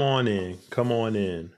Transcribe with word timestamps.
Come 0.00 0.08
on 0.08 0.28
in, 0.28 0.58
come 0.70 0.90
on 0.90 1.14
in. 1.14 1.50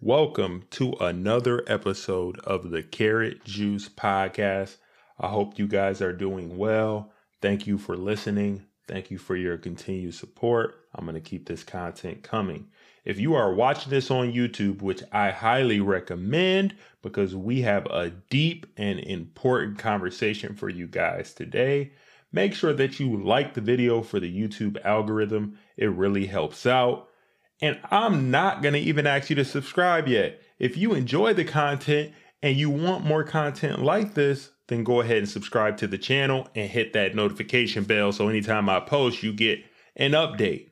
Welcome 0.00 0.66
to 0.70 0.92
another 1.00 1.64
episode 1.66 2.38
of 2.44 2.70
the 2.70 2.84
Carrot 2.84 3.44
Juice 3.44 3.88
Podcast. 3.88 4.76
I 5.18 5.26
hope 5.26 5.58
you 5.58 5.66
guys 5.66 6.00
are 6.00 6.12
doing 6.12 6.56
well. 6.56 7.10
Thank 7.40 7.66
you 7.66 7.78
for 7.78 7.96
listening. 7.96 8.66
Thank 8.86 9.10
you 9.10 9.18
for 9.18 9.34
your 9.34 9.58
continued 9.58 10.14
support. 10.14 10.76
I'm 10.94 11.06
going 11.06 11.16
to 11.16 11.20
keep 11.20 11.48
this 11.48 11.64
content 11.64 12.22
coming. 12.22 12.68
If 13.04 13.18
you 13.18 13.34
are 13.34 13.52
watching 13.52 13.90
this 13.90 14.12
on 14.12 14.32
YouTube, 14.32 14.80
which 14.80 15.02
I 15.10 15.32
highly 15.32 15.80
recommend 15.80 16.76
because 17.02 17.34
we 17.34 17.62
have 17.62 17.86
a 17.86 18.10
deep 18.30 18.64
and 18.76 19.00
important 19.00 19.80
conversation 19.80 20.54
for 20.54 20.68
you 20.68 20.86
guys 20.86 21.34
today, 21.34 21.90
make 22.30 22.54
sure 22.54 22.74
that 22.74 23.00
you 23.00 23.20
like 23.20 23.54
the 23.54 23.60
video 23.60 24.02
for 24.02 24.20
the 24.20 24.32
YouTube 24.32 24.80
algorithm. 24.84 25.58
It 25.76 25.90
really 25.90 26.26
helps 26.26 26.64
out. 26.64 27.08
And 27.62 27.78
I'm 27.92 28.32
not 28.32 28.60
going 28.60 28.74
to 28.74 28.80
even 28.80 29.06
ask 29.06 29.30
you 29.30 29.36
to 29.36 29.44
subscribe 29.44 30.08
yet. 30.08 30.42
If 30.58 30.76
you 30.76 30.94
enjoy 30.94 31.32
the 31.32 31.44
content 31.44 32.12
and 32.42 32.56
you 32.56 32.68
want 32.68 33.06
more 33.06 33.22
content 33.22 33.80
like 33.80 34.14
this, 34.14 34.50
then 34.66 34.82
go 34.82 35.00
ahead 35.00 35.18
and 35.18 35.28
subscribe 35.28 35.76
to 35.76 35.86
the 35.86 35.96
channel 35.96 36.48
and 36.56 36.68
hit 36.68 36.92
that 36.94 37.14
notification 37.14 37.84
bell 37.84 38.10
so 38.10 38.28
anytime 38.28 38.68
I 38.68 38.80
post, 38.80 39.22
you 39.22 39.32
get 39.32 39.60
an 39.96 40.10
update. 40.10 40.70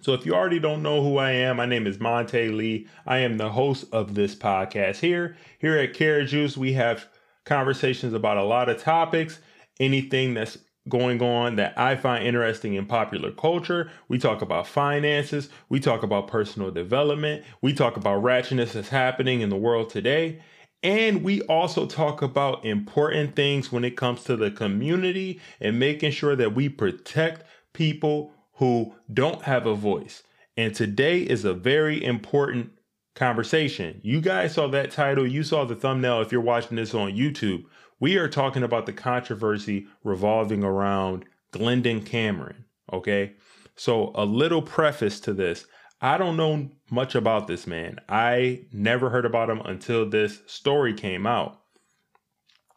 So 0.00 0.14
if 0.14 0.24
you 0.24 0.34
already 0.34 0.58
don't 0.58 0.82
know 0.82 1.02
who 1.02 1.18
I 1.18 1.32
am, 1.32 1.58
my 1.58 1.66
name 1.66 1.86
is 1.86 2.00
Monte 2.00 2.48
Lee. 2.48 2.86
I 3.06 3.18
am 3.18 3.36
the 3.36 3.50
host 3.50 3.84
of 3.92 4.14
this 4.14 4.34
podcast 4.34 4.96
here. 4.96 5.36
Here 5.58 5.78
at 5.78 5.94
Carrot 5.94 6.28
Juice, 6.28 6.56
we 6.56 6.74
have 6.74 7.06
conversations 7.44 8.14
about 8.14 8.36
a 8.36 8.44
lot 8.44 8.68
of 8.68 8.82
topics, 8.82 9.38
anything 9.80 10.34
that's 10.34 10.58
going 10.88 11.22
on 11.22 11.56
that 11.56 11.78
I 11.78 11.96
find 11.96 12.26
interesting 12.26 12.74
in 12.74 12.86
popular 12.86 13.30
culture. 13.30 13.90
We 14.08 14.18
talk 14.18 14.42
about 14.42 14.66
finances, 14.66 15.48
we 15.68 15.80
talk 15.80 16.02
about 16.02 16.28
personal 16.28 16.70
development, 16.70 17.44
we 17.62 17.72
talk 17.72 17.96
about 17.96 18.22
ratchetness 18.22 18.72
that's 18.72 18.88
happening 18.88 19.40
in 19.40 19.48
the 19.48 19.56
world 19.56 19.90
today. 19.90 20.40
And 20.82 21.22
we 21.22 21.40
also 21.42 21.86
talk 21.86 22.20
about 22.20 22.64
important 22.66 23.34
things 23.34 23.72
when 23.72 23.84
it 23.84 23.96
comes 23.96 24.22
to 24.24 24.36
the 24.36 24.50
community 24.50 25.40
and 25.58 25.78
making 25.78 26.10
sure 26.10 26.36
that 26.36 26.54
we 26.54 26.68
protect 26.68 27.44
people 27.72 28.32
who 28.54 28.94
don't 29.12 29.42
have 29.42 29.66
a 29.66 29.74
voice. 29.74 30.22
And 30.58 30.74
today 30.74 31.20
is 31.20 31.46
a 31.46 31.54
very 31.54 32.04
important 32.04 32.70
conversation. 33.14 34.00
You 34.02 34.20
guys 34.20 34.54
saw 34.54 34.68
that 34.68 34.90
title, 34.90 35.26
you 35.26 35.42
saw 35.42 35.64
the 35.64 35.74
thumbnail 35.74 36.20
if 36.20 36.30
you're 36.30 36.40
watching 36.40 36.76
this 36.76 36.94
on 36.94 37.12
YouTube. 37.12 37.64
We 38.00 38.16
are 38.16 38.28
talking 38.28 38.62
about 38.62 38.86
the 38.86 38.92
controversy 38.92 39.86
revolving 40.02 40.64
around 40.64 41.24
Glendon 41.52 42.02
Cameron. 42.02 42.64
Okay. 42.92 43.34
So, 43.76 44.12
a 44.14 44.24
little 44.24 44.62
preface 44.62 45.20
to 45.20 45.32
this 45.32 45.66
I 46.00 46.18
don't 46.18 46.36
know 46.36 46.70
much 46.90 47.14
about 47.14 47.46
this 47.46 47.66
man. 47.66 47.98
I 48.08 48.66
never 48.72 49.08
heard 49.08 49.24
about 49.24 49.48
him 49.48 49.60
until 49.64 50.08
this 50.08 50.42
story 50.46 50.92
came 50.92 51.26
out. 51.26 51.60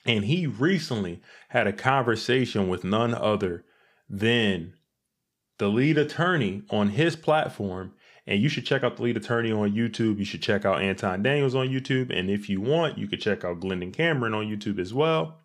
And 0.06 0.24
he 0.24 0.48
recently 0.48 1.22
had 1.50 1.68
a 1.68 1.74
conversation 1.74 2.70
with 2.70 2.86
none 2.86 3.14
other 3.14 3.66
than 4.10 4.76
the 5.58 5.68
lead 5.68 5.98
attorney 5.98 6.64
on 6.70 6.92
his 6.92 7.18
platform 7.18 7.94
and 8.28 8.42
you 8.42 8.50
should 8.50 8.66
check 8.66 8.84
out 8.84 8.98
the 8.98 9.04
lead 9.04 9.16
attorney 9.16 9.52
on 9.52 9.72
YouTube. 9.72 10.20
You 10.20 10.26
should 10.26 10.44
check 10.44 10.66
out 10.66 10.82
Anton 10.82 11.24
Daniels 11.24 11.56
on 11.56 11.70
YouTube. 11.70 12.16
And 12.16 12.30
if 12.30 12.50
you 12.50 12.60
want, 12.60 12.98
you 12.98 13.08
could 13.08 13.22
check 13.22 13.46
out 13.46 13.62
Glendon 13.62 13.94
Cameron 13.94 14.34
on 14.34 14.46
YouTube 14.46 14.80
as 14.80 14.94
well. 14.94 15.40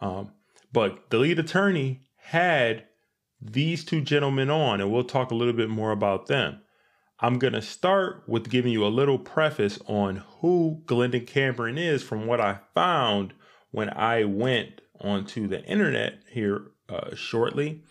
Um, 0.00 0.32
but 0.70 1.08
the 1.08 1.18
lead 1.18 1.38
attorney 1.38 2.02
had 2.16 2.84
these 3.40 3.84
two 3.84 4.02
gentlemen 4.02 4.50
on, 4.50 4.80
and 4.80 4.92
we'll 4.92 5.04
talk 5.04 5.30
a 5.30 5.34
little 5.34 5.54
bit 5.54 5.70
more 5.70 5.90
about 5.90 6.26
them. 6.26 6.60
I'm 7.20 7.38
going 7.38 7.54
to 7.54 7.62
start 7.62 8.24
with 8.28 8.50
giving 8.50 8.72
you 8.72 8.86
a 8.86 8.88
little 8.88 9.18
preface 9.18 9.78
on 9.86 10.22
who 10.40 10.82
Glendon 10.86 11.24
Cameron 11.24 11.78
is 11.78 12.02
from 12.02 12.26
what 12.26 12.40
I 12.40 12.58
found 12.74 13.32
when 13.70 13.90
I 13.90 14.24
went 14.24 14.82
onto 15.00 15.48
the 15.48 15.64
internet 15.64 16.20
here 16.30 16.72
uh, 16.88 17.14
shortly. 17.14 17.82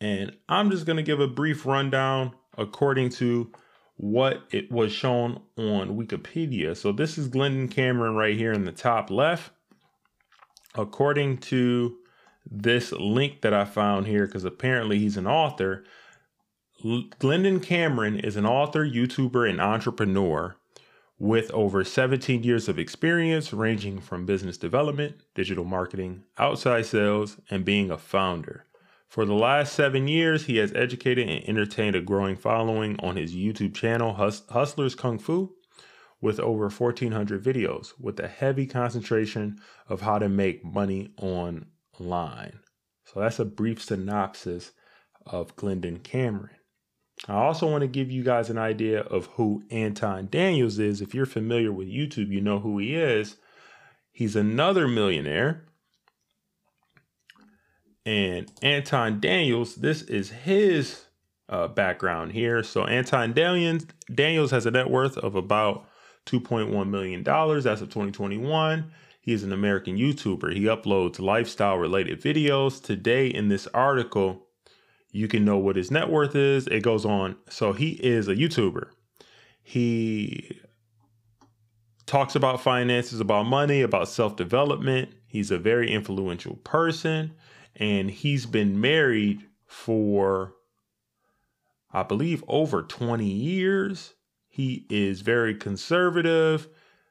And 0.00 0.36
I'm 0.48 0.70
just 0.70 0.84
going 0.84 0.96
to 0.96 1.02
give 1.02 1.20
a 1.20 1.28
brief 1.28 1.64
rundown 1.64 2.32
according 2.56 3.10
to 3.10 3.52
what 3.98 4.44
it 4.52 4.70
was 4.70 4.92
shown 4.92 5.42
on 5.56 5.98
Wikipedia. 5.98 6.76
So 6.76 6.92
this 6.92 7.18
is 7.18 7.28
Glendon 7.28 7.68
Cameron 7.68 8.14
right 8.14 8.36
here 8.36 8.52
in 8.52 8.64
the 8.64 8.72
top 8.72 9.10
left. 9.10 9.50
According 10.76 11.38
to 11.38 11.96
this 12.48 12.92
link 12.92 13.42
that 13.42 13.52
I 13.52 13.64
found 13.64 14.06
here, 14.06 14.26
because 14.26 14.44
apparently 14.44 15.00
he's 15.00 15.16
an 15.16 15.26
author, 15.26 15.84
Glendon 17.18 17.58
Cameron 17.58 18.20
is 18.20 18.36
an 18.36 18.46
author, 18.46 18.86
YouTuber, 18.86 19.50
and 19.50 19.60
entrepreneur 19.60 20.56
with 21.18 21.50
over 21.50 21.82
17 21.82 22.44
years 22.44 22.68
of 22.68 22.78
experience 22.78 23.52
ranging 23.52 24.00
from 24.00 24.24
business 24.24 24.56
development, 24.56 25.16
digital 25.34 25.64
marketing, 25.64 26.22
outside 26.38 26.86
sales, 26.86 27.38
and 27.50 27.64
being 27.64 27.90
a 27.90 27.98
founder. 27.98 28.64
For 29.08 29.24
the 29.24 29.34
last 29.34 29.72
seven 29.72 30.06
years, 30.06 30.44
he 30.44 30.58
has 30.58 30.72
educated 30.74 31.28
and 31.28 31.42
entertained 31.48 31.96
a 31.96 32.02
growing 32.02 32.36
following 32.36 33.00
on 33.00 33.16
his 33.16 33.34
YouTube 33.34 33.74
channel, 33.74 34.14
Hus- 34.14 34.46
Hustlers 34.50 34.94
Kung 34.94 35.18
Fu, 35.18 35.54
with 36.20 36.38
over 36.38 36.68
1,400 36.68 37.42
videos, 37.42 37.94
with 37.98 38.20
a 38.20 38.28
heavy 38.28 38.66
concentration 38.66 39.58
of 39.88 40.02
how 40.02 40.18
to 40.18 40.28
make 40.28 40.62
money 40.62 41.14
online. 41.16 42.58
So 43.04 43.20
that's 43.20 43.38
a 43.38 43.46
brief 43.46 43.82
synopsis 43.82 44.72
of 45.24 45.56
Glendon 45.56 46.00
Cameron. 46.00 46.56
I 47.26 47.34
also 47.34 47.68
want 47.68 47.80
to 47.80 47.88
give 47.88 48.10
you 48.10 48.22
guys 48.22 48.50
an 48.50 48.58
idea 48.58 49.00
of 49.00 49.26
who 49.26 49.62
Anton 49.70 50.28
Daniels 50.30 50.78
is. 50.78 51.00
If 51.00 51.14
you're 51.14 51.26
familiar 51.26 51.72
with 51.72 51.88
YouTube, 51.88 52.30
you 52.30 52.42
know 52.42 52.60
who 52.60 52.78
he 52.78 52.94
is. 52.94 53.36
He's 54.12 54.36
another 54.36 54.86
millionaire 54.86 55.64
and 58.08 58.50
Anton 58.62 59.20
Daniels, 59.20 59.74
this 59.74 60.00
is 60.00 60.30
his 60.30 61.04
uh, 61.50 61.68
background 61.68 62.32
here. 62.32 62.62
So 62.62 62.84
Anton 62.84 63.34
Daniels, 63.34 63.84
Daniels 64.14 64.50
has 64.50 64.64
a 64.64 64.70
net 64.70 64.88
worth 64.88 65.18
of 65.18 65.34
about 65.34 65.86
$2.1 66.24 66.88
million 66.88 67.20
as 67.20 67.82
of 67.82 67.88
2021. 67.90 68.90
He 69.20 69.34
is 69.34 69.42
an 69.42 69.52
American 69.52 69.98
YouTuber. 69.98 70.54
He 70.54 70.62
uploads 70.62 71.20
lifestyle 71.20 71.76
related 71.76 72.22
videos. 72.22 72.82
Today, 72.82 73.26
in 73.26 73.48
this 73.48 73.66
article, 73.74 74.46
you 75.12 75.28
can 75.28 75.44
know 75.44 75.58
what 75.58 75.76
his 75.76 75.90
net 75.90 76.08
worth 76.08 76.34
is. 76.34 76.66
It 76.66 76.82
goes 76.82 77.04
on. 77.04 77.36
So 77.50 77.74
he 77.74 77.90
is 77.90 78.26
a 78.26 78.34
YouTuber. 78.34 78.88
He 79.62 80.62
talks 82.06 82.34
about 82.34 82.62
finances, 82.62 83.20
about 83.20 83.42
money, 83.42 83.82
about 83.82 84.08
self 84.08 84.34
development. 84.34 85.10
He's 85.26 85.50
a 85.50 85.58
very 85.58 85.90
influential 85.90 86.56
person 86.64 87.34
and 87.78 88.10
he's 88.10 88.46
been 88.46 88.80
married 88.80 89.46
for 89.66 90.54
I 91.90 92.02
believe 92.02 92.44
over 92.48 92.82
20 92.82 93.24
years. 93.24 94.14
He 94.48 94.86
is 94.90 95.22
very 95.22 95.54
conservative. 95.54 96.68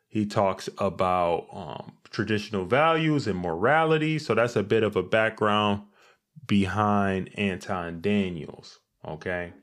He 0.07 0.25
talks 0.25 0.69
about 0.77 1.47
um, 1.51 1.93
traditional 2.09 2.65
values 2.65 3.27
and 3.27 3.39
morality. 3.39 4.19
So 4.19 4.35
that's 4.35 4.55
a 4.55 4.63
bit 4.63 4.83
of 4.83 4.95
a 4.95 5.03
background 5.03 5.83
behind 6.45 7.31
Anton 7.37 8.01
Daniels. 8.01 8.79
Okay. 9.05 9.53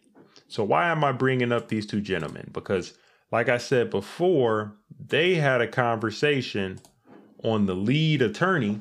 So 0.48 0.64
why 0.64 0.88
am 0.88 1.04
I 1.04 1.12
bringing 1.12 1.52
up 1.52 1.68
these 1.68 1.86
two 1.86 2.00
gentlemen? 2.00 2.50
Because, 2.52 2.94
like 3.30 3.48
I 3.48 3.58
said 3.58 3.90
before, 3.90 4.76
they 4.98 5.34
had 5.34 5.60
a 5.60 5.68
conversation 5.68 6.80
on 7.42 7.66
the 7.66 7.74
lead 7.74 8.22
attorney 8.22 8.80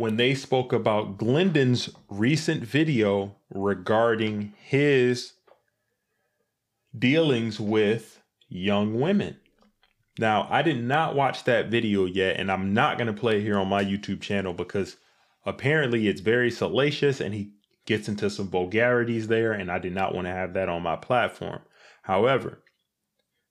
when 0.00 0.16
they 0.16 0.34
spoke 0.34 0.72
about 0.72 1.18
Glendon's 1.18 1.90
recent 2.08 2.64
video 2.64 3.36
regarding 3.50 4.54
his 4.58 5.34
dealings 6.98 7.60
with 7.60 8.22
young 8.48 8.98
women. 8.98 9.36
Now, 10.18 10.48
I 10.50 10.62
did 10.62 10.82
not 10.82 11.14
watch 11.14 11.44
that 11.44 11.68
video 11.68 12.06
yet, 12.06 12.40
and 12.40 12.50
I'm 12.50 12.72
not 12.72 12.96
going 12.96 13.08
to 13.08 13.20
play 13.20 13.42
here 13.42 13.58
on 13.58 13.68
my 13.68 13.84
YouTube 13.84 14.22
channel 14.22 14.54
because 14.54 14.96
apparently 15.44 16.08
it's 16.08 16.22
very 16.22 16.50
salacious 16.50 17.20
and 17.20 17.34
he 17.34 17.50
gets 17.84 18.08
into 18.08 18.30
some 18.30 18.48
vulgarities 18.48 19.28
there, 19.28 19.52
and 19.52 19.70
I 19.70 19.78
did 19.78 19.92
not 19.92 20.14
want 20.14 20.26
to 20.26 20.32
have 20.32 20.54
that 20.54 20.70
on 20.70 20.80
my 20.82 20.96
platform. 20.96 21.60
However, 22.04 22.62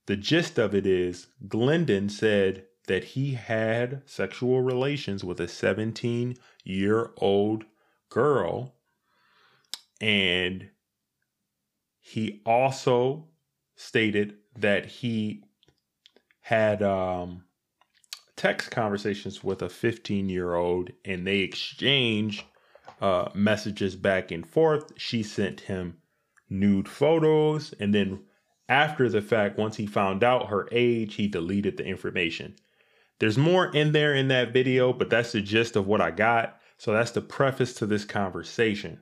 the 0.08 0.16
gist 0.16 0.58
of 0.58 0.74
it 0.74 0.88
is 0.88 1.28
Glendon 1.48 2.10
said 2.10 2.66
that 2.90 3.04
he 3.04 3.34
had 3.36 4.02
sexual 4.08 4.62
relations 4.62 5.24
with 5.24 5.40
a 5.40 5.48
17 5.48 6.36
year 6.64 7.12
old 7.18 7.64
girl. 8.10 8.74
And 10.02 10.70
he 12.00 12.42
also 12.48 13.28
stated 13.76 14.38
that 14.58 14.88
he 14.88 15.44
had 16.42 16.82
um, 16.82 17.44
text 18.36 18.72
conversations 18.72 19.44
with 19.44 19.62
a 19.62 19.70
15 19.70 20.28
year 20.28 20.56
old 20.56 20.90
and 21.06 21.28
they 21.28 21.42
exchanged 21.42 22.44
uh, 23.02 23.30
messages 23.36 23.96
back 23.96 24.32
and 24.32 24.48
forth. 24.48 24.94
She 24.98 25.22
sent 25.22 25.62
him 25.62 25.98
nude 26.50 26.88
photos. 26.90 27.72
And 27.80 27.94
then 27.94 28.22
after 28.68 29.08
the 29.10 29.22
fact, 29.22 29.60
once 29.60 29.76
he 29.76 29.86
found 29.86 30.24
out 30.24 30.48
her 30.48 30.68
age, 30.72 31.14
he 31.16 31.28
deleted 31.28 31.78
the 31.78 31.86
information. 31.86 32.56
There's 33.20 33.38
more 33.38 33.68
in 33.68 33.92
there 33.92 34.16
in 34.16 34.30
that 34.30 34.54
video, 34.54 34.94
but 34.94 35.10
that's 35.10 35.34
the 35.34 35.42
gist 35.42 35.76
of 35.76 35.88
what 35.88 36.02
I 36.02 36.12
got. 36.12 36.60
So 36.78 36.94
that's 36.94 37.12
the 37.12 37.22
preface 37.22 37.74
to 37.76 37.86
this 37.86 38.06
conversation. 38.06 39.02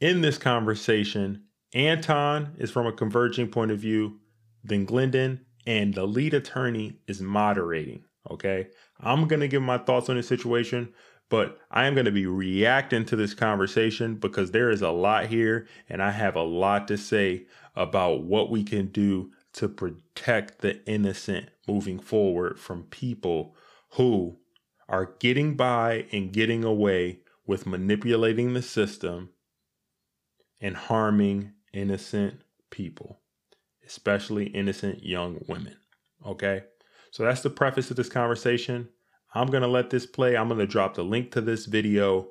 In 0.00 0.20
this 0.20 0.36
conversation, 0.36 1.44
Anton 1.74 2.54
is 2.58 2.70
from 2.70 2.86
a 2.86 2.92
converging 2.92 3.48
point 3.48 3.70
of 3.70 3.78
view, 3.78 4.20
then 4.62 4.84
Glendon 4.84 5.46
and 5.66 5.94
the 5.94 6.06
lead 6.06 6.34
attorney 6.34 6.98
is 7.06 7.20
moderating. 7.22 8.04
Okay. 8.30 8.68
I'm 9.00 9.26
going 9.26 9.40
to 9.40 9.48
give 9.48 9.62
my 9.62 9.78
thoughts 9.78 10.08
on 10.08 10.16
the 10.16 10.22
situation, 10.22 10.92
but 11.28 11.58
I 11.70 11.86
am 11.86 11.94
going 11.94 12.04
to 12.04 12.12
be 12.12 12.26
reacting 12.26 13.04
to 13.06 13.16
this 13.16 13.32
conversation 13.32 14.16
because 14.16 14.50
there 14.50 14.70
is 14.70 14.82
a 14.82 14.90
lot 14.90 15.26
here 15.26 15.66
and 15.88 16.02
I 16.02 16.10
have 16.10 16.36
a 16.36 16.42
lot 16.42 16.88
to 16.88 16.98
say 16.98 17.46
about 17.74 18.24
what 18.24 18.50
we 18.50 18.62
can 18.62 18.88
do 18.88 19.30
to 19.54 19.68
protect 19.68 20.60
the 20.60 20.84
innocent 20.86 21.48
moving 21.66 21.98
forward 21.98 22.58
from 22.58 22.84
people 22.84 23.54
who 23.92 24.38
are 24.88 25.14
getting 25.20 25.54
by 25.54 26.06
and 26.12 26.32
getting 26.32 26.64
away 26.64 27.20
with 27.46 27.66
manipulating 27.66 28.54
the 28.54 28.62
system 28.62 29.30
and 30.60 30.76
harming 30.76 31.52
innocent 31.72 32.42
people, 32.70 33.20
especially 33.86 34.46
innocent 34.46 35.02
young 35.02 35.42
women. 35.48 35.76
Okay? 36.26 36.62
So 37.10 37.24
that's 37.24 37.42
the 37.42 37.50
preface 37.50 37.90
of 37.90 37.96
this 37.96 38.08
conversation. 38.08 38.88
I'm 39.34 39.48
going 39.48 39.62
to 39.62 39.68
let 39.68 39.90
this 39.90 40.06
play. 40.06 40.36
I'm 40.36 40.48
going 40.48 40.60
to 40.60 40.66
drop 40.66 40.94
the 40.94 41.04
link 41.04 41.32
to 41.32 41.40
this 41.40 41.66
video 41.66 42.28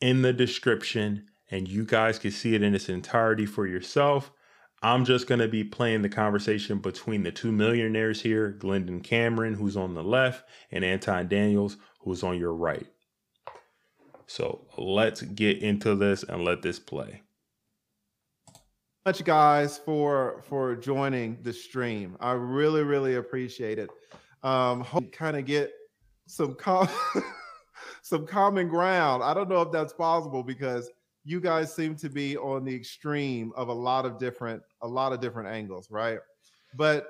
in 0.00 0.22
the 0.22 0.32
description 0.32 1.26
and 1.50 1.68
you 1.68 1.84
guys 1.84 2.18
can 2.18 2.30
see 2.30 2.54
it 2.54 2.62
in 2.62 2.74
its 2.74 2.88
entirety 2.88 3.46
for 3.46 3.66
yourself. 3.66 4.32
I'm 4.82 5.04
just 5.04 5.26
going 5.26 5.40
to 5.40 5.48
be 5.48 5.64
playing 5.64 6.02
the 6.02 6.08
conversation 6.08 6.78
between 6.78 7.22
the 7.22 7.32
two 7.32 7.52
millionaires 7.52 8.20
here, 8.20 8.50
Glendon 8.50 9.00
Cameron, 9.00 9.54
who's 9.54 9.76
on 9.76 9.94
the 9.94 10.02
left, 10.02 10.44
and 10.70 10.84
Anton 10.84 11.28
Daniels, 11.28 11.78
who's 12.00 12.22
on 12.22 12.38
your 12.38 12.52
right. 12.52 12.86
So 14.26 14.66
let's 14.76 15.22
get 15.22 15.62
into 15.62 15.94
this 15.94 16.22
and 16.22 16.44
let 16.44 16.62
this 16.62 16.78
play. 16.78 17.22
Much 19.06 19.22
guys 19.24 19.76
for 19.76 20.42
for 20.48 20.74
joining 20.76 21.38
the 21.42 21.52
stream. 21.52 22.16
I 22.20 22.32
really 22.32 22.82
really 22.82 23.16
appreciate 23.16 23.78
it. 23.78 23.90
Um, 24.42 24.80
hope 24.80 25.12
kind 25.12 25.36
of 25.36 25.44
get 25.44 25.72
some 26.26 26.54
com- 26.54 26.88
some 28.02 28.26
common 28.26 28.68
ground. 28.68 29.22
I 29.22 29.34
don't 29.34 29.48
know 29.48 29.60
if 29.60 29.72
that's 29.72 29.92
possible 29.92 30.42
because 30.42 30.90
you 31.24 31.40
guys 31.40 31.74
seem 31.74 31.96
to 31.96 32.08
be 32.08 32.36
on 32.36 32.64
the 32.64 32.74
extreme 32.74 33.52
of 33.56 33.68
a 33.68 33.72
lot 33.72 34.04
of 34.04 34.18
different 34.18 34.62
a 34.82 34.88
lot 34.88 35.12
of 35.12 35.20
different 35.20 35.48
angles, 35.48 35.90
right? 35.90 36.18
But 36.76 37.08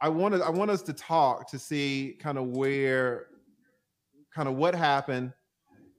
I 0.00 0.08
wanted 0.08 0.40
I 0.42 0.50
want 0.50 0.70
us 0.70 0.82
to 0.82 0.92
talk 0.92 1.48
to 1.50 1.58
see 1.58 2.16
kind 2.18 2.38
of 2.38 2.46
where 2.46 3.26
kind 4.34 4.48
of 4.48 4.54
what 4.54 4.74
happened 4.74 5.32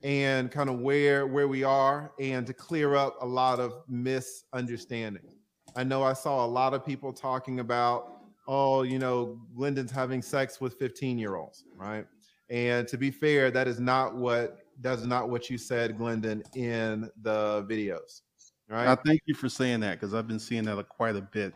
and 0.03 0.50
kind 0.50 0.69
of 0.69 0.79
where 0.79 1.27
where 1.27 1.47
we 1.47 1.63
are 1.63 2.12
and 2.19 2.47
to 2.47 2.53
clear 2.53 2.95
up 2.95 3.18
a 3.21 3.25
lot 3.25 3.59
of 3.59 3.73
misunderstanding. 3.88 5.29
I 5.75 5.83
know 5.83 6.03
I 6.03 6.13
saw 6.13 6.44
a 6.44 6.47
lot 6.47 6.73
of 6.73 6.85
people 6.85 7.13
talking 7.13 7.59
about 7.59 8.21
oh, 8.47 8.81
you 8.81 9.00
know, 9.00 9.39
Glendon's 9.56 9.91
having 9.91 10.21
sex 10.21 10.59
with 10.59 10.73
15 10.73 11.18
year 11.18 11.35
olds, 11.35 11.63
right? 11.75 12.06
And 12.50 12.88
to 12.89 12.97
be 12.97 13.12
fair, 13.12 13.51
that 13.51 13.68
is 13.68 13.79
not 13.79 14.15
what 14.15 14.61
that's 14.81 15.06
not 15.06 15.30
what 15.30 15.50
you 15.50 15.57
said, 15.57 15.98
Glendon, 15.98 16.44
in 16.56 17.10
the 17.22 17.66
videos. 17.69 18.22
Right. 18.69 18.88
I 18.88 18.95
thank 18.95 19.22
you 19.25 19.36
for 19.36 19.50
saying 19.50 19.81
that 19.81 20.00
because 20.00 20.13
I've 20.13 20.28
been 20.28 20.39
seeing 20.39 20.63
that 20.63 20.89
quite 20.89 21.16
a 21.16 21.22
bit. 21.22 21.54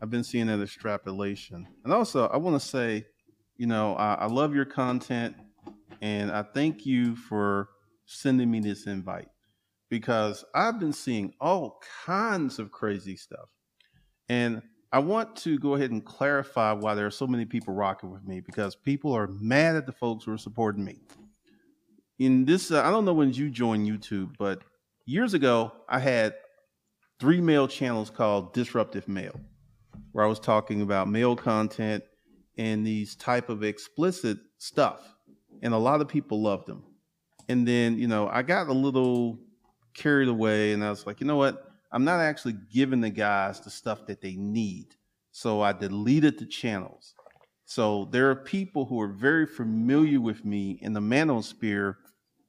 I've 0.00 0.10
been 0.10 0.24
seeing 0.24 0.46
that 0.46 0.60
extrapolation. 0.60 1.66
And 1.84 1.92
also, 1.92 2.26
I 2.28 2.36
want 2.36 2.60
to 2.60 2.66
say, 2.66 3.06
you 3.56 3.66
know, 3.66 3.94
I, 3.94 4.14
I 4.14 4.26
love 4.26 4.54
your 4.54 4.64
content 4.64 5.36
and 6.00 6.30
I 6.30 6.42
thank 6.42 6.86
you 6.86 7.14
for 7.16 7.68
sending 8.06 8.50
me 8.50 8.60
this 8.60 8.86
invite 8.86 9.28
because 9.88 10.44
I've 10.54 10.78
been 10.78 10.92
seeing 10.92 11.34
all 11.40 11.80
kinds 12.04 12.58
of 12.58 12.70
crazy 12.72 13.16
stuff. 13.16 13.48
And 14.28 14.62
I 14.92 14.98
want 14.98 15.36
to 15.36 15.58
go 15.58 15.74
ahead 15.74 15.90
and 15.90 16.04
clarify 16.04 16.72
why 16.72 16.94
there 16.94 17.06
are 17.06 17.10
so 17.10 17.26
many 17.26 17.44
people 17.44 17.74
rocking 17.74 18.10
with 18.10 18.26
me 18.26 18.40
because 18.40 18.74
people 18.74 19.12
are 19.12 19.26
mad 19.26 19.76
at 19.76 19.86
the 19.86 19.92
folks 19.92 20.24
who 20.24 20.32
are 20.32 20.38
supporting 20.38 20.84
me 20.84 21.00
in 22.26 22.44
this, 22.44 22.70
uh, 22.70 22.82
I 22.82 22.90
don't 22.90 23.04
know 23.04 23.14
when 23.14 23.32
you 23.32 23.50
joined 23.50 23.88
YouTube, 23.88 24.36
but 24.38 24.62
years 25.06 25.34
ago, 25.34 25.72
I 25.88 25.98
had 25.98 26.34
three 27.18 27.40
male 27.40 27.66
channels 27.66 28.10
called 28.10 28.54
Disruptive 28.54 29.08
Male, 29.08 29.40
where 30.12 30.24
I 30.24 30.28
was 30.28 30.38
talking 30.38 30.82
about 30.82 31.08
male 31.08 31.34
content 31.34 32.04
and 32.56 32.86
these 32.86 33.16
type 33.16 33.48
of 33.48 33.64
explicit 33.64 34.38
stuff. 34.58 35.00
And 35.62 35.74
a 35.74 35.78
lot 35.78 36.00
of 36.00 36.08
people 36.08 36.40
loved 36.42 36.66
them. 36.66 36.84
And 37.48 37.66
then, 37.66 37.98
you 37.98 38.06
know, 38.06 38.28
I 38.28 38.42
got 38.42 38.68
a 38.68 38.72
little 38.72 39.38
carried 39.94 40.28
away 40.28 40.72
and 40.72 40.84
I 40.84 40.90
was 40.90 41.06
like, 41.06 41.20
you 41.20 41.26
know 41.26 41.36
what? 41.36 41.70
I'm 41.90 42.04
not 42.04 42.20
actually 42.20 42.56
giving 42.72 43.00
the 43.00 43.10
guys 43.10 43.60
the 43.60 43.70
stuff 43.70 44.06
that 44.06 44.20
they 44.20 44.36
need. 44.36 44.94
So 45.32 45.60
I 45.60 45.72
deleted 45.72 46.38
the 46.38 46.46
channels. 46.46 47.14
So 47.64 48.08
there 48.10 48.30
are 48.30 48.36
people 48.36 48.86
who 48.86 49.00
are 49.00 49.08
very 49.08 49.46
familiar 49.46 50.20
with 50.20 50.44
me 50.44 50.78
in 50.82 50.92
the 50.92 51.00
manosphere 51.00 51.96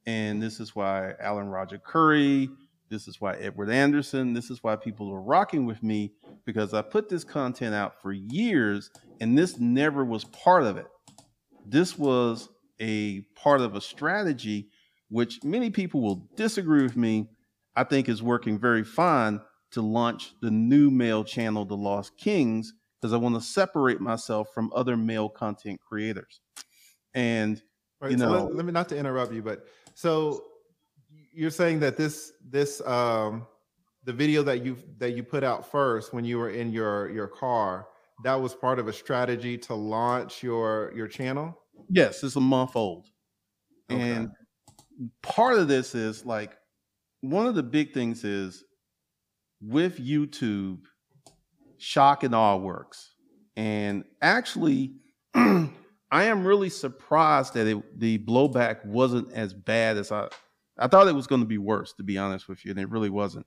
and 0.06 0.42
this 0.42 0.60
is 0.60 0.74
why 0.74 1.14
Alan 1.20 1.48
Roger 1.48 1.78
Currie, 1.78 2.50
this 2.90 3.08
is 3.08 3.20
why 3.20 3.34
Edward 3.34 3.70
Anderson, 3.70 4.34
this 4.34 4.50
is 4.50 4.62
why 4.62 4.76
people 4.76 5.10
are 5.10 5.20
rocking 5.20 5.66
with 5.66 5.82
me 5.82 6.12
because 6.44 6.74
I 6.74 6.82
put 6.82 7.08
this 7.08 7.24
content 7.24 7.74
out 7.74 8.00
for 8.00 8.12
years 8.12 8.90
and 9.20 9.36
this 9.36 9.58
never 9.58 10.04
was 10.04 10.24
part 10.24 10.64
of 10.64 10.76
it. 10.76 10.86
This 11.66 11.98
was 11.98 12.48
a 12.80 13.22
part 13.34 13.60
of 13.60 13.74
a 13.74 13.80
strategy 13.80 14.68
which 15.08 15.42
many 15.44 15.70
people 15.70 16.02
will 16.02 16.28
disagree 16.36 16.82
with 16.82 16.96
me. 16.96 17.28
I 17.76 17.84
think 17.84 18.08
is 18.08 18.22
working 18.22 18.58
very 18.58 18.84
fine 18.84 19.40
to 19.72 19.82
launch 19.82 20.34
the 20.40 20.50
new 20.50 20.90
male 20.90 21.24
channel, 21.24 21.64
The 21.64 21.76
Lost 21.76 22.16
Kings, 22.16 22.72
because 23.00 23.12
I 23.12 23.16
want 23.16 23.34
to 23.34 23.40
separate 23.40 24.00
myself 24.00 24.48
from 24.54 24.70
other 24.74 24.96
male 24.96 25.28
content 25.28 25.80
creators. 25.80 26.40
And 27.14 27.60
right, 28.00 28.12
you 28.12 28.16
know, 28.16 28.26
so 28.26 28.44
let, 28.44 28.54
let 28.54 28.64
me 28.64 28.72
not 28.72 28.88
to 28.90 28.96
interrupt 28.96 29.32
you, 29.32 29.42
but 29.42 29.66
so 29.94 30.44
you're 31.32 31.50
saying 31.50 31.80
that 31.80 31.96
this 31.96 32.32
this 32.48 32.80
um 32.86 33.46
the 34.04 34.12
video 34.12 34.42
that 34.42 34.64
you 34.64 34.76
that 34.98 35.12
you 35.16 35.22
put 35.22 35.42
out 35.42 35.70
first 35.70 36.12
when 36.12 36.24
you 36.24 36.38
were 36.38 36.50
in 36.50 36.72
your 36.72 37.08
your 37.10 37.26
car 37.26 37.86
that 38.22 38.34
was 38.34 38.54
part 38.54 38.78
of 38.78 38.86
a 38.86 38.92
strategy 38.92 39.58
to 39.58 39.74
launch 39.74 40.42
your 40.42 40.92
your 40.94 41.08
channel? 41.08 41.58
Yes 41.88 42.22
it's 42.22 42.36
a 42.36 42.40
month 42.40 42.76
old. 42.76 43.06
Okay. 43.90 44.00
and 44.00 44.30
part 45.22 45.58
of 45.58 45.68
this 45.68 45.94
is 45.94 46.24
like 46.24 46.56
one 47.20 47.46
of 47.46 47.54
the 47.54 47.62
big 47.62 47.92
things 47.92 48.24
is 48.24 48.64
with 49.60 49.98
youtube 49.98 50.78
shock 51.78 52.22
and 52.22 52.34
awe 52.34 52.56
works. 52.56 53.14
And 53.56 54.04
actually 54.22 54.94
I 56.14 56.26
am 56.26 56.46
really 56.46 56.70
surprised 56.70 57.54
that 57.54 57.66
it, 57.66 57.98
the 57.98 58.18
blowback 58.18 58.86
wasn't 58.86 59.32
as 59.32 59.52
bad 59.52 59.96
as 59.96 60.12
I. 60.12 60.28
I 60.78 60.86
thought 60.86 61.08
it 61.08 61.14
was 61.14 61.26
going 61.26 61.40
to 61.40 61.46
be 61.46 61.58
worse, 61.58 61.92
to 61.94 62.04
be 62.04 62.18
honest 62.18 62.48
with 62.48 62.64
you, 62.64 62.70
and 62.70 62.78
it 62.78 62.88
really 62.88 63.10
wasn't. 63.10 63.46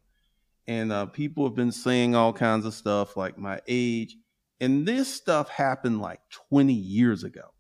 And 0.68 0.92
uh, 0.92 1.06
people 1.06 1.46
have 1.46 1.56
been 1.56 1.72
saying 1.72 2.14
all 2.14 2.34
kinds 2.34 2.66
of 2.66 2.74
stuff 2.74 3.16
like 3.16 3.38
my 3.38 3.62
age, 3.70 4.18
and 4.60 4.86
this 4.86 5.08
stuff 5.08 5.48
happened 5.48 6.02
like 6.02 6.20
20 6.50 6.74
years 6.74 7.24
ago. 7.24 7.54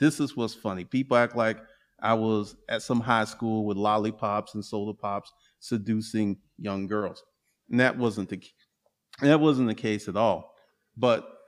This 0.00 0.18
is 0.18 0.36
what's 0.36 0.54
funny. 0.54 0.82
People 0.82 1.16
act 1.16 1.36
like 1.36 1.58
I 2.02 2.14
was 2.14 2.56
at 2.68 2.82
some 2.82 2.98
high 2.98 3.26
school 3.26 3.64
with 3.66 3.76
lollipops 3.76 4.56
and 4.56 4.64
soda 4.64 4.94
pops 4.94 5.32
seducing 5.60 6.38
young 6.58 6.88
girls, 6.88 7.22
and 7.70 7.78
that 7.78 7.96
wasn't 7.96 8.28
the 8.28 8.42
that 9.22 9.38
wasn't 9.38 9.68
the 9.68 9.76
case 9.76 10.08
at 10.08 10.16
all. 10.16 10.56
But 10.96 11.38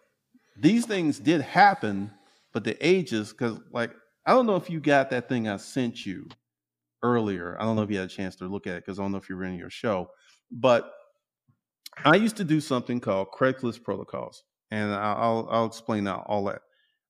these 0.56 0.86
things 0.86 1.18
did 1.18 1.40
happen 1.40 2.12
but 2.52 2.64
the 2.64 2.76
ages, 2.86 3.32
because 3.32 3.58
like 3.72 3.92
I 4.26 4.32
don't 4.32 4.46
know 4.46 4.56
if 4.56 4.70
you 4.70 4.80
got 4.80 5.10
that 5.10 5.28
thing 5.28 5.48
I 5.48 5.56
sent 5.56 6.06
you 6.06 6.28
earlier. 7.02 7.56
I 7.58 7.64
don't 7.64 7.76
know 7.76 7.82
if 7.82 7.90
you 7.90 7.98
had 7.98 8.06
a 8.06 8.12
chance 8.12 8.36
to 8.36 8.46
look 8.46 8.66
at 8.66 8.74
it 8.74 8.84
because 8.84 8.98
I 8.98 9.02
don't 9.02 9.12
know 9.12 9.18
if 9.18 9.28
you're 9.28 9.44
in 9.44 9.56
your 9.56 9.70
show, 9.70 10.10
but 10.50 10.92
I 12.04 12.16
used 12.16 12.36
to 12.36 12.44
do 12.44 12.60
something 12.60 13.00
called 13.00 13.28
Craigslist 13.32 13.82
protocols, 13.82 14.44
and 14.70 14.92
I'll 14.92 15.48
I'll 15.50 15.66
explain 15.66 16.04
now 16.04 16.24
all 16.26 16.44
that. 16.44 16.62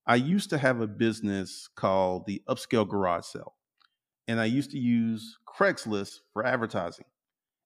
I 0.05 0.15
used 0.15 0.49
to 0.49 0.57
have 0.57 0.81
a 0.81 0.87
business 0.87 1.69
called 1.75 2.25
the 2.25 2.41
Upscale 2.49 2.87
Garage 2.87 3.25
Sale, 3.25 3.53
and 4.27 4.39
I 4.39 4.45
used 4.45 4.71
to 4.71 4.79
use 4.79 5.37
Craigslist 5.47 6.19
for 6.33 6.45
advertising. 6.45 7.05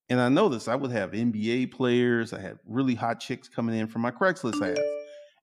And 0.10 0.22
I 0.22 0.30
noticed 0.30 0.70
I 0.70 0.76
would 0.76 0.92
have 0.92 1.12
NBA 1.12 1.72
players, 1.72 2.32
I 2.32 2.40
had 2.40 2.60
really 2.66 2.96
hot 2.96 3.20
chicks 3.20 3.50
coming 3.50 3.78
in 3.78 3.88
for 3.88 4.00
my 4.00 4.12
Craigslist 4.12 4.62
ads. 4.62 4.80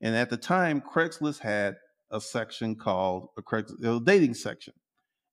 And 0.00 0.14
at 0.16 0.30
the 0.30 0.36
time, 0.36 0.80
Craigslist 0.80 1.40
had 1.40 1.76
a 2.14 2.20
section 2.20 2.76
called 2.76 3.28
a 3.36 3.42
Craigslist 3.42 4.04
dating 4.04 4.34
section, 4.34 4.72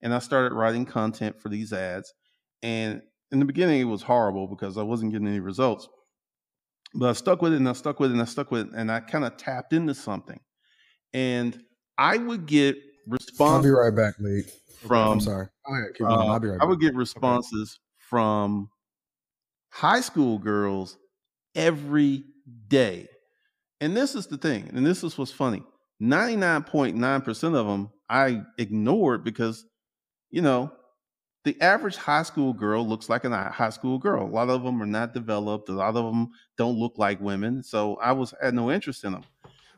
and 0.01 0.13
I 0.13 0.19
started 0.19 0.53
writing 0.53 0.85
content 0.85 1.39
for 1.39 1.47
these 1.47 1.71
ads. 1.71 2.13
And 2.63 3.01
in 3.31 3.39
the 3.39 3.45
beginning 3.45 3.79
it 3.79 3.85
was 3.85 4.01
horrible 4.01 4.47
because 4.47 4.77
I 4.77 4.83
wasn't 4.83 5.13
getting 5.13 5.27
any 5.27 5.39
results. 5.39 5.87
But 6.93 7.09
I 7.09 7.13
stuck 7.13 7.41
with 7.41 7.53
it 7.53 7.57
and 7.57 7.69
I 7.69 7.73
stuck 7.73 7.99
with 7.99 8.11
it 8.11 8.13
and 8.13 8.21
I 8.21 8.25
stuck 8.25 8.51
with 8.51 8.67
it 8.67 8.73
and 8.75 8.91
I 8.91 8.99
kind 8.99 9.23
of 9.23 9.37
tapped 9.37 9.71
into 9.71 9.93
something. 9.93 10.39
And 11.13 11.57
I 11.97 12.17
would 12.17 12.45
get 12.45 12.75
response. 13.07 13.57
I'll 13.57 13.63
be 13.63 13.69
right 13.69 13.95
back, 13.95 14.15
Lee. 14.19 14.43
From 14.79 15.13
I'm 15.13 15.19
sorry. 15.21 15.47
Go 15.67 15.75
ahead, 15.75 15.89
keep 15.93 16.07
going. 16.07 16.19
uh, 16.19 16.25
I'll 16.25 16.39
be 16.39 16.47
right 16.47 16.59
Back. 16.59 16.65
I 16.65 16.69
would 16.69 16.81
get 16.81 16.95
responses 16.95 17.79
from 17.97 18.69
high 19.69 20.01
school 20.01 20.39
girls 20.39 20.97
every 21.55 22.23
day. 22.67 23.07
And 23.79 23.95
this 23.95 24.15
is 24.15 24.27
the 24.27 24.37
thing, 24.37 24.69
and 24.73 24.85
this 24.85 25.03
is 25.03 25.17
what's 25.17 25.31
funny. 25.31 25.63
99.9% 26.01 27.55
of 27.55 27.67
them 27.67 27.89
I 28.09 28.41
ignored 28.57 29.23
because, 29.23 29.65
you 30.31 30.41
know, 30.41 30.71
the 31.43 31.59
average 31.61 31.95
high 31.95 32.23
school 32.23 32.53
girl 32.53 32.87
looks 32.87 33.07
like 33.09 33.23
a 33.23 33.49
high 33.49 33.69
school 33.69 33.97
girl. 33.97 34.25
A 34.25 34.29
lot 34.29 34.49
of 34.49 34.63
them 34.63 34.81
are 34.81 34.85
not 34.87 35.13
developed. 35.13 35.69
A 35.69 35.73
lot 35.73 35.95
of 35.95 36.05
them 36.13 36.29
don't 36.57 36.77
look 36.77 36.97
like 36.97 37.19
women. 37.21 37.63
So 37.63 37.95
I 37.95 38.11
was 38.11 38.33
had 38.41 38.53
no 38.53 38.71
interest 38.71 39.03
in 39.03 39.13
them. 39.13 39.23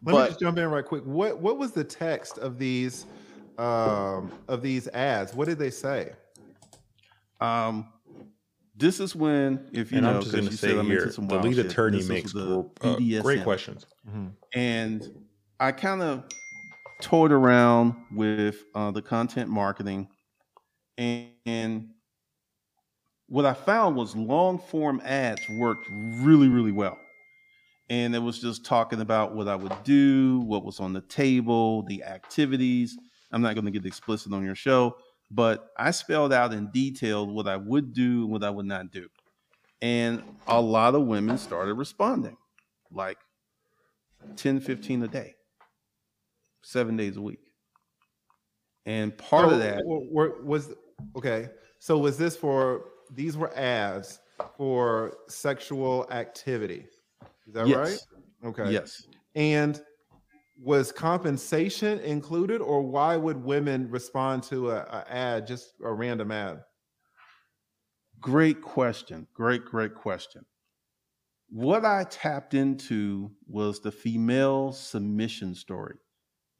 Let 0.06 0.13
But- 0.13 0.22
me 0.24 0.27
just 0.30 0.39
jump 0.39 0.58
in 0.58 0.68
right 0.70 0.84
quick. 0.84 1.03
What 1.06 1.39
what 1.42 1.58
was 1.58 1.72
the 1.72 1.84
text 1.84 2.38
of 2.38 2.58
these 2.58 3.06
um, 3.58 4.32
of 4.48 4.62
these 4.62 4.88
ads? 4.89 5.34
What 5.34 5.48
did 5.48 5.58
they 5.60 5.70
say? 5.70 6.12
Um, 7.39 7.88
this 8.75 9.00
is 9.00 9.15
when, 9.15 9.70
if 9.72 9.92
you 9.92 10.00
and 10.00 10.08
know, 10.08 10.15
I'm 10.15 10.22
just 10.22 10.32
'cause 10.34 10.39
going 10.42 10.46
to 10.46 10.51
you 10.51 10.58
say 10.58 10.68
said 10.70 10.77
I'm 10.80 10.89
into 10.92 11.03
here, 11.03 11.12
some 11.12 11.27
the 11.27 11.36
wild 11.36 11.46
lead 11.46 11.56
shit, 11.58 11.65
attorney 11.68 11.98
this 11.98 12.10
was 12.10 12.10
makes 12.10 12.34
the 12.34 12.46
gr- 12.80 12.88
uh, 12.88 12.96
great 13.22 13.39
BDSM. 13.39 13.44
questions. 13.44 13.86
and 14.53 15.23
I 15.63 15.72
kind 15.72 16.01
of 16.01 16.25
toyed 17.00 17.32
around 17.32 17.96
with 18.13 18.65
uh, 18.75 18.91
the 18.91 19.01
content 19.01 19.50
marketing, 19.50 20.10
and, 20.98 21.29
and 21.46 21.88
what 23.27 23.46
I 23.46 23.53
found 23.53 23.96
was 23.96 24.13
long 24.13 24.60
form 24.60 25.01
ads 25.05 25.39
worked 25.48 25.88
really, 25.89 26.50
really 26.50 26.74
well. 26.74 26.98
And 27.89 28.13
it 28.13 28.20
was 28.20 28.39
just 28.39 28.65
talking 28.65 29.00
about 29.00 29.36
what 29.36 29.48
I 29.48 29.55
would 29.55 29.86
do, 29.86 30.41
what 30.41 30.65
was 30.65 30.82
on 30.82 30.91
the 30.91 31.00
table, 31.00 31.84
the 31.84 32.03
activities. 32.03 32.98
I'm 33.32 33.41
not 33.41 33.55
going 33.55 33.63
to 33.63 33.72
get 33.72 33.86
explicit 33.86 34.34
on 34.34 34.43
your 34.43 34.55
show, 34.55 34.98
but 35.32 35.70
I 35.77 35.91
spelled 35.91 36.34
out 36.34 36.51
in 36.51 36.72
detail 36.72 37.25
what 37.25 37.48
I 37.48 37.55
would 37.55 37.93
do 37.93 38.24
and 38.24 38.32
what 38.34 38.43
I 38.43 38.50
would 38.50 38.65
not 38.65 38.91
do. 38.91 39.08
And 39.82 40.24
a 40.46 40.60
lot 40.60 40.93
of 40.93 41.03
women 41.03 41.38
started 41.38 41.75
responding, 41.75 42.36
like 42.91 43.20
10, 44.36 44.60
15 44.60 45.03
a 45.03 45.08
day, 45.08 45.36
seven 46.74 46.98
days 46.98 47.15
a 47.15 47.22
week. 47.22 47.39
And 48.86 49.18
part 49.18 49.48
So, 49.48 49.53
of 49.56 49.60
that, 49.60 49.82
were- 49.86 50.42
was 50.44 50.74
okay. 51.15 51.50
So 51.80 51.98
was 51.98 52.18
this 52.18 52.36
for 52.36 52.86
these 53.12 53.38
were 53.38 53.56
ads 53.56 54.20
for 54.58 55.15
sexual 55.30 56.08
activity? 56.12 56.86
Is 57.48 57.53
that 57.53 57.68
yes, 57.68 57.77
right? 57.77 58.50
Okay. 58.50 58.72
yes. 58.72 59.08
And 59.36 59.82
was 60.62 60.92
compensation 60.92 62.00
included, 62.00 62.62
or 62.62 62.82
why 62.82 63.15
would 63.18 63.38
women 63.38 63.89
respond 63.89 64.44
to 64.44 64.72
a, 64.72 64.77
a 64.77 65.06
ad, 65.10 65.48
just 65.48 65.74
a 65.84 65.92
random 65.94 66.32
ad? 66.32 66.62
Great 68.20 68.62
question. 68.62 69.27
Great, 69.34 69.65
great 69.65 69.96
question. 69.96 70.46
What 71.50 71.86
I 71.86 72.06
tapped 72.06 72.53
into 72.53 73.32
was 73.48 73.80
the 73.80 73.92
female 73.92 74.72
submission 74.72 75.53
story. 75.56 75.98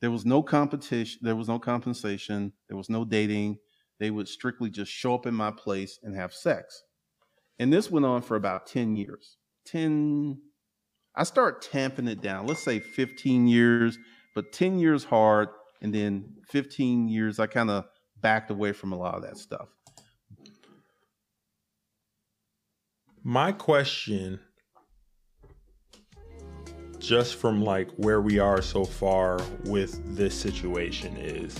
There 0.03 0.12
was 0.12 0.25
no 0.25 0.43
competition, 0.43 1.22
there 1.22 1.38
was 1.38 1.48
no 1.48 1.60
compensation, 1.60 2.51
there 2.67 2.75
was 2.75 2.89
no 2.89 3.05
dating. 3.05 3.60
They 4.01 4.12
would 4.12 4.27
strictly 4.27 4.69
just 4.69 4.91
show 4.91 5.15
up 5.15 5.25
in 5.25 5.33
my 5.33 5.50
place 5.50 5.98
and 6.03 6.13
have 6.13 6.33
sex. 6.33 6.83
And 7.57 7.72
this 7.72 7.89
went 7.89 8.05
on 8.05 8.22
for 8.22 8.36
about 8.36 8.67
10 8.67 8.98
years. 8.98 9.38
10, 9.67 10.41
I 11.15 11.24
start 11.24 11.62
tamping 11.62 12.10
it 12.10 12.19
down. 12.22 12.48
Let's 12.48 12.62
say 12.62 12.81
15 12.81 13.48
years, 13.48 13.98
but 14.36 14.51
10 14.51 14.77
years 14.77 15.05
hard. 15.05 15.48
And 15.81 15.95
then 15.95 16.36
15 16.50 17.07
years, 17.07 17.39
I 17.39 17.48
kind 17.48 17.72
of 17.72 17.86
backed 18.19 18.51
away 18.51 18.74
from 18.74 18.91
a 18.91 18.98
lot 18.98 19.15
of 19.15 19.22
that 19.22 19.38
stuff. 19.38 19.69
My 23.24 23.53
question, 23.53 24.41
just 27.03 27.36
from 27.36 27.62
like 27.62 27.91
where 27.98 28.22
we 28.22 28.39
are 28.39 28.62
so 28.62 28.86
far 28.86 29.41
with 29.65 30.15
this 30.15 30.33
situation, 30.33 31.17
is 31.17 31.53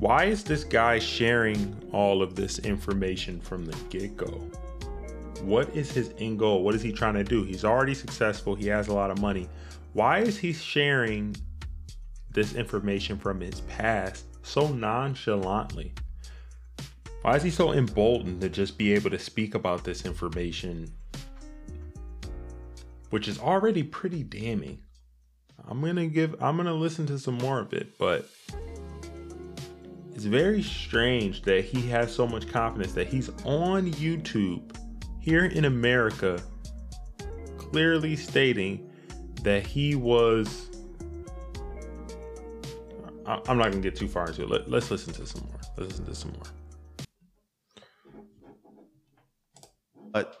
why 0.00 0.24
is 0.24 0.42
this 0.42 0.64
guy 0.64 0.98
sharing 0.98 1.74
all 1.92 2.22
of 2.22 2.34
this 2.34 2.58
information 2.58 3.40
from 3.40 3.64
the 3.64 3.76
get 3.88 4.16
go? 4.16 4.26
What 5.42 5.74
is 5.76 5.92
his 5.92 6.12
end 6.18 6.40
goal? 6.40 6.64
What 6.64 6.74
is 6.74 6.82
he 6.82 6.92
trying 6.92 7.14
to 7.14 7.24
do? 7.24 7.44
He's 7.44 7.64
already 7.64 7.94
successful, 7.94 8.56
he 8.56 8.66
has 8.66 8.88
a 8.88 8.94
lot 8.94 9.12
of 9.12 9.20
money. 9.20 9.48
Why 9.92 10.18
is 10.18 10.36
he 10.36 10.52
sharing 10.52 11.36
this 12.32 12.54
information 12.54 13.16
from 13.16 13.40
his 13.40 13.60
past 13.62 14.24
so 14.42 14.68
nonchalantly? 14.68 15.94
Why 17.22 17.36
is 17.36 17.42
he 17.44 17.50
so 17.50 17.72
emboldened 17.72 18.40
to 18.40 18.48
just 18.48 18.76
be 18.76 18.92
able 18.92 19.10
to 19.10 19.18
speak 19.18 19.54
about 19.54 19.84
this 19.84 20.04
information, 20.04 20.92
which 23.16 23.28
is 23.28 23.38
already 23.38 23.82
pretty 23.82 24.22
damning? 24.22 24.78
I'm 25.66 25.80
gonna 25.80 26.06
give, 26.06 26.34
I'm 26.42 26.58
gonna 26.58 26.74
listen 26.74 27.06
to 27.06 27.18
some 27.18 27.38
more 27.38 27.60
of 27.60 27.72
it, 27.72 27.96
but 27.96 28.28
it's 30.14 30.24
very 30.24 30.62
strange 30.62 31.40
that 31.44 31.64
he 31.64 31.88
has 31.88 32.14
so 32.14 32.26
much 32.26 32.46
confidence 32.46 32.92
that 32.92 33.06
he's 33.06 33.30
on 33.46 33.90
YouTube 33.92 34.76
here 35.18 35.46
in 35.46 35.64
America, 35.64 36.38
clearly 37.56 38.16
stating 38.16 38.92
that 39.42 39.66
he 39.66 39.94
was. 39.94 40.68
I'm 43.24 43.56
not 43.56 43.70
gonna 43.70 43.80
get 43.80 43.96
too 43.96 44.08
far 44.08 44.26
into 44.26 44.42
it. 44.42 44.50
Let, 44.50 44.70
let's 44.70 44.90
listen 44.90 45.14
to 45.14 45.26
some 45.26 45.40
more. 45.48 45.60
Let's 45.78 45.92
listen 45.92 46.04
to 46.04 46.14
some 46.14 46.32
more. 46.32 47.06
But 50.12 50.36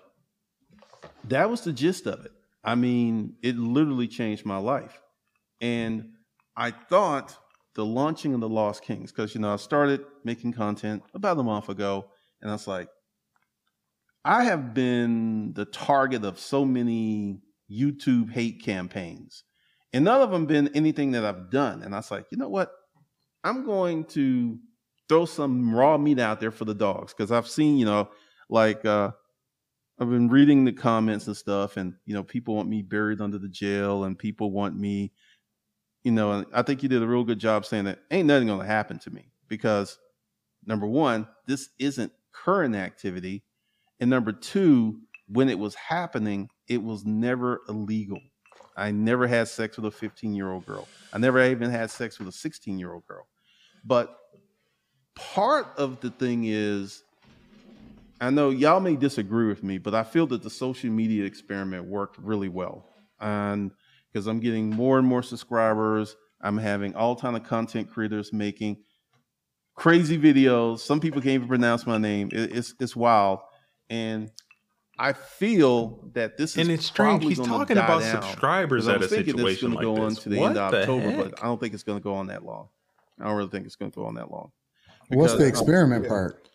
that 1.24 1.48
was 1.48 1.62
the 1.62 1.72
gist 1.72 2.06
of 2.06 2.22
it. 2.26 2.32
I 2.66 2.74
mean, 2.74 3.36
it 3.42 3.56
literally 3.56 4.08
changed 4.08 4.44
my 4.44 4.58
life. 4.58 5.00
And 5.60 6.10
I 6.56 6.72
thought 6.72 7.36
the 7.76 7.84
launching 7.84 8.34
of 8.34 8.40
the 8.40 8.48
Lost 8.48 8.82
Kings, 8.82 9.12
because 9.12 9.34
you 9.34 9.40
know, 9.40 9.52
I 9.52 9.56
started 9.56 10.04
making 10.24 10.52
content 10.52 11.04
about 11.14 11.38
a 11.38 11.42
month 11.42 11.68
ago, 11.68 12.06
and 12.42 12.50
I 12.50 12.54
was 12.54 12.66
like, 12.66 12.88
I 14.24 14.44
have 14.44 14.74
been 14.74 15.52
the 15.54 15.64
target 15.64 16.24
of 16.24 16.40
so 16.40 16.64
many 16.64 17.40
YouTube 17.70 18.32
hate 18.32 18.62
campaigns, 18.62 19.44
and 19.92 20.04
none 20.04 20.20
of 20.20 20.30
them 20.30 20.46
been 20.46 20.68
anything 20.74 21.12
that 21.12 21.24
I've 21.24 21.50
done. 21.50 21.82
And 21.82 21.94
I 21.94 21.98
was 21.98 22.10
like, 22.10 22.26
you 22.30 22.38
know 22.38 22.48
what? 22.48 22.72
I'm 23.44 23.64
going 23.64 24.04
to 24.06 24.58
throw 25.08 25.24
some 25.24 25.72
raw 25.72 25.96
meat 25.96 26.18
out 26.18 26.40
there 26.40 26.50
for 26.50 26.64
the 26.64 26.74
dogs 26.74 27.14
because 27.14 27.30
I've 27.30 27.46
seen, 27.46 27.78
you 27.78 27.84
know, 27.84 28.10
like 28.48 28.84
uh, 28.84 29.12
I've 29.98 30.10
been 30.10 30.28
reading 30.28 30.64
the 30.64 30.72
comments 30.72 31.26
and 31.26 31.36
stuff, 31.36 31.76
and 31.76 31.94
you 32.04 32.14
know, 32.14 32.22
people 32.22 32.54
want 32.54 32.68
me 32.68 32.82
buried 32.82 33.20
under 33.20 33.38
the 33.38 33.48
jail, 33.48 34.04
and 34.04 34.18
people 34.18 34.50
want 34.50 34.78
me, 34.78 35.12
you 36.04 36.12
know, 36.12 36.32
and 36.32 36.46
I 36.52 36.62
think 36.62 36.82
you 36.82 36.88
did 36.88 37.02
a 37.02 37.06
real 37.06 37.24
good 37.24 37.38
job 37.38 37.64
saying 37.64 37.84
that 37.84 38.00
ain't 38.10 38.26
nothing 38.26 38.48
going 38.48 38.60
to 38.60 38.66
happen 38.66 38.98
to 39.00 39.10
me 39.10 39.28
because 39.48 39.98
number 40.66 40.86
one, 40.86 41.26
this 41.46 41.70
isn't 41.78 42.12
current 42.32 42.74
activity, 42.74 43.42
and 43.98 44.10
number 44.10 44.32
two, 44.32 45.00
when 45.28 45.48
it 45.48 45.58
was 45.58 45.74
happening, 45.74 46.50
it 46.68 46.82
was 46.82 47.04
never 47.06 47.62
illegal. 47.68 48.20
I 48.76 48.90
never 48.90 49.26
had 49.26 49.48
sex 49.48 49.76
with 49.76 49.86
a 49.86 49.90
15 49.90 50.34
year 50.34 50.52
old 50.52 50.66
girl. 50.66 50.86
I 51.12 51.18
never 51.18 51.42
even 51.42 51.70
had 51.70 51.90
sex 51.90 52.18
with 52.18 52.28
a 52.28 52.32
16 52.32 52.78
year 52.78 52.92
old 52.92 53.06
girl. 53.06 53.26
But 53.84 54.14
part 55.14 55.68
of 55.78 56.00
the 56.00 56.10
thing 56.10 56.44
is 56.44 57.02
I 58.20 58.30
know 58.30 58.50
y'all 58.50 58.80
may 58.80 58.96
disagree 58.96 59.46
with 59.46 59.62
me, 59.62 59.78
but 59.78 59.94
I 59.94 60.02
feel 60.02 60.26
that 60.28 60.42
the 60.42 60.50
social 60.50 60.90
media 60.90 61.24
experiment 61.24 61.84
worked 61.84 62.18
really 62.18 62.48
well. 62.48 62.88
And 63.20 63.70
because 64.12 64.26
I'm 64.26 64.40
getting 64.40 64.70
more 64.70 64.98
and 64.98 65.06
more 65.06 65.22
subscribers, 65.22 66.16
I'm 66.40 66.56
having 66.58 66.94
all 66.94 67.16
kind 67.16 67.36
of 67.36 67.44
content 67.44 67.90
creators 67.90 68.32
making 68.32 68.78
crazy 69.74 70.18
videos. 70.18 70.80
Some 70.80 71.00
people 71.00 71.20
can't 71.20 71.34
even 71.34 71.48
pronounce 71.48 71.86
my 71.86 71.98
name. 71.98 72.30
It- 72.32 72.56
it's 72.56 72.74
it's 72.80 72.96
wild. 72.96 73.40
And 73.90 74.30
I 74.98 75.12
feel 75.12 76.08
that 76.14 76.38
this 76.38 76.52
is 76.52 76.56
And 76.58 76.70
it's 76.70 76.86
strange. 76.86 77.22
He's 77.22 77.38
talking 77.38 77.76
about 77.76 78.00
down. 78.00 78.22
subscribers 78.22 78.84
'Cause 78.84 78.88
I 78.88 78.94
at 78.94 79.02
a 79.02 79.08
thinking 79.08 79.34
it's 79.34 79.42
situation 79.42 79.74
gonna 79.74 79.76
like 79.88 79.96
go 79.98 80.02
on 80.04 80.14
to 80.14 80.28
the 80.30 80.38
What 80.38 80.48
end 80.48 80.58
of 80.58 80.70
the 80.72 80.78
October, 80.80 81.10
heck? 81.10 81.30
but 81.32 81.42
I 81.42 81.46
don't 81.46 81.60
think 81.60 81.74
it's 81.74 81.82
going 81.82 81.98
to 81.98 82.02
go 82.02 82.14
on 82.14 82.28
that 82.28 82.44
long. 82.44 82.68
I 83.20 83.24
don't 83.24 83.36
really 83.36 83.50
think 83.50 83.66
it's 83.66 83.76
going 83.76 83.90
to 83.90 83.94
go 83.94 84.06
on 84.06 84.14
that 84.14 84.30
long. 84.30 84.52
What's 85.08 85.32
the 85.34 85.38
Because- 85.44 85.60
experiment 85.60 86.04
Yeah. 86.04 86.08
part? 86.08 86.48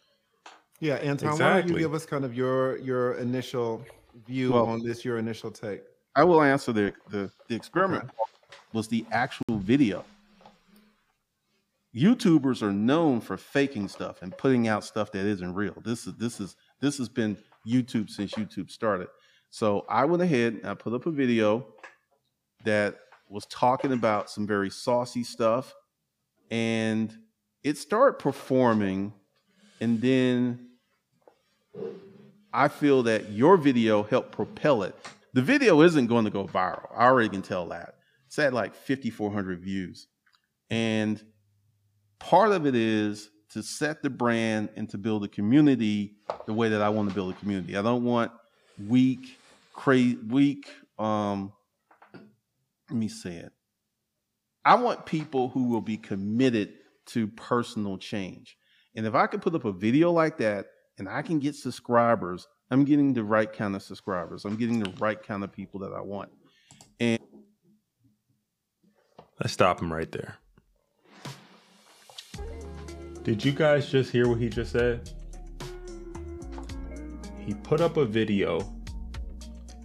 Yeah, 0.81 0.95
Anton, 0.95 1.38
why 1.38 1.61
don't 1.61 1.69
you 1.69 1.77
give 1.77 1.93
us 1.93 2.05
kind 2.07 2.25
of 2.25 2.35
your 2.35 2.77
your 2.79 3.13
initial 3.13 3.85
view 4.27 4.51
Well- 4.51 4.65
on 4.65 4.83
this, 4.83 5.05
your 5.05 5.17
initial 5.17 5.51
take? 5.51 5.83
I 6.15 6.23
will 6.25 6.41
answer 6.41 6.73
the 6.73 6.93
the, 7.09 7.31
the 7.47 7.55
experiment 7.55 8.09
was 8.73 8.88
the 8.88 9.05
actual 9.11 9.57
video. 9.59 10.03
YouTubers 11.95 12.61
are 12.63 12.71
known 12.71 13.21
for 13.21 13.38
faking 13.38 13.89
stuff 13.89 14.21
and 14.21 14.35
putting 14.38 14.67
out 14.67 14.83
stuff 14.83 15.11
that 15.11 15.25
isn't 15.25 15.53
real. 15.53 15.75
This 15.85 16.07
is 16.07 16.15
this 16.15 16.39
is 16.39 16.55
this 16.79 16.97
has 16.97 17.07
been 17.07 17.38
YouTube 17.65 18.09
since 18.09 18.33
YouTube 18.33 18.71
started. 18.71 19.07
So 19.51 19.85
I 19.88 20.05
went 20.05 20.23
ahead 20.23 20.53
and 20.55 20.65
I 20.65 20.73
put 20.73 20.93
up 20.93 21.05
a 21.05 21.11
video 21.11 21.67
that 22.63 22.97
was 23.29 23.45
talking 23.45 23.91
about 23.91 24.31
some 24.31 24.47
very 24.47 24.69
saucy 24.69 25.23
stuff 25.23 25.75
and 26.50 27.15
it 27.63 27.77
started 27.77 28.17
performing 28.17 29.13
and 29.79 30.01
then 30.01 30.70
I 32.53 32.67
feel 32.67 33.03
that 33.03 33.31
your 33.31 33.57
video 33.57 34.03
helped 34.03 34.31
propel 34.31 34.83
it. 34.83 34.95
The 35.33 35.41
video 35.41 35.81
isn't 35.81 36.07
going 36.07 36.25
to 36.25 36.31
go 36.31 36.45
viral. 36.45 36.89
I 36.95 37.05
already 37.05 37.29
can 37.29 37.41
tell 37.41 37.67
that. 37.69 37.95
It's 38.27 38.37
at 38.39 38.53
like 38.53 38.75
5,400 38.75 39.61
views. 39.61 40.07
And 40.69 41.21
part 42.19 42.51
of 42.51 42.65
it 42.65 42.75
is 42.75 43.29
to 43.51 43.63
set 43.63 44.01
the 44.01 44.09
brand 44.09 44.69
and 44.75 44.89
to 44.89 44.97
build 44.97 45.23
a 45.23 45.27
community 45.27 46.15
the 46.45 46.53
way 46.53 46.69
that 46.69 46.81
I 46.81 46.89
want 46.89 47.09
to 47.09 47.15
build 47.15 47.33
a 47.33 47.37
community. 47.37 47.77
I 47.77 47.81
don't 47.81 48.03
want 48.03 48.31
weak, 48.87 49.37
crazy, 49.73 50.17
weak. 50.27 50.69
Um, 50.97 51.51
let 52.89 52.97
me 52.97 53.07
say 53.07 53.35
it. 53.35 53.51
I 54.63 54.75
want 54.75 55.05
people 55.05 55.49
who 55.49 55.69
will 55.69 55.81
be 55.81 55.97
committed 55.97 56.73
to 57.07 57.27
personal 57.27 57.97
change. 57.97 58.57
And 58.95 59.05
if 59.05 59.15
I 59.15 59.27
could 59.27 59.41
put 59.41 59.55
up 59.55 59.65
a 59.65 59.71
video 59.71 60.11
like 60.11 60.37
that 60.37 60.67
and 61.01 61.10
I 61.10 61.24
can 61.24 61.39
get 61.39 61.55
subscribers, 61.55 62.48
I'm 62.70 62.86
getting 62.86 63.12
the 63.12 63.24
right 63.24 63.51
kind 63.51 63.75
of 63.75 63.81
subscribers. 63.81 64.46
I'm 64.46 64.55
getting 64.55 64.77
the 64.77 64.93
right 65.00 65.20
kind 65.20 65.43
of 65.43 65.51
people 65.51 65.79
that 65.79 65.93
I 65.93 66.00
want. 66.00 66.29
And 67.00 67.20
let's 69.39 69.51
stop 69.51 69.81
him 69.81 69.91
right 69.91 70.12
there. 70.12 70.36
Did 73.24 73.43
you 73.43 73.51
guys 73.51 73.89
just 73.89 74.12
hear 74.12 74.27
what 74.27 74.39
he 74.39 74.48
just 74.48 74.74
said? 74.74 75.10
He 77.39 77.55
put 77.55 77.81
up 77.81 77.98
a 77.98 78.05
video 78.05 78.72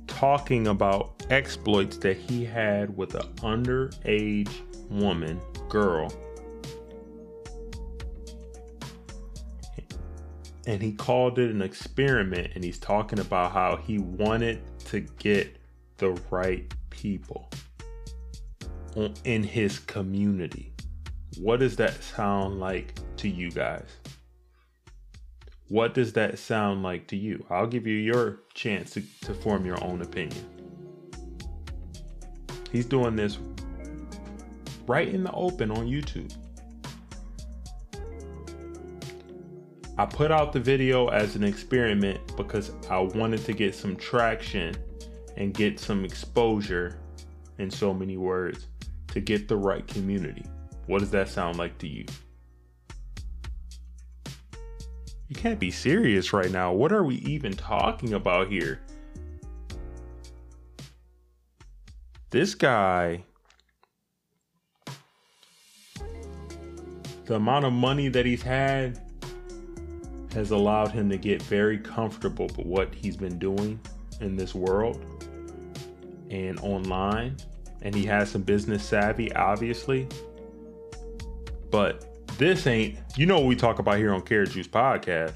talking 0.06 0.66
about 0.66 1.25
exploits 1.30 1.96
that 1.96 2.18
he 2.18 2.44
had 2.44 2.94
with 2.94 3.14
an 3.14 3.26
underage 3.37 4.52
woman, 4.90 5.40
girl. 5.70 6.12
And 10.66 10.82
he 10.82 10.92
called 10.92 11.38
it 11.38 11.50
an 11.50 11.62
experiment, 11.62 12.52
and 12.54 12.64
he's 12.64 12.78
talking 12.78 13.20
about 13.20 13.52
how 13.52 13.76
he 13.76 13.99
wanted 13.99 14.62
to 14.87 15.00
get 15.00 15.56
the 15.99 16.10
right 16.30 16.73
people 16.90 17.49
in 19.25 19.43
his 19.43 19.78
community. 19.78 20.73
What 21.38 21.60
does 21.60 21.76
that 21.76 22.02
sound 22.02 22.58
like 22.58 22.95
to 23.19 23.28
you 23.28 23.50
guys? 23.50 23.88
What 25.69 25.95
does 25.95 26.12
that 26.14 26.38
sound 26.38 26.82
like 26.82 27.06
to 27.08 27.17
you? 27.17 27.45
I'll 27.50 27.67
give 27.67 27.86
you 27.86 27.97
your 27.97 28.40
chance 28.54 28.90
to, 28.93 29.02
to 29.23 29.34
form 29.34 29.67
your 29.67 29.82
own 29.84 30.02
opinion. 30.02 30.45
He's 32.73 32.86
doing 32.86 33.17
this 33.17 33.38
right 34.86 35.08
in 35.08 35.25
the 35.25 35.32
open 35.32 35.71
on 35.71 35.86
YouTube. 35.86 36.34
I 39.99 40.04
put 40.04 40.30
out 40.30 40.52
the 40.52 40.61
video 40.61 41.09
as 41.09 41.37
an 41.37 41.45
experiment 41.45 42.37
because 42.37 42.71
I 42.91 42.99
wanted 42.99 43.43
to 43.47 43.54
get 43.54 43.75
some 43.75 43.97
traction 43.97 44.76
and 45.39 45.54
get 45.54 45.80
some 45.80 46.04
exposure 46.04 46.99
in 47.59 47.71
so 47.71 47.95
many 47.95 48.19
words 48.19 48.67
to 49.09 49.21
get 49.21 49.49
the 49.49 49.56
right 49.56 49.87
community. 49.87 50.45
What 50.87 50.99
does 50.99 51.11
that 51.13 51.30
sound 51.30 51.56
like 51.56 51.78
to 51.78 51.89
you? 51.89 52.04
You 55.28 55.35
can't 55.35 55.59
be 55.59 55.71
serious 55.71 56.32
right 56.35 56.50
now. 56.50 56.75
What 56.75 56.93
are 56.93 57.02
we 57.02 57.17
even 57.17 57.54
talking 57.54 58.13
about 58.13 58.49
here? 58.49 58.80
This 62.28 62.54
guy, 62.54 63.25
the 67.25 67.37
amount 67.37 67.65
of 67.65 67.73
money 67.73 68.09
that 68.09 68.26
he's 68.26 68.43
had 68.43 69.00
has 70.36 70.50
allowed 70.50 70.92
him 70.92 71.08
to 71.08 71.16
get 71.16 71.40
very 71.42 71.78
comfortable 71.78 72.46
with 72.58 72.66
what 72.66 72.94
he's 72.94 73.16
been 73.16 73.38
doing 73.38 73.80
in 74.20 74.36
this 74.36 74.54
world 74.54 75.02
and 76.30 76.60
online. 76.60 77.34
And 77.80 77.94
he 77.94 78.04
has 78.04 78.30
some 78.30 78.42
business 78.42 78.84
savvy, 78.84 79.32
obviously. 79.32 80.06
But 81.70 82.36
this 82.36 82.66
ain't, 82.66 82.99
you 83.16 83.25
know 83.25 83.38
what 83.38 83.46
we 83.46 83.56
talk 83.56 83.78
about 83.78 83.96
here 83.96 84.12
on 84.12 84.20
Carrot 84.20 84.50
Juice 84.50 84.68
Podcast. 84.68 85.32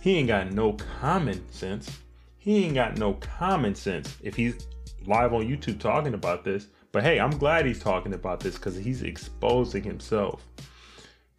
He 0.00 0.18
ain't 0.18 0.28
got 0.28 0.52
no 0.52 0.74
common 1.00 1.50
sense. 1.50 1.98
He 2.38 2.64
ain't 2.64 2.74
got 2.74 2.96
no 2.96 3.14
common 3.14 3.74
sense 3.74 4.16
if 4.22 4.36
he's 4.36 4.68
live 5.04 5.32
on 5.32 5.48
YouTube 5.48 5.80
talking 5.80 6.14
about 6.14 6.44
this. 6.44 6.68
But 6.92 7.02
hey, 7.02 7.18
I'm 7.18 7.36
glad 7.38 7.66
he's 7.66 7.80
talking 7.80 8.14
about 8.14 8.38
this 8.38 8.54
because 8.54 8.76
he's 8.76 9.02
exposing 9.02 9.82
himself. 9.82 10.46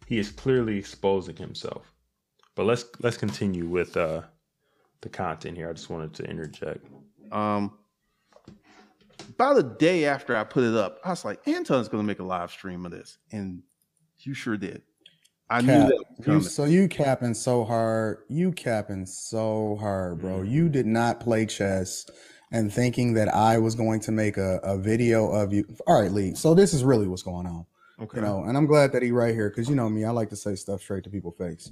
He 0.06 0.18
is 0.18 0.30
clearly 0.30 0.76
exposing 0.76 1.36
himself. 1.36 1.93
But 2.54 2.66
let's 2.66 2.84
let's 3.00 3.16
continue 3.16 3.66
with 3.66 3.96
uh 3.96 4.22
the 5.00 5.08
content 5.08 5.56
here. 5.56 5.68
I 5.68 5.72
just 5.72 5.90
wanted 5.90 6.14
to 6.14 6.24
interject. 6.24 6.86
Um 7.32 7.78
about 9.28 9.58
a 9.58 9.62
day 9.62 10.04
after 10.04 10.36
I 10.36 10.44
put 10.44 10.64
it 10.64 10.74
up, 10.74 10.98
I 11.04 11.10
was 11.10 11.24
like, 11.24 11.46
Anton's 11.46 11.88
gonna 11.88 12.02
make 12.02 12.20
a 12.20 12.24
live 12.24 12.50
stream 12.50 12.84
of 12.86 12.92
this. 12.92 13.18
And 13.32 13.62
you 14.18 14.34
sure 14.34 14.56
did. 14.56 14.82
I 15.50 15.60
Cap, 15.60 15.66
knew 15.66 16.04
that 16.18 16.32
you, 16.32 16.40
so 16.40 16.64
you 16.64 16.88
capping 16.88 17.34
so 17.34 17.64
hard. 17.64 18.18
You 18.28 18.52
capping 18.52 19.04
so 19.04 19.76
hard, 19.78 20.20
bro. 20.20 20.42
You 20.42 20.68
did 20.68 20.86
not 20.86 21.20
play 21.20 21.44
chess 21.44 22.06
and 22.50 22.72
thinking 22.72 23.14
that 23.14 23.28
I 23.28 23.58
was 23.58 23.74
going 23.74 24.00
to 24.00 24.12
make 24.12 24.36
a, 24.36 24.58
a 24.62 24.78
video 24.78 25.30
of 25.30 25.52
you. 25.52 25.66
All 25.86 26.00
right, 26.00 26.10
Lee. 26.10 26.34
So 26.34 26.54
this 26.54 26.72
is 26.72 26.82
really 26.82 27.06
what's 27.06 27.22
going 27.22 27.46
on. 27.46 27.66
Okay. 28.00 28.18
You 28.18 28.24
know, 28.24 28.44
and 28.44 28.56
I'm 28.56 28.66
glad 28.66 28.92
that 28.92 29.02
he 29.02 29.12
right 29.12 29.34
here 29.34 29.50
because 29.50 29.68
you 29.68 29.76
know 29.76 29.88
me, 29.88 30.04
I 30.04 30.10
like 30.10 30.30
to 30.30 30.36
say 30.36 30.54
stuff 30.54 30.80
straight 30.80 31.04
to 31.04 31.10
people's 31.10 31.36
face. 31.36 31.70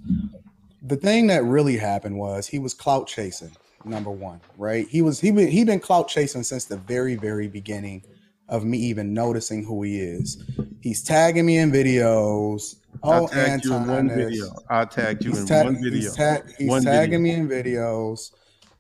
The 0.85 0.97
thing 0.97 1.29
that 1.29 1.45
really 1.45 1.77
happened 1.77 2.19
was 2.19 2.47
he 2.47 2.59
was 2.59 2.75
clout 2.75 3.07
chasing. 3.07 3.53
Number 3.85 4.11
one, 4.11 4.41
right? 4.59 4.87
He 4.89 5.03
was 5.03 5.21
he 5.21 5.33
been 5.33 5.49
he 5.49 5.65
been 5.65 5.81
clout 5.81 6.07
chasing 6.09 6.45
since 6.45 6.67
the 6.67 6.77
very 6.77 7.17
very 7.17 7.49
beginning 7.49 8.05
of 8.49 8.65
me 8.65 8.79
even 8.79 9.13
noticing 9.13 9.65
who 9.65 9.83
he 9.83 9.99
is. 9.99 10.43
He's 10.81 11.03
tagging 11.03 11.47
me 11.47 11.59
in 11.59 11.73
videos. 11.73 12.77
I 13.03 13.19
Oh, 13.19 13.27
tagged 13.27 13.65
you 13.65 13.75
in 13.75 13.87
one 13.89 14.09
video. 14.09 14.55
I 14.71 14.85
tagged 14.85 15.25
you 15.25 15.33
in 15.37 15.47
tag- 15.47 15.65
one 15.65 15.83
video. 15.83 15.91
he's, 16.01 16.15
tag- 16.15 16.45
he's 16.59 16.69
One 16.69 16.83
tagging 16.85 17.23
video. 17.25 17.39
me 17.39 17.41
in 17.41 17.49
videos. 17.49 18.31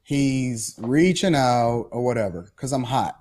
He's 0.04 0.74
reaching 0.78 1.34
out 1.34 1.88
or 1.90 2.04
whatever 2.04 2.42
because 2.42 2.72
I'm 2.72 2.84
hot. 2.84 3.16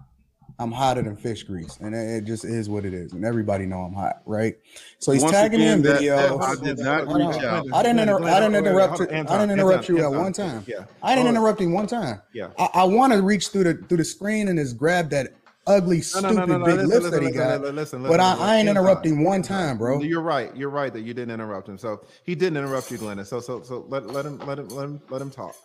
I'm 0.61 0.71
hotter 0.71 1.01
than 1.01 1.15
fish 1.15 1.43
grease, 1.43 1.77
and 1.81 1.95
it, 1.95 2.23
just 2.23 2.45
is 2.45 2.69
what 2.69 2.85
it 2.85 2.93
is. 2.93 3.13
And 3.13 3.25
everybody 3.25 3.65
know 3.65 3.79
I'm 3.79 3.93
hot, 3.93 4.21
right? 4.27 4.55
So 4.99 5.11
he's 5.11 5.23
Once 5.23 5.33
tagging 5.33 5.59
again, 5.59 5.81
me 5.81 5.89
in 5.89 5.95
that- 5.95 6.01
that- 6.01 6.29
videos. 6.29 6.41
I 6.43 6.63
did 6.63 6.77
not 6.77 7.07
reach 7.07 7.43
out. 7.43 7.65
I 7.73 7.81
didn't 7.81 7.99
inter- 7.99 8.23
I 8.23 8.39
didn't 8.39 8.55
interrupt 8.55 8.99
you. 8.99 9.07
I 9.09 9.23
didn't 9.23 9.51
interrupt 9.51 9.89
you 9.89 10.03
at 10.03 10.11
one 10.11 10.33
time. 10.33 10.63
Yeah. 10.67 10.85
I 11.01 11.15
didn't 11.15 11.29
interrupt 11.29 11.59
him 11.61 11.73
one 11.73 11.87
time. 11.87 12.21
Yeah. 12.33 12.49
I, 12.59 12.69
I 12.75 12.83
want 12.83 13.11
to 13.13 13.21
reach 13.23 13.47
through 13.47 13.63
the 13.63 13.73
through 13.73 13.97
the 13.97 14.03
screen 14.05 14.49
and 14.49 14.59
just 14.59 14.77
grab 14.77 15.09
that 15.09 15.33
ugly, 15.65 16.01
stupid 16.01 16.35
no, 16.35 16.45
no, 16.45 16.57
no, 16.57 16.65
big 16.65 16.75
listen, 16.75 16.89
lips 16.89 17.03
listen, 17.05 17.11
that 17.11 17.21
he 17.21 17.27
listen, 17.27 17.39
got. 17.41 17.61
listen, 17.61 17.75
listen, 17.75 18.03
but 18.03 18.19
I, 18.19 18.35
I 18.35 18.55
ain't 18.57 18.69
interrupting 18.69 19.23
one 19.23 19.41
time, 19.41 19.77
bro. 19.77 20.01
You're 20.01 20.21
right. 20.21 20.55
You're 20.55 20.69
right 20.69 20.91
that 20.93 21.01
you 21.01 21.13
didn't 21.13 21.31
interrupt 21.33 21.69
him. 21.69 21.77
So 21.77 22.03
he 22.23 22.35
didn't 22.35 22.57
interrupt 22.57 22.91
you, 22.91 22.97
Glenn. 22.97 23.23
So 23.25 23.39
so 23.39 23.61
so 23.63 23.85
let, 23.89 24.07
let 24.07 24.25
him 24.25 24.37
let 24.39 24.59
him 24.59 24.67
let 24.69 24.85
him 24.85 25.01
let 25.09 25.21
him 25.21 25.31
talk. 25.31 25.55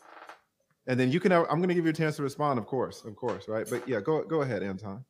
And 0.87 0.99
then 0.99 1.11
you 1.11 1.21
can. 1.21 1.33
I'm 1.33 1.45
going 1.47 1.69
to 1.69 1.75
give 1.75 1.85
you 1.85 1.91
a 1.91 1.95
chance 1.95 2.17
to 2.17 2.23
respond, 2.23 2.59
of 2.59 2.67
course, 2.67 3.05
of 3.05 3.17
course, 3.17 3.49
right? 3.49 3.67
But 3.69 3.89
yeah, 3.89 4.01
go 4.01 4.23
go 4.25 4.43
ahead, 4.43 4.63
Anton. 4.63 5.05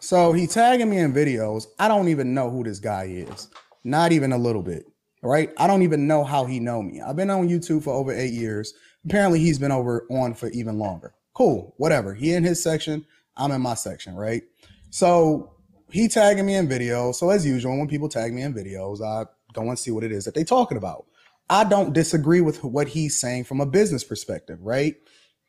So 0.00 0.32
he 0.32 0.46
tagging 0.46 0.90
me 0.90 0.98
in 0.98 1.12
videos. 1.12 1.66
I 1.78 1.88
don't 1.88 2.08
even 2.08 2.34
know 2.34 2.50
who 2.50 2.64
this 2.64 2.78
guy 2.78 3.04
is. 3.04 3.48
Not 3.84 4.12
even 4.12 4.32
a 4.32 4.38
little 4.38 4.62
bit. 4.62 4.86
Right? 5.22 5.50
I 5.56 5.66
don't 5.66 5.80
even 5.80 6.06
know 6.06 6.22
how 6.22 6.44
he 6.44 6.60
know 6.60 6.82
me. 6.82 7.00
I've 7.00 7.16
been 7.16 7.30
on 7.30 7.48
YouTube 7.48 7.84
for 7.84 7.94
over 7.94 8.12
eight 8.12 8.34
years. 8.34 8.74
Apparently 9.06 9.38
he's 9.38 9.58
been 9.58 9.72
over 9.72 10.06
on 10.10 10.34
for 10.34 10.50
even 10.50 10.78
longer. 10.78 11.14
Cool. 11.32 11.74
Whatever. 11.78 12.12
He 12.12 12.34
in 12.34 12.44
his 12.44 12.62
section. 12.62 13.06
I'm 13.34 13.50
in 13.50 13.62
my 13.62 13.72
section, 13.72 14.14
right? 14.16 14.42
So 14.90 15.54
he 15.90 16.08
tagging 16.08 16.44
me 16.44 16.56
in 16.56 16.68
videos. 16.68 17.14
So 17.14 17.30
as 17.30 17.46
usual, 17.46 17.78
when 17.78 17.88
people 17.88 18.10
tag 18.10 18.34
me 18.34 18.42
in 18.42 18.52
videos, 18.52 19.00
I 19.00 19.24
go 19.54 19.62
and 19.62 19.78
see 19.78 19.90
what 19.90 20.04
it 20.04 20.12
is 20.12 20.26
that 20.26 20.34
they 20.34 20.44
talking 20.44 20.76
about. 20.76 21.06
I 21.48 21.64
don't 21.64 21.92
disagree 21.92 22.40
with 22.40 22.62
what 22.62 22.88
he's 22.88 23.18
saying 23.18 23.44
from 23.44 23.60
a 23.60 23.66
business 23.66 24.04
perspective, 24.04 24.58
right? 24.60 24.96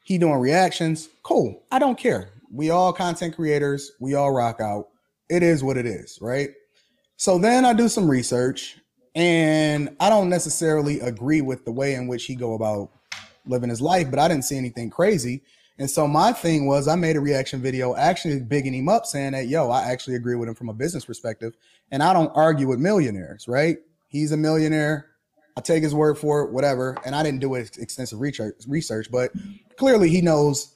He 0.05 0.19
doing 0.19 0.35
reactions. 0.35 1.09
Cool. 1.23 1.63
I 1.71 1.79
don't 1.79 1.97
care. 1.97 2.29
We 2.51 2.69
all 2.69 2.93
content 2.93 3.35
creators. 3.35 3.91
We 3.99 4.13
all 4.13 4.31
rock 4.31 4.61
out. 4.61 4.89
It 5.29 5.41
is 5.41 5.63
what 5.63 5.77
it 5.77 5.87
is, 5.87 6.19
right? 6.21 6.51
So 7.17 7.39
then 7.39 7.65
I 7.65 7.73
do 7.73 7.89
some 7.89 8.07
research 8.07 8.77
and 9.15 9.95
I 9.99 10.09
don't 10.09 10.29
necessarily 10.29 10.99
agree 10.99 11.41
with 11.41 11.65
the 11.65 11.71
way 11.71 11.95
in 11.95 12.05
which 12.05 12.25
he 12.25 12.35
go 12.35 12.53
about 12.53 12.91
living 13.47 13.71
his 13.71 13.81
life, 13.81 14.11
but 14.11 14.19
I 14.19 14.27
didn't 14.27 14.45
see 14.45 14.57
anything 14.57 14.91
crazy. 14.91 15.41
And 15.79 15.89
so 15.89 16.07
my 16.07 16.31
thing 16.33 16.67
was 16.67 16.87
I 16.87 16.95
made 16.95 17.15
a 17.15 17.19
reaction 17.19 17.59
video 17.59 17.95
actually 17.95 18.39
bigging 18.41 18.75
him 18.75 18.87
up 18.87 19.07
saying 19.07 19.31
that, 19.31 19.47
yo, 19.47 19.71
I 19.71 19.85
actually 19.85 20.17
agree 20.17 20.35
with 20.35 20.47
him 20.47 20.55
from 20.55 20.69
a 20.69 20.73
business 20.73 21.03
perspective. 21.03 21.57
And 21.89 22.03
I 22.03 22.13
don't 22.13 22.31
argue 22.35 22.67
with 22.67 22.77
millionaires, 22.79 23.47
right? 23.47 23.77
He's 24.07 24.31
a 24.31 24.37
millionaire. 24.37 25.07
I 25.57 25.61
take 25.61 25.83
his 25.83 25.95
word 25.95 26.17
for 26.17 26.41
it, 26.41 26.51
whatever. 26.51 26.97
And 27.05 27.15
I 27.15 27.23
didn't 27.23 27.39
do 27.39 27.55
extensive 27.55 28.19
research, 28.19 28.55
research, 28.67 29.07
but 29.09 29.31
clearly 29.77 30.09
he 30.09 30.21
knows 30.21 30.73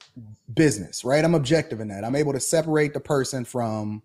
business, 0.54 1.04
right? 1.04 1.24
I'm 1.24 1.36
objective 1.36 1.80
in 1.80 1.90
that. 1.90 2.04
I'm 2.04 2.16
able 2.16 2.34
to 2.34 2.40
separate 2.40 2.94
the 2.94 3.00
person 3.00 3.46
from 3.46 4.02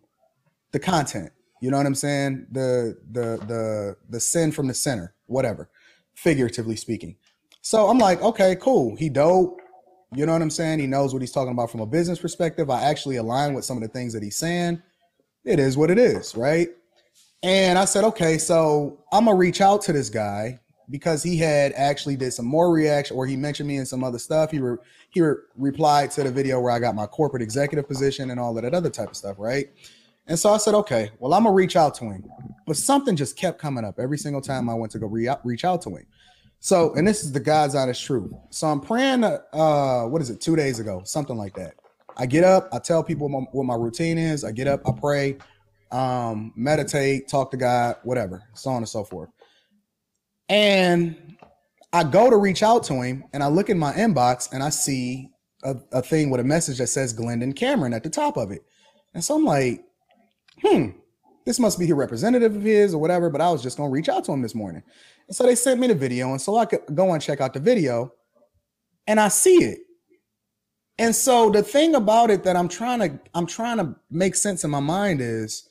the 0.73 0.81
content. 0.81 1.33
You 1.61 1.71
know 1.71 1.77
what 1.77 1.87
I'm 1.87 1.95
saying? 1.95 2.47
The 2.51 2.99
the 3.13 3.39
the 3.47 3.97
the 4.11 4.21
sin 4.21 4.53
from 4.53 4.67
the 4.67 4.75
center, 4.75 5.15
whatever, 5.27 5.71
figuratively 6.15 6.77
speaking. 6.77 7.17
So 7.63 7.89
I'm 7.89 7.99
like, 7.99 8.21
okay, 8.21 8.57
cool. 8.61 8.97
He 8.97 9.09
dope. 9.09 9.61
You 10.15 10.27
know 10.27 10.33
what 10.33 10.43
I'm 10.43 10.51
saying? 10.51 10.81
He 10.81 10.87
knows 10.87 11.13
what 11.13 11.23
he's 11.23 11.33
talking 11.33 11.53
about 11.53 11.71
from 11.71 11.81
a 11.81 11.87
business 11.87 12.19
perspective. 12.19 12.69
I 12.69 12.83
actually 12.83 13.17
align 13.17 13.55
with 13.55 13.65
some 13.65 13.77
of 13.77 13.83
the 13.83 13.89
things 13.89 14.13
that 14.13 14.23
he's 14.23 14.37
saying. 14.37 14.83
It 15.45 15.59
is 15.59 15.77
what 15.77 15.91
it 15.91 15.99
is, 15.99 16.37
right? 16.37 16.69
And 17.43 17.79
I 17.79 17.85
said, 17.85 18.05
okay, 18.05 18.39
so 18.39 18.99
I'm 19.13 19.25
gonna 19.25 19.37
reach 19.37 19.61
out 19.61 19.83
to 19.83 19.93
this 19.93 20.11
guy 20.11 20.61
because 20.91 21.23
he 21.23 21.37
had 21.37 21.73
actually 21.73 22.17
did 22.17 22.33
some 22.33 22.47
more 22.47 22.71
reaction, 22.73 23.17
or 23.17 23.27
he 23.27 23.37
mentioned 23.37 23.69
me 23.69 23.77
in 23.77 23.87
some 23.87 24.05
other 24.05 24.19
stuff. 24.19 24.51
He 24.51 24.61
he 25.11 25.21
re- 25.21 25.37
replied 25.57 26.11
to 26.13 26.23
the 26.23 26.31
video 26.31 26.61
where 26.61 26.73
I 26.73 26.79
got 26.79 26.95
my 26.95 27.07
corporate 27.07 27.43
executive 27.43 27.89
position 27.89 28.31
and 28.31 28.41
all 28.41 28.57
of 28.57 28.63
that 28.63 28.75
other 28.75 28.91
type 28.91 29.11
of 29.11 29.17
stuff, 29.17 29.37
right? 29.39 29.71
And 30.27 30.39
so 30.39 30.53
I 30.53 30.57
said, 30.57 30.75
okay, 30.75 31.11
well, 31.19 31.35
I'm 31.35 31.45
gonna 31.45 31.55
reach 31.55 31.77
out 31.77 31.95
to 31.97 32.05
him. 32.05 32.25
But 32.67 32.77
something 32.77 33.15
just 33.15 33.37
kept 33.37 33.59
coming 33.59 33.85
up 33.85 33.99
every 33.99 34.19
single 34.19 34.41
time 34.41 34.69
I 34.69 34.75
went 34.75 34.93
to 34.93 34.99
go 34.99 35.07
re- 35.07 35.29
reach 35.45 35.65
out 35.65 35.83
to 35.83 35.91
him. 35.91 36.07
So, 36.61 36.95
and 36.95 37.07
this 37.07 37.25
is 37.25 37.33
the 37.33 37.41
God's 37.41 37.75
honest 37.75 38.03
truth. 38.03 38.33
So 38.49 38.67
I'm 38.67 38.81
praying, 38.81 39.23
uh, 39.23 40.05
what 40.05 40.23
is 40.23 40.31
it, 40.31 40.41
two 40.41 40.57
days 40.57 40.81
ago, 40.81 41.03
something 41.05 41.37
like 41.37 41.55
that. 41.57 41.75
I 42.17 42.25
get 42.25 42.43
up, 42.43 42.71
I 42.73 42.79
tell 42.79 43.05
people 43.05 43.29
what 43.29 43.41
my, 43.41 43.47
what 43.53 43.65
my 43.65 43.75
routine 43.75 44.17
is. 44.17 44.45
I 44.45 44.53
get 44.53 44.67
up, 44.67 44.81
I 44.89 44.93
pray, 44.93 45.37
um, 45.91 46.55
meditate, 46.57 47.29
talk 47.29 47.51
to 47.51 47.59
God, 47.59 47.97
whatever, 48.03 48.45
so 48.55 48.71
on 48.71 48.79
and 48.79 48.89
so 48.89 49.05
forth. 49.05 49.29
And 50.49 51.37
I 51.93 52.05
go 52.05 52.29
to 52.29 52.37
reach 52.37 52.63
out 52.63 52.85
to 52.85 52.95
him, 52.95 53.25
and 53.33 53.43
I 53.43 53.49
look 53.49 53.71
in 53.71 53.79
my 53.79 53.93
inbox, 53.93 54.53
and 54.53 54.63
I 54.63 54.71
see 54.71 55.31
a, 55.63 55.77
a 55.93 56.03
thing 56.03 56.31
with 56.31 56.41
a 56.41 56.45
message 56.45 56.79
that 56.79 56.89
says 56.89 57.13
Glendon 57.13 57.53
Cameron 57.53 57.95
at 57.95 58.03
the 58.03 58.11
top 58.11 58.37
of 58.37 58.51
it. 58.51 58.63
And 59.15 59.25
so 59.25 59.37
I'm 59.37 59.45
like, 59.45 59.85
hmm, 60.61 60.91
this 61.47 61.59
must 61.59 61.79
be 61.79 61.91
a 61.91 61.95
representative 61.95 62.57
of 62.57 62.63
his 62.63 62.95
or 62.95 63.01
whatever. 63.01 63.31
But 63.31 63.41
I 63.41 63.51
was 63.51 63.63
just 63.63 63.77
gonna 63.77 63.91
reach 63.91 64.09
out 64.09 64.25
to 64.25 64.33
him 64.33 64.43
this 64.43 64.55
morning. 64.55 64.83
And 65.29 65.37
so 65.37 65.45
they 65.45 65.55
sent 65.55 65.81
me 65.81 65.87
the 65.87 65.95
video, 65.95 66.31
and 66.31 66.41
so 66.41 66.57
I 66.57 66.67
could 66.67 66.83
go 66.95 67.13
and 67.13 67.23
check 67.23 67.41
out 67.41 67.55
the 67.55 67.61
video, 67.61 68.13
and 69.07 69.21
I 69.21 69.29
see 69.29 69.65
it. 69.65 69.79
And 70.99 71.15
so 71.15 71.51
the 71.51 71.63
thing 71.63 71.95
about 71.95 72.31
it 72.31 72.45
that 72.45 72.57
I'm 72.57 72.69
trying 72.69 73.01
to 73.01 73.19
I'm 73.35 73.47
trying 73.47 73.79
to 73.79 73.97
make 74.11 74.35
sense 74.35 74.65
in 74.65 74.71
my 74.71 74.81
mind 74.81 75.21
is 75.21 75.69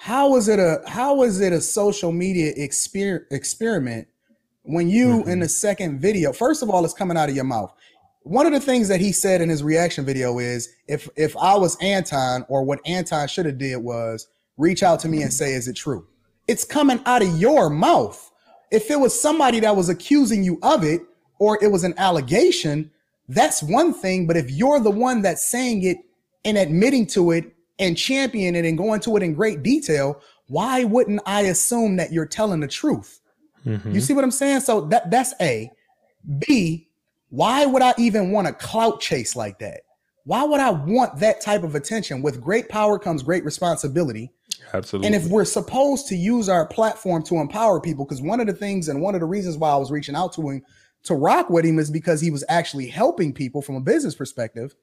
how 0.00 0.36
is 0.36 0.48
it 0.48 0.58
a 0.58 0.82
how 0.86 1.22
is 1.22 1.40
it 1.40 1.52
a 1.52 1.60
social 1.60 2.12
media 2.12 2.52
exper- 2.54 3.24
experiment 3.30 4.08
when 4.62 4.88
you 4.88 5.20
mm-hmm. 5.20 5.30
in 5.30 5.40
the 5.40 5.48
second 5.48 6.00
video 6.00 6.32
first 6.32 6.62
of 6.62 6.70
all 6.70 6.84
it's 6.84 6.94
coming 6.94 7.16
out 7.16 7.28
of 7.28 7.34
your 7.34 7.44
mouth 7.44 7.72
one 8.22 8.46
of 8.46 8.52
the 8.52 8.60
things 8.60 8.88
that 8.88 9.00
he 9.00 9.12
said 9.12 9.40
in 9.40 9.48
his 9.48 9.62
reaction 9.62 10.04
video 10.04 10.38
is 10.38 10.68
if 10.88 11.08
if 11.16 11.36
i 11.36 11.54
was 11.56 11.76
anton 11.82 12.44
or 12.48 12.64
what 12.64 12.80
anton 12.86 13.28
should 13.28 13.46
have 13.46 13.58
did 13.58 13.76
was 13.76 14.28
reach 14.56 14.82
out 14.82 15.00
to 15.00 15.08
me 15.08 15.22
and 15.22 15.32
say 15.32 15.52
is 15.52 15.68
it 15.68 15.76
true 15.76 16.06
it's 16.48 16.64
coming 16.64 17.00
out 17.06 17.22
of 17.22 17.38
your 17.38 17.70
mouth 17.70 18.30
if 18.70 18.90
it 18.90 18.98
was 18.98 19.18
somebody 19.20 19.60
that 19.60 19.74
was 19.74 19.88
accusing 19.88 20.44
you 20.44 20.58
of 20.62 20.84
it 20.84 21.02
or 21.38 21.58
it 21.62 21.68
was 21.68 21.84
an 21.84 21.94
allegation, 21.96 22.90
that's 23.28 23.62
one 23.62 23.92
thing. 23.92 24.26
But 24.26 24.36
if 24.36 24.50
you're 24.50 24.80
the 24.80 24.90
one 24.90 25.22
that's 25.22 25.44
saying 25.44 25.82
it 25.82 25.98
and 26.44 26.56
admitting 26.56 27.06
to 27.08 27.32
it 27.32 27.52
and 27.80 27.96
champion 27.96 28.54
it 28.54 28.64
and 28.64 28.78
go 28.78 28.94
into 28.94 29.16
it 29.16 29.22
in 29.22 29.34
great 29.34 29.62
detail, 29.64 30.22
why 30.46 30.84
wouldn't 30.84 31.20
I 31.26 31.42
assume 31.42 31.96
that 31.96 32.12
you're 32.12 32.26
telling 32.26 32.60
the 32.60 32.68
truth? 32.68 33.20
Mm-hmm. 33.66 33.90
You 33.92 34.00
see 34.00 34.14
what 34.14 34.22
I'm 34.22 34.30
saying? 34.30 34.60
So 34.60 34.82
that 34.82 35.10
that's 35.10 35.34
A. 35.40 35.70
B, 36.46 36.88
why 37.30 37.66
would 37.66 37.82
I 37.82 37.94
even 37.98 38.30
want 38.30 38.46
a 38.46 38.52
clout 38.52 39.00
chase 39.00 39.34
like 39.34 39.58
that? 39.60 39.80
Why 40.24 40.44
would 40.44 40.60
I 40.60 40.70
want 40.70 41.18
that 41.20 41.40
type 41.40 41.62
of 41.62 41.74
attention? 41.74 42.22
With 42.22 42.40
great 42.40 42.68
power 42.68 42.98
comes 42.98 43.22
great 43.22 43.44
responsibility. 43.44 44.30
Absolutely. 44.72 45.06
And 45.06 45.16
if 45.16 45.30
we're 45.30 45.44
supposed 45.44 46.06
to 46.08 46.16
use 46.16 46.48
our 46.48 46.66
platform 46.66 47.22
to 47.24 47.36
empower 47.36 47.80
people, 47.80 48.04
because 48.04 48.20
one 48.20 48.40
of 48.40 48.46
the 48.46 48.52
things 48.52 48.88
and 48.88 49.00
one 49.00 49.14
of 49.14 49.20
the 49.20 49.26
reasons 49.26 49.56
why 49.56 49.70
I 49.70 49.76
was 49.76 49.90
reaching 49.90 50.14
out 50.14 50.32
to 50.34 50.48
him 50.48 50.62
to 51.04 51.14
rock 51.14 51.48
with 51.48 51.64
him 51.64 51.78
is 51.78 51.90
because 51.90 52.20
he 52.20 52.30
was 52.30 52.44
actually 52.48 52.88
helping 52.88 53.32
people 53.32 53.62
from 53.62 53.76
a 53.76 53.80
business 53.80 54.14
perspective. 54.14 54.74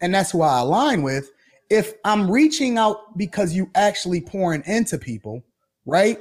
And 0.00 0.14
that's 0.14 0.30
who 0.30 0.42
I 0.42 0.60
align 0.60 1.02
with. 1.02 1.30
If 1.70 1.94
I'm 2.04 2.30
reaching 2.30 2.78
out 2.78 3.16
because 3.18 3.54
you 3.54 3.70
actually 3.74 4.20
pouring 4.20 4.62
into 4.66 4.98
people, 4.98 5.44
right? 5.84 6.18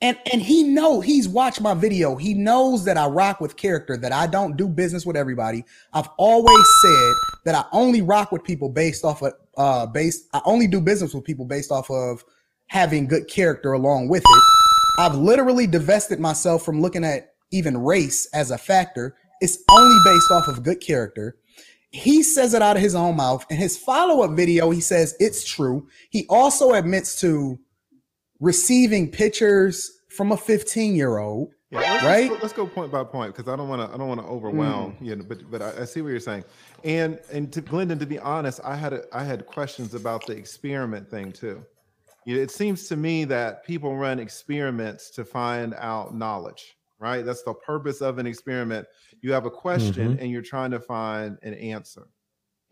And 0.00 0.18
and 0.32 0.42
he 0.42 0.64
know 0.64 1.00
he's 1.00 1.28
watched 1.28 1.60
my 1.60 1.74
video. 1.74 2.16
He 2.16 2.34
knows 2.34 2.84
that 2.84 2.98
I 2.98 3.06
rock 3.06 3.40
with 3.40 3.56
character, 3.56 3.96
that 3.96 4.12
I 4.12 4.26
don't 4.26 4.56
do 4.56 4.68
business 4.68 5.06
with 5.06 5.16
everybody. 5.16 5.64
I've 5.92 6.08
always 6.18 6.66
said 6.82 7.12
that 7.44 7.54
I 7.54 7.64
only 7.72 8.02
rock 8.02 8.32
with 8.32 8.44
people 8.44 8.68
based 8.68 9.04
off 9.04 9.22
of 9.22 9.32
uh 9.56 9.86
based 9.86 10.28
I 10.34 10.40
only 10.44 10.66
do 10.66 10.80
business 10.80 11.14
with 11.14 11.24
people 11.24 11.44
based 11.44 11.70
off 11.70 11.90
of 11.90 12.24
having 12.66 13.06
good 13.06 13.28
character 13.28 13.72
along 13.72 14.08
with 14.08 14.22
it. 14.26 14.42
I've 14.98 15.14
literally 15.14 15.66
divested 15.66 16.20
myself 16.20 16.64
from 16.64 16.80
looking 16.80 17.04
at 17.04 17.34
even 17.50 17.78
race 17.78 18.26
as 18.34 18.50
a 18.50 18.58
factor. 18.58 19.16
It's 19.40 19.58
only 19.70 19.96
based 20.04 20.30
off 20.30 20.48
of 20.48 20.62
good 20.62 20.80
character. 20.80 21.36
He 21.94 22.24
says 22.24 22.54
it 22.54 22.62
out 22.62 22.74
of 22.74 22.82
his 22.82 22.96
own 22.96 23.16
mouth. 23.16 23.46
In 23.50 23.56
his 23.56 23.78
follow 23.78 24.24
up 24.24 24.32
video, 24.32 24.70
he 24.70 24.80
says 24.80 25.14
it's 25.20 25.44
true. 25.44 25.86
He 26.10 26.26
also 26.28 26.72
admits 26.72 27.20
to 27.20 27.56
receiving 28.40 29.12
pictures 29.12 29.92
from 30.08 30.32
a 30.32 30.36
15 30.36 30.96
year 30.96 31.18
old. 31.18 31.52
Yeah, 31.70 31.78
let's, 31.78 32.04
right. 32.04 32.24
Let's 32.24 32.28
go, 32.28 32.42
let's 32.42 32.52
go, 32.52 32.66
point 32.66 32.90
by 32.90 33.04
point 33.04 33.32
because 33.32 33.48
I 33.48 33.54
don't 33.54 33.68
want 33.68 33.88
to. 33.88 33.94
I 33.94 33.96
don't 33.96 34.08
want 34.08 34.20
to 34.20 34.26
overwhelm. 34.26 34.96
Mm. 35.00 35.06
You 35.06 35.16
know, 35.16 35.24
but 35.28 35.48
but 35.48 35.62
I, 35.62 35.82
I, 35.82 35.84
see 35.84 36.02
what 36.02 36.08
you're 36.08 36.18
saying. 36.18 36.44
And 36.82 37.20
and 37.32 37.52
to 37.52 37.60
Glendon, 37.60 38.00
to 38.00 38.06
be 38.06 38.18
honest, 38.18 38.60
I 38.64 38.74
had 38.74 38.92
a, 38.92 39.04
I 39.12 39.22
had 39.22 39.46
questions 39.46 39.94
about 39.94 40.26
the 40.26 40.32
experiment 40.32 41.08
thing 41.08 41.30
too. 41.30 41.64
It 42.26 42.50
seems 42.50 42.88
to 42.88 42.96
me 42.96 43.24
that 43.26 43.64
people 43.64 43.96
run 43.96 44.18
experiments 44.18 45.10
to 45.10 45.24
find 45.24 45.74
out 45.74 46.14
knowledge, 46.14 46.76
right? 46.98 47.24
That's 47.24 47.44
the 47.44 47.54
purpose 47.54 48.00
of 48.00 48.18
an 48.18 48.26
experiment. 48.26 48.86
You 49.24 49.32
have 49.32 49.46
a 49.46 49.50
question 49.50 50.10
mm-hmm. 50.10 50.22
and 50.22 50.30
you're 50.30 50.42
trying 50.42 50.70
to 50.72 50.78
find 50.78 51.38
an 51.42 51.54
answer. 51.54 52.08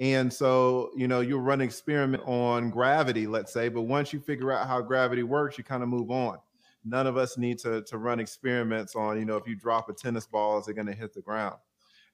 And 0.01 0.31
so, 0.31 0.91
you 0.95 1.09
know, 1.09 1.21
you'll 1.21 1.41
run 1.41 1.63
an 1.63 1.65
experiment 1.65 2.23
on 2.27 2.69
gravity, 2.69 3.27
let's 3.27 3.55
say, 3.55 3.71
but 3.71 3.83
once 3.83 4.13
you 4.13 4.21
figure 4.21 4.53
out 4.53 4.69
how 4.69 4.83
gravity 4.83 5.23
works, 5.23 5.57
you 5.57 5.65
kind 5.65 5.83
of 5.83 5.89
move 5.89 6.11
on. 6.11 6.37
None 6.85 7.07
of 7.07 7.17
us 7.17 7.39
need 7.39 7.59
to, 7.61 7.81
to 7.81 7.97
run 7.97 8.21
experiments 8.21 8.95
on, 8.95 9.19
you 9.19 9.25
know, 9.25 9.39
if 9.39 9.47
you 9.47 9.55
drop 9.55 9.89
a 9.89 9.95
tennis 9.95 10.27
ball, 10.27 10.59
is 10.59 10.69
it 10.69 10.75
going 10.75 10.89
to 10.89 10.93
hit 10.93 11.15
the 11.15 11.23
ground? 11.23 11.57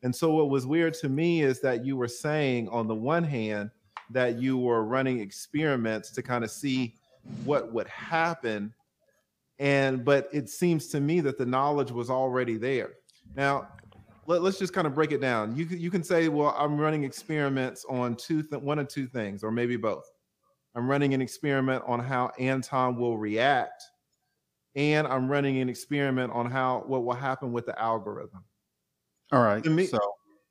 And 0.05 0.14
so, 0.14 0.31
what 0.31 0.51
was 0.51 0.68
weird 0.68 0.94
to 0.94 1.09
me 1.09 1.42
is 1.42 1.61
that 1.62 1.85
you 1.85 1.96
were 1.96 2.07
saying, 2.07 2.68
on 2.68 2.87
the 2.87 2.94
one 2.94 3.24
hand, 3.24 3.72
that 4.11 4.38
you 4.38 4.57
were 4.57 4.85
running 4.85 5.18
experiments 5.18 6.12
to 6.12 6.22
kind 6.22 6.44
of 6.44 6.53
see 6.53 6.94
what 7.44 7.72
would 7.72 7.88
happen 7.88 8.72
and 9.59 10.05
but 10.05 10.29
it 10.33 10.48
seems 10.48 10.87
to 10.87 11.01
me 11.01 11.20
that 11.20 11.37
the 11.37 11.44
knowledge 11.44 11.90
was 11.90 12.09
already 12.09 12.57
there 12.57 12.92
now 13.35 13.68
let, 14.29 14.43
us 14.43 14.59
just 14.59 14.73
kind 14.73 14.87
of 14.87 14.95
break 14.95 15.11
it 15.12 15.21
down. 15.21 15.57
You, 15.57 15.64
you 15.64 15.91
can 15.91 16.05
say 16.05 16.29
well 16.29 16.55
i'm 16.59 16.79
running 16.79 17.05
experiments 17.05 17.85
on 17.88 18.14
two 18.14 18.43
th- 18.43 18.62
one 18.62 18.79
or 18.79 18.85
two 18.85 19.07
things 19.07 19.43
or 19.43 19.51
maybe 19.51 19.77
both. 19.77 20.05
I'm 20.75 20.88
running 20.88 21.14
an 21.14 21.21
experiment 21.21 21.83
on 21.87 21.99
how 21.99 22.31
anton 22.38 22.97
will 22.97 23.19
react 23.19 23.83
and 24.77 25.07
i'm 25.07 25.29
running 25.29 25.59
an 25.59 25.69
experiment 25.69 26.33
on 26.33 26.49
how 26.49 26.85
what 26.87 27.05
will 27.05 27.14
happen 27.14 27.53
with 27.53 27.67
the 27.67 27.81
algorithm. 27.81 28.45
All 29.33 29.43
right 29.43 29.64
me, 29.64 29.87
so 29.87 29.99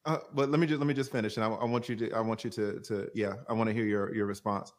uh, 0.06 0.18
but 0.34 0.50
let 0.50 0.60
me 0.60 0.68
just 0.68 0.80
let 0.80 0.88
me 0.88 0.94
just 0.94 1.12
finish 1.12 1.38
and 1.38 1.46
I, 1.46 1.50
I 1.50 1.66
want 1.66 1.88
you 1.88 1.96
to 1.98 2.12
i 2.14 2.20
want 2.20 2.44
you 2.44 2.50
to 2.52 2.80
to 2.82 3.10
yeah 3.14 3.34
i 3.48 3.54
want 3.54 3.70
to 3.70 3.74
hear 3.74 3.86
your 3.86 4.14
your 4.14 4.26
response. 4.26 4.74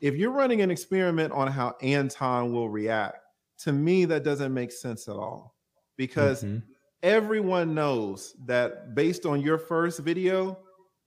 If 0.00 0.16
you're 0.16 0.32
running 0.32 0.62
an 0.62 0.70
experiment 0.70 1.32
on 1.34 1.46
how 1.48 1.76
Anton 1.82 2.52
will 2.54 2.70
react, 2.70 3.18
to 3.58 3.72
me, 3.72 4.06
that 4.06 4.24
doesn't 4.24 4.54
make 4.54 4.72
sense 4.72 5.08
at 5.08 5.16
all 5.16 5.54
because 5.98 6.42
mm-hmm. 6.42 6.58
Everyone 7.02 7.74
knows 7.74 8.34
that 8.46 8.94
based 8.94 9.26
on 9.26 9.40
your 9.40 9.58
first 9.58 10.00
video, 10.00 10.58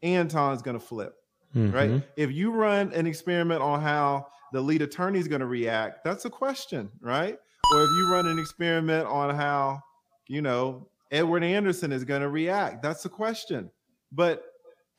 Anton's 0.01 0.61
going 0.61 0.79
to 0.79 0.85
flip, 0.85 1.15
mm-hmm. 1.55 1.75
right? 1.75 2.03
If 2.15 2.31
you 2.31 2.51
run 2.51 2.91
an 2.93 3.07
experiment 3.07 3.61
on 3.61 3.81
how 3.81 4.27
the 4.51 4.61
lead 4.61 4.81
attorney 4.81 5.19
is 5.19 5.27
going 5.27 5.41
to 5.41 5.47
react, 5.47 6.03
that's 6.03 6.25
a 6.25 6.29
question, 6.29 6.89
right? 7.01 7.37
Or 7.73 7.83
if 7.83 7.89
you 7.97 8.11
run 8.11 8.27
an 8.27 8.39
experiment 8.39 9.07
on 9.07 9.33
how, 9.35 9.81
you 10.27 10.41
know, 10.41 10.87
Edward 11.11 11.43
Anderson 11.43 11.91
is 11.91 12.03
going 12.03 12.21
to 12.21 12.29
react, 12.29 12.83
that's 12.83 13.05
a 13.05 13.09
question. 13.09 13.71
But 14.11 14.43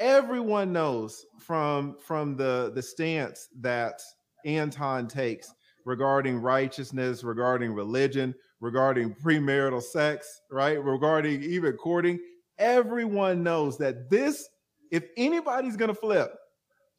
everyone 0.00 0.72
knows 0.72 1.24
from 1.38 1.96
from 1.98 2.36
the 2.36 2.72
the 2.74 2.82
stance 2.82 3.48
that 3.60 4.02
Anton 4.44 5.06
takes 5.06 5.52
regarding 5.84 6.38
righteousness, 6.38 7.22
regarding 7.22 7.72
religion, 7.72 8.34
regarding 8.60 9.14
premarital 9.14 9.82
sex, 9.82 10.40
right? 10.50 10.82
Regarding 10.82 11.42
even 11.42 11.72
courting, 11.74 12.18
everyone 12.58 13.42
knows 13.42 13.78
that 13.78 14.10
this 14.10 14.48
if 14.90 15.04
anybody's 15.16 15.76
gonna 15.76 15.94
flip, 15.94 16.32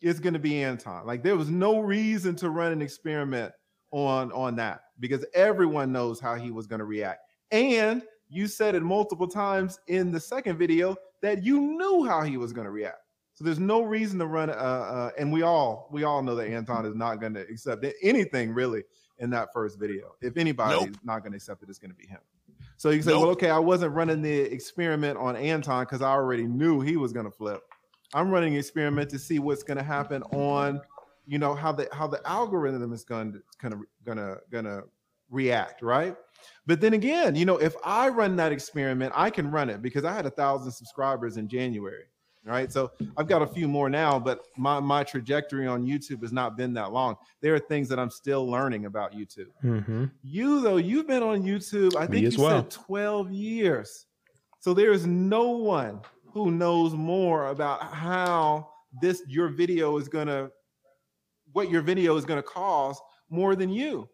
it's 0.01 0.19
gonna 0.19 0.39
be 0.39 0.63
Anton. 0.63 1.05
Like 1.05 1.23
there 1.23 1.37
was 1.37 1.49
no 1.49 1.79
reason 1.79 2.35
to 2.37 2.49
run 2.49 2.71
an 2.71 2.81
experiment 2.81 3.53
on 3.91 4.31
on 4.31 4.55
that 4.57 4.81
because 4.99 5.25
everyone 5.33 5.91
knows 5.91 6.19
how 6.19 6.35
he 6.35 6.51
was 6.51 6.67
gonna 6.67 6.85
react. 6.85 7.21
And 7.51 8.03
you 8.27 8.47
said 8.47 8.75
it 8.75 8.81
multiple 8.81 9.27
times 9.27 9.79
in 9.87 10.11
the 10.11 10.19
second 10.19 10.57
video 10.57 10.95
that 11.21 11.43
you 11.43 11.59
knew 11.59 12.05
how 12.05 12.21
he 12.21 12.37
was 12.37 12.51
gonna 12.51 12.71
react. 12.71 12.97
So 13.35 13.43
there's 13.43 13.59
no 13.59 13.83
reason 13.83 14.17
to 14.19 14.27
run. 14.27 14.49
Uh, 14.49 14.53
uh, 14.53 15.09
and 15.17 15.31
we 15.31 15.41
all 15.41 15.89
we 15.91 16.03
all 16.03 16.23
know 16.23 16.35
that 16.35 16.47
Anton 16.47 16.85
is 16.85 16.95
not 16.95 17.19
going 17.19 17.33
to 17.33 17.41
accept 17.41 17.85
anything 18.01 18.53
really 18.53 18.83
in 19.19 19.30
that 19.32 19.54
first 19.54 19.80
video. 19.80 20.15
If 20.21 20.38
anybody's 20.38 20.88
nope. 20.88 20.97
not 21.04 21.19
going 21.19 21.32
to 21.32 21.38
accept 21.38 21.63
it, 21.63 21.69
it's 21.69 21.80
going 21.80 21.91
to 21.91 21.97
be 21.97 22.08
him. 22.08 22.19
So 22.78 22.89
you 22.89 23.01
say, 23.01 23.12
nope. 23.12 23.21
well, 23.21 23.32
okay, 23.32 23.49
I 23.49 23.60
wasn't 23.60 23.93
running 23.93 24.21
the 24.21 24.34
experiment 24.34 25.17
on 25.17 25.36
Anton 25.36 25.86
because 25.86 26.01
I 26.01 26.10
already 26.10 26.45
knew 26.45 26.82
he 26.82 26.97
was 26.97 27.13
going 27.13 27.25
to 27.25 27.32
flip. 27.32 27.62
I'm 28.13 28.30
running 28.30 28.54
an 28.54 28.60
experiment 28.60 29.10
to 29.12 29.19
see 29.19 29.39
what's 29.39 29.63
going 29.63 29.78
to 29.78 29.84
happen 29.84 30.23
on, 30.23 30.82
you 31.25 31.38
know, 31.38 31.54
how 31.54 31.71
the 31.71 31.88
how 31.91 32.08
the 32.08 32.21
algorithm 32.28 32.93
is 32.93 33.04
going 33.04 33.34
to 33.34 33.41
kind 33.60 33.73
of 33.73 33.82
gonna 34.06 34.38
gonna 34.51 34.84
react, 35.30 35.82
right? 35.82 36.15
But 36.67 36.82
then 36.82 36.93
again, 36.93 37.36
you 37.36 37.45
know, 37.45 37.58
if 37.58 37.75
I 37.84 38.10
run 38.10 38.36
that 38.38 38.51
experiment, 38.51 39.13
I 39.15 39.30
can 39.30 39.49
run 39.49 39.69
it 39.69 39.82
because 39.82 40.04
I 40.04 40.13
had 40.13 40.25
a 40.25 40.30
thousand 40.30 40.71
subscribers 40.71 41.38
in 41.38 41.47
January 41.47 42.06
right? 42.45 42.71
So 42.71 42.91
I've 43.17 43.27
got 43.27 43.41
a 43.41 43.47
few 43.47 43.67
more 43.67 43.89
now, 43.89 44.19
but 44.19 44.45
my 44.55 44.79
my 44.79 45.03
trajectory 45.03 45.67
on 45.67 45.84
YouTube 45.84 46.21
has 46.21 46.31
not 46.31 46.55
been 46.55 46.73
that 46.75 46.93
long. 46.93 47.15
There 47.41 47.55
are 47.55 47.60
things 47.60 47.89
that 47.89 47.99
I'm 47.99 48.12
still 48.12 48.47
learning 48.47 48.86
about 48.86 49.13
YouTube. 49.13 49.47
Mm-hmm. 49.63 50.05
You 50.21 50.62
though, 50.62 50.77
you've 50.77 51.08
been 51.08 51.23
on 51.23 51.43
YouTube. 51.43 51.95
I 51.95 52.05
think 52.05 52.31
you 52.31 52.41
well. 52.41 52.62
said 52.62 52.71
12 52.71 53.31
years. 53.31 54.05
So 54.60 54.73
there 54.73 54.91
is 54.91 55.05
no 55.05 55.49
one 55.49 56.01
who 56.31 56.51
knows 56.51 56.93
more 56.93 57.47
about 57.47 57.84
how 57.84 58.69
this 59.01 59.21
your 59.27 59.49
video 59.49 59.97
is 59.97 60.08
gonna 60.08 60.49
what 61.51 61.69
your 61.69 61.81
video 61.81 62.15
is 62.15 62.25
gonna 62.25 62.43
cause 62.43 62.99
more 63.29 63.55
than 63.55 63.69
you. 63.69 64.08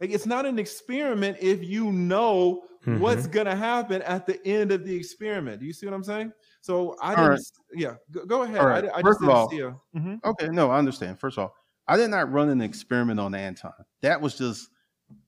Like 0.00 0.10
it's 0.10 0.26
not 0.26 0.46
an 0.46 0.58
experiment 0.58 1.38
if 1.40 1.62
you 1.62 1.92
know 1.92 2.64
mm-hmm. 2.82 3.00
what's 3.00 3.26
gonna 3.26 3.56
happen 3.56 4.02
at 4.02 4.26
the 4.26 4.44
end 4.46 4.72
of 4.72 4.84
the 4.84 4.94
experiment. 4.94 5.60
Do 5.60 5.66
you 5.66 5.72
see 5.72 5.86
what 5.86 5.94
I'm 5.94 6.04
saying? 6.04 6.32
So 6.60 6.96
I 7.02 7.14
didn't. 7.14 7.30
Right. 7.30 7.40
Yeah, 7.74 7.94
go, 8.10 8.24
go, 8.26 8.42
ahead. 8.42 8.62
Right. 8.62 8.84
I, 8.84 8.98
I 8.98 9.02
First 9.02 9.22
of 9.22 9.28
all, 9.28 9.48
a, 9.48 9.74
mm-hmm. 9.96 10.16
okay, 10.24 10.48
no, 10.48 10.70
I 10.70 10.78
understand. 10.78 11.18
First 11.18 11.38
of 11.38 11.44
all, 11.44 11.54
I 11.88 11.96
did 11.96 12.08
not 12.08 12.30
run 12.30 12.48
an 12.48 12.60
experiment 12.60 13.18
on 13.18 13.34
Anton. 13.34 13.72
That 14.02 14.20
was 14.20 14.36
just 14.36 14.68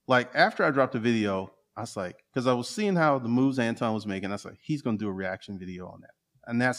like 0.07 0.31
after 0.35 0.65
I 0.65 0.71
dropped 0.71 0.93
the 0.93 0.99
video, 0.99 1.51
I 1.77 1.83
was 1.83 1.97
like, 1.97 2.23
because 2.33 2.47
I 2.47 2.53
was 2.53 2.69
seeing 2.69 2.97
how 2.97 3.19
the 3.19 3.29
moves 3.29 3.59
Anton 3.59 3.95
was 3.95 4.07
making. 4.07 4.31
I 4.31 4.35
was 4.35 4.45
like, 4.45 4.59
he's 4.61 4.83
going 4.83 4.99
to 4.99 5.05
do 5.05 5.09
a 5.09 5.13
reaction 5.13 5.59
video 5.59 5.89
on 5.89 6.03
that, 6.03 6.15
and 6.47 6.61
that's 6.61 6.79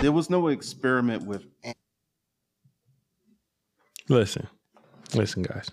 there 0.00 0.12
was 0.12 0.28
no 0.28 0.48
experiment 0.48 1.24
with. 1.24 1.44
Anton. 1.62 1.74
Listen, 4.10 4.46
listen, 5.14 5.42
guys. 5.42 5.70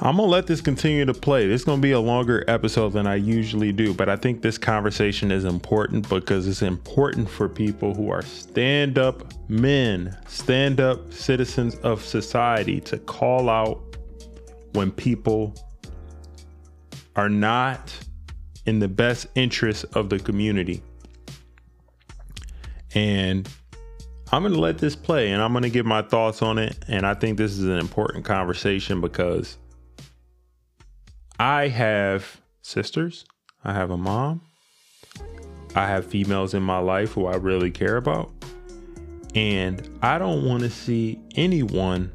I'm 0.00 0.16
gonna 0.16 0.22
let 0.22 0.46
this 0.46 0.60
continue 0.60 1.04
to 1.04 1.14
play. 1.14 1.46
This 1.46 1.60
is 1.60 1.64
gonna 1.64 1.80
be 1.80 1.92
a 1.92 2.00
longer 2.00 2.44
episode 2.48 2.90
than 2.90 3.06
I 3.06 3.14
usually 3.14 3.72
do, 3.72 3.94
but 3.94 4.08
I 4.08 4.16
think 4.16 4.42
this 4.42 4.58
conversation 4.58 5.30
is 5.30 5.44
important 5.44 6.08
because 6.08 6.48
it's 6.48 6.62
important 6.62 7.28
for 7.28 7.48
people 7.48 7.94
who 7.94 8.10
are 8.10 8.22
stand 8.22 8.98
up 8.98 9.32
men, 9.48 10.16
stand 10.26 10.80
up 10.80 11.12
citizens 11.12 11.76
of 11.76 12.04
society 12.04 12.80
to 12.80 12.98
call 12.98 13.48
out 13.48 13.96
when 14.72 14.90
people 14.90 15.54
are 17.16 17.28
not 17.28 17.96
in 18.66 18.80
the 18.80 18.88
best 18.88 19.28
interest 19.34 19.84
of 19.94 20.10
the 20.10 20.18
community. 20.18 20.82
And 22.94 23.48
I'm 24.32 24.42
going 24.42 24.54
to 24.54 24.60
let 24.60 24.78
this 24.78 24.96
play 24.96 25.30
and 25.30 25.42
I'm 25.42 25.52
going 25.52 25.62
to 25.62 25.70
give 25.70 25.86
my 25.86 26.02
thoughts 26.02 26.42
on 26.42 26.58
it. 26.58 26.76
And 26.88 27.06
I 27.06 27.14
think 27.14 27.38
this 27.38 27.52
is 27.52 27.64
an 27.64 27.78
important 27.78 28.24
conversation 28.24 29.00
because 29.00 29.58
I 31.38 31.68
have 31.68 32.40
sisters, 32.62 33.24
I 33.64 33.72
have 33.72 33.90
a 33.90 33.96
mom, 33.96 34.42
I 35.74 35.88
have 35.88 36.06
females 36.06 36.54
in 36.54 36.62
my 36.62 36.78
life 36.78 37.12
who 37.12 37.26
I 37.26 37.36
really 37.36 37.70
care 37.70 37.96
about. 37.96 38.30
And 39.34 39.98
I 40.00 40.18
don't 40.18 40.44
want 40.44 40.62
to 40.62 40.70
see 40.70 41.18
anyone 41.34 42.12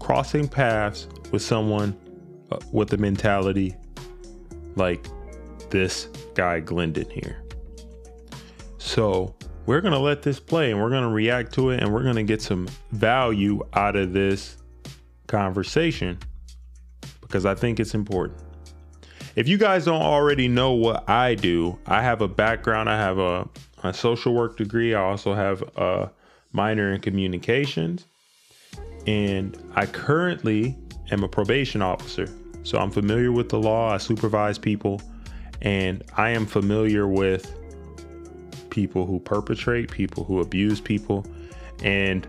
crossing 0.00 0.48
paths 0.48 1.06
with 1.30 1.42
someone 1.42 1.96
uh, 2.50 2.58
with 2.72 2.92
a 2.92 2.96
mentality 2.96 3.76
like 4.74 5.06
this 5.70 6.08
guy 6.34 6.58
Glendon 6.58 7.08
here. 7.10 7.44
So 8.78 9.36
we're 9.66 9.80
going 9.80 9.94
to 9.94 10.00
let 10.00 10.22
this 10.22 10.40
play 10.40 10.72
and 10.72 10.80
we're 10.80 10.90
going 10.90 11.04
to 11.04 11.10
react 11.10 11.52
to 11.54 11.70
it 11.70 11.80
and 11.80 11.92
we're 11.92 12.02
going 12.02 12.16
to 12.16 12.24
get 12.24 12.42
some 12.42 12.66
value 12.90 13.62
out 13.74 13.94
of 13.94 14.12
this 14.12 14.56
conversation 15.28 16.18
because 17.28 17.44
I 17.46 17.54
think 17.54 17.78
it's 17.78 17.94
important. 17.94 18.38
If 19.36 19.46
you 19.46 19.58
guys 19.58 19.84
don't 19.84 20.02
already 20.02 20.48
know 20.48 20.72
what 20.72 21.08
I 21.08 21.34
do, 21.34 21.78
I 21.86 22.02
have 22.02 22.22
a 22.22 22.28
background. 22.28 22.90
I 22.90 22.96
have 22.96 23.18
a, 23.18 23.48
a 23.84 23.94
social 23.94 24.34
work 24.34 24.56
degree. 24.56 24.94
I 24.94 25.02
also 25.02 25.34
have 25.34 25.62
a 25.76 26.10
minor 26.52 26.92
in 26.92 27.00
communications. 27.00 28.06
And 29.06 29.56
I 29.76 29.86
currently 29.86 30.76
am 31.12 31.22
a 31.22 31.28
probation 31.28 31.82
officer. 31.82 32.28
So 32.64 32.78
I'm 32.78 32.90
familiar 32.90 33.30
with 33.30 33.50
the 33.50 33.58
law. 33.58 33.92
I 33.92 33.98
supervise 33.98 34.58
people. 34.58 35.00
And 35.62 36.02
I 36.16 36.30
am 36.30 36.46
familiar 36.46 37.06
with 37.06 37.54
people 38.70 39.06
who 39.06 39.20
perpetrate, 39.20 39.90
people 39.90 40.24
who 40.24 40.40
abuse 40.40 40.80
people. 40.80 41.24
And 41.84 42.26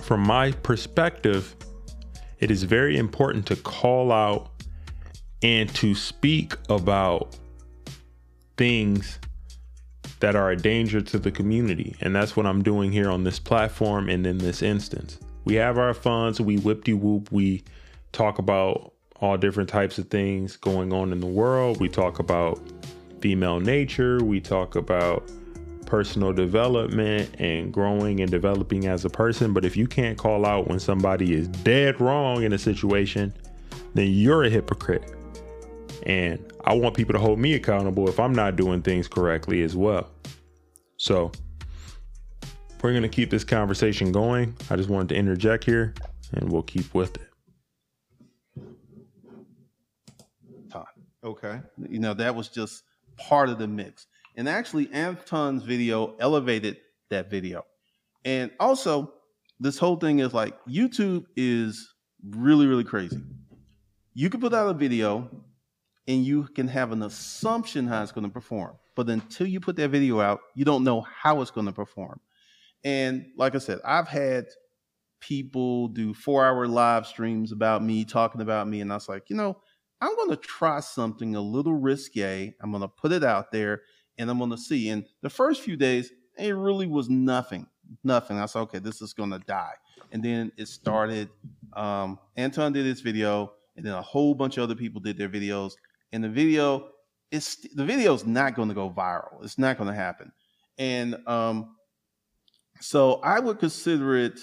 from 0.00 0.20
my 0.20 0.52
perspective, 0.52 1.55
it 2.38 2.50
is 2.50 2.62
very 2.62 2.96
important 2.96 3.46
to 3.46 3.56
call 3.56 4.12
out 4.12 4.50
and 5.42 5.72
to 5.74 5.94
speak 5.94 6.54
about 6.68 7.36
things 8.56 9.18
that 10.20 10.34
are 10.34 10.50
a 10.50 10.56
danger 10.56 11.00
to 11.00 11.18
the 11.18 11.30
community. 11.30 11.94
And 12.00 12.14
that's 12.14 12.36
what 12.36 12.46
I'm 12.46 12.62
doing 12.62 12.90
here 12.90 13.10
on 13.10 13.24
this 13.24 13.38
platform 13.38 14.08
and 14.08 14.26
in 14.26 14.38
this 14.38 14.62
instance. 14.62 15.18
We 15.44 15.54
have 15.54 15.78
our 15.78 15.94
funds, 15.94 16.40
we 16.40 16.56
whip 16.58 16.84
de 16.84 16.94
whoop, 16.94 17.30
we 17.30 17.62
talk 18.12 18.38
about 18.38 18.92
all 19.20 19.36
different 19.36 19.68
types 19.68 19.98
of 19.98 20.08
things 20.08 20.56
going 20.56 20.92
on 20.92 21.12
in 21.12 21.20
the 21.20 21.26
world. 21.26 21.80
We 21.80 21.88
talk 21.88 22.18
about 22.18 22.60
female 23.20 23.60
nature, 23.60 24.22
we 24.22 24.40
talk 24.40 24.76
about 24.76 25.30
personal 25.86 26.32
development 26.32 27.34
and 27.38 27.72
growing 27.72 28.20
and 28.20 28.30
developing 28.30 28.86
as 28.86 29.04
a 29.04 29.10
person. 29.10 29.52
But 29.52 29.64
if 29.64 29.76
you 29.76 29.86
can't 29.86 30.18
call 30.18 30.44
out 30.44 30.68
when 30.68 30.78
somebody 30.78 31.32
is 31.32 31.48
dead 31.48 32.00
wrong 32.00 32.42
in 32.42 32.52
a 32.52 32.58
situation, 32.58 33.32
then 33.94 34.08
you're 34.08 34.44
a 34.44 34.50
hypocrite. 34.50 35.14
And 36.04 36.44
I 36.64 36.74
want 36.74 36.96
people 36.96 37.12
to 37.14 37.18
hold 37.18 37.38
me 37.38 37.54
accountable 37.54 38.08
if 38.08 38.20
I'm 38.20 38.34
not 38.34 38.56
doing 38.56 38.82
things 38.82 39.08
correctly 39.08 39.62
as 39.62 39.74
well. 39.74 40.10
So 40.98 41.32
we're 42.82 42.92
going 42.92 43.02
to 43.02 43.08
keep 43.08 43.30
this 43.30 43.44
conversation 43.44 44.12
going. 44.12 44.54
I 44.70 44.76
just 44.76 44.88
wanted 44.88 45.08
to 45.10 45.14
interject 45.16 45.64
here 45.64 45.94
and 46.32 46.52
we'll 46.52 46.62
keep 46.62 46.92
with 46.94 47.16
it. 47.16 47.26
Okay. 51.26 51.60
You 51.88 51.98
know, 51.98 52.14
that 52.14 52.34
was 52.34 52.48
just 52.48 52.84
part 53.16 53.48
of 53.48 53.58
the 53.58 53.66
mix. 53.66 54.06
And 54.36 54.48
actually, 54.48 54.92
Anton's 54.92 55.62
video 55.62 56.14
elevated 56.20 56.76
that 57.10 57.30
video. 57.30 57.64
And 58.24 58.50
also, 58.60 59.12
this 59.58 59.78
whole 59.78 59.96
thing 59.96 60.18
is 60.18 60.34
like 60.34 60.54
YouTube 60.66 61.24
is 61.36 61.94
really, 62.28 62.66
really 62.66 62.84
crazy. 62.84 63.20
You 64.14 64.30
can 64.30 64.40
put 64.40 64.52
out 64.52 64.68
a 64.68 64.74
video 64.74 65.30
and 66.08 66.24
you 66.24 66.44
can 66.54 66.68
have 66.68 66.92
an 66.92 67.02
assumption 67.02 67.86
how 67.86 68.02
it's 68.02 68.12
going 68.12 68.26
to 68.26 68.32
perform. 68.32 68.76
But 68.94 69.08
until 69.08 69.46
you 69.46 69.60
put 69.60 69.76
that 69.76 69.90
video 69.90 70.20
out, 70.20 70.40
you 70.54 70.64
don't 70.64 70.84
know 70.84 71.00
how 71.00 71.40
it's 71.40 71.50
going 71.50 71.66
to 71.66 71.72
perform. 71.72 72.20
And 72.84 73.26
like 73.36 73.54
I 73.54 73.58
said, 73.58 73.80
I've 73.84 74.08
had 74.08 74.46
people 75.20 75.88
do 75.88 76.14
four 76.14 76.44
hour 76.44 76.66
live 76.66 77.06
streams 77.06 77.52
about 77.52 77.82
me, 77.82 78.04
talking 78.04 78.40
about 78.40 78.68
me. 78.68 78.80
And 78.80 78.92
I 78.92 78.96
was 78.96 79.08
like, 79.08 79.28
you 79.28 79.36
know, 79.36 79.56
I'm 80.00 80.14
going 80.14 80.30
to 80.30 80.36
try 80.36 80.80
something 80.80 81.34
a 81.34 81.40
little 81.40 81.74
risque. 81.74 82.54
I'm 82.60 82.70
going 82.70 82.82
to 82.82 82.88
put 82.88 83.12
it 83.12 83.24
out 83.24 83.50
there 83.50 83.82
and 84.18 84.30
I'm 84.30 84.38
going 84.38 84.50
to 84.50 84.58
see. 84.58 84.88
And 84.88 85.04
the 85.22 85.30
first 85.30 85.62
few 85.62 85.76
days, 85.76 86.10
it 86.38 86.54
really 86.54 86.86
was 86.86 87.08
nothing, 87.08 87.66
nothing. 88.04 88.38
I 88.38 88.46
said, 88.46 88.60
okay, 88.60 88.78
this 88.78 89.00
is 89.00 89.12
going 89.12 89.30
to 89.30 89.38
die. 89.40 89.74
And 90.12 90.22
then 90.22 90.52
it 90.56 90.68
started. 90.68 91.28
Um, 91.72 92.18
Anton 92.36 92.72
did 92.72 92.86
his 92.86 93.00
video, 93.00 93.52
and 93.76 93.84
then 93.84 93.92
a 93.92 94.02
whole 94.02 94.34
bunch 94.34 94.56
of 94.56 94.64
other 94.64 94.74
people 94.74 95.00
did 95.00 95.18
their 95.18 95.28
videos. 95.28 95.72
And 96.12 96.22
the 96.22 96.28
video 96.28 96.90
is 97.30 97.56
the 97.74 97.84
video 97.84 98.14
is 98.14 98.26
not 98.26 98.54
going 98.54 98.68
to 98.68 98.74
go 98.74 98.90
viral. 98.90 99.42
It's 99.42 99.58
not 99.58 99.78
going 99.78 99.88
to 99.88 99.96
happen. 99.96 100.32
And 100.78 101.16
um, 101.26 101.76
so 102.80 103.14
I 103.22 103.40
would 103.40 103.58
consider 103.58 104.16
it 104.16 104.38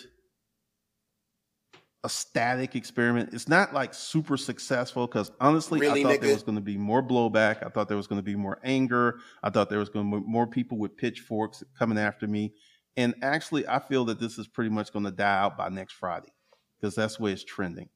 a 2.03 2.09
static 2.09 2.75
experiment. 2.75 3.29
It's 3.33 3.47
not 3.47 3.73
like 3.73 3.93
super 3.93 4.35
successful 4.35 5.07
because 5.07 5.31
honestly, 5.39 5.79
Really, 5.79 6.01
I 6.01 6.03
thought 6.03 6.21
there 6.21 6.33
was 6.33 6.43
going 6.43 6.57
to 6.57 6.61
be 6.61 6.77
more 6.77 7.01
blowback. 7.01 7.65
I 7.65 7.69
thought 7.69 7.87
there 7.87 7.97
was 7.97 8.07
going 8.07 8.19
to 8.19 8.23
be 8.23 8.35
more 8.35 8.59
anger. 8.63 9.19
I 9.41 9.49
thought 9.49 9.69
there 9.69 9.79
was 9.79 9.89
going 9.89 10.11
to 10.11 10.19
be 10.19 10.25
more 10.27 10.45
people 10.45 10.77
with 10.77 10.97
pitchforks 10.97 11.63
coming 11.77 11.97
after 11.97 12.27
me. 12.27 12.53
And 12.97 13.15
actually, 13.21 13.67
I 13.67 13.79
feel 13.79 14.05
that 14.05 14.19
this 14.19 14.37
is 14.37 14.47
pretty 14.47 14.69
much 14.69 14.91
going 14.91 15.05
to 15.05 15.11
die 15.11 15.39
out 15.39 15.57
by 15.57 15.69
next 15.69 15.93
Friday 15.93 16.31
because 16.79 16.93
that's 16.93 17.17
the 17.17 17.23
way 17.23 17.31
it's 17.31 17.43
trending. 17.43 17.89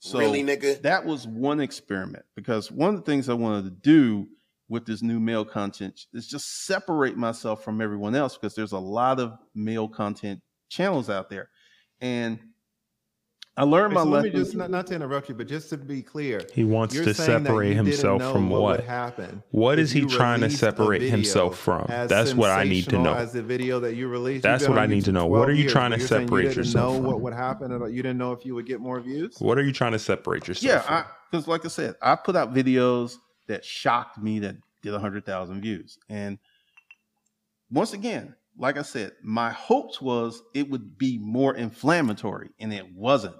So 0.00 0.18
really, 0.18 0.42
nigga? 0.42 0.82
that 0.82 1.04
was 1.04 1.28
one 1.28 1.60
experiment 1.60 2.24
because 2.34 2.72
one 2.72 2.94
of 2.94 2.96
the 2.96 3.06
things 3.06 3.28
I 3.28 3.34
wanted 3.34 3.64
to 3.64 3.70
do 3.70 4.26
with 4.68 4.84
this 4.84 5.02
new 5.02 5.20
male 5.20 5.44
content 5.44 6.00
is 6.12 6.26
just 6.26 6.66
separate 6.66 7.16
myself 7.16 7.62
from 7.62 7.80
everyone 7.80 8.16
else 8.16 8.36
because 8.36 8.56
there's 8.56 8.72
a 8.72 8.78
lot 8.78 9.20
of 9.20 9.34
male 9.54 9.86
content 9.86 10.40
channels 10.70 11.08
out 11.08 11.30
there. 11.30 11.50
And 12.00 12.40
I 13.56 13.64
learned 13.64 13.92
Hey, 13.92 13.96
my 13.96 14.02
so 14.04 14.08
let 14.08 14.24
me 14.24 14.30
lesson. 14.30 14.44
just 14.44 14.56
not, 14.56 14.70
not 14.70 14.86
to 14.86 14.94
interrupt 14.94 15.28
you, 15.28 15.34
but 15.34 15.46
just 15.46 15.68
to 15.70 15.76
be 15.76 16.00
clear, 16.02 16.40
He 16.54 16.64
wants 16.64 16.94
to 16.94 17.12
separate 17.12 17.74
himself 17.74 18.22
from 18.32 18.48
what 18.48 18.62
what? 18.62 18.76
would 18.78 18.86
happen. 18.86 19.42
What 19.50 19.78
if 19.78 19.84
is 19.84 19.90
he 19.92 20.06
trying 20.06 20.40
to 20.40 20.48
separate 20.50 21.02
himself 21.02 21.58
from? 21.58 21.84
That's 21.88 22.34
what 22.34 22.50
I 22.50 22.64
need 22.64 22.88
to 22.88 22.98
know. 22.98 23.12
As 23.12 23.32
the 23.32 23.42
video 23.42 23.78
that 23.80 23.94
you 23.94 24.08
released, 24.08 24.42
That's 24.42 24.66
what 24.66 24.78
I 24.78 24.86
need 24.86 25.04
to 25.04 25.12
know. 25.12 25.26
What 25.26 25.48
are 25.50 25.52
you 25.52 25.62
years, 25.62 25.72
trying 25.72 25.90
to 25.90 25.96
but 25.96 26.00
you're 26.00 26.08
saying 26.08 26.26
separate 26.28 26.42
you 26.42 26.48
didn't 26.48 26.56
yourself 26.64 26.94
know 26.94 27.08
what 27.08 27.20
would 27.20 27.34
happen, 27.34 27.72
or 27.72 27.88
you 27.88 28.02
didn't 28.02 28.18
know 28.18 28.32
if 28.32 28.46
you 28.46 28.54
would 28.54 28.66
get 28.66 28.80
more 28.80 29.00
views. 29.00 29.36
What 29.38 29.58
are 29.58 29.62
you 29.62 29.72
trying 29.72 29.92
to 29.92 29.98
separate 29.98 30.48
yourself 30.48 30.86
yeah, 30.88 31.04
because 31.30 31.46
like 31.46 31.64
I 31.66 31.68
said, 31.68 31.96
I 32.00 32.14
put 32.16 32.36
out 32.36 32.54
videos 32.54 33.16
that 33.48 33.64
shocked 33.64 34.18
me 34.18 34.38
that 34.40 34.56
did 34.82 34.92
100,000 34.92 35.60
views. 35.60 35.98
And 36.08 36.38
once 37.70 37.92
again, 37.92 38.34
like 38.56 38.78
I 38.78 38.82
said, 38.82 39.12
my 39.22 39.50
hopes 39.50 40.00
was 40.00 40.42
it 40.54 40.68
would 40.70 40.96
be 40.98 41.18
more 41.18 41.54
inflammatory 41.54 42.50
and 42.58 42.72
it 42.72 42.86
wasn't. 42.94 43.34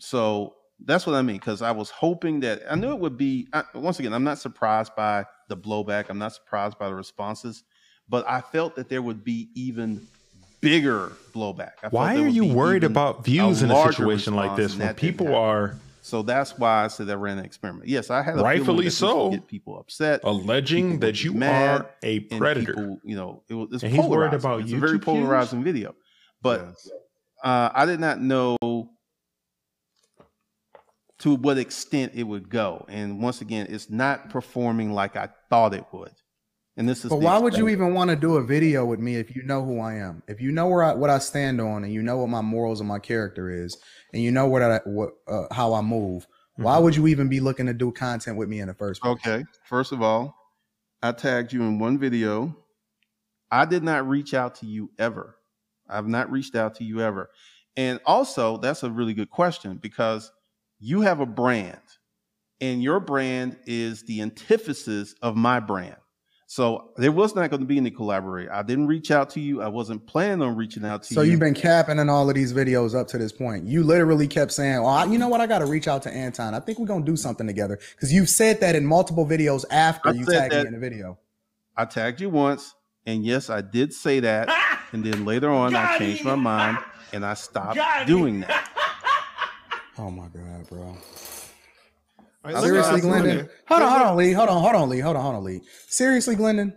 So 0.00 0.54
that's 0.84 1.06
what 1.06 1.16
I 1.16 1.22
mean 1.22 1.36
because 1.36 1.60
I 1.62 1.70
was 1.72 1.90
hoping 1.90 2.40
that 2.40 2.62
I 2.70 2.74
knew 2.76 2.92
it 2.92 3.00
would 3.00 3.16
be 3.16 3.48
I, 3.52 3.64
once 3.74 3.98
again, 3.98 4.12
I'm 4.12 4.24
not 4.24 4.38
surprised 4.38 4.94
by 4.96 5.24
the 5.48 5.56
blowback, 5.56 6.06
I'm 6.08 6.18
not 6.18 6.34
surprised 6.34 6.78
by 6.78 6.88
the 6.88 6.94
responses, 6.94 7.64
but 8.08 8.28
I 8.28 8.40
felt 8.40 8.76
that 8.76 8.88
there 8.88 9.02
would 9.02 9.24
be 9.24 9.48
even 9.54 10.06
bigger 10.60 11.12
blowback. 11.34 11.72
I 11.82 11.88
Why 11.88 12.14
there 12.14 12.24
are 12.24 12.28
you 12.28 12.54
worried 12.54 12.84
about 12.84 13.24
views 13.24 13.62
in 13.62 13.70
a 13.70 13.82
situation 13.92 14.34
like 14.34 14.56
this 14.56 14.76
when 14.76 14.94
people 14.94 15.34
are 15.34 15.76
So 16.02 16.22
that's 16.22 16.56
why 16.58 16.84
I 16.84 16.88
said 16.88 17.10
I 17.10 17.14
ran 17.14 17.38
an 17.38 17.44
experiment. 17.44 17.88
Yes, 17.88 18.10
I 18.10 18.22
had 18.22 18.34
a 18.34 18.38
feeling 18.38 18.44
Rightfully 18.44 18.76
that 18.84 18.90
this 18.90 19.00
would 19.02 19.10
so. 19.10 19.30
get 19.30 19.46
people 19.46 19.78
upset, 19.78 20.20
alleging 20.24 20.92
People 20.92 21.00
that 21.08 21.24
you 21.24 21.32
mad, 21.34 21.82
are 21.82 21.90
a 22.02 22.26
and 22.30 22.40
predator? 22.40 22.72
people, 22.72 22.98
you 23.04 23.16
know, 23.16 23.42
it 23.48 23.54
was 23.54 23.68
it's 23.72 23.82
And 23.82 23.92
he's 23.92 24.06
worried 24.06 24.34
about 24.34 24.60
it's 24.60 24.72
a 24.72 24.76
very 24.76 24.92
YouTube 24.92 24.92
views? 24.92 25.04
polarizing 25.04 25.64
video. 25.64 25.94
But 26.40 26.60
Yes. 26.66 26.90
uh, 27.44 27.70
I 27.74 27.84
did 27.84 28.00
not 28.00 28.20
know 28.20 28.56
to 31.20 31.34
what 31.34 31.58
extent 31.58 32.12
it 32.14 32.24
would 32.24 32.48
go. 32.48 32.84
And 32.88 33.20
once 33.22 33.40
again, 33.40 33.66
it's 33.70 33.90
not 33.90 34.30
performing 34.30 34.92
like 34.92 35.16
I 35.16 35.28
thought 35.50 35.74
it 35.74 35.84
would. 35.92 36.12
And 36.76 36.88
this 36.88 37.04
is 37.04 37.10
But 37.10 37.18
why 37.18 37.38
would 37.38 37.56
you 37.56 37.68
even 37.68 37.94
want 37.94 38.10
to 38.10 38.16
do 38.16 38.36
a 38.36 38.44
video 38.44 38.84
with 38.84 39.00
me 39.00 39.16
if 39.16 39.34
you 39.34 39.42
know 39.42 39.64
who 39.64 39.80
I 39.80 39.94
am? 39.94 40.22
If 40.28 40.40
you 40.40 40.52
know 40.52 40.68
where 40.68 40.84
I, 40.84 40.94
what 40.94 41.10
I 41.10 41.18
stand 41.18 41.60
on, 41.60 41.84
and 41.84 41.92
you 41.92 42.02
know 42.02 42.18
what 42.18 42.28
my 42.28 42.42
morals 42.42 42.80
and 42.80 42.88
my 42.88 42.98
character 42.98 43.50
is, 43.50 43.76
and 44.12 44.22
you 44.22 44.30
know 44.30 44.46
what 44.46 44.62
I 44.62 44.80
what 44.84 45.10
uh, 45.26 45.52
how 45.52 45.74
I 45.74 45.80
move, 45.80 46.26
why 46.56 46.78
Mm-hmm. 46.78 46.82
would 46.82 46.96
you 46.96 47.06
even 47.06 47.28
be 47.28 47.40
looking 47.40 47.66
to 47.66 47.74
do 47.74 47.92
content 47.92 48.36
with 48.36 48.48
me 48.48 48.60
in 48.60 48.68
the 48.68 48.74
first 48.74 49.02
place? 49.02 49.20
Okay. 49.20 49.44
First 49.64 49.92
of 49.92 50.02
all, 50.02 50.34
I 51.02 51.12
tagged 51.12 51.52
you 51.52 51.62
in 51.62 51.78
one 51.78 51.98
video. 51.98 52.56
I 53.50 53.64
did 53.64 53.82
not 53.82 54.08
reach 54.08 54.34
out 54.34 54.56
to 54.56 54.66
you 54.66 54.90
ever. 54.98 55.36
I've 55.88 56.08
not 56.08 56.30
reached 56.30 56.54
out 56.54 56.76
to 56.76 56.84
you 56.84 57.00
ever. 57.00 57.30
And 57.76 58.00
also, 58.04 58.58
that's 58.58 58.82
a 58.82 58.90
really 58.90 59.14
good 59.14 59.30
question 59.30 59.76
because 59.76 60.32
you 60.80 61.00
have 61.02 61.20
a 61.20 61.26
brand, 61.26 61.80
and 62.60 62.82
your 62.82 63.00
brand 63.00 63.56
is 63.66 64.02
the 64.04 64.20
antithesis 64.22 65.14
of 65.22 65.36
my 65.36 65.60
brand. 65.60 65.96
So 66.50 66.92
there 66.96 67.12
was 67.12 67.34
not 67.34 67.50
going 67.50 67.60
to 67.60 67.66
be 67.66 67.76
any 67.76 67.90
collaboration. 67.90 68.50
I 68.50 68.62
didn't 68.62 68.86
reach 68.86 69.10
out 69.10 69.28
to 69.30 69.40
you. 69.40 69.60
I 69.60 69.68
wasn't 69.68 70.06
planning 70.06 70.40
on 70.40 70.56
reaching 70.56 70.82
out 70.82 71.02
to 71.02 71.12
So 71.12 71.20
you. 71.20 71.26
So 71.26 71.30
you've 71.30 71.40
been 71.40 71.52
capping 71.52 71.98
in 71.98 72.08
all 72.08 72.26
of 72.26 72.34
these 72.34 72.54
videos 72.54 72.98
up 72.98 73.06
to 73.08 73.18
this 73.18 73.32
point. 73.32 73.66
You 73.66 73.84
literally 73.84 74.26
kept 74.26 74.52
saying, 74.52 74.78
"Oh, 74.78 74.86
I, 74.86 75.04
you 75.04 75.18
know 75.18 75.28
what? 75.28 75.42
I 75.42 75.46
got 75.46 75.58
to 75.58 75.66
reach 75.66 75.88
out 75.88 76.02
to 76.04 76.10
Anton. 76.10 76.54
I 76.54 76.60
think 76.60 76.78
we're 76.78 76.86
gonna 76.86 77.04
do 77.04 77.16
something 77.16 77.46
together." 77.46 77.78
Because 77.94 78.12
you've 78.14 78.30
said 78.30 78.60
that 78.60 78.74
in 78.74 78.86
multiple 78.86 79.26
videos 79.26 79.66
after 79.70 80.08
I 80.08 80.12
you 80.12 80.24
tagged 80.24 80.52
that- 80.54 80.62
me 80.62 80.68
in 80.68 80.72
the 80.72 80.80
video. 80.80 81.18
I 81.76 81.84
tagged 81.84 82.20
you 82.22 82.30
once, 82.30 82.74
and 83.04 83.26
yes, 83.26 83.50
I 83.50 83.60
did 83.60 83.92
say 83.92 84.20
that. 84.20 84.48
and 84.92 85.04
then 85.04 85.26
later 85.26 85.50
on, 85.50 85.76
I 85.76 85.98
changed 85.98 86.24
my 86.24 86.34
mind 86.34 86.78
and 87.12 87.24
I 87.26 87.34
stopped 87.34 87.78
doing 88.06 88.40
that. 88.40 88.67
Oh 89.98 90.10
my 90.10 90.26
god, 90.28 90.68
bro! 90.68 90.82
All 90.82 90.94
right, 92.44 92.54
let 92.54 92.62
me 92.62 92.68
Seriously, 92.68 93.00
Glendon. 93.00 93.48
Hold 93.66 93.82
on, 93.82 93.90
hold 93.90 94.02
on, 94.02 94.16
Lee. 94.16 94.32
Hold 94.32 94.48
on, 94.48 94.62
hold 94.62 94.74
on, 94.76 94.88
Lee. 94.88 95.00
Hold 95.00 95.16
on, 95.16 95.22
hold 95.22 95.34
on, 95.36 95.44
Lee. 95.44 95.60
Seriously, 95.88 96.36
Glendon. 96.36 96.72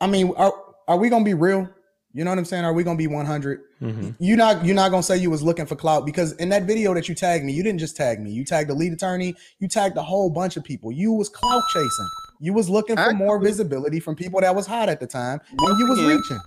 I 0.00 0.06
mean, 0.06 0.32
are 0.36 0.52
are 0.88 0.96
we 0.98 1.08
gonna 1.08 1.24
be 1.24 1.34
real? 1.34 1.68
You 2.12 2.24
know 2.24 2.30
what 2.30 2.38
I'm 2.38 2.44
saying? 2.44 2.64
Are 2.64 2.72
we 2.72 2.82
gonna 2.82 2.96
be 2.96 3.06
100? 3.06 3.60
Mhm. 3.80 4.16
You 4.18 4.36
not 4.36 4.64
you're 4.64 4.74
not 4.74 4.90
gonna 4.90 5.02
say 5.02 5.16
you 5.18 5.30
was 5.30 5.42
looking 5.42 5.66
for 5.66 5.76
clout 5.76 6.06
because 6.06 6.32
in 6.32 6.48
that 6.48 6.64
video 6.64 6.92
that 6.94 7.08
you 7.08 7.14
tagged 7.14 7.44
me, 7.44 7.52
you 7.52 7.62
didn't 7.62 7.78
just 7.78 7.94
tag 7.96 8.20
me. 8.20 8.30
You 8.30 8.44
tagged 8.44 8.70
the 8.70 8.74
lead 8.74 8.92
attorney. 8.92 9.34
You 9.58 9.68
tagged 9.68 9.96
a 9.96 10.02
whole 10.02 10.30
bunch 10.30 10.56
of 10.56 10.64
people. 10.64 10.90
You 10.90 11.12
was 11.12 11.28
clout 11.28 11.62
chasing. 11.72 12.08
You 12.40 12.52
was 12.52 12.68
looking 12.68 12.96
for 12.96 13.12
more 13.12 13.38
visibility 13.38 14.00
from 14.00 14.14
people 14.16 14.40
that 14.40 14.54
was 14.54 14.66
hot 14.66 14.88
at 14.88 14.98
the 15.00 15.06
time, 15.06 15.40
and 15.50 15.78
you 15.78 15.86
was 15.86 15.98
again- 15.98 16.16
reaching. 16.16 16.40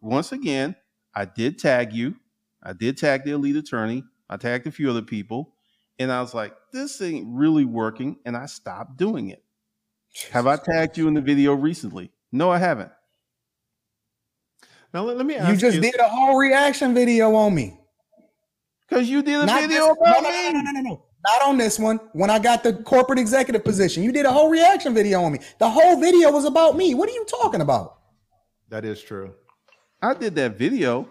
Once 0.00 0.30
again, 0.32 0.76
I 1.14 1.24
did 1.24 1.58
tag 1.58 1.92
you. 1.92 2.14
I 2.62 2.72
did 2.72 2.96
tag 2.96 3.24
the 3.24 3.32
elite 3.32 3.56
attorney. 3.56 4.04
I 4.30 4.36
tagged 4.36 4.66
a 4.66 4.70
few 4.70 4.88
other 4.88 5.02
people. 5.02 5.54
And 5.98 6.12
I 6.12 6.20
was 6.20 6.32
like, 6.34 6.54
this 6.72 7.00
ain't 7.02 7.26
really 7.28 7.64
working. 7.64 8.18
And 8.24 8.36
I 8.36 8.46
stopped 8.46 8.96
doing 8.96 9.28
it. 9.30 9.42
Have 10.30 10.46
I 10.46 10.56
tagged 10.56 10.96
you 10.96 11.08
in 11.08 11.14
the 11.14 11.20
video 11.20 11.54
recently? 11.54 12.10
No, 12.32 12.50
I 12.50 12.58
haven't. 12.58 12.90
Now 14.94 15.02
let, 15.04 15.16
let 15.16 15.26
me 15.26 15.34
ask 15.36 15.50
You 15.50 15.56
just 15.56 15.76
you. 15.76 15.82
did 15.82 15.96
a 16.00 16.08
whole 16.08 16.36
reaction 16.36 16.94
video 16.94 17.34
on 17.34 17.54
me. 17.54 17.78
Because 18.88 19.08
you 19.10 19.22
did 19.22 19.40
a 19.40 19.46
Not 19.46 19.60
video 19.62 19.88
this- 19.88 19.96
about 20.00 20.22
no, 20.22 20.30
no, 20.30 20.30
me. 20.30 20.52
no, 20.52 20.60
no, 20.60 20.70
no, 20.70 20.80
no. 20.80 21.04
Not 21.26 21.42
on 21.42 21.58
this 21.58 21.78
one. 21.78 21.98
When 22.12 22.30
I 22.30 22.38
got 22.38 22.62
the 22.62 22.72
corporate 22.74 23.18
executive 23.18 23.64
position, 23.64 24.02
you 24.02 24.12
did 24.12 24.24
a 24.24 24.32
whole 24.32 24.48
reaction 24.48 24.94
video 24.94 25.20
on 25.22 25.32
me. 25.32 25.40
The 25.58 25.68
whole 25.68 26.00
video 26.00 26.30
was 26.30 26.44
about 26.44 26.76
me. 26.76 26.94
What 26.94 27.08
are 27.08 27.12
you 27.12 27.24
talking 27.26 27.60
about? 27.60 27.98
That 28.70 28.84
is 28.84 29.02
true. 29.02 29.34
I 30.00 30.14
did 30.14 30.34
that 30.36 30.56
video. 30.56 31.08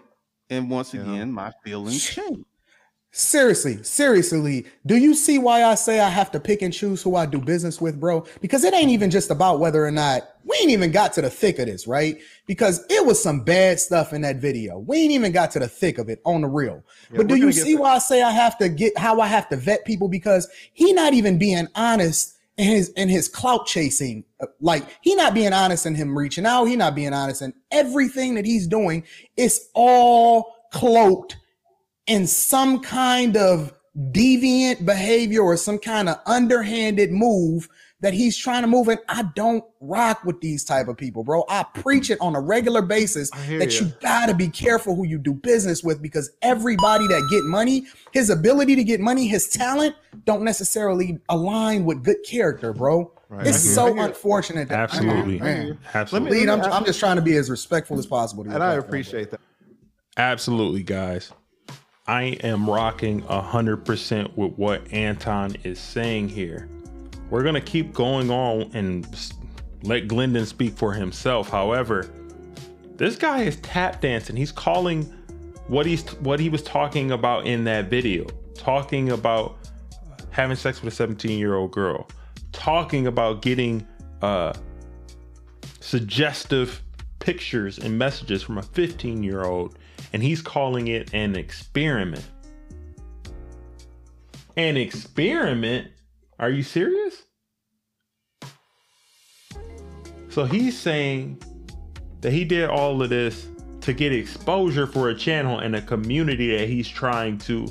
And 0.50 0.70
once 0.70 0.94
Yeah. 0.94 1.02
again, 1.02 1.30
my 1.30 1.52
feelings 1.62 2.02
changed. 2.14 2.44
Seriously, 3.18 3.82
seriously, 3.82 4.64
do 4.86 4.96
you 4.96 5.12
see 5.12 5.40
why 5.40 5.64
I 5.64 5.74
say 5.74 5.98
I 5.98 6.08
have 6.08 6.30
to 6.30 6.38
pick 6.38 6.62
and 6.62 6.72
choose 6.72 7.02
who 7.02 7.16
I 7.16 7.26
do 7.26 7.40
business 7.40 7.80
with, 7.80 7.98
bro? 7.98 8.24
Because 8.40 8.62
it 8.62 8.72
ain't 8.72 8.92
even 8.92 9.10
just 9.10 9.32
about 9.32 9.58
whether 9.58 9.84
or 9.84 9.90
not 9.90 10.36
we 10.44 10.56
ain't 10.60 10.70
even 10.70 10.92
got 10.92 11.14
to 11.14 11.22
the 11.22 11.28
thick 11.28 11.58
of 11.58 11.66
this, 11.66 11.88
right? 11.88 12.16
Because 12.46 12.86
it 12.88 13.04
was 13.04 13.20
some 13.20 13.40
bad 13.40 13.80
stuff 13.80 14.12
in 14.12 14.20
that 14.20 14.36
video. 14.36 14.78
We 14.78 14.98
ain't 14.98 15.10
even 15.10 15.32
got 15.32 15.50
to 15.50 15.58
the 15.58 15.66
thick 15.66 15.98
of 15.98 16.08
it 16.08 16.20
on 16.24 16.42
the 16.42 16.46
real. 16.46 16.84
Yeah, 17.10 17.16
but 17.16 17.26
do 17.26 17.34
you 17.34 17.50
see 17.50 17.74
why 17.74 17.96
I 17.96 17.98
say 17.98 18.22
I 18.22 18.30
have 18.30 18.56
to 18.58 18.68
get 18.68 18.96
how 18.96 19.20
I 19.20 19.26
have 19.26 19.48
to 19.48 19.56
vet 19.56 19.84
people? 19.84 20.06
Because 20.06 20.48
he 20.72 20.92
not 20.92 21.12
even 21.12 21.38
being 21.38 21.66
honest 21.74 22.36
in 22.56 22.68
his 22.68 22.90
in 22.90 23.08
his 23.08 23.28
clout 23.28 23.66
chasing. 23.66 24.22
Uh, 24.40 24.46
Like 24.60 24.84
he 25.00 25.16
not 25.16 25.34
being 25.34 25.52
honest 25.52 25.86
in 25.86 25.96
him 25.96 26.16
reaching 26.16 26.46
out. 26.46 26.66
He 26.66 26.76
not 26.76 26.94
being 26.94 27.12
honest 27.12 27.42
in 27.42 27.52
everything 27.72 28.36
that 28.36 28.46
he's 28.46 28.68
doing. 28.68 29.02
It's 29.36 29.70
all 29.74 30.54
cloaked 30.70 31.36
in 32.08 32.26
some 32.26 32.80
kind 32.80 33.36
of 33.36 33.72
deviant 34.10 34.84
behavior 34.84 35.42
or 35.42 35.56
some 35.56 35.78
kind 35.78 36.08
of 36.08 36.18
underhanded 36.26 37.12
move 37.12 37.68
that 38.00 38.14
he's 38.14 38.36
trying 38.36 38.62
to 38.62 38.68
move 38.68 38.86
and 38.86 39.00
I 39.08 39.24
don't 39.34 39.64
rock 39.80 40.24
with 40.24 40.40
these 40.40 40.64
type 40.64 40.86
of 40.86 40.96
people, 40.96 41.24
bro. 41.24 41.44
I 41.48 41.64
preach 41.64 42.10
it 42.10 42.20
on 42.20 42.36
a 42.36 42.40
regular 42.40 42.80
basis 42.80 43.28
that 43.30 43.74
ya. 43.74 43.86
you 43.86 43.92
gotta 44.00 44.34
be 44.34 44.48
careful 44.48 44.94
who 44.94 45.04
you 45.04 45.18
do 45.18 45.34
business 45.34 45.82
with 45.82 46.00
because 46.00 46.30
everybody 46.40 47.08
that 47.08 47.26
get 47.28 47.42
money, 47.44 47.86
his 48.12 48.30
ability 48.30 48.76
to 48.76 48.84
get 48.84 49.00
money, 49.00 49.26
his 49.26 49.48
talent 49.48 49.96
don't 50.24 50.44
necessarily 50.44 51.18
align 51.28 51.84
with 51.84 52.04
good 52.04 52.22
character, 52.24 52.72
bro. 52.72 53.12
Right. 53.28 53.48
It's 53.48 53.60
so 53.60 53.98
unfortunate. 54.00 54.68
That, 54.68 54.78
Absolutely. 54.78 55.40
Man. 55.40 55.78
Absolutely. 55.92 56.40
Lead, 56.40 56.48
I'm, 56.48 56.62
I'm 56.62 56.84
just 56.84 57.00
trying 57.00 57.16
to 57.16 57.22
be 57.22 57.36
as 57.36 57.50
respectful 57.50 57.98
as 57.98 58.06
possible. 58.06 58.44
To 58.44 58.50
And 58.50 58.62
I 58.62 58.74
appreciate 58.74 59.32
that. 59.32 59.40
Absolutely, 60.16 60.82
guys. 60.82 61.32
I 62.08 62.38
am 62.42 62.68
rocking 62.68 63.20
100% 63.22 64.34
with 64.34 64.52
what 64.54 64.90
Anton 64.92 65.54
is 65.62 65.78
saying 65.78 66.30
here. 66.30 66.66
We're 67.28 67.42
going 67.42 67.54
to 67.54 67.60
keep 67.60 67.92
going 67.92 68.30
on 68.30 68.70
and 68.72 69.06
let 69.82 70.08
Glendon 70.08 70.46
speak 70.46 70.74
for 70.74 70.94
himself. 70.94 71.50
However, 71.50 72.10
this 72.96 73.16
guy 73.16 73.42
is 73.42 73.56
tap 73.56 74.00
dancing. 74.00 74.36
He's 74.36 74.50
calling 74.50 75.04
what 75.66 75.84
he's 75.84 76.02
what 76.20 76.40
he 76.40 76.48
was 76.48 76.62
talking 76.62 77.10
about 77.10 77.46
in 77.46 77.64
that 77.64 77.90
video, 77.90 78.24
talking 78.54 79.10
about 79.10 79.58
having 80.30 80.56
sex 80.56 80.82
with 80.82 80.98
a 80.98 81.06
17-year-old 81.06 81.70
girl, 81.72 82.08
talking 82.52 83.06
about 83.06 83.42
getting 83.42 83.86
uh 84.22 84.54
suggestive 85.80 86.82
pictures 87.18 87.78
and 87.78 87.98
messages 87.98 88.42
from 88.42 88.56
a 88.56 88.62
15 88.62 89.22
year 89.22 89.44
old, 89.44 89.77
and 90.12 90.22
he's 90.22 90.40
calling 90.40 90.88
it 90.88 91.12
an 91.14 91.36
experiment. 91.36 92.26
An 94.56 94.76
experiment? 94.76 95.88
Are 96.38 96.50
you 96.50 96.62
serious? 96.62 97.22
So 100.28 100.44
he's 100.44 100.78
saying 100.78 101.42
that 102.20 102.32
he 102.32 102.44
did 102.44 102.68
all 102.68 103.02
of 103.02 103.10
this 103.10 103.48
to 103.80 103.92
get 103.92 104.12
exposure 104.12 104.86
for 104.86 105.08
a 105.08 105.14
channel 105.14 105.60
and 105.60 105.74
a 105.76 105.82
community 105.82 106.56
that 106.56 106.68
he's 106.68 106.88
trying 106.88 107.38
to 107.38 107.68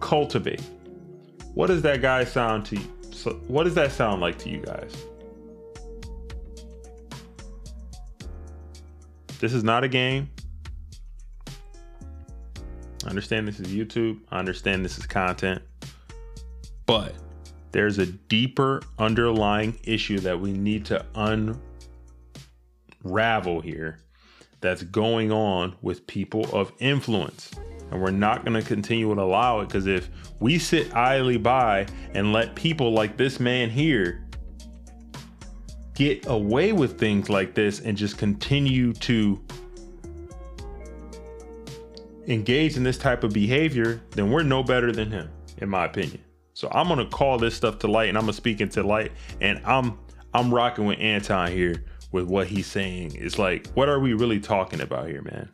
cultivate. 0.00 0.62
What 1.54 1.68
does 1.68 1.82
that 1.82 2.02
guy 2.02 2.24
sound 2.24 2.66
to 2.66 2.76
you? 2.76 2.88
So 3.12 3.32
what 3.48 3.64
does 3.64 3.74
that 3.74 3.92
sound 3.92 4.20
like 4.20 4.38
to 4.40 4.50
you 4.50 4.60
guys? 4.60 4.94
This 9.38 9.52
is 9.52 9.64
not 9.64 9.84
a 9.84 9.88
game. 9.88 10.30
I 13.04 13.08
understand 13.08 13.46
this 13.46 13.60
is 13.60 13.68
YouTube. 13.68 14.20
I 14.30 14.38
understand 14.38 14.84
this 14.84 14.98
is 14.98 15.06
content. 15.06 15.62
But 16.86 17.14
there's 17.72 17.98
a 17.98 18.06
deeper 18.06 18.82
underlying 18.98 19.78
issue 19.84 20.18
that 20.20 20.40
we 20.40 20.52
need 20.52 20.84
to 20.86 21.04
unravel 23.04 23.60
here 23.60 23.98
that's 24.60 24.82
going 24.82 25.30
on 25.30 25.76
with 25.82 26.06
people 26.06 26.46
of 26.56 26.72
influence. 26.78 27.50
And 27.90 28.00
we're 28.00 28.10
not 28.10 28.44
going 28.44 28.60
to 28.60 28.66
continue 28.66 29.14
to 29.14 29.20
allow 29.20 29.60
it 29.60 29.66
because 29.68 29.86
if 29.86 30.08
we 30.40 30.58
sit 30.58 30.94
idly 30.96 31.36
by 31.36 31.86
and 32.14 32.32
let 32.32 32.54
people 32.54 32.92
like 32.92 33.16
this 33.16 33.38
man 33.38 33.70
here 33.70 34.26
get 35.94 36.26
away 36.26 36.72
with 36.72 36.98
things 36.98 37.30
like 37.30 37.54
this 37.54 37.80
and 37.80 37.96
just 37.96 38.18
continue 38.18 38.92
to 38.92 39.42
engage 42.26 42.76
in 42.76 42.82
this 42.82 42.98
type 42.98 43.24
of 43.24 43.32
behavior, 43.32 44.00
then 44.10 44.30
we're 44.30 44.42
no 44.42 44.62
better 44.62 44.92
than 44.92 45.10
him, 45.10 45.30
in 45.58 45.68
my 45.68 45.84
opinion. 45.84 46.20
So 46.54 46.68
I'm 46.72 46.88
gonna 46.88 47.06
call 47.06 47.38
this 47.38 47.54
stuff 47.54 47.78
to 47.80 47.86
light 47.86 48.08
and 48.08 48.16
I'm 48.16 48.22
gonna 48.22 48.32
speak 48.32 48.60
into 48.60 48.82
light 48.82 49.12
and 49.40 49.60
I'm 49.64 49.98
I'm 50.32 50.52
rocking 50.52 50.86
with 50.86 50.98
Anton 50.98 51.52
here 51.52 51.84
with 52.12 52.24
what 52.26 52.46
he's 52.46 52.66
saying. 52.66 53.12
It's 53.14 53.38
like, 53.38 53.68
what 53.74 53.88
are 53.88 54.00
we 54.00 54.14
really 54.14 54.40
talking 54.40 54.80
about 54.80 55.08
here, 55.08 55.22
man? 55.22 55.50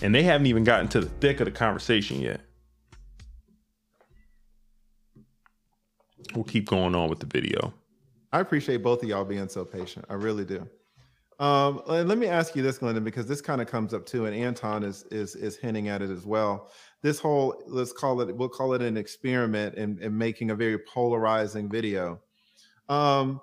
And 0.00 0.14
they 0.14 0.22
haven't 0.22 0.46
even 0.46 0.64
gotten 0.64 0.88
to 0.88 1.00
the 1.00 1.08
thick 1.08 1.40
of 1.40 1.46
the 1.46 1.50
conversation 1.50 2.20
yet. 2.20 2.40
We'll 6.34 6.44
keep 6.44 6.68
going 6.68 6.94
on 6.94 7.08
with 7.08 7.20
the 7.20 7.26
video. 7.26 7.74
I 8.32 8.40
appreciate 8.40 8.82
both 8.82 9.02
of 9.02 9.08
y'all 9.08 9.24
being 9.24 9.48
so 9.48 9.64
patient. 9.64 10.04
I 10.08 10.14
really 10.14 10.44
do. 10.44 10.68
Um, 11.38 11.82
let 11.86 12.18
me 12.18 12.26
ask 12.26 12.56
you 12.56 12.62
this, 12.62 12.78
Glendon, 12.78 13.04
because 13.04 13.26
this 13.26 13.40
kind 13.40 13.60
of 13.60 13.68
comes 13.68 13.94
up 13.94 14.04
too, 14.04 14.26
and 14.26 14.34
Anton 14.34 14.82
is 14.82 15.04
is 15.04 15.36
is 15.36 15.56
hinting 15.56 15.88
at 15.88 16.02
it 16.02 16.10
as 16.10 16.26
well. 16.26 16.70
This 17.00 17.20
whole 17.20 17.62
let's 17.66 17.92
call 17.92 18.20
it 18.20 18.36
we'll 18.36 18.48
call 18.48 18.74
it 18.74 18.82
an 18.82 18.96
experiment 18.96 19.76
in, 19.76 20.00
in 20.00 20.16
making 20.16 20.50
a 20.50 20.56
very 20.56 20.78
polarizing 20.78 21.68
video. 21.68 22.20
Um, 22.88 23.40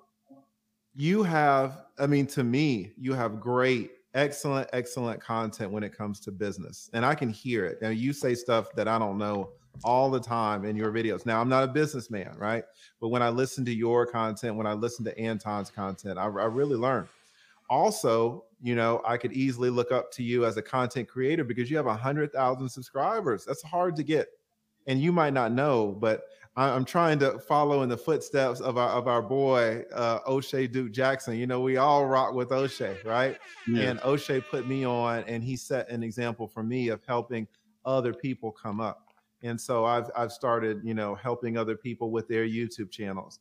you 0.93 1.23
have, 1.23 1.83
I 1.99 2.07
mean, 2.07 2.25
to 2.27 2.43
me, 2.43 2.93
you 2.97 3.13
have 3.13 3.39
great, 3.39 3.91
excellent, 4.13 4.69
excellent 4.73 5.21
content 5.21 5.71
when 5.71 5.83
it 5.83 5.95
comes 5.95 6.19
to 6.21 6.31
business, 6.31 6.89
and 6.93 7.05
I 7.05 7.15
can 7.15 7.29
hear 7.29 7.65
it. 7.65 7.79
And 7.81 7.97
you 7.97 8.11
say 8.11 8.35
stuff 8.35 8.73
that 8.75 8.89
I 8.89 8.99
don't 8.99 9.17
know 9.17 9.51
all 9.83 10.09
the 10.09 10.19
time 10.19 10.65
in 10.65 10.75
your 10.75 10.91
videos. 10.91 11.25
Now, 11.25 11.39
I'm 11.39 11.49
not 11.49 11.63
a 11.63 11.67
businessman, 11.67 12.35
right? 12.37 12.63
But 12.99 13.09
when 13.09 13.21
I 13.21 13.29
listen 13.29 13.63
to 13.65 13.73
your 13.73 14.05
content, 14.05 14.55
when 14.55 14.67
I 14.67 14.73
listen 14.73 15.05
to 15.05 15.17
Anton's 15.17 15.69
content, 15.69 16.17
I, 16.17 16.23
I 16.23 16.45
really 16.45 16.77
learn 16.77 17.07
also, 17.69 18.45
you 18.61 18.75
know, 18.75 19.01
I 19.05 19.17
could 19.17 19.33
easily 19.33 19.69
look 19.69 19.91
up 19.91 20.11
to 20.13 20.23
you 20.23 20.45
as 20.45 20.57
a 20.57 20.61
content 20.61 21.07
creator 21.07 21.43
because 21.43 21.69
you 21.69 21.77
have 21.77 21.87
a 21.87 21.95
hundred 21.95 22.31
thousand 22.33 22.69
subscribers. 22.69 23.45
That's 23.45 23.63
hard 23.63 23.95
to 23.97 24.03
get, 24.03 24.27
and 24.87 24.99
you 24.99 25.11
might 25.11 25.33
not 25.33 25.51
know, 25.51 25.91
but 25.99 26.23
I'm 26.57 26.85
trying 26.85 27.19
to 27.19 27.37
follow 27.39 27.83
in 27.83 27.89
the 27.89 27.97
footsteps 27.97 28.61
of 28.61 28.77
our 28.77 28.89
of 28.89 29.07
our 29.07 29.21
boy 29.21 29.83
uh, 29.93 30.19
O'Shea 30.25 30.67
Duke 30.67 30.93
Jackson. 30.93 31.37
You 31.37 31.47
know, 31.47 31.59
we 31.59 31.75
all 31.75 32.05
rock 32.05 32.33
with 32.33 32.51
O'Shea, 32.51 32.97
right? 33.05 33.37
Yeah. 33.67 33.89
And 33.89 33.99
O'Shea 34.03 34.41
put 34.41 34.67
me 34.67 34.85
on, 34.85 35.23
and 35.23 35.43
he 35.43 35.57
set 35.57 35.89
an 35.89 36.03
example 36.03 36.47
for 36.47 36.61
me 36.61 36.89
of 36.89 37.01
helping 37.07 37.47
other 37.83 38.13
people 38.13 38.51
come 38.51 38.79
up. 38.79 39.07
And 39.41 39.59
so 39.59 39.85
I've 39.85 40.09
I've 40.15 40.31
started, 40.31 40.81
you 40.83 40.93
know, 40.93 41.15
helping 41.15 41.57
other 41.57 41.75
people 41.75 42.11
with 42.11 42.27
their 42.27 42.45
YouTube 42.45 42.91
channels 42.91 43.39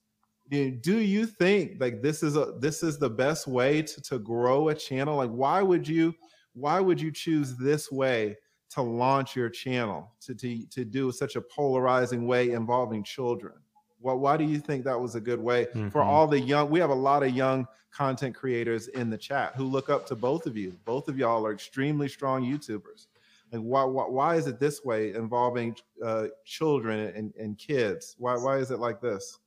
do 0.51 0.99
you 0.99 1.27
think 1.27 1.81
like 1.81 2.03
this 2.03 2.23
is 2.23 2.37
a 2.37 2.55
this 2.59 2.83
is 2.83 2.99
the 2.99 3.09
best 3.09 3.47
way 3.47 3.83
to, 3.83 4.01
to 4.03 4.19
grow 4.19 4.69
a 4.69 4.75
channel? 4.75 5.17
Like 5.17 5.31
why 5.31 5.63
would 5.63 5.87
you 5.87 6.15
why 6.53 6.81
would 6.81 7.01
you 7.01 7.11
choose 7.11 7.57
this 7.57 7.91
way 7.91 8.37
to 8.71 8.83
launch 8.83 9.35
your 9.35 9.49
channel 9.49 10.13
to 10.21 10.35
to, 10.35 10.67
to 10.67 10.85
do 10.85 11.11
such 11.13 11.37
a 11.37 11.41
polarizing 11.41 12.27
way 12.27 12.51
involving 12.51 13.03
children? 13.03 13.55
Well, 14.01 14.19
why 14.19 14.37
do 14.37 14.45
you 14.45 14.59
think 14.59 14.85
that 14.85 15.01
was 15.01 15.15
a 15.15 15.21
good 15.21 15.41
way 15.41 15.65
mm-hmm. 15.65 15.89
for 15.89 16.03
all 16.03 16.27
the 16.27 16.39
young 16.39 16.69
we 16.69 16.79
have 16.81 16.91
a 16.91 16.95
lot 16.95 17.23
of 17.23 17.35
young 17.35 17.67
content 17.91 18.35
creators 18.35 18.89
in 18.89 19.09
the 19.09 19.19
chat 19.19 19.55
who 19.55 19.65
look 19.65 19.89
up 19.89 20.05
to 20.07 20.17
both 20.17 20.47
of 20.47 20.57
you. 20.57 20.77
Both 20.85 21.09
of 21.09 21.17
y'all 21.17 21.47
are 21.47 21.53
extremely 21.53 22.09
strong 22.09 22.43
youtubers. 22.43 23.07
Like 23.51 23.63
why 23.63 23.85
why, 23.85 24.05
why 24.09 24.37
is 24.37 24.47
it 24.47 24.59
this 24.59 24.85
way 24.85 25.15
involving 25.15 25.77
uh, 26.05 26.27
children 26.45 27.15
and, 27.15 27.33
and 27.39 27.57
kids? 27.57 28.17
Why 28.19 28.37
why 28.37 28.59
is 28.59 28.71
it 28.71 28.79
like 28.79 29.01
this 29.01 29.39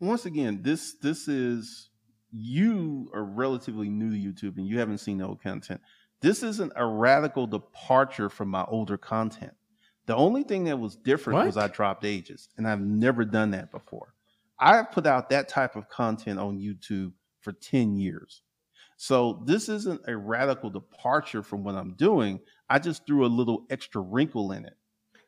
once 0.00 0.26
again, 0.26 0.60
this 0.62 0.94
this 0.94 1.28
is 1.28 1.90
you 2.30 3.10
are 3.14 3.24
relatively 3.24 3.88
new 3.88 4.10
to 4.10 4.16
YouTube 4.16 4.58
and 4.58 4.66
you 4.66 4.78
haven't 4.78 4.98
seen 4.98 5.18
the 5.18 5.26
old 5.26 5.42
content. 5.42 5.80
This 6.20 6.42
isn't 6.42 6.72
a 6.76 6.84
radical 6.84 7.46
departure 7.46 8.28
from 8.28 8.48
my 8.48 8.64
older 8.64 8.96
content. 8.96 9.52
The 10.06 10.16
only 10.16 10.42
thing 10.42 10.64
that 10.64 10.78
was 10.78 10.96
different 10.96 11.38
what? 11.38 11.46
was 11.46 11.56
I 11.56 11.68
dropped 11.68 12.04
ages, 12.04 12.48
and 12.56 12.66
I've 12.66 12.80
never 12.80 13.24
done 13.24 13.50
that 13.52 13.70
before. 13.70 14.14
I've 14.58 14.90
put 14.90 15.06
out 15.06 15.30
that 15.30 15.48
type 15.48 15.76
of 15.76 15.88
content 15.88 16.38
on 16.40 16.58
YouTube 16.58 17.12
for 17.40 17.52
10 17.52 17.96
years. 17.96 18.42
So 18.96 19.42
this 19.44 19.68
isn't 19.68 20.00
a 20.08 20.16
radical 20.16 20.70
departure 20.70 21.42
from 21.42 21.62
what 21.62 21.76
I'm 21.76 21.94
doing. 21.94 22.40
I 22.68 22.80
just 22.80 23.06
threw 23.06 23.24
a 23.24 23.28
little 23.28 23.64
extra 23.70 24.00
wrinkle 24.00 24.50
in 24.52 24.64
it. 24.64 24.76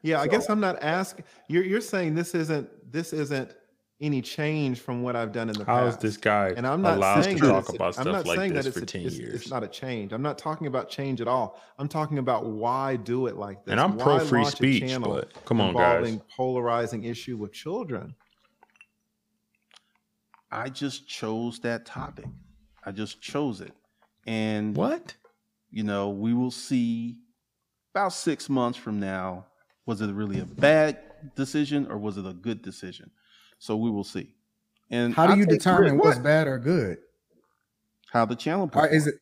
Yeah, 0.02 0.16
so, 0.16 0.22
I 0.22 0.26
guess 0.26 0.50
I'm 0.50 0.60
not 0.60 0.82
asking. 0.82 1.24
You're 1.46 1.64
you're 1.64 1.80
saying 1.80 2.14
this 2.14 2.34
isn't 2.34 2.68
this 2.90 3.12
isn't 3.12 3.54
any 4.00 4.22
change 4.22 4.80
from 4.80 5.02
what 5.02 5.14
I've 5.14 5.32
done 5.32 5.48
in 5.48 5.54
the 5.54 5.64
How 5.64 5.80
past. 5.80 5.82
How 5.82 5.86
is 5.88 5.96
this 5.98 6.16
guy 6.16 6.54
and 6.56 6.66
I'm 6.66 6.80
not 6.80 6.96
allowed 6.96 7.22
saying 7.22 7.38
to 7.38 7.48
talk 7.48 7.68
about 7.68 7.94
stuff 7.94 8.06
I'm 8.06 8.12
not 8.12 8.26
like 8.26 8.38
saying 8.38 8.54
this 8.54 8.66
that 8.66 8.74
for 8.74 8.86
10 8.86 9.02
it's, 9.02 9.18
years? 9.18 9.34
It's 9.34 9.50
not 9.50 9.62
a 9.62 9.68
change. 9.68 10.12
I'm 10.12 10.22
not 10.22 10.38
talking 10.38 10.66
about 10.66 10.88
change 10.88 11.20
at 11.20 11.28
all. 11.28 11.60
I'm 11.78 11.88
talking 11.88 12.18
about 12.18 12.46
why 12.46 12.96
do 12.96 13.26
it 13.26 13.36
like 13.36 13.64
this. 13.64 13.72
And 13.72 13.80
I'm 13.80 13.98
pro 13.98 14.18
free 14.20 14.44
speech, 14.46 14.98
but 15.00 15.32
come 15.44 15.60
on, 15.60 15.74
guys. 15.74 16.18
polarizing 16.34 17.04
issue 17.04 17.36
with 17.36 17.52
children. 17.52 18.14
I 20.50 20.68
just 20.68 21.06
chose 21.06 21.60
that 21.60 21.86
topic. 21.86 22.26
I 22.84 22.92
just 22.92 23.20
chose 23.20 23.60
it. 23.60 23.72
And 24.26 24.74
what? 24.74 25.14
You 25.70 25.84
know, 25.84 26.10
we 26.10 26.34
will 26.34 26.50
see 26.50 27.18
about 27.94 28.12
six 28.12 28.48
months 28.48 28.78
from 28.78 28.98
now. 28.98 29.46
Was 29.86 30.00
it 30.00 30.10
really 30.12 30.40
a 30.40 30.44
bad 30.44 30.98
decision 31.36 31.86
or 31.90 31.98
was 31.98 32.16
it 32.16 32.26
a 32.26 32.32
good 32.32 32.62
decision? 32.62 33.10
So 33.60 33.76
we 33.76 33.90
will 33.90 34.04
see. 34.04 34.34
And 34.90 35.14
how 35.14 35.28
do 35.28 35.38
you 35.38 35.46
determine 35.46 35.98
what's 35.98 36.18
bad 36.18 36.48
or 36.48 36.58
good? 36.58 36.98
How 38.10 38.24
the 38.24 38.34
channel 38.34 38.66
performs. 38.66 38.92
Is 38.92 39.06
it 39.06 39.14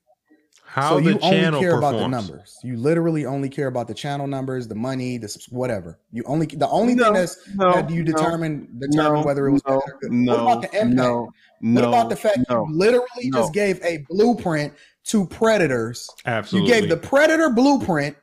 how 0.64 0.90
so 0.90 0.98
you 0.98 1.18
only 1.20 1.28
care 1.28 1.50
performs. 1.50 1.78
about 1.78 1.92
the 1.98 2.06
numbers. 2.08 2.58
You 2.62 2.76
literally 2.76 3.26
only 3.26 3.48
care 3.48 3.66
about 3.66 3.88
the 3.88 3.94
channel 3.94 4.26
numbers, 4.26 4.68
the 4.68 4.74
money, 4.74 5.18
the 5.18 5.34
whatever. 5.48 5.98
You 6.12 6.22
only 6.26 6.46
the 6.46 6.68
only 6.68 6.94
no, 6.94 7.04
thing 7.04 7.12
that's 7.14 7.54
no, 7.54 7.72
that 7.72 7.90
you 7.90 8.04
determine 8.04 8.68
no, 8.74 8.86
determine 8.86 9.24
whether 9.24 9.48
it 9.48 9.52
was 9.52 9.62
no, 9.66 9.80
bad 9.80 9.88
or 9.88 9.98
good. 10.00 10.12
No, 10.12 10.32
what 10.32 10.40
about 10.42 10.62
the 10.62 10.78
impact? 10.78 10.96
No, 10.96 11.30
what 11.60 11.84
about 11.84 12.08
the 12.10 12.16
fact 12.16 12.38
you 12.48 12.66
literally 12.70 13.30
just 13.32 13.52
gave 13.52 13.82
a 13.82 14.04
blueprint 14.08 14.74
to 15.04 15.26
predators? 15.26 16.08
Absolutely. 16.26 16.68
You 16.68 16.80
gave 16.80 16.90
the 16.90 16.96
predator 16.96 17.50
blueprint. 17.50 18.16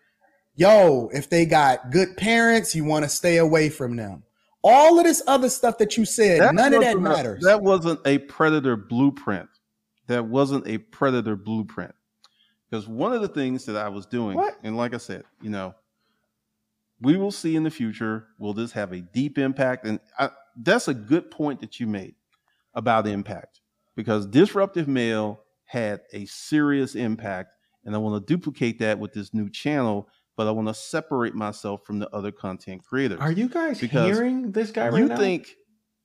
Yo, 0.55 1.09
if 1.13 1.29
they 1.29 1.45
got 1.45 1.91
good 1.91 2.15
parents, 2.15 2.73
you 2.73 2.85
want 2.85 3.03
to 3.03 3.09
stay 3.09 3.37
away 3.37 3.69
from 3.69 3.95
them. 3.95 4.23
All 4.67 4.97
of 4.97 5.05
this 5.05 5.21
other 5.27 5.47
stuff 5.49 5.77
that 5.77 5.95
you 5.95 6.05
said, 6.05 6.41
that 6.41 6.55
none 6.55 6.73
of 6.73 6.81
that 6.81 6.99
matters. 6.99 7.43
That 7.43 7.61
wasn't 7.61 7.99
a 8.05 8.17
predator 8.17 8.75
blueprint. 8.75 9.47
That 10.07 10.25
wasn't 10.25 10.67
a 10.67 10.79
predator 10.79 11.35
blueprint. 11.35 11.93
Because 12.67 12.87
one 12.87 13.13
of 13.13 13.21
the 13.21 13.27
things 13.27 13.65
that 13.65 13.77
I 13.77 13.89
was 13.89 14.07
doing, 14.07 14.35
what? 14.35 14.57
and 14.63 14.75
like 14.75 14.95
I 14.95 14.97
said, 14.97 15.23
you 15.39 15.51
know, 15.51 15.75
we 16.99 17.15
will 17.15 17.31
see 17.31 17.55
in 17.55 17.61
the 17.61 17.69
future, 17.69 18.27
will 18.39 18.55
this 18.55 18.71
have 18.71 18.91
a 18.91 19.01
deep 19.01 19.37
impact? 19.37 19.85
And 19.85 19.99
I, 20.17 20.31
that's 20.57 20.87
a 20.87 20.95
good 20.95 21.29
point 21.29 21.61
that 21.61 21.79
you 21.79 21.85
made 21.85 22.15
about 22.73 23.05
impact. 23.05 23.61
Because 23.95 24.25
Disruptive 24.25 24.87
Male 24.87 25.41
had 25.65 26.01
a 26.11 26.25
serious 26.25 26.95
impact. 26.95 27.53
And 27.85 27.93
I 27.93 27.99
want 27.99 28.25
to 28.25 28.33
duplicate 28.33 28.79
that 28.79 28.97
with 28.97 29.13
this 29.13 29.31
new 29.31 29.47
channel 29.47 30.09
but 30.35 30.47
I 30.47 30.51
want 30.51 30.67
to 30.67 30.73
separate 30.73 31.33
myself 31.33 31.85
from 31.85 31.99
the 31.99 32.09
other 32.13 32.31
content 32.31 32.83
creators. 32.83 33.19
Are 33.19 33.31
you 33.31 33.47
guys 33.47 33.79
hearing 33.79 34.51
this 34.51 34.71
guy 34.71 34.89
right 34.89 34.99
you 34.99 35.07
now? 35.07 35.15
You 35.15 35.21
think, 35.21 35.55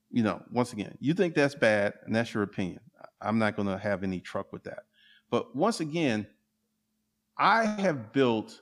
you 0.09 0.23
know, 0.23 0.41
once 0.51 0.73
again, 0.73 0.97
you 0.99 1.13
think 1.13 1.33
that's 1.33 1.55
bad, 1.55 1.93
and 2.05 2.15
that's 2.15 2.33
your 2.33 2.43
opinion. 2.43 2.79
I'm 3.21 3.39
not 3.39 3.55
going 3.55 3.67
to 3.67 3.77
have 3.77 4.03
any 4.03 4.19
truck 4.19 4.51
with 4.51 4.63
that. 4.63 4.83
But 5.29 5.55
once 5.55 5.79
again, 5.79 6.27
I 7.37 7.65
have 7.65 8.11
built 8.13 8.61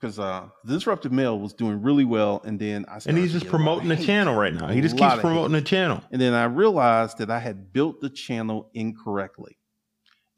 because 0.00 0.18
uh, 0.18 0.48
the 0.64 0.74
Disruptive 0.74 1.12
Male 1.12 1.38
was 1.38 1.52
doing 1.52 1.82
really 1.82 2.06
well, 2.06 2.40
and 2.44 2.58
then 2.58 2.86
I 2.88 3.00
And 3.06 3.18
he's 3.18 3.32
just 3.32 3.44
get 3.44 3.52
a 3.52 3.56
lot 3.56 3.58
of 3.58 3.60
promoting 3.60 3.88
the 3.88 3.96
channel 3.96 4.34
right 4.34 4.54
now. 4.54 4.68
He 4.68 4.80
just 4.80 4.96
keeps 4.96 5.16
promoting 5.16 5.52
the 5.52 5.60
channel. 5.60 6.02
And 6.10 6.20
then 6.20 6.32
I 6.32 6.44
realized 6.44 7.18
that 7.18 7.30
I 7.30 7.38
had 7.38 7.72
built 7.72 8.00
the 8.00 8.08
channel 8.08 8.70
incorrectly. 8.72 9.58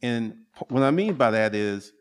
And 0.03 0.39
what 0.69 0.83
I 0.83 0.91
mean 0.91 1.15
by 1.15 1.31
that 1.31 1.55
is, 1.55 1.93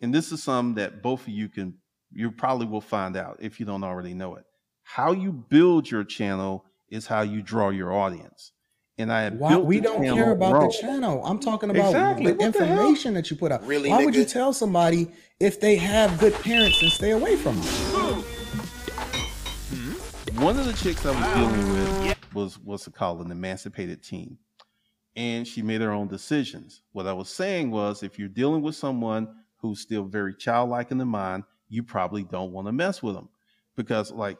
and 0.00 0.14
this 0.14 0.32
is 0.32 0.42
something 0.42 0.74
that 0.76 1.02
both 1.02 1.22
of 1.22 1.28
you 1.28 1.48
can, 1.48 1.74
you 2.12 2.30
probably 2.30 2.66
will 2.66 2.80
find 2.80 3.16
out 3.16 3.38
if 3.40 3.58
you 3.60 3.66
don't 3.66 3.84
already 3.84 4.14
know 4.14 4.36
it. 4.36 4.44
How 4.82 5.12
you 5.12 5.32
build 5.32 5.90
your 5.90 6.04
channel 6.04 6.64
is 6.88 7.06
how 7.06 7.22
you 7.22 7.42
draw 7.42 7.68
your 7.70 7.92
audience. 7.92 8.52
And 8.96 9.12
I 9.12 9.22
had 9.22 9.38
Why 9.38 9.50
built 9.50 9.66
we 9.66 9.80
don't 9.80 10.02
care 10.02 10.32
about 10.32 10.54
wrong. 10.54 10.68
the 10.68 10.76
channel. 10.80 11.24
I'm 11.24 11.38
talking 11.38 11.70
about 11.70 11.86
Exactly. 11.88 12.32
the 12.32 12.32
What 12.32 12.52
the 12.54 12.62
information 12.64 13.14
that 13.14 13.30
you 13.30 13.36
put 13.36 13.52
out. 13.52 13.64
Really, 13.66 13.90
Why 13.90 14.04
would 14.04 14.14
you 14.16 14.24
tell 14.24 14.52
somebody 14.52 15.08
if 15.38 15.60
they 15.60 15.76
have 15.76 16.18
good 16.18 16.34
parents 16.34 16.82
and 16.82 16.90
stay 16.90 17.12
away 17.12 17.36
from 17.36 17.56
them? 17.56 17.64
Hmm? 19.70 20.42
one 20.42 20.58
of 20.58 20.66
the 20.66 20.72
chicks 20.72 21.04
I 21.04 21.10
was 21.10 21.34
dealing 21.36 21.72
with 21.72 22.16
was 22.34 22.58
what's 22.58 22.86
it 22.86 22.94
called 22.94 23.24
an 23.24 23.30
emancipated 23.30 24.02
teen, 24.02 24.38
and 25.16 25.46
she 25.46 25.62
made 25.62 25.80
her 25.80 25.92
own 25.92 26.08
decisions. 26.08 26.82
What 26.92 27.06
I 27.06 27.12
was 27.12 27.28
saying 27.28 27.70
was, 27.70 28.02
if 28.02 28.18
you're 28.18 28.28
dealing 28.28 28.62
with 28.62 28.74
someone 28.76 29.28
who's 29.58 29.80
still 29.80 30.04
very 30.04 30.34
childlike 30.34 30.90
in 30.90 30.98
the 30.98 31.04
mind, 31.04 31.44
you 31.68 31.82
probably 31.82 32.22
don't 32.24 32.52
want 32.52 32.66
to 32.66 32.72
mess 32.72 33.02
with 33.02 33.14
them 33.14 33.28
because, 33.76 34.10
like, 34.10 34.38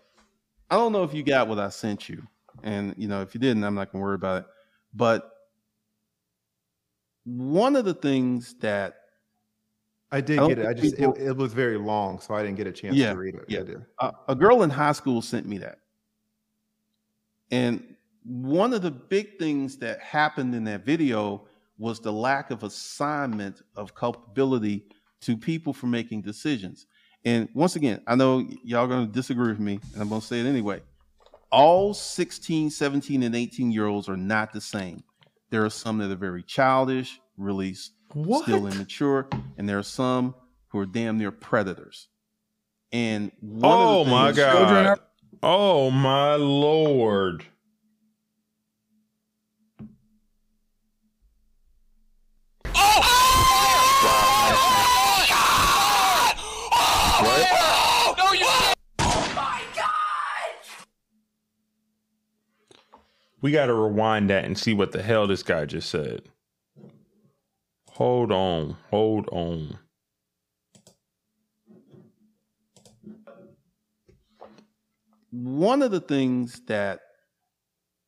I 0.71 0.77
don't 0.77 0.93
know 0.93 1.03
if 1.05 1.15
you 1.15 1.23
got 1.23 1.49
what 1.49 1.59
I 1.59 1.69
sent 1.69 2.09
you, 2.09 2.27
and 2.63 2.95
you 2.99 3.09
know, 3.09 3.23
if 3.23 3.35
you 3.35 3.41
didn't, 3.41 3.65
I'm 3.65 3.75
not 3.75 3.93
gonna 3.93 4.03
worry 4.03 4.15
about 4.15 4.43
it. 4.43 4.49
But 4.95 5.31
one 7.25 7.77
of 7.77 7.85
the 7.85 7.95
things 7.95 8.55
that 8.61 8.97
I 10.11 10.21
did 10.23 10.39
I 10.39 10.49
get 10.49 10.59
it. 10.59 10.67
I 10.67 10.73
just 10.73 10.97
people- 10.97 11.15
it, 11.15 11.29
it 11.29 11.37
was 11.37 11.53
very 11.53 11.77
long, 11.79 12.19
so 12.21 12.35
I 12.35 12.43
didn't 12.43 12.57
get 12.57 12.67
a 12.67 12.73
chance 12.73 12.97
Yeah, 12.97 13.13
to 13.13 13.19
read 13.19 13.35
it. 13.35 13.45
yeah. 13.49 13.63
A, 14.01 14.13
a 14.29 14.35
girl 14.35 14.63
in 14.63 14.71
high 14.71 14.93
school 14.93 15.21
sent 15.21 15.47
me 15.47 15.59
that. 15.59 15.81
And 17.51 17.97
one 18.25 18.73
of 18.73 18.83
the 18.83 18.91
big 18.91 19.39
things 19.39 19.77
that 19.79 20.01
happened 20.01 20.55
in 20.55 20.65
that 20.65 20.85
video 20.85 21.47
was 21.79 22.01
the 22.01 22.13
lack 22.13 22.51
of 22.51 22.63
assignment 22.63 23.63
of 23.77 23.95
culpability 23.95 24.87
to 25.23 25.37
people 25.37 25.73
for 25.73 25.87
making 25.87 26.23
decisions. 26.23 26.87
And 27.25 27.49
once 27.55 27.77
again, 27.77 28.01
I 28.07 28.15
know 28.15 28.47
y'all 28.63 28.87
going 28.87 29.07
to 29.07 29.13
disagree 29.13 29.49
with 29.49 29.59
me, 29.61 29.81
and 29.93 30.03
I'm 30.03 30.09
going 30.09 30.21
to 30.21 30.27
say 30.27 30.41
it 30.41 30.47
anyway. 30.47 30.81
All 31.51 31.95
16, 31.95 32.71
17, 32.71 33.23
and 33.23 33.35
18 33.35 33.73
year 33.73 33.87
olds 33.87 34.09
are 34.09 34.17
not 34.17 34.53
the 34.53 34.61
same. 34.61 35.03
There 35.51 35.65
are 35.65 35.71
some 35.71 35.99
that 35.99 36.11
are 36.11 36.17
very 36.17 36.43
childish, 36.43 37.21
really 37.37 37.75
What? 38.13 38.43
still 38.45 38.67
immature, 38.67 39.29
and 39.57 39.69
there 39.69 39.79
are 39.79 39.83
some 39.83 40.35
who 40.69 40.79
are 40.79 40.87
damn 40.87 41.17
near 41.19 41.31
predators. 41.31 42.09
And 42.93 43.33
one 43.41 43.73
of 43.73 43.81
Oh 43.89 44.05
the 44.05 44.11
my 44.11 44.27
things- 44.27 44.37
god. 44.39 44.87
are- 44.87 44.99
Oh 45.43 45.91
my 45.91 46.35
lord. 46.35 47.45
We 63.41 63.53
got 63.53 63.67
to 63.67 63.75
rewind 63.75 64.31
that 64.31 64.45
and 64.45 64.59
see 64.59 64.75
what 64.75 64.93
the 64.93 65.03
hell 65.03 65.27
this 65.27 65.43
guy 65.43 65.65
just 65.65 65.91
said. 65.91 66.23
Hold 67.91 68.33
on. 68.33 68.77
Hold 68.91 69.29
on. 69.31 69.79
one 75.31 75.83
of 75.83 75.91
the 75.91 76.01
things 76.01 76.61
that 76.67 77.01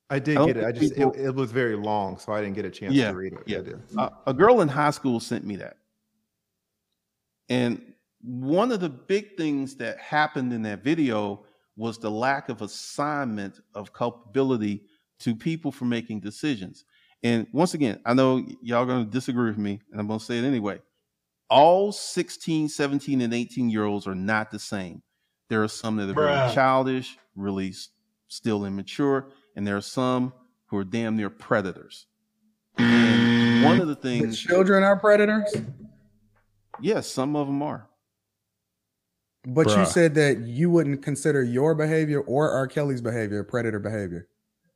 I 0.09 0.19
did 0.19 0.39
I 0.39 0.47
get 0.47 0.57
it. 0.57 0.65
I 0.65 0.73
just 0.73 0.95
people- 0.95 1.13
it, 1.13 1.27
it 1.27 1.35
was 1.35 1.53
very 1.53 1.77
long, 1.77 2.19
so 2.19 2.33
I 2.33 2.41
didn't 2.41 2.57
get 2.57 2.65
a 2.65 2.71
chance 2.71 2.95
Yeah, 2.95 3.11
to 3.11 3.17
read 3.17 3.33
it. 3.35 3.41
yeah. 3.47 3.61
Uh, 3.97 4.11
a 4.27 4.35
girl 4.35 4.61
in 4.61 4.69
high 4.69 4.91
school 4.91 5.21
sent 5.21 5.45
me 5.45 5.57
that. 5.57 5.77
And 7.49 7.95
one 8.23 8.73
of 8.73 8.81
the 8.81 8.89
big 8.89 9.37
things 9.37 9.77
that 9.77 9.99
happened 9.99 10.53
in 10.53 10.63
that 10.63 10.83
video 10.83 11.45
was 11.77 11.99
the 11.99 12.11
lack 12.11 12.49
of 12.49 12.63
assignment 12.63 13.61
of 13.75 13.93
culpability 13.93 14.83
to 15.21 15.35
people 15.35 15.71
for 15.73 15.85
making 15.85 16.21
decisions. 16.21 16.85
And 17.23 17.47
once 17.53 17.75
again, 17.75 18.01
I 18.05 18.15
know 18.15 18.45
y'all 18.63 18.87
going 18.87 19.05
to 19.05 19.11
disagree 19.11 19.51
with 19.51 19.59
me, 19.59 19.81
and 19.93 20.01
I'm 20.01 20.07
going 20.07 20.19
to 20.19 20.25
say 20.25 20.39
it 20.39 20.45
anyway. 20.45 20.81
All 21.49 21.93
16, 21.93 22.69
17, 22.69 23.21
and 23.21 23.35
18 23.35 23.71
year 23.71 23.85
olds 23.85 24.07
are 24.07 24.15
not 24.15 24.51
the 24.51 24.59
same. 24.59 25.03
There 25.49 25.63
are 25.63 25.69
some 25.69 25.97
that 25.97 26.09
are 26.11 26.15
very 26.15 26.55
childish, 26.55 27.19
really 27.35 27.71
s- 27.71 27.89
still 28.29 28.65
immature, 28.65 29.31
and 29.57 29.67
there 29.67 29.77
are 29.77 29.81
some 29.83 30.33
who 30.67 30.77
are 30.77 30.85
damn 30.85 31.17
near 31.17 31.29
predators. 31.29 32.07
And 32.79 33.65
one 33.65 33.81
of 33.81 33.89
the 33.89 33.97
things 33.97 34.21
The 34.21 34.27
things, 34.29 34.39
children 34.41 34.83
are 34.85 34.97
predators. 34.99 35.53
yes, 36.81 37.09
some 37.11 37.35
of 37.37 37.49
them 37.49 37.61
are. 37.63 37.89
But 39.45 39.69
you 39.77 39.85
said 39.87 40.15
that 40.15 40.39
you 40.41 40.71
wouldn't 40.71 41.03
consider 41.03 41.43
your 41.43 41.75
behavior 41.75 42.21
or 42.21 42.51
R. 42.51 42.67
Kelly's 42.69 43.01
behavior 43.03 43.43
predator 43.43 43.79
behavior. 43.81 44.29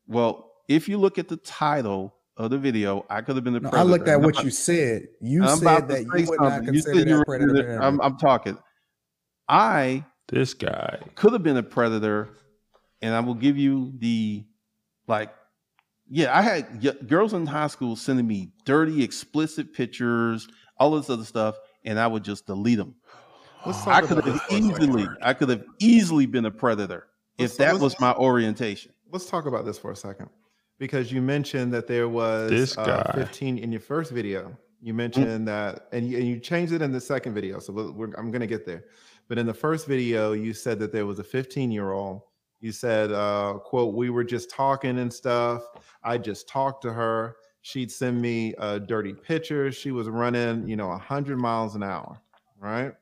Well, 0.06 0.50
if 0.68 0.88
you 0.88 0.98
look 0.98 1.18
at 1.18 1.28
the 1.28 1.36
title 1.38 2.14
of 2.36 2.50
the 2.50 2.58
video, 2.58 3.04
I 3.08 3.20
could 3.20 3.36
have 3.36 3.44
been 3.44 3.56
a 3.56 3.60
No, 3.60 3.68
I 3.68 3.70
predator. 3.72 3.90
looked 3.90 4.08
at 4.08 4.14
I'm 4.16 4.22
what 4.22 4.42
you 4.42 4.50
said. 4.50 5.08
You 5.20 5.44
I'm 5.44 5.58
said 5.58 5.88
that 5.88 6.02
you 6.02 6.26
would 6.28 6.40
not 6.40 6.52
something. 6.52 6.74
You 6.74 6.82
consider 6.82 6.98
you 7.10 7.16
that 7.18 7.26
predator 7.26 7.52
predator. 7.52 7.82
I'm, 7.82 8.00
I'm 8.00 8.16
talking. 8.16 8.58
I 9.48 10.04
This 10.28 10.54
guy. 10.54 10.98
could 11.14 11.32
have 11.32 11.42
been 11.42 11.56
a 11.58 11.62
predator, 11.62 12.30
and 13.02 13.14
I 13.14 13.20
will 13.20 13.34
give 13.34 13.56
you 13.58 13.92
the 13.98 14.44
like. 15.06 15.30
Yeah, 16.08 16.36
I 16.36 16.42
had 16.42 16.82
y- 16.84 16.92
girls 17.06 17.32
in 17.34 17.46
high 17.46 17.66
school 17.68 17.96
sending 17.96 18.26
me 18.26 18.52
dirty, 18.64 19.02
explicit 19.02 19.72
pictures, 19.72 20.48
all 20.78 20.92
this 20.92 21.08
other 21.10 21.24
stuff, 21.24 21.56
and 21.84 21.98
I 21.98 22.06
would 22.06 22.24
just 22.24 22.46
delete 22.46 22.78
them. 22.78 22.94
I 23.86 24.00
could 24.02 24.16
have 24.16 24.24
this 24.24 24.34
for 24.42 24.54
a 24.56 24.60
second. 24.60 24.70
easily, 24.82 25.08
I 25.22 25.32
could 25.34 25.48
have 25.50 25.64
easily 25.78 26.26
been 26.26 26.44
a 26.46 26.50
predator 26.50 27.06
if 27.38 27.56
that 27.58 27.78
was 27.80 27.98
my 28.00 28.12
orientation. 28.14 28.92
Let's 29.10 29.28
talk 29.28 29.46
about 29.46 29.64
this 29.64 29.78
for 29.78 29.90
a 29.90 29.96
second, 29.96 30.30
because 30.78 31.12
you 31.12 31.22
mentioned 31.22 31.72
that 31.74 31.86
there 31.86 32.08
was 32.08 32.50
This 32.50 32.78
uh, 32.78 33.12
15 33.14 33.58
in 33.58 33.70
your 33.70 33.80
first 33.80 34.10
video. 34.12 34.56
You 34.80 34.92
Mm. 34.92 34.96
mentioned 34.96 35.48
that, 35.48 35.88
and 35.92 36.08
you, 36.08 36.18
and 36.18 36.26
you 36.26 36.38
changed 36.40 36.72
it 36.72 36.82
in 36.82 36.92
the 36.92 37.00
second 37.00 37.34
video. 37.34 37.58
So 37.58 37.72
I'm 38.18 38.30
going 38.30 38.40
to 38.40 38.46
get 38.46 38.66
there. 38.66 38.84
But 39.28 39.38
in 39.38 39.46
the 39.46 39.54
first 39.54 39.86
video, 39.86 40.32
you 40.32 40.52
said 40.52 40.78
that 40.80 40.92
there 40.92 41.06
was 41.06 41.18
a 41.18 41.24
15 41.24 41.70
year 41.70 41.92
old. 41.92 42.22
You 42.60 42.72
said, 42.72 43.12
uh, 43.12 43.58
"quote 43.64 43.94
We 43.94 44.10
were 44.10 44.24
just 44.24 44.50
talking 44.50 44.98
and 44.98 45.12
stuff. 45.12 45.62
I 46.02 46.18
just 46.18 46.48
talked 46.48 46.82
to 46.82 46.92
her. 46.92 47.36
She'd 47.62 47.90
send 47.90 48.20
me 48.20 48.54
uh, 48.56 48.78
dirty 48.80 49.14
pictures. 49.14 49.74
She 49.74 49.90
was 49.90 50.08
running, 50.08 50.68
you 50.68 50.76
know, 50.76 50.88
100 50.88 51.38
miles 51.38 51.74
an 51.76 51.82
hour, 51.82 52.20
right?" 52.58 52.92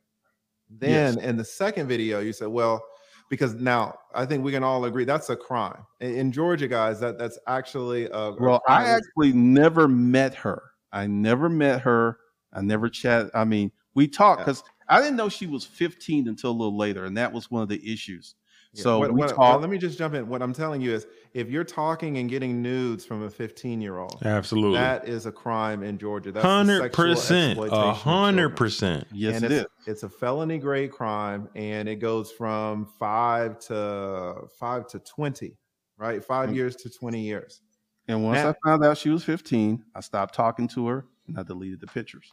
Then 0.71 1.19
in 1.21 1.37
the 1.37 1.45
second 1.45 1.89
video, 1.89 2.21
you 2.21 2.33
said, 2.33 2.49
"Well." 2.49 2.85
Because 3.33 3.55
now 3.55 3.99
I 4.15 4.27
think 4.27 4.45
we 4.45 4.53
can 4.53 4.63
all 4.63 4.85
agree 4.85 5.07
that's 5.07 5.31
a 5.31 5.37
crime 5.37 5.87
in, 6.01 6.17
in 6.17 6.33
Georgia, 6.33 6.69
guys. 6.69 7.01
That 7.01 7.17
that's 7.19 7.39
actually 7.47 8.05
a, 8.05 8.13
a 8.13 8.37
Well, 8.39 8.61
I 8.69 8.85
actually 8.85 9.33
never 9.33 9.89
met 9.89 10.35
her. 10.35 10.63
I 10.93 11.07
never 11.07 11.49
met 11.49 11.81
her. 11.81 12.19
I 12.53 12.61
never 12.61 12.91
chat. 12.91 13.31
I 13.33 13.45
mean, 13.45 13.73
we 13.95 14.07
talked 14.07 14.41
Yeah. 14.41 14.45
because 14.45 14.63
I 14.91 15.01
didn't 15.01 15.17
know 15.17 15.31
she 15.31 15.47
was 15.47 15.65
15 15.65 16.29
until 16.29 16.51
a 16.51 16.53
little 16.53 16.77
later, 16.77 17.07
and 17.07 17.17
that 17.17 17.33
was 17.33 17.51
one 17.51 17.63
of 17.63 17.71
the 17.71 17.81
issues. 17.91 18.35
Yeah, 18.75 18.83
So 18.83 18.99
what- 18.99 19.15
we 19.15 19.21
what- 19.21 19.39
well, 19.39 19.59
let 19.59 19.71
me 19.71 19.79
just 19.79 19.97
jump 19.97 20.13
in. 20.13 20.29
What 20.29 20.43
I'm 20.43 20.53
telling 20.53 20.83
you 20.83 20.93
is, 20.93 21.07
if 21.35 21.49
you're 21.49 21.65
talking 21.65 22.19
and 22.19 22.29
getting 22.29 22.61
nudes 22.63 23.05
from 23.05 23.23
a 23.23 23.31
15 23.31 23.81
year 23.81 23.99
old, 23.99 24.19
Absolutely. 24.25 24.79
that 24.79 25.09
is 25.09 25.27
a 25.27 25.33
crime 25.33 25.83
in 25.83 25.99
Georgia. 25.99 26.31
That's 26.33 26.45
Hundred 26.45 26.83
sexual 26.83 27.05
percent. 27.07 27.51
exploitation 27.53 27.79
A 27.85 27.91
of 27.91 27.97
hundred 27.97 28.51
percent. 28.57 29.07
yes, 29.13 29.37
and 29.37 29.45
it 29.47 29.53
it's, 29.53 29.61
is. 29.63 29.89
it's 29.89 30.03
a 30.03 30.09
felony 30.09 30.59
grade 30.59 30.91
crime, 30.93 31.49
and 31.55 31.89
it 31.89 31.97
goes 31.97 32.31
from 32.31 32.87
five 32.99 33.59
to 33.61 34.47
five 34.59 34.87
to 34.89 34.99
20, 34.99 35.57
right? 35.97 36.23
Five 36.25 36.51
Mm. 36.51 36.55
years 36.57 36.77
to 36.77 36.91
20 36.91 37.21
years. 37.21 37.61
And 38.09 38.23
once 38.25 38.37
Now- 38.39 38.51
I 38.51 38.55
found 38.65 38.85
out 38.85 38.99
she 38.99 39.09
was 39.11 39.25
15, 39.25 39.85
I 39.95 40.01
stopped 40.01 40.35
talking 40.35 40.69
to 40.69 40.87
her 40.89 41.07
and 41.29 41.39
I 41.39 41.45
deleted 41.45 41.81
the 41.81 41.87
pictures. 41.87 42.33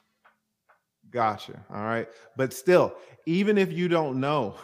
Gotcha. 1.11 1.63
All 1.73 1.83
right, 1.83 2.07
but 2.35 2.53
still, 2.53 2.93
even 3.25 3.57
if 3.57 3.71
you 3.71 3.87
don't 3.87 4.19
know, 4.19 4.55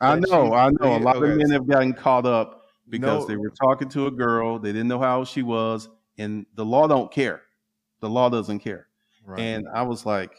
I 0.00 0.18
know, 0.18 0.52
I 0.54 0.70
know. 0.80 0.96
A 0.96 0.98
lot 0.98 1.16
okay, 1.16 1.32
of 1.32 1.38
men 1.38 1.50
have 1.50 1.66
gotten 1.66 1.92
caught 1.92 2.26
up 2.26 2.63
because 2.88 3.22
No. 3.22 3.26
they 3.26 3.36
were 3.36 3.50
talking 3.50 3.88
to 3.90 4.06
a 4.06 4.10
girl, 4.10 4.58
they 4.58 4.72
didn't 4.72 4.88
know 4.88 4.98
how 5.00 5.18
old 5.18 5.28
she 5.28 5.42
was, 5.42 5.88
and 6.18 6.46
the 6.54 6.64
law 6.64 6.86
don't 6.86 7.10
care. 7.10 7.42
The 8.00 8.08
law 8.08 8.28
doesn't 8.28 8.58
care. 8.60 8.86
right. 9.26 9.40
And 9.40 9.66
I 9.74 9.82
was 9.82 10.04
like, 10.06 10.32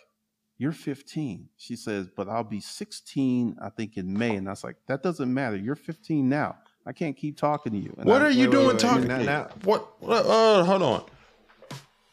You're 0.57 0.71
15. 0.71 1.49
She 1.57 1.75
says, 1.75 2.07
But 2.15 2.29
I'll 2.29 2.43
be 2.43 2.61
16, 2.61 3.57
I 3.61 3.69
think, 3.69 3.97
in 3.97 4.17
May. 4.17 4.35
And 4.37 4.47
I 4.47 4.51
was 4.51 4.63
like, 4.63 4.77
That 4.87 5.03
doesn't 5.03 5.33
matter. 5.33 5.55
You're 5.57 5.75
15 5.75 6.29
now. 6.29 6.55
I 6.85 6.93
can't 6.93 7.17
keep 7.17 7.35
talking 7.37 7.71
to 7.73 7.77
you. 7.79 7.93
And 7.97 8.05
What 8.07 8.21
I- 8.21 8.25
are 8.25 8.29
you 8.31 8.45
wait, 8.45 8.51
doing 8.51 8.67
wait, 8.67 8.73
wait. 8.75 8.79
talking? 8.79 9.07
Now- 9.07 9.23
now- 9.23 9.47
What? 9.63 9.87
Uh, 10.01 10.63
hold 10.63 10.81
on. 10.83 11.03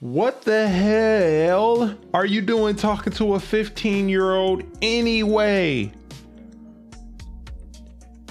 What 0.00 0.42
the 0.42 0.66
hell 0.66 1.96
are 2.12 2.26
you 2.26 2.40
doing 2.40 2.74
talking 2.74 3.12
to 3.12 3.34
a 3.34 3.38
15 3.40 4.08
year 4.08 4.32
old 4.34 4.64
anyway? 4.82 5.92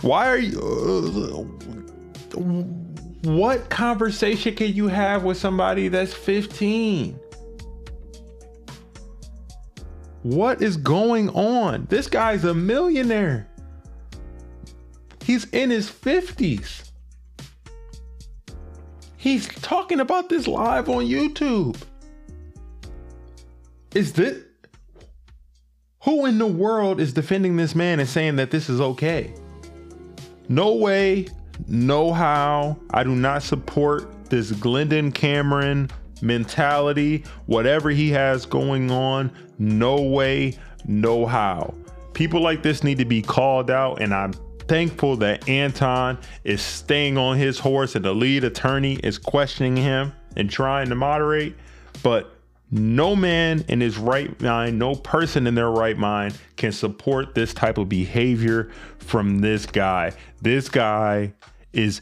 Why 0.01 0.27
are 0.27 0.37
you? 0.37 0.59
Uh, 0.59 2.41
what 3.23 3.69
conversation 3.69 4.55
can 4.55 4.73
you 4.73 4.87
have 4.87 5.23
with 5.23 5.37
somebody 5.37 5.89
that's 5.89 6.13
15? 6.13 7.19
What 10.23 10.61
is 10.61 10.77
going 10.77 11.29
on? 11.29 11.85
This 11.89 12.07
guy's 12.07 12.43
a 12.45 12.53
millionaire. 12.53 13.47
He's 15.23 15.45
in 15.45 15.69
his 15.69 15.89
50s. 15.89 16.89
He's 19.17 19.47
talking 19.47 19.99
about 19.99 20.29
this 20.29 20.47
live 20.47 20.89
on 20.89 21.05
YouTube. 21.05 21.79
Is 23.93 24.13
this 24.13 24.43
who 26.03 26.25
in 26.25 26.39
the 26.39 26.47
world 26.47 26.99
is 26.99 27.13
defending 27.13 27.57
this 27.57 27.75
man 27.75 27.99
and 27.99 28.09
saying 28.09 28.37
that 28.37 28.49
this 28.49 28.67
is 28.67 28.81
okay? 28.81 29.31
No 30.51 30.75
way, 30.75 31.27
no 31.69 32.11
how. 32.11 32.77
I 32.89 33.05
do 33.05 33.15
not 33.15 33.41
support 33.41 34.25
this 34.25 34.51
Glendon 34.51 35.13
Cameron 35.13 35.89
mentality, 36.21 37.23
whatever 37.45 37.89
he 37.89 38.09
has 38.09 38.45
going 38.45 38.91
on. 38.91 39.31
No 39.59 40.01
way, 40.01 40.57
no 40.85 41.25
how. 41.25 41.73
People 42.11 42.41
like 42.41 42.63
this 42.63 42.83
need 42.83 42.97
to 42.97 43.05
be 43.05 43.21
called 43.21 43.71
out, 43.71 44.01
and 44.01 44.13
I'm 44.13 44.33
thankful 44.67 45.15
that 45.17 45.47
Anton 45.47 46.17
is 46.43 46.61
staying 46.61 47.17
on 47.17 47.37
his 47.37 47.57
horse 47.57 47.95
and 47.95 48.03
the 48.03 48.13
lead 48.13 48.43
attorney 48.43 48.95
is 48.95 49.17
questioning 49.17 49.77
him 49.77 50.11
and 50.35 50.49
trying 50.49 50.89
to 50.89 50.95
moderate. 50.95 51.55
But 52.03 52.40
no 52.71 53.15
man 53.15 53.65
in 53.67 53.81
his 53.81 53.97
right 53.97 54.39
mind, 54.41 54.79
no 54.79 54.95
person 54.95 55.45
in 55.45 55.55
their 55.55 55.69
right 55.69 55.97
mind 55.97 56.37
can 56.55 56.71
support 56.71 57.35
this 57.35 57.53
type 57.53 57.77
of 57.77 57.89
behavior 57.89 58.71
from 58.99 59.39
this 59.39 59.65
guy. 59.65 60.13
This 60.41 60.69
guy 60.69 61.33
is 61.73 62.01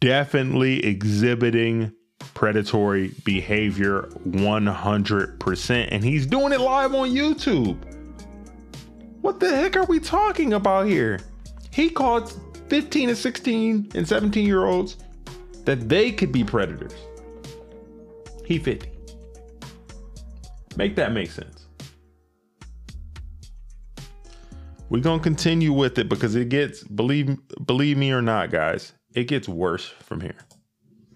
definitely 0.00 0.84
exhibiting 0.84 1.92
predatory 2.34 3.14
behavior 3.24 4.08
100%, 4.26 5.88
and 5.90 6.04
he's 6.04 6.26
doing 6.26 6.52
it 6.52 6.60
live 6.60 6.94
on 6.94 7.10
YouTube. 7.10 7.76
What 9.20 9.38
the 9.38 9.50
heck 9.50 9.76
are 9.76 9.84
we 9.84 10.00
talking 10.00 10.52
about 10.52 10.86
here? 10.86 11.20
He 11.70 11.90
called 11.90 12.32
15 12.68 13.10
and 13.10 13.18
16 13.18 13.92
and 13.94 14.06
17 14.06 14.44
year 14.44 14.64
olds 14.64 14.96
that 15.64 15.88
they 15.88 16.10
could 16.10 16.32
be 16.32 16.42
predators. 16.42 16.94
He 18.44 18.58
50. 18.58 18.97
Make 20.76 20.96
that 20.96 21.12
make 21.12 21.30
sense. 21.30 21.66
We're 24.90 25.02
gonna 25.02 25.22
continue 25.22 25.72
with 25.72 25.98
it 25.98 26.08
because 26.08 26.34
it 26.34 26.48
gets 26.48 26.82
believe 26.82 27.36
believe 27.66 27.98
me 27.98 28.10
or 28.12 28.22
not, 28.22 28.50
guys, 28.50 28.94
it 29.14 29.24
gets 29.24 29.48
worse 29.48 29.86
from 29.86 30.20
here. 30.20 30.38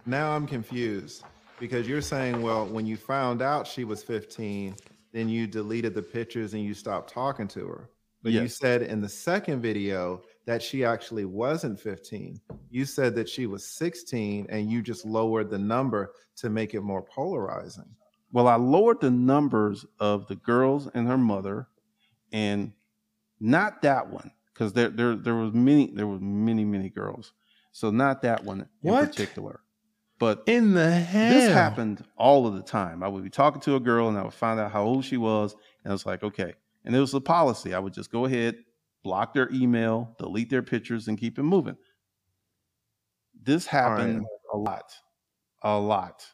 Now 0.05 0.33
I'm 0.33 0.47
confused 0.47 1.25
because 1.59 1.89
you're 1.89 2.03
saying, 2.03 2.43
well, 2.43 2.67
when 2.67 2.87
you 2.87 2.97
found 2.97 3.41
out 3.41 3.67
she 3.67 3.85
was 3.85 4.03
15, 4.03 4.75
then 5.13 5.29
you 5.29 5.47
deleted 5.47 5.95
the 5.95 6.03
pictures 6.03 6.55
and 6.55 6.65
you 6.65 6.75
stopped 6.75 7.13
talking 7.13 7.47
to 7.49 7.67
her. 7.69 7.91
But 8.23 8.33
you 8.33 8.47
said 8.47 8.83
in 8.83 9.01
the 9.01 9.09
second 9.09 9.63
video 9.63 10.23
that 10.47 10.63
she 10.63 10.85
actually 10.85 11.25
wasn't 11.25 11.79
15. 11.79 12.41
You 12.71 12.85
said 12.85 13.15
that 13.17 13.29
she 13.29 13.47
was 13.47 13.67
16 13.67 14.47
and 14.49 14.71
you 14.71 14.81
just 14.81 15.05
lowered 15.05 15.51
the 15.51 15.59
number 15.59 16.13
to 16.37 16.51
make 16.51 16.75
it 16.75 16.83
more 16.83 17.03
polarizing. 17.03 17.95
Well, 18.33 18.49
I 18.49 18.57
lowered 18.57 19.01
the 19.01 19.11
numbers 19.11 19.85
of 20.01 20.27
the 20.27 20.37
girls 20.37 20.89
and 20.89 21.07
her 21.07 21.19
mother, 21.19 21.69
and 22.33 22.73
not 23.41 23.83
that 23.83 24.11
one 24.11 24.33
because 24.53 24.73
there 24.73 24.89
there 24.89 25.17
there 25.17 25.35
was 25.35 25.53
many 25.53 25.91
there 25.95 26.07
were 26.07 26.21
many 26.21 26.65
many 26.65 26.89
girls, 26.89 27.33
so 27.73 27.91
not 27.91 28.23
that 28.23 28.45
one 28.45 28.69
in 28.83 28.95
particular. 28.95 29.61
But 30.19 30.45
In 30.47 30.73
the 30.75 30.91
hell? 30.91 31.35
this 31.35 31.53
happened 31.53 32.05
all 32.17 32.47
of 32.47 32.55
the 32.55 32.63
time. 32.63 33.03
I 33.03 33.09
would 33.09 33.25
be 33.25 33.31
talking 33.31 33.61
to 33.63 33.75
a 33.77 33.81
girl 33.81 34.09
and 34.09 34.17
I 34.17 34.23
would 34.23 34.35
find 34.35 34.61
out 34.61 34.71
how 34.71 34.85
old 34.85 35.05
she 35.05 35.17
was, 35.17 35.55
and 35.85 35.91
I 35.91 35.95
was 35.95 36.07
like, 36.07 36.23
okay. 36.23 36.55
And 36.85 36.95
it 36.95 37.01
was 37.01 37.15
a 37.15 37.21
policy. 37.21 37.75
I 37.75 37.79
would 37.81 37.93
just 37.93 38.11
go 38.13 38.25
ahead, 38.27 38.57
block 39.03 39.35
their 39.35 39.51
email, 39.53 40.15
delete 40.19 40.51
their 40.51 40.63
pictures, 40.63 41.09
and 41.09 41.19
keep 41.19 41.39
it 41.39 41.43
moving. 41.43 41.77
This 43.35 43.67
right. 43.73 43.81
happened 43.81 44.27
a 44.53 44.57
lot, 44.57 44.93
a 45.63 45.79
lot. 45.79 46.32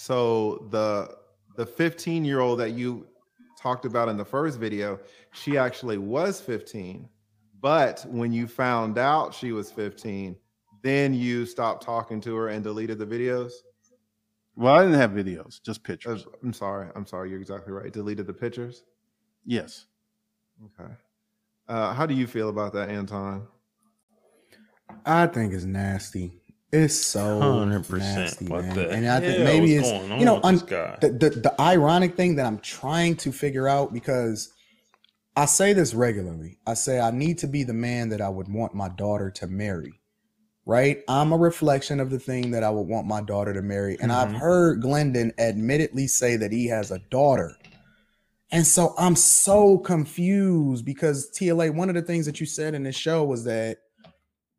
So 0.00 0.68
the 0.70 1.16
the 1.56 1.66
15 1.66 2.24
year 2.24 2.38
old 2.38 2.60
that 2.60 2.70
you 2.70 3.08
talked 3.60 3.84
about 3.84 4.08
in 4.08 4.16
the 4.16 4.24
first 4.24 4.56
video, 4.56 5.00
she 5.32 5.58
actually 5.58 5.98
was 5.98 6.40
15. 6.40 7.08
But 7.60 8.06
when 8.08 8.32
you 8.32 8.46
found 8.46 8.96
out 8.96 9.34
she 9.34 9.50
was 9.50 9.72
15, 9.72 10.36
then 10.82 11.14
you 11.14 11.44
stopped 11.44 11.82
talking 11.82 12.20
to 12.20 12.36
her 12.36 12.50
and 12.50 12.62
deleted 12.62 13.00
the 13.00 13.06
videos. 13.06 13.50
Well, 14.54 14.72
I 14.76 14.84
didn't 14.84 15.00
have 15.00 15.10
videos, 15.10 15.60
just 15.60 15.80
Uh, 15.80 15.88
pictures. 15.88 16.26
I'm 16.44 16.52
sorry. 16.52 16.92
I'm 16.94 17.04
sorry. 17.04 17.30
You're 17.30 17.40
exactly 17.40 17.72
right. 17.72 17.92
Deleted 17.92 18.28
the 18.28 18.34
pictures. 18.34 18.84
Yes. 19.44 19.86
Okay. 20.64 20.92
Uh, 21.66 21.92
how 21.92 22.06
do 22.06 22.14
you 22.14 22.28
feel 22.28 22.50
about 22.50 22.72
that, 22.74 22.88
Anton? 22.88 23.48
I 25.04 25.26
think 25.26 25.52
it's 25.52 25.64
nasty. 25.64 26.40
It's 26.70 26.94
so 26.94 27.40
100%. 27.40 27.98
nasty, 27.98 28.46
What 28.46 28.62
man. 28.64 28.74
the 28.74 28.90
and 28.90 29.08
I 29.08 29.20
think 29.20 29.38
maybe 29.42 29.74
it's 29.74 29.90
you 30.18 30.24
know 30.26 30.40
un- 30.42 30.56
the, 30.58 31.08
the 31.18 31.30
the 31.30 31.54
ironic 31.60 32.14
thing 32.16 32.36
that 32.36 32.44
I'm 32.44 32.58
trying 32.58 33.16
to 33.16 33.32
figure 33.32 33.66
out 33.66 33.92
because 33.92 34.52
I 35.34 35.46
say 35.46 35.72
this 35.72 35.94
regularly. 35.94 36.58
I 36.66 36.74
say 36.74 37.00
I 37.00 37.10
need 37.10 37.38
to 37.38 37.46
be 37.46 37.62
the 37.62 37.72
man 37.72 38.10
that 38.10 38.20
I 38.20 38.28
would 38.28 38.52
want 38.52 38.74
my 38.74 38.88
daughter 38.90 39.30
to 39.30 39.46
marry. 39.46 39.94
Right? 40.66 41.02
I'm 41.08 41.32
a 41.32 41.38
reflection 41.38 41.98
of 42.00 42.10
the 42.10 42.18
thing 42.18 42.50
that 42.50 42.62
I 42.62 42.68
would 42.68 42.86
want 42.86 43.06
my 43.06 43.22
daughter 43.22 43.54
to 43.54 43.62
marry. 43.62 43.96
And 43.98 44.12
I've 44.12 44.28
Mhm. 44.32 44.38
heard 44.38 44.82
Glendon 44.82 45.32
admittedly 45.38 46.06
say 46.06 46.36
that 46.36 46.52
he 46.52 46.66
has 46.66 46.90
a 46.90 46.98
daughter. 46.98 47.56
And 48.50 48.66
so 48.66 48.94
I'm 48.98 49.16
so 49.16 49.78
confused 49.78 50.84
because 50.84 51.30
TLA, 51.30 51.70
one 51.70 51.88
of 51.88 51.94
the 51.94 52.02
things 52.02 52.26
that 52.26 52.40
you 52.40 52.44
said 52.46 52.74
in 52.74 52.82
this 52.82 52.96
show 52.96 53.24
was 53.24 53.44
that, 53.44 53.78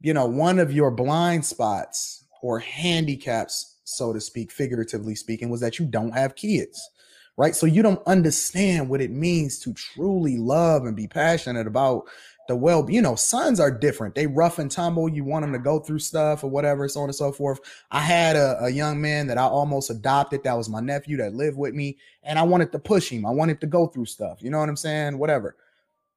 you 0.01 0.13
know, 0.13 0.25
one 0.25 0.59
of 0.59 0.71
your 0.71 0.91
blind 0.91 1.45
spots 1.45 2.25
or 2.41 2.59
handicaps, 2.59 3.79
so 3.83 4.13
to 4.13 4.21
speak, 4.21 4.51
figuratively 4.51 5.15
speaking, 5.15 5.49
was 5.49 5.61
that 5.61 5.79
you 5.79 5.85
don't 5.85 6.13
have 6.13 6.35
kids, 6.35 6.89
right? 7.37 7.55
So 7.55 7.65
you 7.65 7.81
don't 7.81 8.05
understand 8.07 8.89
what 8.89 9.01
it 9.01 9.11
means 9.11 9.59
to 9.59 9.73
truly 9.73 10.37
love 10.37 10.85
and 10.85 10.95
be 10.95 11.07
passionate 11.07 11.67
about 11.67 12.03
the 12.49 12.55
well, 12.55 12.89
you 12.89 12.99
know, 12.99 13.13
sons 13.13 13.59
are 13.59 13.69
different. 13.69 14.15
They 14.15 14.25
rough 14.25 14.57
and 14.57 14.71
tumble. 14.71 15.07
You 15.07 15.23
want 15.23 15.43
them 15.43 15.53
to 15.53 15.59
go 15.59 15.79
through 15.79 15.99
stuff 15.99 16.43
or 16.43 16.49
whatever, 16.49 16.89
so 16.89 17.01
on 17.01 17.07
and 17.07 17.15
so 17.15 17.31
forth. 17.31 17.59
I 17.91 17.99
had 17.99 18.35
a, 18.35 18.57
a 18.63 18.69
young 18.69 18.99
man 18.99 19.27
that 19.27 19.37
I 19.37 19.43
almost 19.43 19.91
adopted. 19.91 20.43
That 20.43 20.57
was 20.57 20.67
my 20.67 20.79
nephew 20.79 21.15
that 21.17 21.35
lived 21.35 21.57
with 21.57 21.75
me, 21.75 21.97
and 22.23 22.39
I 22.39 22.43
wanted 22.43 22.71
to 22.71 22.79
push 22.79 23.09
him. 23.09 23.23
I 23.23 23.29
wanted 23.29 23.61
to 23.61 23.67
go 23.67 23.85
through 23.85 24.07
stuff. 24.07 24.41
You 24.41 24.49
know 24.49 24.57
what 24.59 24.67
I'm 24.67 24.75
saying? 24.75 25.19
Whatever. 25.19 25.57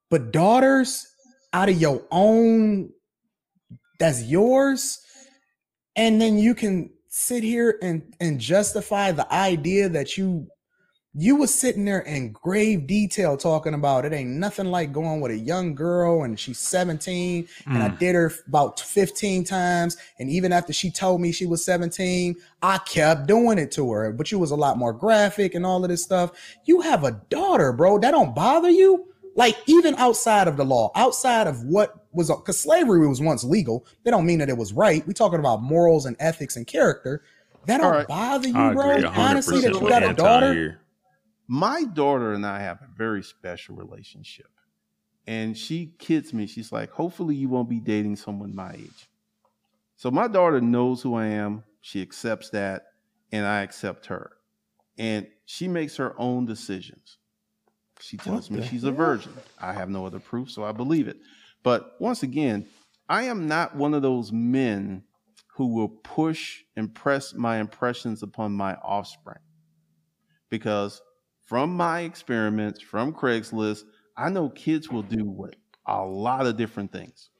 But 0.09 0.33
daughters 0.33 1.14
out 1.53 1.68
of 1.68 1.78
your 1.78 2.03
own, 2.11 2.91
that's 4.03 4.22
yours, 4.24 5.00
and 5.94 6.20
then 6.20 6.36
you 6.38 6.55
can 6.55 6.90
sit 7.09 7.42
here 7.42 7.78
and 7.82 8.03
and 8.20 8.40
justify 8.40 9.12
the 9.12 9.32
idea 9.32 9.88
that 9.88 10.16
you 10.18 10.48
you 11.14 11.36
was 11.36 11.55
sitting 11.55 11.84
there 11.84 12.00
in 12.00 12.32
grave 12.32 12.86
detail 12.86 13.36
talking 13.36 13.74
about 13.74 14.07
it 14.07 14.14
ain't 14.14 14.30
nothing 14.30 14.64
like 14.66 14.92
going 14.94 15.20
with 15.20 15.30
a 15.30 15.36
young 15.36 15.74
girl 15.74 16.22
and 16.22 16.40
she's 16.40 16.59
17 16.59 17.46
and 17.66 17.82
I 17.82 17.90
Mm. 17.90 17.98
did 17.98 18.14
her 18.14 18.32
about 18.48 18.80
15 18.80 19.44
times. 19.44 19.98
And 20.18 20.30
even 20.30 20.53
after 20.55 20.72
she 20.72 20.90
told 20.90 21.20
me 21.20 21.30
she 21.30 21.44
was 21.44 21.62
17, 21.66 22.34
I 22.62 22.78
kept 22.78 23.26
doing 23.26 23.59
it 23.59 23.70
to 23.72 23.92
her. 23.92 24.11
But 24.11 24.32
you 24.32 24.38
was 24.38 24.53
a 24.53 24.57
lot 24.57 24.78
more 24.78 24.94
graphic 24.94 25.55
and 25.55 25.66
all 25.66 25.84
of 25.84 25.90
this 25.90 26.03
stuff. 26.03 26.30
You 26.64 26.80
have 26.80 27.05
a 27.05 27.20
daughter, 27.28 27.74
bro. 27.74 27.98
That 27.98 28.12
don't 28.12 28.34
bother 28.34 28.70
you. 28.70 29.11
Like 29.35 29.57
even 29.66 29.95
outside 29.97 30.49
of 30.49 30.57
the 30.57 30.64
law, 30.64 30.91
outside 30.95 31.47
of 31.47 31.62
what 31.64 32.07
was 32.12 32.28
because 32.28 32.61
slavery 32.61 33.07
was 33.09 33.20
once 33.20 33.45
legal. 33.45 33.87
they 34.05 34.11
don't 34.11 34.26
mean 34.26 34.39
that 34.41 34.49
it 34.49 34.57
was 34.57 34.72
right. 34.72 35.07
We're 35.07 35.14
talking 35.14 35.39
about 35.39 35.62
morals 35.62 36.05
and 36.07 36.16
ethics 36.20 36.57
and 36.57 36.66
character. 36.66 37.22
That 37.66 37.78
don't 37.78 37.87
All 37.87 37.93
right. 37.93 38.09
bother 38.09 38.49
you, 38.49 38.57
I 38.57 38.74
bro. 38.74 38.91
agree 38.91 39.09
Honestly, 39.09 39.61
that 39.61 39.72
you 39.74 39.89
got 39.89 40.03
a 40.03 40.12
daughter. 40.12 40.53
here. 40.53 40.80
My 41.49 41.85
daughter 41.85 42.33
and 42.33 42.45
I 42.47 42.61
have 42.61 42.83
a 42.83 42.89
very 42.97 43.22
special 43.22 43.76
relationship. 43.76 44.47
And 45.26 45.57
she 45.57 45.93
kids 45.99 46.33
me. 46.35 46.47
She's 46.47 46.72
like, 46.72 46.91
hopefully 46.91 47.35
you 47.37 47.49
won't 47.49 47.68
be 47.68 47.78
dating 47.78 48.16
someone 48.16 48.55
my 48.55 48.72
age. 48.72 49.09
So 49.97 50.11
my 50.11 50.26
daughter 50.26 50.61
knows 50.61 51.03
who 51.03 51.14
I 51.14 51.26
am. 51.26 51.62
She 51.80 52.03
accepts 52.03 52.51
that, 52.51 52.87
and 53.30 53.47
I 53.47 53.62
accept 53.62 54.07
her. 54.07 54.33
And 54.99 55.28
she 55.47 55.68
makes 55.68 55.97
her 55.97 56.14
own 56.18 56.45
decisions. 56.47 57.18
She 58.03 58.16
tells 58.16 58.50
me 58.50 58.66
she's 58.66 58.84
a 58.84 58.90
virgin. 58.92 59.32
I 59.59 59.72
have 59.72 59.88
no 59.88 60.05
other 60.05 60.18
proof, 60.18 60.50
so 60.50 60.64
I 60.64 60.72
believe 60.72 61.07
it. 61.07 61.18
But 61.62 61.92
once 62.00 62.22
again, 62.22 62.66
I 63.09 63.24
am 63.24 63.46
not 63.46 63.76
one 63.76 63.94
of 63.94 64.03
those 64.03 64.32
men 64.32 65.05
who 65.55 65.74
will 65.74 65.88
push 65.88 66.62
and 66.76 66.92
press 66.94 67.34
my 67.34 67.59
impressions 67.59 68.22
upon 68.22 68.53
my 68.53 68.74
offspring. 68.76 69.38
Because 70.50 71.00
from 71.46 71.76
my 71.76 72.00
experiments, 72.00 72.80
from 72.80 73.12
Craigslist, 73.12 73.84
I 74.16 74.30
know 74.30 74.48
kids 74.48 74.90
will 74.90 75.03
do 75.03 75.24
what 75.24 75.57
a 75.86 76.03
lot 76.05 76.46
of 76.46 76.57
different 76.57 76.92
things. 76.92 77.30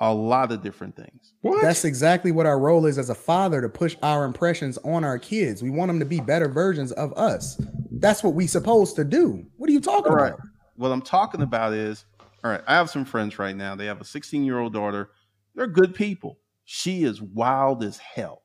A 0.00 0.12
lot 0.12 0.52
of 0.52 0.62
different 0.62 0.96
things. 0.96 1.34
What? 1.42 1.62
That's 1.62 1.84
exactly 1.84 2.32
what 2.32 2.46
our 2.46 2.58
role 2.58 2.86
is 2.86 2.98
as 2.98 3.10
a 3.10 3.14
father 3.14 3.60
to 3.60 3.68
push 3.68 3.96
our 4.02 4.24
impressions 4.24 4.78
on 4.78 5.04
our 5.04 5.18
kids. 5.18 5.62
We 5.62 5.70
want 5.70 5.88
them 5.88 5.98
to 5.98 6.04
be 6.04 6.20
better 6.20 6.48
versions 6.48 6.92
of 6.92 7.12
us. 7.14 7.60
That's 7.90 8.22
what 8.22 8.34
we 8.34 8.46
supposed 8.46 8.96
to 8.96 9.04
do. 9.04 9.44
What 9.56 9.68
are 9.68 9.72
you 9.72 9.80
talking 9.80 10.12
All 10.12 10.18
right. 10.18 10.34
about? 10.34 10.46
What 10.76 10.92
I'm 10.92 11.02
talking 11.02 11.42
about 11.42 11.72
is, 11.72 12.04
all 12.44 12.50
right, 12.50 12.62
I 12.66 12.74
have 12.74 12.90
some 12.90 13.04
friends 13.04 13.38
right 13.38 13.56
now. 13.56 13.74
They 13.74 13.86
have 13.86 14.00
a 14.00 14.04
16 14.04 14.44
year 14.44 14.58
old 14.58 14.72
daughter. 14.72 15.10
They're 15.54 15.66
good 15.66 15.94
people. 15.94 16.38
She 16.64 17.02
is 17.02 17.20
wild 17.20 17.82
as 17.82 17.98
hell. 17.98 18.42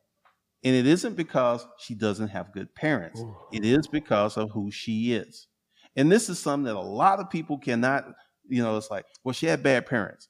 And 0.63 0.73
it 0.73 0.87
isn't 0.87 1.15
because 1.15 1.67
she 1.77 1.93
doesn't 1.93 2.29
have 2.29 2.53
good 2.53 2.73
parents, 2.73 3.21
it 3.51 3.65
is 3.65 3.85
because 3.87 4.37
of 4.37 4.49
who 4.51 4.71
she 4.71 5.13
is. 5.13 5.47
And 5.95 6.11
this 6.11 6.29
is 6.29 6.39
something 6.39 6.65
that 6.65 6.75
a 6.75 6.79
lot 6.79 7.19
of 7.19 7.29
people 7.29 7.57
cannot, 7.57 8.05
you 8.47 8.63
know, 8.63 8.77
it's 8.77 8.89
like, 8.89 9.05
well, 9.23 9.33
she 9.33 9.45
had 9.45 9.61
bad 9.61 9.85
parents. 9.85 10.29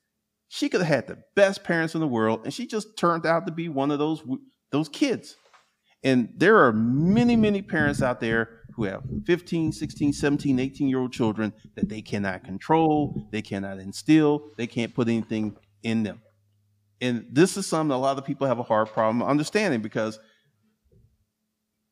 She 0.53 0.69
could 0.69 0.81
have 0.81 0.87
had 0.87 1.07
the 1.07 1.17
best 1.35 1.63
parents 1.63 1.95
in 1.95 1.99
the 1.99 2.07
world, 2.07 2.41
and 2.43 2.53
she 2.53 2.67
just 2.67 2.95
turned 2.95 3.25
out 3.25 3.47
to 3.47 3.51
be 3.51 3.69
one 3.69 3.89
of 3.89 3.97
those 3.97 4.21
those 4.71 4.87
kids. 4.87 5.35
And 6.03 6.29
there 6.37 6.63
are 6.63 6.71
many, 6.71 7.35
many 7.35 7.63
parents 7.63 8.03
out 8.03 8.19
there 8.19 8.61
who 8.75 8.83
have 8.83 9.01
15, 9.25 9.71
16, 9.71 10.13
17, 10.13 10.59
18 10.59 10.87
year 10.87 10.99
old 10.99 11.11
children 11.11 11.53
that 11.73 11.89
they 11.89 12.03
cannot 12.03 12.43
control, 12.43 13.27
they 13.31 13.41
cannot 13.41 13.79
instill, 13.79 14.51
they 14.55 14.67
can't 14.67 14.93
put 14.93 15.07
anything 15.07 15.57
in 15.81 16.03
them. 16.03 16.21
And 17.01 17.25
this 17.31 17.57
is 17.57 17.65
something 17.65 17.91
a 17.91 17.97
lot 17.97 18.19
of 18.19 18.23
people 18.25 18.45
have 18.45 18.59
a 18.59 18.63
hard 18.63 18.89
problem 18.89 19.23
understanding 19.23 19.81
because 19.81 20.19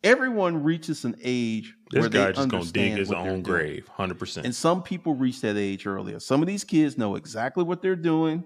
everyone 0.04 0.62
reaches 0.64 1.06
an 1.06 1.16
age 1.24 1.76
this 1.92 2.02
where 2.02 2.10
guy 2.10 2.26
they 2.28 2.34
just 2.34 2.50
gonna 2.50 2.64
dig 2.66 2.94
understand 2.94 3.00
his 3.00 3.10
what 3.10 3.16
they're 3.24 3.32
own 3.32 3.44
doing. 3.44 3.44
grave, 3.44 3.88
hundred 3.88 4.20
percent. 4.20 4.46
And 4.46 4.56
some 4.56 4.82
people 4.84 5.14
reach 5.14 5.42
that 5.42 5.58
age 5.58 5.86
earlier. 5.86 6.20
Some 6.20 6.42
of 6.42 6.48
these 6.48 6.64
kids 6.64 6.98
know 6.98 7.16
exactly 7.16 7.64
what 7.64 7.82
they're 7.82 7.96
doing. 7.96 8.44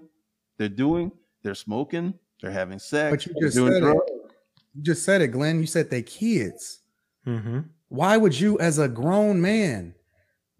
They're 0.58 0.68
doing, 0.68 1.12
they're 1.42 1.54
smoking, 1.54 2.14
they're 2.40 2.50
having 2.50 2.78
sex, 2.78 3.10
But 3.10 3.26
you 3.26 3.40
just 3.42 3.56
doing 3.56 3.72
said 3.72 3.80
drugs. 3.80 4.00
it. 4.06 4.32
You 4.74 4.82
just 4.82 5.04
said 5.04 5.20
it, 5.22 5.28
Glenn. 5.28 5.60
You 5.60 5.66
said 5.66 5.90
they 5.90 6.02
kids. 6.02 6.80
Mm-hmm. 7.26 7.60
Why 7.88 8.16
would 8.16 8.38
you, 8.38 8.58
as 8.58 8.78
a 8.78 8.88
grown 8.88 9.40
man, 9.40 9.94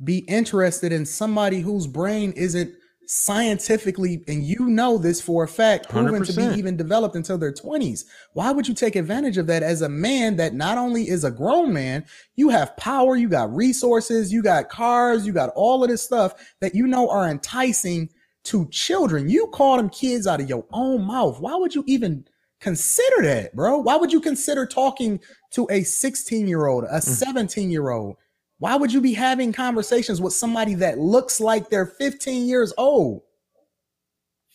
be 0.04 0.18
interested 0.28 0.92
in 0.92 1.04
somebody 1.06 1.60
whose 1.60 1.86
brain 1.86 2.32
isn't 2.32 2.74
scientifically, 3.06 4.22
and 4.28 4.44
you 4.44 4.66
know 4.66 4.98
this 4.98 5.20
for 5.20 5.44
a 5.44 5.48
fact, 5.48 5.88
proven 5.88 6.22
to 6.24 6.32
100%. 6.32 6.52
be 6.52 6.58
even 6.58 6.76
developed 6.76 7.16
until 7.16 7.38
their 7.38 7.52
20s? 7.52 8.04
Why 8.32 8.50
would 8.50 8.68
you 8.68 8.74
take 8.74 8.96
advantage 8.96 9.38
of 9.38 9.46
that 9.46 9.62
as 9.62 9.82
a 9.82 9.88
man 9.88 10.36
that 10.36 10.54
not 10.54 10.78
only 10.78 11.08
is 11.08 11.24
a 11.24 11.30
grown 11.30 11.72
man, 11.72 12.04
you 12.34 12.48
have 12.48 12.76
power, 12.76 13.16
you 13.16 13.28
got 13.28 13.54
resources, 13.54 14.32
you 14.32 14.42
got 14.42 14.68
cars, 14.68 15.26
you 15.26 15.32
got 15.32 15.50
all 15.54 15.82
of 15.82 15.90
this 15.90 16.02
stuff 16.02 16.34
that 16.60 16.74
you 16.74 16.86
know 16.86 17.08
are 17.08 17.28
enticing 17.28 18.08
to 18.44 18.68
children? 18.70 19.28
You 19.28 19.48
call 19.48 19.76
them 19.76 19.90
kids 19.90 20.26
out 20.26 20.40
of 20.40 20.48
your 20.48 20.66
own 20.72 21.02
mouth. 21.04 21.40
Why 21.40 21.56
would 21.56 21.74
you 21.74 21.84
even? 21.86 22.26
Consider 22.58 23.22
that, 23.22 23.54
bro. 23.54 23.76
Why 23.76 23.96
would 23.96 24.14
you 24.14 24.20
consider 24.20 24.64
talking 24.64 25.20
to 25.50 25.68
a 25.70 25.82
16 25.82 26.48
year 26.48 26.66
old, 26.66 26.84
a 26.84 26.96
mm. 26.96 27.02
17 27.02 27.70
year 27.70 27.90
old? 27.90 28.16
Why 28.58 28.76
would 28.76 28.92
you 28.92 29.00
be 29.00 29.12
having 29.12 29.52
conversations 29.52 30.20
with 30.20 30.32
somebody 30.32 30.74
that 30.74 30.98
looks 30.98 31.40
like 31.40 31.68
they're 31.68 31.86
15 31.86 32.46
years 32.48 32.72
old? 32.78 33.22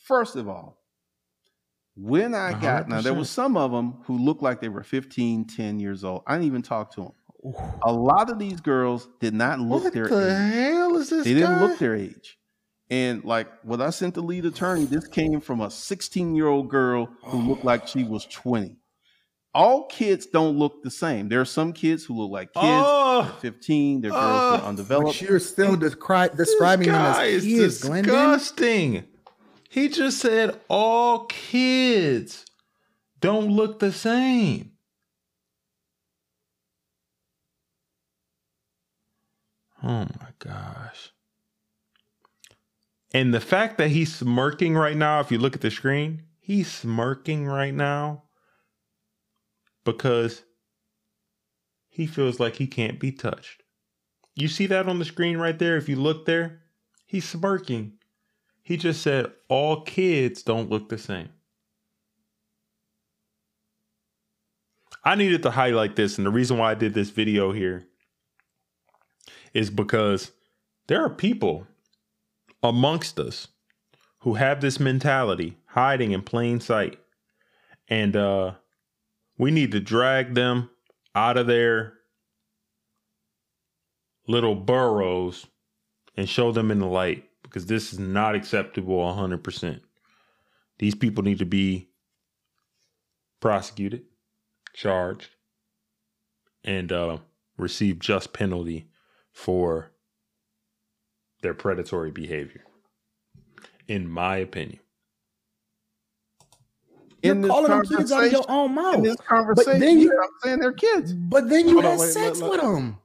First 0.04 0.36
of 0.36 0.48
all, 0.48 0.80
when 1.96 2.34
I 2.34 2.60
got 2.60 2.90
now, 2.90 3.02
there 3.02 3.14
100%. 3.14 3.18
was 3.18 3.30
some 3.30 3.56
of 3.58 3.72
them 3.72 4.02
who 4.06 4.18
looked 4.18 4.42
like 4.42 4.60
they 4.60 4.70
were 4.70 4.84
15, 4.84 5.46
10 5.46 5.80
years 5.80 6.04
old. 6.04 6.24
I 6.26 6.34
didn't 6.34 6.48
even 6.48 6.62
talk 6.62 6.92
to 6.96 7.02
them. 7.02 7.12
A 7.84 7.92
lot 7.92 8.30
of 8.30 8.40
these 8.40 8.60
girls 8.62 9.08
did 9.20 9.34
not 9.34 9.60
look 9.60 9.84
What 9.84 9.94
their 9.94 10.08
the 10.08 10.28
age. 10.28 10.54
hell 10.54 10.96
is 10.98 11.10
this 11.10 11.26
They 11.26 11.34
didn't 11.34 11.60
look 11.60 11.78
their 11.80 11.96
age. 11.96 12.38
And 12.90 13.24
like 13.24 13.48
what 13.64 13.82
I 13.82 13.90
sent 13.90 14.16
the 14.16 14.22
lead 14.22 14.46
attorney, 14.46 14.86
this 14.86 15.08
came 15.08 15.40
from 15.42 15.62
a 15.62 15.70
16 15.72 16.36
year 16.36 16.48
old 16.48 16.70
girl 16.70 17.10
who 17.24 17.40
looked 17.40 17.64
like 17.64 17.88
she 17.88 18.04
was 18.04 18.26
20. 18.26 18.76
All 19.54 19.86
kids 19.88 20.26
don't 20.28 20.58
look 20.58 20.82
the 20.82 20.90
same. 20.92 21.28
There 21.28 21.42
are 21.42 21.46
some 21.46 21.74
kids 21.74 22.06
who 22.06 22.14
look 22.14 22.32
like 22.32 22.54
kids. 22.54 22.64
Oh, 22.66 23.38
15. 23.42 24.02
They're 24.02 24.12
girls 24.12 24.22
who 24.24 24.30
Oh, 24.30 24.56
are 24.56 24.70
undeveloped. 24.70 25.20
But 25.20 25.30
you're 25.30 25.40
still 25.40 25.76
descri- 25.76 26.32
this 26.36 26.50
describing 26.50 26.88
them 26.88 26.96
guy 27.02 27.28
as 27.32 27.46
is 27.46 27.60
kids, 27.60 27.82
Glendon. 27.84 28.14
disgusting. 28.14 29.04
He 29.70 29.90
just 29.90 30.20
said 30.20 30.60
all 30.70 31.26
kids 31.26 32.46
don't 33.20 33.50
look 33.52 33.80
the 33.80 33.92
same. 33.92 34.72
Oh 39.84 40.06
my 40.20 40.30
gosh. 40.40 41.12
And 43.14 43.34
the 43.34 43.42
fact 43.42 43.78
that 43.78 43.90
he's 43.90 44.16
smirking 44.16 44.76
right 44.76 44.96
now, 44.96 45.20
if 45.20 45.32
you 45.32 45.38
look 45.38 45.56
at 45.56 45.62
the 45.62 45.72
screen, 45.72 46.24
he's 46.40 46.72
smirking 46.72 47.46
right 47.46 47.74
now 47.74 48.24
because 49.84 50.44
he 51.90 52.08
feels 52.08 52.40
like 52.40 52.56
he 52.56 52.68
can't 52.68 53.00
be 53.00 53.12
touched. 53.12 53.64
You 54.36 54.48
see 54.48 54.66
that 54.68 54.88
on 54.88 55.00
the 55.00 55.06
screen 55.06 55.38
right 55.38 55.58
there? 55.58 55.78
If 55.78 55.90
you 55.90 55.98
look 55.98 56.26
there, 56.26 56.62
he's 57.06 57.28
smirking. 57.28 57.94
He 58.64 58.78
just 58.78 59.02
said, 59.02 59.32
All 59.50 59.82
kids 59.82 60.44
don't 60.44 60.70
look 60.70 60.90
the 60.90 60.98
same. 60.98 61.30
I 65.04 65.16
needed 65.16 65.44
to 65.44 65.52
highlight 65.52 65.96
this, 65.96 66.18
and 66.18 66.26
the 66.26 66.32
reason 66.32 66.58
why 66.58 66.72
I 66.72 66.76
did 66.76 66.94
this 66.94 67.10
video 67.10 67.52
here 67.52 67.88
is 69.54 69.70
because 69.70 70.32
there 70.88 71.04
are 71.04 71.10
people 71.10 71.68
amongst 72.64 73.20
us 73.20 73.48
who 74.20 74.36
have 74.36 74.62
this 74.62 74.80
mentality 74.80 75.58
hiding 75.66 76.12
in 76.12 76.22
plain 76.22 76.60
sight. 76.60 77.00
And 77.90 78.16
uh 78.16 78.54
we 79.42 79.50
need 79.50 79.72
to 79.72 79.80
drag 79.80 80.36
them 80.36 80.70
out 81.16 81.36
of 81.36 81.48
their 81.48 81.96
little 84.28 84.54
burrows 84.54 85.48
and 86.16 86.30
show 86.30 86.52
them 86.52 86.70
in 86.70 86.78
the 86.78 86.86
light 86.86 87.24
because 87.42 87.66
this 87.66 87.92
is 87.92 87.98
not 87.98 88.36
acceptable 88.36 88.98
100%. 88.98 89.82
These 90.78 90.94
people 90.94 91.24
need 91.24 91.40
to 91.40 91.48
be 91.48 91.90
prosecuted, 93.40 94.04
charged, 94.76 95.30
and 96.64 96.92
uh, 96.92 97.18
receive 97.58 97.98
just 97.98 98.34
penalty 98.34 98.92
for 99.32 99.92
their 101.42 101.56
predatory 101.56 102.12
behavior, 102.12 102.64
in 103.88 104.08
my 104.08 104.38
opinion. 104.38 104.82
You're 107.24 107.36
In 107.36 107.48
calling 107.48 107.70
them 107.70 107.86
kids 107.86 108.12
out 108.12 108.24
of 108.26 108.32
your 108.32 108.46
own 108.50 108.70
In 108.70 108.76
mouth. 108.76 109.04
this 109.04 109.16
conversation, 109.18 109.80
then 109.80 110.00
you- 110.00 110.12
I'm 110.22 110.30
saying 110.44 110.60
they're 110.60 110.74
kids. 110.74 111.14
But 111.14 111.50
then 111.50 111.68
you 111.68 111.74
Hold 111.76 111.86
on, 111.86 111.92
had 111.92 112.00
wait, 112.00 112.12
sex 112.14 112.40
let- 112.40 112.52
with 112.52 112.62
them. 112.62 112.98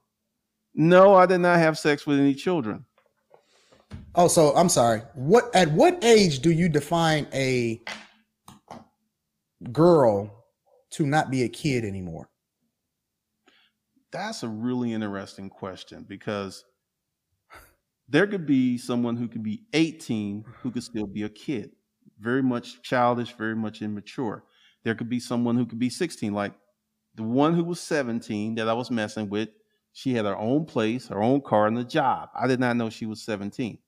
No, 0.75 1.14
I 1.14 1.27
did 1.27 1.39
not 1.39 1.59
have 1.59 1.79
sex 1.79 2.07
with 2.07 2.19
any 2.19 2.35
children. 2.35 2.85
Oh, 4.14 4.29
so 4.29 4.55
I'm 4.57 4.69
sorry. 4.71 5.01
What 5.14 5.55
at 5.55 5.71
what 5.73 6.03
age 6.03 6.41
do 6.41 6.51
you 6.51 6.69
define 6.69 7.27
a 7.35 7.83
girl 9.73 10.45
to 10.91 11.07
not 11.07 11.31
be 11.31 11.43
a 11.43 11.49
kid 11.49 11.85
anymore? 11.85 12.29
That's 14.12 14.43
a 14.43 14.49
really 14.49 14.93
interesting 14.93 15.51
question 15.51 16.05
because 16.09 16.64
there 18.09 18.27
could 18.27 18.47
be 18.47 18.79
someone 18.79 19.17
who 19.17 19.29
could 19.29 19.43
be 19.43 19.64
18 19.75 20.45
who 20.62 20.71
could 20.71 20.83
still 20.85 21.07
be 21.07 21.25
a 21.25 21.29
kid, 21.29 21.73
very 22.19 22.43
much 22.43 22.83
childish, 22.83 23.35
very 23.37 23.57
much 23.57 23.83
immature. 23.83 24.45
There 24.85 24.95
could 24.95 25.09
be 25.09 25.21
someone 25.21 25.57
who 25.57 25.67
could 25.67 25.79
be 25.79 25.91
16, 25.91 26.33
like 26.33 26.53
the 27.14 27.23
one 27.23 27.55
who 27.55 27.64
was 27.64 27.81
17 27.81 28.55
that 28.57 28.69
I 28.69 28.73
was 28.73 28.91
messing 28.91 29.29
with. 29.29 29.49
She 29.93 30.14
had 30.14 30.27
her 30.27 30.37
own 30.37 30.67
place, 30.67 31.09
her 31.09 31.23
own 31.23 31.41
car, 31.41 31.67
and 31.67 31.79
a 31.79 31.85
job. 31.85 32.29
I 32.35 32.47
did 32.47 32.61
not 32.61 32.77
know 32.77 32.91
she 32.91 33.07
was 33.07 33.23
17. 33.23 33.79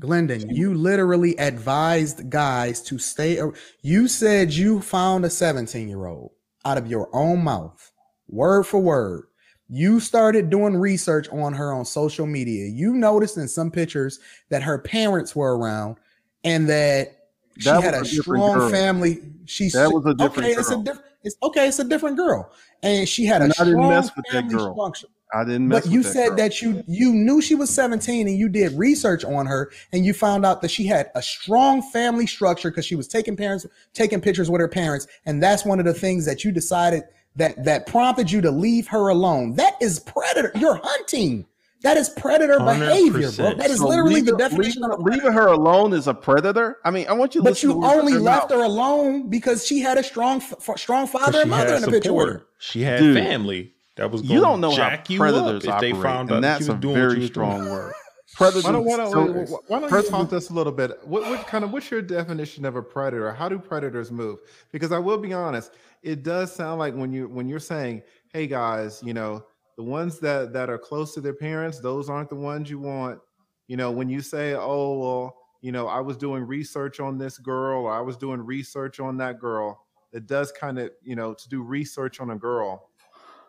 Glendon, 0.00 0.50
you 0.50 0.74
literally 0.74 1.38
advised 1.38 2.28
guys 2.28 2.82
to 2.82 2.98
stay. 2.98 3.40
You 3.82 4.08
said 4.08 4.52
you 4.52 4.80
found 4.80 5.24
a 5.24 5.30
17 5.30 5.88
year 5.88 6.06
old 6.06 6.32
out 6.64 6.78
of 6.78 6.86
your 6.86 7.08
own 7.12 7.44
mouth, 7.44 7.92
word 8.26 8.64
for 8.64 8.80
word. 8.80 9.26
You 9.68 10.00
started 10.00 10.50
doing 10.50 10.76
research 10.76 11.28
on 11.28 11.52
her 11.54 11.72
on 11.72 11.84
social 11.84 12.26
media. 12.26 12.66
You 12.66 12.94
noticed 12.94 13.36
in 13.36 13.48
some 13.48 13.70
pictures 13.70 14.18
that 14.50 14.62
her 14.62 14.78
parents 14.78 15.36
were 15.36 15.56
around 15.56 15.96
and 16.42 16.68
that 16.68 17.21
she 17.58 17.64
That 17.70 17.82
had 17.82 17.94
a 17.94 18.04
strong 18.04 18.58
girl. 18.58 18.70
family. 18.70 19.20
She's 19.46 19.72
That 19.72 19.92
was 19.92 20.06
a 20.06 20.14
different 20.14 20.48
okay. 20.48 20.52
It's 20.60 20.70
a 20.70 20.74
girl. 20.74 20.82
different. 20.82 21.06
It's 21.24 21.36
okay. 21.42 21.68
It's 21.68 21.78
a 21.78 21.84
different 21.84 22.16
girl, 22.16 22.50
and 22.82 23.08
she 23.08 23.24
had 23.26 23.42
And 23.42 23.52
a 23.52 23.54
I 23.60 23.64
didn't 23.64 23.78
strong 23.78 23.90
mess 23.90 24.10
with 24.16 24.24
that 24.32 24.48
girl. 24.48 24.72
structure. 24.74 25.06
I 25.34 25.44
didn't 25.44 25.68
mess 25.68 25.84
But 25.84 25.92
you 25.92 26.02
that 26.02 26.12
said 26.12 26.28
girl. 26.28 26.36
that 26.38 26.60
you 26.62 26.82
you 26.88 27.12
knew 27.12 27.40
she 27.40 27.54
was 27.54 27.70
17 27.70 28.28
and 28.28 28.36
you 28.36 28.48
did 28.48 28.72
research 28.76 29.24
on 29.24 29.46
her 29.46 29.70
and 29.92 30.04
you 30.04 30.12
found 30.12 30.44
out 30.44 30.60
that 30.62 30.70
she 30.70 30.84
had 30.86 31.10
a 31.14 31.22
strong 31.22 31.80
family 31.90 32.26
structure 32.26 32.70
because 32.70 32.84
she 32.84 32.96
was 32.96 33.08
taking 33.08 33.34
parents 33.36 33.64
taking 33.94 34.20
pictures 34.20 34.50
with 34.50 34.60
her 34.60 34.68
parents 34.68 35.06
and 35.24 35.42
that's 35.42 35.64
one 35.64 35.78
of 35.78 35.86
the 35.86 35.94
things 35.94 36.26
that 36.26 36.44
you 36.44 36.52
decided 36.52 37.04
that 37.36 37.64
that 37.64 37.86
prompted 37.86 38.30
you 38.30 38.42
to 38.42 38.50
leave 38.50 38.86
her 38.88 39.08
alone. 39.08 39.54
That 39.54 39.74
is 39.80 40.00
predator. 40.00 40.52
You're 40.54 40.80
hunting. 40.82 41.46
That 41.82 41.96
is 41.96 42.08
predator 42.10 42.58
behavior, 42.58 43.30
bro. 43.32 43.54
That 43.54 43.70
is 43.70 43.78
So 43.78 43.88
literally 43.88 44.20
the 44.20 44.36
definition 44.36 44.82
leaving, 44.82 44.94
of 44.94 45.00
a 45.00 45.02
predator. 45.02 45.24
leaving 45.24 45.32
her 45.32 45.46
alone 45.48 45.92
is 45.92 46.06
a 46.06 46.14
predator. 46.14 46.78
I 46.84 46.90
mean, 46.90 47.06
I 47.08 47.12
want 47.12 47.34
you 47.34 47.40
to 47.40 47.44
But 47.44 47.50
listen 47.50 47.70
to 47.70 47.74
you 47.74 47.80
what's 47.80 47.98
only 47.98 48.12
their 48.12 48.20
left 48.22 48.50
her 48.52 48.62
alone 48.62 49.28
because 49.28 49.66
she 49.66 49.80
had 49.80 49.98
a 49.98 50.02
strong, 50.02 50.40
f- 50.40 50.54
strong 50.78 51.08
'Cause 51.08 51.20
father 51.22 51.40
and 51.42 51.50
mother 51.50 51.74
in 51.74 51.82
the 51.82 51.90
picture 51.90 52.12
with 52.12 52.28
her. 52.28 52.46
She 52.58 52.82
had 52.82 53.00
Dude, 53.00 53.16
family 53.16 53.72
that 53.96 54.10
was 54.10 54.22
going 54.22 54.32
You 54.34 54.40
don't 54.40 54.60
know 54.60 54.70
how 54.70 54.76
jack 54.76 55.10
you 55.10 55.18
predators 55.18 55.66
up 55.66 55.74
if 55.74 55.80
they 55.80 55.90
operate, 55.92 56.02
found 56.02 56.30
out 56.30 56.36
and 56.36 56.44
she 56.44 56.48
that's 56.48 56.60
was 56.60 56.68
a 56.68 56.74
doing 56.74 56.94
what 56.94 57.00
very 57.14 57.26
strong 57.26 57.60
doing. 57.62 57.72
word. 57.72 57.92
Predators. 58.34 58.64
Why 58.64 58.72
don't, 58.72 58.84
why 58.86 58.96
don't, 58.96 59.12
so- 59.12 59.20
wait, 59.26 59.48
why- 59.50 59.58
why 59.66 59.76
don't 59.80 59.82
you 59.82 59.88
predators- 59.88 60.10
talk 60.10 60.28
to 60.30 60.36
us 60.36 60.48
a 60.50 60.52
little 60.54 60.72
bit? 60.72 60.92
What, 61.04 61.22
what 61.28 61.46
kind 61.46 61.64
of 61.64 61.72
what's 61.72 61.90
your 61.90 62.00
definition 62.00 62.64
of 62.64 62.76
a 62.76 62.82
predator? 62.82 63.30
How 63.32 63.48
do 63.48 63.58
predators 63.58 64.10
move? 64.10 64.38
Because 64.70 64.90
I 64.92 64.98
will 64.98 65.18
be 65.18 65.34
honest, 65.34 65.72
it 66.02 66.22
does 66.22 66.50
sound 66.50 66.78
like 66.78 66.94
when 66.94 67.12
you 67.12 67.28
when 67.28 67.46
you're 67.48 67.58
saying, 67.60 68.02
"Hey 68.32 68.46
guys, 68.46 69.02
you 69.04 69.12
know, 69.12 69.44
the 69.76 69.82
ones 69.82 70.18
that 70.20 70.52
that 70.52 70.70
are 70.70 70.78
close 70.78 71.14
to 71.14 71.20
their 71.20 71.34
parents, 71.34 71.80
those 71.80 72.08
aren't 72.08 72.28
the 72.28 72.36
ones 72.36 72.70
you 72.70 72.78
want." 72.78 73.20
You 73.68 73.76
know, 73.76 73.90
when 73.90 74.08
you 74.08 74.20
say, 74.20 74.54
"Oh 74.54 74.98
well," 74.98 75.36
you 75.60 75.72
know, 75.72 75.86
I 75.86 76.00
was 76.00 76.16
doing 76.16 76.42
research 76.44 77.00
on 77.00 77.18
this 77.18 77.38
girl, 77.38 77.84
or 77.84 77.92
I 77.92 78.00
was 78.00 78.16
doing 78.16 78.40
research 78.40 79.00
on 79.00 79.16
that 79.18 79.38
girl. 79.38 79.86
It 80.12 80.26
does 80.26 80.52
kind 80.52 80.78
of, 80.78 80.90
you 81.02 81.16
know, 81.16 81.32
to 81.34 81.48
do 81.48 81.62
research 81.62 82.20
on 82.20 82.30
a 82.30 82.36
girl, 82.36 82.90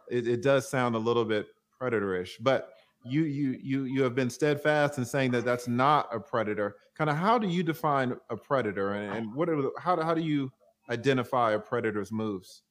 it, 0.10 0.28
it 0.28 0.42
does 0.42 0.70
sound 0.70 0.96
a 0.96 1.00
little 1.00 1.26
bit 1.26 1.48
predatorish. 1.82 2.32
But 2.40 2.70
you 3.04 3.24
you 3.24 3.60
you 3.62 3.84
you 3.86 4.04
have 4.04 4.16
been 4.16 4.30
steadfast 4.30 4.98
in 4.98 5.06
saying 5.06 5.32
that 5.32 5.44
that's 5.44 5.68
not 5.68 6.08
a 6.14 6.20
predator. 6.20 6.78
Kind 6.96 7.10
of 7.10 7.18
how 7.18 7.38
do 7.38 7.48
you 7.48 7.64
define 7.64 8.16
a 8.30 8.38
predator, 8.38 8.94
and, 8.94 9.14
and 9.14 9.36
what 9.36 9.50
are 9.50 9.72
how 9.78 9.96
do, 9.96 10.04
how 10.04 10.14
do 10.14 10.22
you 10.22 10.52
identify 10.90 11.54
a 11.54 11.60
predator's 11.60 12.12
moves? 12.12 12.64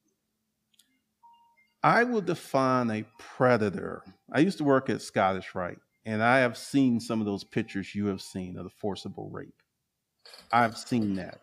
I 1.83 2.03
will 2.03 2.21
define 2.21 2.89
a 2.89 3.03
predator. 3.19 4.03
I 4.31 4.39
used 4.39 4.57
to 4.59 4.63
work 4.63 4.89
at 4.89 5.01
Scottish 5.01 5.53
Rite, 5.53 5.79
and 6.05 6.23
I 6.23 6.39
have 6.39 6.57
seen 6.57 6.99
some 6.99 7.19
of 7.19 7.25
those 7.25 7.43
pictures 7.43 7.93
you 7.93 8.07
have 8.07 8.21
seen 8.21 8.57
of 8.57 8.63
the 8.63 8.69
forcible 8.69 9.29
rape. 9.29 9.61
I've 10.51 10.77
seen 10.77 11.15
that. 11.15 11.41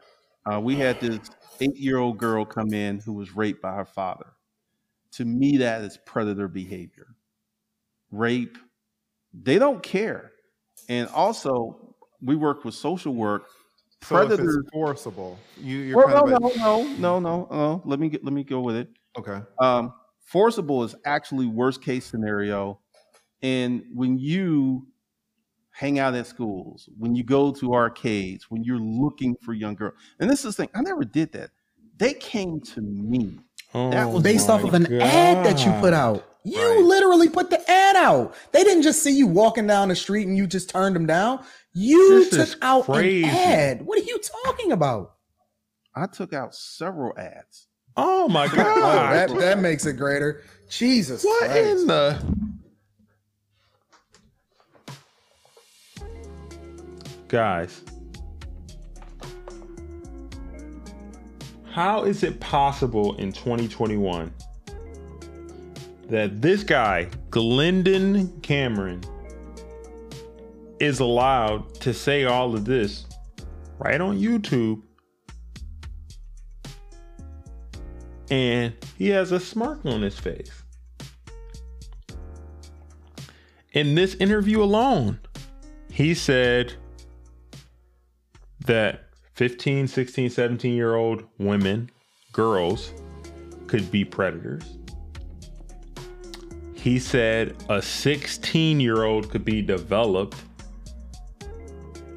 Uh, 0.50 0.60
we 0.60 0.76
had 0.76 0.98
this 1.00 1.20
eight-year-old 1.60 2.16
girl 2.16 2.46
come 2.46 2.72
in 2.72 2.98
who 3.00 3.12
was 3.12 3.36
raped 3.36 3.60
by 3.60 3.74
her 3.74 3.84
father. 3.84 4.26
To 5.12 5.24
me, 5.24 5.58
that 5.58 5.82
is 5.82 5.98
predator 6.06 6.48
behavior. 6.48 7.08
Rape. 8.10 8.56
They 9.34 9.58
don't 9.58 9.82
care. 9.82 10.32
And 10.88 11.08
also, 11.10 11.94
we 12.22 12.36
work 12.36 12.64
with 12.64 12.74
social 12.74 13.14
work. 13.14 13.46
So 14.02 14.16
Predator. 14.16 14.64
forcible, 14.72 15.38
you 15.58 15.76
you're 15.78 15.98
Well, 15.98 16.24
kind 16.24 16.30
no, 16.30 16.38
no, 16.38 16.54
no, 16.56 16.96
no, 16.96 17.20
no, 17.20 17.48
no. 17.50 17.82
Let 17.84 18.00
me 18.00 18.08
get. 18.08 18.24
Let 18.24 18.32
me 18.32 18.44
go 18.44 18.60
with 18.60 18.76
it. 18.76 18.88
okay. 19.18 19.42
Um, 19.60 19.92
forcible 20.30 20.84
is 20.84 20.94
actually 21.04 21.46
worst 21.46 21.82
case 21.82 22.06
scenario. 22.06 22.78
And 23.42 23.82
when 23.92 24.18
you 24.18 24.86
hang 25.72 25.98
out 25.98 26.14
at 26.14 26.26
schools, 26.26 26.88
when 26.98 27.14
you 27.14 27.24
go 27.24 27.52
to 27.52 27.74
arcades, 27.74 28.46
when 28.50 28.62
you're 28.62 28.78
looking 28.78 29.34
for 29.42 29.54
young 29.54 29.74
girls, 29.74 29.94
and 30.20 30.30
this 30.30 30.44
is 30.44 30.54
the 30.56 30.62
thing, 30.62 30.70
I 30.74 30.82
never 30.82 31.04
did 31.04 31.32
that. 31.32 31.50
They 31.98 32.14
came 32.14 32.60
to 32.60 32.80
me. 32.80 33.40
Oh 33.74 33.90
That 33.90 34.08
was 34.10 34.22
Based 34.22 34.48
off 34.48 34.62
of 34.64 34.74
an 34.74 34.86
ad 35.00 35.44
that 35.44 35.64
you 35.64 35.72
put 35.80 35.92
out. 35.94 36.24
You 36.44 36.58
Right. 36.60 36.84
literally 36.84 37.28
put 37.28 37.50
the 37.50 37.70
ad 37.70 37.96
out. 37.96 38.34
They 38.52 38.62
didn't 38.64 38.82
just 38.82 39.02
see 39.02 39.16
you 39.16 39.26
walking 39.26 39.66
down 39.66 39.88
the 39.88 39.96
street 39.96 40.26
and 40.26 40.36
you 40.36 40.46
just 40.46 40.70
turned 40.70 40.96
them 40.96 41.06
down. 41.06 41.44
You 41.74 42.24
This 42.30 42.50
took 42.52 42.58
out 42.62 42.84
crazy. 42.84 43.24
an 43.24 43.30
ad. 43.30 43.82
What 43.86 43.98
are 43.98 44.04
you 44.04 44.18
talking 44.44 44.72
about? 44.72 45.14
I 45.94 46.06
took 46.06 46.32
out 46.32 46.54
several 46.54 47.16
ads. 47.18 47.66
Oh 48.02 48.28
my 48.28 48.44
Oh, 48.52 48.56
god! 48.56 49.12
that, 49.14 49.38
that 49.38 49.58
makes 49.58 49.84
it 49.84 49.92
greater. 49.94 50.42
Jesus. 50.70 51.22
what 51.22 51.50
Christ. 51.50 51.80
in 51.82 51.86
the? 51.86 52.18
Guys, 57.28 57.82
how 61.70 62.04
is 62.04 62.22
it 62.24 62.40
possible 62.40 63.14
in 63.16 63.32
2021 63.32 64.32
that 66.08 66.40
this 66.40 66.64
guy, 66.64 67.08
Glendon 67.30 68.40
Cameron, 68.40 69.02
is 70.80 70.98
allowed 71.00 71.72
to 71.82 71.92
say 71.94 72.24
all 72.24 72.54
of 72.54 72.64
this 72.64 73.06
right 73.78 74.00
on 74.00 74.18
YouTube? 74.18 74.82
And 78.30 78.74
he 78.96 79.08
has 79.08 79.32
a 79.32 79.40
smirk 79.40 79.84
on 79.84 80.02
his 80.02 80.18
face. 80.18 80.62
In 83.72 83.94
this 83.94 84.14
interview 84.16 84.62
alone, 84.62 85.20
he 85.90 86.14
said 86.14 86.74
that 88.66 89.04
15, 89.34 89.88
16, 89.88 90.30
17 90.30 90.74
year 90.74 90.94
old 90.94 91.24
women, 91.38 91.90
girls, 92.32 92.92
could 93.66 93.90
be 93.90 94.04
predators. 94.04 94.64
He 96.74 96.98
said 96.98 97.56
a 97.68 97.80
16 97.80 98.80
year 98.80 99.04
old 99.04 99.30
could 99.30 99.44
be 99.44 99.62
developed. 99.62 100.36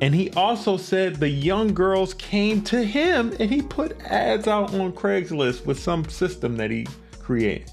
And 0.03 0.13
he 0.13 0.29
also 0.31 0.75
said 0.75 1.15
the 1.15 1.29
young 1.29 1.73
girls 1.73 2.13
came 2.15 2.61
to 2.63 2.83
him 2.83 3.33
and 3.39 3.49
he 3.49 3.61
put 3.61 3.97
ads 4.01 4.49
out 4.49 4.73
on 4.73 4.91
Craigslist 4.91 5.65
with 5.65 5.79
some 5.79 6.03
system 6.09 6.57
that 6.57 6.69
he 6.71 6.85
created. 7.21 7.71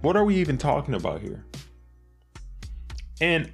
What 0.00 0.16
are 0.16 0.24
we 0.24 0.34
even 0.34 0.58
talking 0.58 0.94
about 0.94 1.20
here? 1.20 1.44
And 3.20 3.52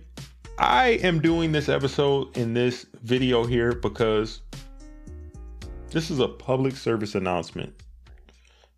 I 0.59 0.93
am 1.03 1.21
doing 1.21 1.53
this 1.53 1.69
episode 1.69 2.35
in 2.35 2.55
this 2.55 2.87
video 3.03 3.45
here 3.45 3.73
because 3.73 4.41
this 5.91 6.11
is 6.11 6.21
a 6.21 6.29
public 6.29 6.75
service 6.75 7.15
announcement 7.15 7.75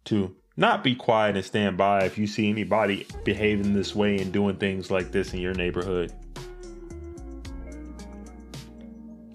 to 0.06 0.34
not 0.56 0.82
be 0.82 0.94
quiet 0.94 1.36
and 1.36 1.44
stand 1.44 1.76
by 1.76 2.04
if 2.04 2.16
you 2.16 2.26
see 2.26 2.48
anybody 2.48 3.06
behaving 3.24 3.74
this 3.74 3.94
way 3.94 4.16
and 4.18 4.32
doing 4.32 4.56
things 4.56 4.90
like 4.90 5.12
this 5.12 5.34
in 5.34 5.40
your 5.40 5.54
neighborhood. 5.54 6.12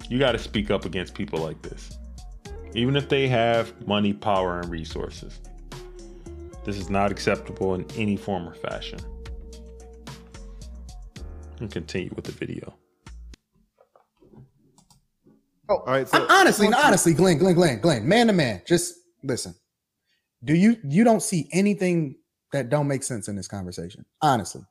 You 0.09 0.19
got 0.19 0.33
to 0.33 0.39
speak 0.39 0.71
up 0.71 0.85
against 0.85 1.13
people 1.13 1.39
like 1.39 1.61
this, 1.61 1.97
even 2.73 2.95
if 2.95 3.07
they 3.07 3.27
have 3.27 3.87
money, 3.87 4.13
power, 4.13 4.59
and 4.59 4.69
resources. 4.69 5.39
This 6.65 6.77
is 6.77 6.89
not 6.89 7.11
acceptable 7.11 7.75
in 7.75 7.85
any 7.95 8.17
form 8.17 8.47
or 8.47 8.53
fashion. 8.53 8.99
And 11.59 11.71
continue 11.71 12.11
with 12.15 12.25
the 12.25 12.31
video. 12.31 12.73
Oh, 15.69 15.77
all 15.77 15.85
right. 15.85 16.07
So 16.07 16.17
I'm 16.17 16.29
honestly, 16.29 16.67
honestly, 16.67 17.13
Glenn, 17.13 17.37
Glenn, 17.37 17.55
Glenn, 17.55 17.79
Glenn, 17.79 18.07
man 18.07 18.27
to 18.27 18.33
man, 18.33 18.61
just 18.67 18.95
listen. 19.23 19.55
Do 20.43 20.55
you 20.55 20.77
you 20.83 21.03
don't 21.03 21.21
see 21.21 21.47
anything 21.51 22.15
that 22.51 22.69
don't 22.69 22.87
make 22.87 23.03
sense 23.03 23.27
in 23.27 23.35
this 23.35 23.47
conversation? 23.47 24.05
Honestly. 24.21 24.63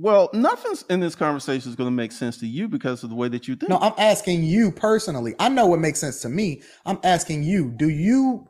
Well, 0.00 0.30
nothing's 0.32 0.84
in 0.88 1.00
this 1.00 1.16
conversation 1.16 1.70
is 1.70 1.76
going 1.76 1.88
to 1.88 1.94
make 1.94 2.12
sense 2.12 2.38
to 2.38 2.46
you 2.46 2.68
because 2.68 3.02
of 3.02 3.10
the 3.10 3.16
way 3.16 3.28
that 3.28 3.48
you 3.48 3.56
think. 3.56 3.68
No, 3.68 3.78
I'm 3.78 3.94
asking 3.98 4.44
you 4.44 4.70
personally. 4.70 5.34
I 5.40 5.48
know 5.48 5.66
what 5.66 5.80
makes 5.80 5.98
sense 5.98 6.22
to 6.22 6.28
me. 6.28 6.62
I'm 6.86 7.00
asking 7.02 7.42
you, 7.42 7.72
do 7.72 7.88
you 7.88 8.48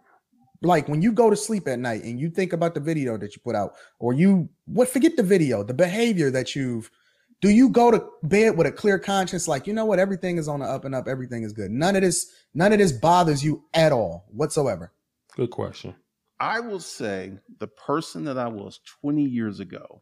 like 0.60 0.88
when 0.88 1.00
you 1.00 1.10
go 1.10 1.30
to 1.30 1.36
sleep 1.36 1.66
at 1.66 1.78
night 1.78 2.04
and 2.04 2.20
you 2.20 2.28
think 2.28 2.52
about 2.52 2.74
the 2.74 2.80
video 2.80 3.16
that 3.16 3.34
you 3.34 3.40
put 3.42 3.54
out, 3.54 3.72
or 3.98 4.12
you 4.12 4.50
what 4.66 4.88
forget 4.88 5.16
the 5.16 5.22
video, 5.22 5.62
the 5.62 5.74
behavior 5.74 6.30
that 6.30 6.54
you've 6.54 6.90
do 7.40 7.50
you 7.50 7.68
go 7.68 7.90
to 7.90 8.04
bed 8.24 8.56
with 8.58 8.66
a 8.66 8.72
clear 8.72 8.98
conscience, 8.98 9.46
like 9.46 9.66
you 9.66 9.72
know 9.72 9.84
what, 9.84 9.98
everything 9.98 10.38
is 10.38 10.48
on 10.48 10.60
the 10.60 10.66
up 10.66 10.84
and 10.84 10.94
up, 10.94 11.06
everything 11.06 11.44
is 11.44 11.52
good. 11.52 11.70
None 11.70 11.94
of 11.94 12.02
this, 12.02 12.30
none 12.52 12.72
of 12.72 12.78
this 12.78 12.92
bothers 12.92 13.44
you 13.44 13.64
at 13.74 13.92
all 13.92 14.26
whatsoever. 14.30 14.92
Good 15.38 15.50
question. 15.50 15.94
I 16.40 16.60
will 16.60 16.80
say 16.80 17.32
the 17.60 17.68
person 17.68 18.24
that 18.24 18.36
I 18.38 18.48
was 18.48 18.80
20 19.02 19.22
years 19.22 19.60
ago, 19.60 20.00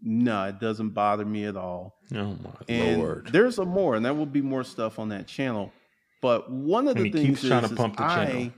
no, 0.00 0.44
it 0.44 0.58
doesn't 0.58 0.90
bother 0.90 1.24
me 1.26 1.44
at 1.44 1.56
all. 1.56 1.98
Oh 2.14 2.36
my 2.42 2.50
And 2.68 2.98
lord. 2.98 3.28
there's 3.32 3.58
a 3.58 3.64
more, 3.66 3.94
and 3.94 4.04
there 4.04 4.14
will 4.14 4.26
be 4.26 4.42
more 4.42 4.64
stuff 4.64 4.98
on 4.98 5.10
that 5.10 5.26
channel. 5.26 5.72
But 6.22 6.50
one 6.50 6.88
of 6.88 6.96
And 6.96 7.06
the 7.06 7.10
he 7.10 7.12
things 7.26 7.38
is, 7.38 7.44
is 7.44 7.50
I 7.52 8.26
channel. 8.26 8.52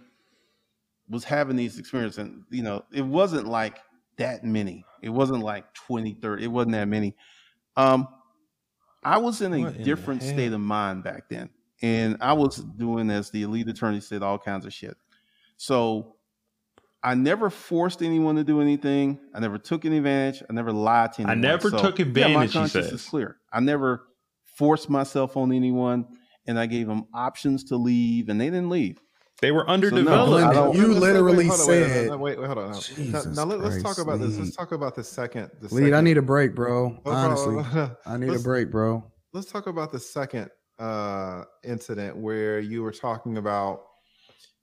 was 1.09 1.25
having 1.25 1.57
these 1.57 1.79
experiences, 1.79 2.19
and 2.19 2.45
you 2.51 2.63
know, 2.63 2.85
it 2.93 3.05
wasn't 3.05 3.49
like 3.49 3.79
that 4.19 4.45
many. 4.45 4.85
It 5.03 5.11
wasn't 5.11 5.43
like 5.43 5.75
20, 5.75 6.15
30. 6.15 6.45
It 6.45 6.49
wasn't 6.49 6.73
that 6.75 6.87
many. 6.89 7.17
Um, 7.77 8.09
I 9.05 9.19
was 9.19 9.43
in 9.43 9.55
a 9.55 9.61
What 9.61 9.77
in 9.77 9.83
different 9.85 10.23
state 10.23 10.53
of 10.53 10.61
mind 10.61 11.05
back 11.05 11.29
then, 11.29 11.51
and 11.83 12.17
I 12.21 12.33
was 12.35 12.57
doing, 12.59 13.11
as 13.11 13.31
the 13.31 13.43
elite 13.43 13.69
attorney 13.69 14.01
said, 14.01 14.23
all 14.23 14.39
kinds 14.39 14.67
of 14.67 14.73
shit. 14.73 14.97
So 15.59 16.15
I 17.03 17.15
never 17.15 17.51
forced 17.51 18.03
anyone 18.03 18.37
to 18.37 18.45
do 18.45 18.61
anything. 18.61 19.19
I 19.35 19.41
never 19.41 19.59
took 19.59 19.85
any 19.85 19.99
advantage. 19.99 20.43
I 20.49 20.53
never 20.53 20.73
lied 20.73 21.13
to 21.15 21.23
anyone. 21.23 21.39
I 21.39 21.41
never 21.41 21.69
So, 21.71 21.79
took 21.79 21.99
yeah, 21.99 22.05
my 22.07 22.11
advantage, 22.11 22.53
he 22.53 22.59
conscience 22.59 22.87
says. 22.87 22.93
is 23.03 23.07
clear. 23.09 23.37
I 23.53 23.61
never 23.61 24.03
forced 24.57 24.89
myself 24.91 25.37
on 25.37 25.53
anyone, 25.53 26.07
and 26.47 26.59
I 26.59 26.67
gave 26.67 26.87
them 26.89 27.05
options 27.15 27.65
to 27.65 27.77
leave, 27.77 28.29
and 28.29 28.41
they 28.41 28.47
didn't 28.47 28.71
leave. 28.71 28.99
They 29.41 29.53
were 29.53 29.61
So, 29.61 29.67
no, 29.67 29.73
underdeveloped. 29.75 30.77
You 30.77 30.89
Let's- 30.89 30.95
let's- 30.95 31.01
literally 31.01 31.37
wait, 31.37 31.47
hold 31.49 31.61
on, 31.61 31.67
wait, 31.69 31.85
said- 31.85 32.11
Wait, 32.11 32.19
wait, 32.19 32.39
wait, 32.41 32.47
hold 32.47 32.59
on. 32.59 32.71
Now, 32.73 32.79
Jesus 32.81 33.37
now 33.37 33.45
let, 33.45 33.61
us 33.61 33.75
talk 33.77 33.83
Christ, 33.85 33.99
about 34.01 34.19
this. 34.21 34.37
Let's 34.39 34.57
talk 34.57 34.73
about 34.73 34.95
the 34.97 35.05
second. 35.05 35.51
The 35.61 35.73
Lead, 35.75 35.93
I 35.93 36.01
need 36.01 36.19
a 36.19 36.23
break, 36.23 36.57
bro. 36.57 36.89
Hold 36.89 37.01
Honestly, 37.07 37.63
hold. 37.63 37.91
I 38.05 38.17
need 38.17 38.31
a 38.35 38.39
break, 38.41 38.71
bro. 38.73 39.05
let's 39.33 39.51
talk 39.53 39.67
about 39.69 39.93
the 39.93 40.01
second 40.01 40.51
uh 40.81 41.43
incident 41.65 42.17
where 42.17 42.59
you 42.61 42.83
were 42.83 42.93
talking 42.93 43.37
about 43.37 43.83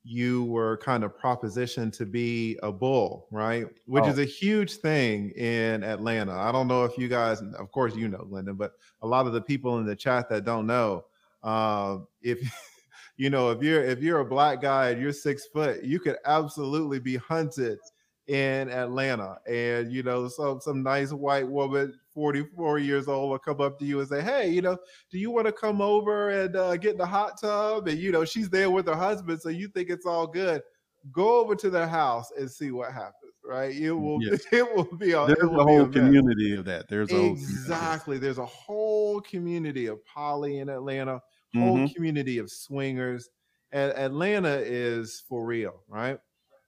you 0.07 0.43
were 0.45 0.77
kind 0.77 1.03
of 1.03 1.17
propositioned 1.17 1.91
to 1.91 2.05
be 2.05 2.59
a 2.61 2.71
bull 2.71 3.27
right 3.31 3.65
which 3.85 4.03
Oh. 4.03 4.09
is 4.09 4.19
a 4.19 4.23
huge 4.25 4.75
thing 4.75 5.31
in 5.31 5.83
atlanta 5.83 6.31
i 6.33 6.51
don't 6.51 6.67
know 6.67 6.83
if 6.83 6.95
you 6.95 7.07
guys 7.07 7.41
of 7.57 7.71
course 7.71 7.95
you 7.95 8.07
know 8.07 8.23
Glendon, 8.29 8.55
but 8.55 8.73
a 9.01 9.07
lot 9.07 9.25
of 9.25 9.33
the 9.33 9.41
people 9.41 9.79
in 9.79 9.85
the 9.85 9.95
chat 9.95 10.29
that 10.29 10.45
don't 10.45 10.67
know 10.67 11.05
um 11.43 12.07
if 12.21 12.39
you 13.17 13.31
know 13.31 13.49
if 13.49 13.63
you're 13.63 13.83
if 13.83 13.99
you're 14.01 14.19
a 14.19 14.25
black 14.25 14.61
guy 14.61 14.91
and 14.91 15.01
you're 15.01 15.11
six 15.11 15.47
foot 15.47 15.83
you 15.83 15.99
could 15.99 16.17
absolutely 16.25 16.99
be 16.99 17.15
hunted 17.15 17.79
in 18.27 18.69
Atlanta, 18.69 19.37
and 19.47 19.91
you 19.91 20.01
know, 20.03 20.27
some 20.27 20.59
some 20.59 20.81
nice 20.81 21.11
white 21.11 21.47
woman, 21.47 21.99
44 22.09 22.79
years 22.79 23.07
old, 23.07 23.29
will 23.29 23.39
come 23.39 23.61
up 23.61 23.77
to 23.79 23.85
you 23.85 23.99
and 23.99 24.09
say, 24.09 24.21
"Hey, 24.21 24.49
you 24.49 24.61
know, 24.61 24.77
do 25.11 25.19
you 25.19 25.29
want 25.31 25.45
to 25.47 25.51
come 25.53 25.79
over 25.81 26.29
and 26.31 26.55
uh, 26.55 26.75
get 26.77 26.93
in 26.93 26.97
the 26.97 27.05
hot 27.05 27.39
tub?" 27.39 27.87
And 27.87 27.99
you 27.99 28.11
know, 28.11 28.25
she's 28.25 28.49
there 28.49 28.71
with 28.71 28.87
her 28.87 28.95
husband, 28.95 29.41
so 29.41 29.49
you 29.49 29.67
think 29.67 29.89
it's 29.89 30.05
all 30.07 30.25
good. 30.27 30.63
Go 31.11 31.39
over 31.39 31.55
to 31.55 31.69
their 31.69 31.87
house 31.87 32.31
and 32.37 32.49
see 32.49 32.71
what 32.71 32.91
happens. 32.91 33.33
Right? 33.43 33.75
It 33.75 33.91
will. 33.91 34.19
Yes. 34.23 34.43
It 34.51 34.75
will 34.75 34.85
be 34.97 35.11
a. 35.11 35.27
There's 35.27 35.37
a 35.43 35.63
whole 35.63 35.85
mess. 35.85 35.93
community 35.93 36.55
of 36.55 36.65
that. 36.65 36.87
There's 36.89 37.11
a. 37.13 37.25
Exactly. 37.25 38.17
There's 38.17 38.39
a 38.39 38.45
whole 38.45 39.21
community 39.21 39.85
of 39.85 40.03
poly 40.03 40.57
in 40.59 40.69
Atlanta, 40.69 41.21
whole 41.55 41.77
Mhm. 41.77 41.93
community 41.93 42.39
of 42.39 42.49
swingers. 42.49 43.29
And 43.71 43.91
Atlanta 43.93 44.57
is 44.63 45.19
for 45.27 45.45
real, 45.45 45.83
right? 45.87 46.17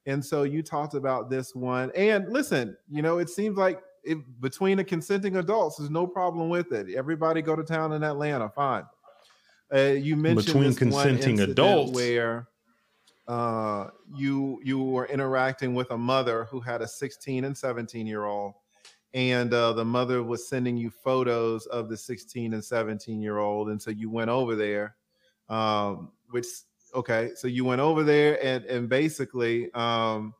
And 0.08 0.24
so 0.26 0.44
you 0.44 0.64
talked 0.64 0.94
about 0.94 1.30
this 1.30 1.54
one. 1.54 1.92
And 1.94 2.30
listen, 2.30 2.76
you 2.90 3.02
know, 3.02 3.20
it 3.20 3.30
seems 3.30 3.58
like 3.58 3.82
it, 4.04 4.18
between 4.40 4.78
the 4.78 4.84
consenting 4.84 5.36
adults, 5.36 5.78
there's 5.78 5.90
no 5.90 6.08
problem 6.08 6.50
with 6.50 6.72
it. 6.72 6.96
Everybody 6.96 7.42
go 7.42 7.58
to 7.58 7.64
town 7.64 7.92
in 7.92 8.04
Atlanta, 8.04 8.50
fine. 8.50 8.86
Uh, 9.72 9.80
you 9.80 10.16
mentioned 10.16 10.46
Between 10.46 10.74
consenting 10.74 11.42
adults. 11.42 11.92
where 11.92 12.48
uh, 13.28 13.90
you 14.16 14.62
you 14.64 14.82
were 14.82 15.08
interacting 15.08 15.76
with 15.76 15.92
a 15.92 15.98
mother 15.98 16.46
who 16.46 16.62
had 16.62 16.82
a 16.82 16.88
16 16.88 17.44
and 17.44 17.58
17 17.58 18.08
year 18.08 18.24
old 18.24 18.54
and 19.14 19.54
uh, 19.54 19.74
the 19.74 19.84
mother 19.84 20.24
was 20.24 20.48
sending 20.48 20.78
you 20.78 20.90
photos 20.90 21.66
of 21.66 21.90
the 21.90 21.98
16 21.98 22.54
and 22.54 22.64
17 22.64 23.22
year 23.22 23.40
old 23.40 23.70
and 23.70 23.82
so 23.82 23.92
you 23.92 24.10
went 24.10 24.30
over 24.30 24.56
there 24.56 24.96
um, 25.50 26.14
which 26.30 26.46
okay 26.94 27.32
so 27.36 27.48
you 27.48 27.66
went 27.66 27.82
over 27.82 28.04
there 28.04 28.44
and 28.44 28.66
and 28.66 28.90
basically 28.90 29.72
um, 29.74 30.34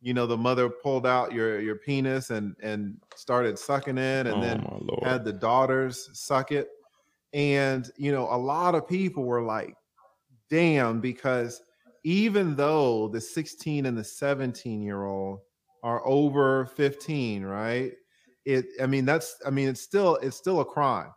you 0.00 0.14
know 0.14 0.26
the 0.26 0.36
mother 0.36 0.68
pulled 0.68 1.06
out 1.06 1.32
your 1.32 1.60
your 1.60 1.76
penis 1.76 2.30
and 2.30 2.54
and 2.62 2.96
started 3.16 3.58
sucking 3.58 3.98
it 3.98 4.26
and 4.26 4.36
oh 4.36 4.40
then 4.40 4.64
had 5.02 5.24
the 5.24 5.32
daughters 5.32 6.08
suck 6.12 6.52
it. 6.52 6.68
And 7.32 7.90
you 7.96 8.12
know 8.12 8.28
a 8.30 8.38
lot 8.38 8.74
of 8.74 8.88
people 8.88 9.24
were 9.24 9.42
like 9.42 9.74
damn 10.50 11.00
because 11.00 11.60
even 12.04 12.56
though 12.56 13.08
the 13.08 13.20
16 13.20 13.86
and 13.86 13.98
the 13.98 14.04
17 14.04 14.80
year 14.82 15.04
old 15.04 15.40
are 15.82 16.06
over 16.06 16.66
15 16.66 17.44
right? 17.44 17.92
It 18.44 18.66
i 18.80 18.86
mean 18.86 19.04
that's 19.04 19.36
i 19.44 19.50
mean 19.50 19.68
it's 19.68 19.82
still 19.82 20.16
it's 20.22 20.36
still 20.36 20.60
a 20.60 20.64
crime 20.64 21.10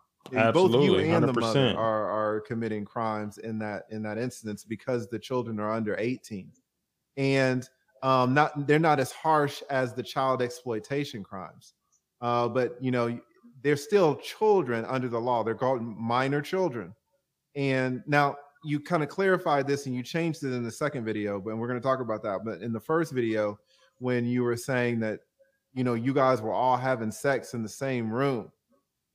Both 0.53 0.73
you 0.83 0.97
and 0.97 1.27
the 1.27 1.33
mother 1.33 1.75
are 1.77 2.09
are 2.09 2.41
committing 2.41 2.85
crimes 2.85 3.37
in 3.37 3.59
that 3.59 3.83
in 3.89 4.01
that 4.03 4.17
instance 4.17 4.63
because 4.63 5.07
the 5.07 5.19
children 5.19 5.59
are 5.59 5.71
under 5.71 5.95
18 5.97 6.51
and 7.17 7.67
um 8.03 8.33
not 8.33 8.67
they're 8.67 8.79
not 8.79 8.99
as 8.99 9.11
harsh 9.11 9.61
as 9.69 9.93
the 9.93 10.03
child 10.03 10.41
exploitation 10.41 11.23
crimes. 11.23 11.73
Uh 12.21 12.47
but 12.47 12.77
you 12.81 12.91
know 12.91 13.19
they're 13.61 13.77
still 13.77 14.15
children 14.15 14.85
under 14.85 15.07
the 15.07 15.19
law. 15.19 15.43
They're 15.43 15.55
called 15.55 15.81
minor 15.81 16.41
children. 16.41 16.93
And 17.55 18.03
now 18.07 18.37
you 18.63 18.79
kind 18.79 19.03
of 19.03 19.09
clarified 19.09 19.67
this 19.67 19.85
and 19.85 19.95
you 19.95 20.03
changed 20.03 20.43
it 20.43 20.53
in 20.53 20.63
the 20.63 20.71
second 20.71 21.05
video, 21.05 21.39
but 21.39 21.57
we're 21.57 21.67
going 21.67 21.79
to 21.79 21.83
talk 21.83 21.99
about 21.99 22.23
that. 22.23 22.41
But 22.45 22.61
in 22.61 22.73
the 22.73 22.79
first 22.79 23.11
video, 23.11 23.59
when 23.99 24.25
you 24.25 24.43
were 24.43 24.57
saying 24.57 24.99
that, 25.01 25.19
you 25.73 25.83
know, 25.83 25.93
you 25.93 26.13
guys 26.13 26.41
were 26.41 26.53
all 26.53 26.77
having 26.77 27.11
sex 27.11 27.53
in 27.53 27.63
the 27.63 27.69
same 27.69 28.11
room, 28.11 28.51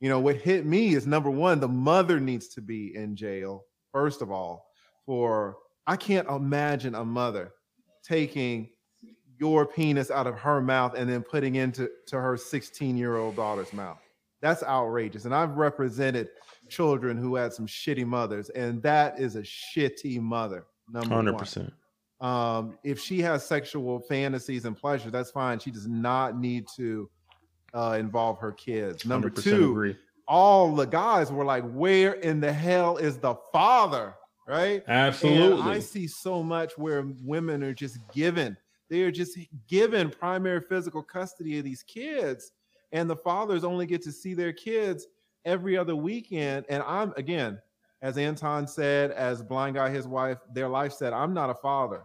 you 0.00 0.08
know, 0.08 0.20
what 0.20 0.36
hit 0.36 0.66
me 0.66 0.94
is 0.94 1.06
number 1.06 1.30
one, 1.30 1.60
the 1.60 1.68
mother 1.68 2.20
needs 2.20 2.48
to 2.48 2.60
be 2.60 2.94
in 2.94 3.16
jail, 3.16 3.64
first 3.92 4.22
of 4.22 4.30
all, 4.30 4.66
for 5.04 5.56
I 5.86 5.96
can't 5.96 6.28
imagine 6.28 6.94
a 6.94 7.04
mother 7.04 7.52
taking 8.04 8.68
your 9.38 9.66
penis 9.66 10.10
out 10.10 10.26
of 10.26 10.38
her 10.38 10.60
mouth 10.60 10.94
and 10.96 11.08
then 11.08 11.22
putting 11.22 11.56
into 11.56 11.88
to 12.06 12.20
her 12.20 12.36
16 12.36 12.96
year 12.96 13.16
old 13.16 13.36
daughter's 13.36 13.72
mouth. 13.72 13.98
That's 14.42 14.62
outrageous. 14.62 15.24
And 15.24 15.34
I've 15.34 15.56
represented 15.56 16.28
children 16.68 17.16
who 17.16 17.36
had 17.36 17.52
some 17.52 17.66
shitty 17.66 18.06
mothers, 18.06 18.50
and 18.50 18.82
that 18.82 19.18
is 19.18 19.36
a 19.36 19.42
shitty 19.42 20.20
mother. 20.20 20.66
Number 20.90 21.14
Hundred 21.14 21.32
one. 21.32 21.38
percent. 21.38 21.72
Um, 22.20 22.78
if 22.84 22.98
she 23.00 23.20
has 23.20 23.44
sexual 23.44 24.00
fantasies 24.00 24.64
and 24.64 24.76
pleasure, 24.76 25.10
that's 25.10 25.30
fine. 25.30 25.58
She 25.58 25.70
does 25.70 25.86
not 25.86 26.38
need 26.38 26.66
to 26.76 27.10
uh, 27.76 27.96
involve 27.98 28.38
her 28.38 28.52
kids. 28.52 29.04
Number 29.04 29.28
two, 29.28 29.70
agree. 29.70 29.96
all 30.26 30.74
the 30.74 30.86
guys 30.86 31.30
were 31.30 31.44
like, 31.44 31.62
"Where 31.72 32.14
in 32.14 32.40
the 32.40 32.52
hell 32.52 32.96
is 32.96 33.18
the 33.18 33.34
father?" 33.52 34.14
Right? 34.48 34.82
And 35.58 35.62
I 35.62 35.80
see 35.80 36.06
so 36.06 36.42
much 36.42 36.78
where 36.78 37.04
women 37.22 37.62
are 37.62 37.74
just 37.74 37.98
given, 38.12 38.56
they 38.88 39.02
are 39.02 39.10
just 39.10 39.38
given 39.68 40.08
primary 40.08 40.60
physical 40.60 41.02
custody 41.02 41.58
of 41.58 41.64
these 41.64 41.82
kids, 41.82 42.52
and 42.92 43.10
the 43.10 43.16
fathers 43.16 43.62
only 43.62 43.86
get 43.86 44.02
to 44.02 44.12
see 44.12 44.32
their 44.32 44.52
kids 44.52 45.06
every 45.44 45.76
other 45.76 45.94
weekend. 45.94 46.64
And 46.70 46.82
I'm 46.84 47.12
again, 47.16 47.60
as 48.00 48.16
Anton 48.16 48.66
said, 48.66 49.10
as 49.10 49.42
blind 49.42 49.76
guy, 49.76 49.90
his 49.90 50.08
wife, 50.08 50.38
their 50.54 50.68
life 50.68 50.92
said, 50.92 51.12
I'm 51.12 51.34
not 51.34 51.50
a 51.50 51.54
father, 51.54 52.04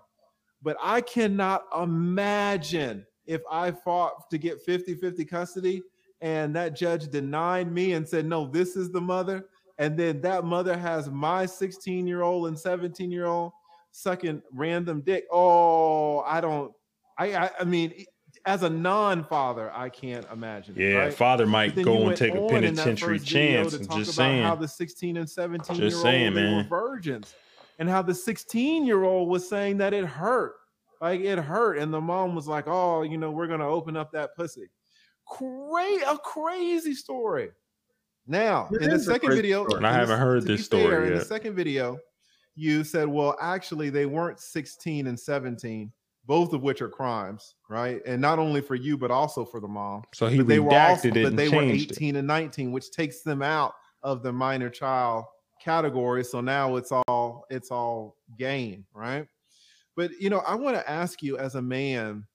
but 0.62 0.76
I 0.82 1.00
cannot 1.00 1.64
imagine 1.80 3.06
if 3.26 3.42
I 3.50 3.72
fought 3.72 4.30
to 4.30 4.38
get 4.38 4.62
50 4.62 4.96
50 4.96 5.26
custody 5.26 5.84
and 6.22 6.56
that 6.56 6.76
judge 6.76 7.10
denied 7.10 7.72
me 7.72 7.94
and 7.94 8.08
said, 8.08 8.26
No, 8.26 8.46
this 8.46 8.76
is 8.76 8.92
the 8.92 9.02
mother. 9.02 9.48
And 9.78 9.98
then 9.98 10.22
that 10.22 10.46
mother 10.46 10.78
has 10.78 11.10
my 11.10 11.46
16 11.46 12.06
year 12.06 12.22
old 12.22 12.48
and 12.48 12.58
17 12.58 13.12
year 13.12 13.26
old 13.26 13.52
sucking 13.92 14.42
random 14.54 15.02
dick. 15.02 15.26
Oh, 15.32 16.20
I 16.20 16.42
don't, 16.42 16.72
I, 17.18 17.36
I, 17.36 17.50
I 17.62 17.64
mean, 17.64 18.06
as 18.46 18.64
a 18.64 18.70
non 18.70 19.24
father, 19.24 19.72
I 19.74 19.90
can't 19.90 20.26
imagine. 20.32 20.76
it, 20.78 20.92
yeah, 20.92 20.98
right? 20.98 21.14
father 21.14 21.46
might 21.46 21.76
go 21.76 22.08
and 22.08 22.18
take 22.18 22.34
a 22.34 22.38
on 22.40 22.64
in 22.64 22.76
that 22.76 22.84
penitentiary 22.84 23.20
chance. 23.20 23.78
talk 23.78 23.98
just 23.98 24.14
about 24.14 24.24
saying. 24.26 24.44
how 24.44 24.56
the 24.56 24.68
16 24.68 25.18
and 25.18 25.30
17 25.30 25.76
year 25.76 25.86
Just 25.86 25.98
old 25.98 26.04
saying, 26.04 26.34
they 26.34 26.54
were 26.54 26.64
virgins, 26.64 27.36
and 27.80 27.90
how 27.90 28.02
the 28.02 28.16
16 28.16 28.86
year 28.86 29.04
old 29.04 29.30
was 29.30 29.48
saying 29.48 29.78
that 29.78 29.94
it 29.94 30.06
hurt, 30.06 30.56
like 31.02 31.22
it 31.22 31.39
hurt, 31.39 31.78
and 31.80 31.93
the 31.93 31.99
mom 31.99 32.36
was 32.36 32.47
like, 32.47 32.66
"Oh, 32.68 33.02
you 33.02 33.18
know, 33.18 33.32
we're 33.32 33.47
gonna 33.47 33.68
open 33.68 33.97
up 33.97 34.12
that 34.12 34.36
pussy." 34.36 34.70
Crazy, 35.28 36.04
a 36.08 36.18
crazy 36.18 36.93
story. 36.93 37.52
Now, 38.28 38.70
It 38.72 38.84
in 38.84 38.91
the 38.91 38.99
second 38.99 39.32
video, 39.32 39.64
story. 39.66 39.78
And 39.78 39.88
I 39.88 39.93
haven't 39.93 40.20
heard 40.20 40.43
this 40.43 40.66
story 40.66 40.84
fair, 40.84 41.06
In 41.06 41.16
the 41.16 41.26
second 41.26 41.56
video, 41.56 41.97
you 42.56 42.84
said, 42.84 43.08
"Well, 43.08 43.36
actually, 43.41 43.89
they 43.89 44.06
weren't 44.06 44.39
16 44.39 45.08
and 45.08 45.20
17." 45.20 45.91
Both 46.28 46.54
of 46.54 46.62
which 46.62 46.84
are 46.84 46.88
crimes, 46.88 47.56
right? 47.68 47.99
And 48.06 48.22
not 48.22 48.38
only 48.38 48.62
for 48.62 48.76
you, 48.76 48.95
but 48.95 49.10
also 49.10 49.43
for 49.43 49.60
the 49.60 49.68
mom 49.68 50.04
so 50.14 50.28
he 50.28 50.38
but 50.38 50.47
they 50.47 50.60
were 50.60 50.72
also, 50.72 51.08
it 51.08 51.16
but 51.16 51.26
and 51.26 51.39
they 51.39 51.49
were 51.49 51.56
changed 51.56 51.91
it. 51.91 51.97
18 51.97 52.16
and 52.18 52.28
19 52.28 52.72
which 52.72 52.91
takes 52.91 53.24
them 53.24 53.41
out 53.41 53.74
of 54.04 54.22
the 54.22 54.32
minor 54.32 54.70
child 54.70 55.26
category 55.60 56.24
so 56.24 56.39
now 56.39 56.76
it's 56.76 56.91
all 56.91 57.45
it's 57.49 57.72
all 57.72 58.18
game 58.38 58.86
right 58.93 59.28
but 59.96 60.12
you 60.20 60.30
know 60.30 60.39
i 60.39 60.56
want 60.56 60.76
to 60.76 60.89
ask 60.89 61.22
you 61.22 61.38
as 61.38 61.56
a 61.56 61.62
man 61.62 62.26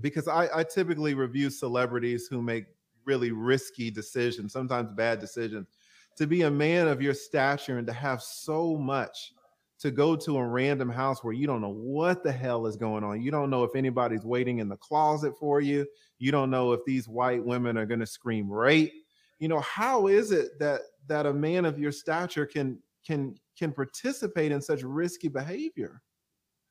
because 0.00 0.28
I, 0.28 0.48
I 0.54 0.64
typically 0.64 1.14
review 1.14 1.50
celebrities 1.50 2.26
who 2.28 2.42
make 2.42 2.66
really 3.04 3.30
risky 3.30 3.90
decisions 3.90 4.52
sometimes 4.52 4.90
bad 4.92 5.20
decisions. 5.20 5.68
To 6.16 6.26
be 6.26 6.42
a 6.42 6.50
man 6.50 6.88
of 6.88 7.02
your 7.02 7.14
stature 7.14 7.78
and 7.78 7.86
to 7.86 7.92
have 7.92 8.22
so 8.22 8.76
much 8.76 9.32
to 9.78 9.90
go 9.90 10.16
to 10.16 10.38
a 10.38 10.46
random 10.46 10.88
house 10.88 11.22
where 11.22 11.34
you 11.34 11.46
don't 11.46 11.60
know 11.60 11.74
what 11.74 12.22
the 12.22 12.32
hell 12.32 12.66
is 12.66 12.76
going 12.76 13.04
on 13.04 13.20
you 13.20 13.30
don't 13.30 13.50
know 13.50 13.62
if 13.62 13.76
anybody's 13.76 14.24
waiting 14.24 14.58
in 14.58 14.70
the 14.70 14.76
closet 14.78 15.34
for 15.38 15.60
you 15.60 15.86
you 16.18 16.32
don't 16.32 16.48
know 16.48 16.72
if 16.72 16.82
these 16.86 17.06
white 17.06 17.44
women 17.44 17.76
are 17.76 17.84
going 17.84 18.00
to 18.00 18.06
scream 18.06 18.50
rape 18.50 18.90
you 19.38 19.48
know 19.48 19.60
how 19.60 20.06
is 20.06 20.32
it 20.32 20.58
that 20.58 20.80
that 21.08 21.26
a 21.26 21.32
man 21.34 21.66
of 21.66 21.78
your 21.78 21.92
stature 21.92 22.46
can 22.46 22.78
can 23.06 23.34
can 23.54 23.70
participate 23.70 24.50
in 24.50 24.62
such 24.62 24.82
risky 24.82 25.28
behavior 25.28 26.00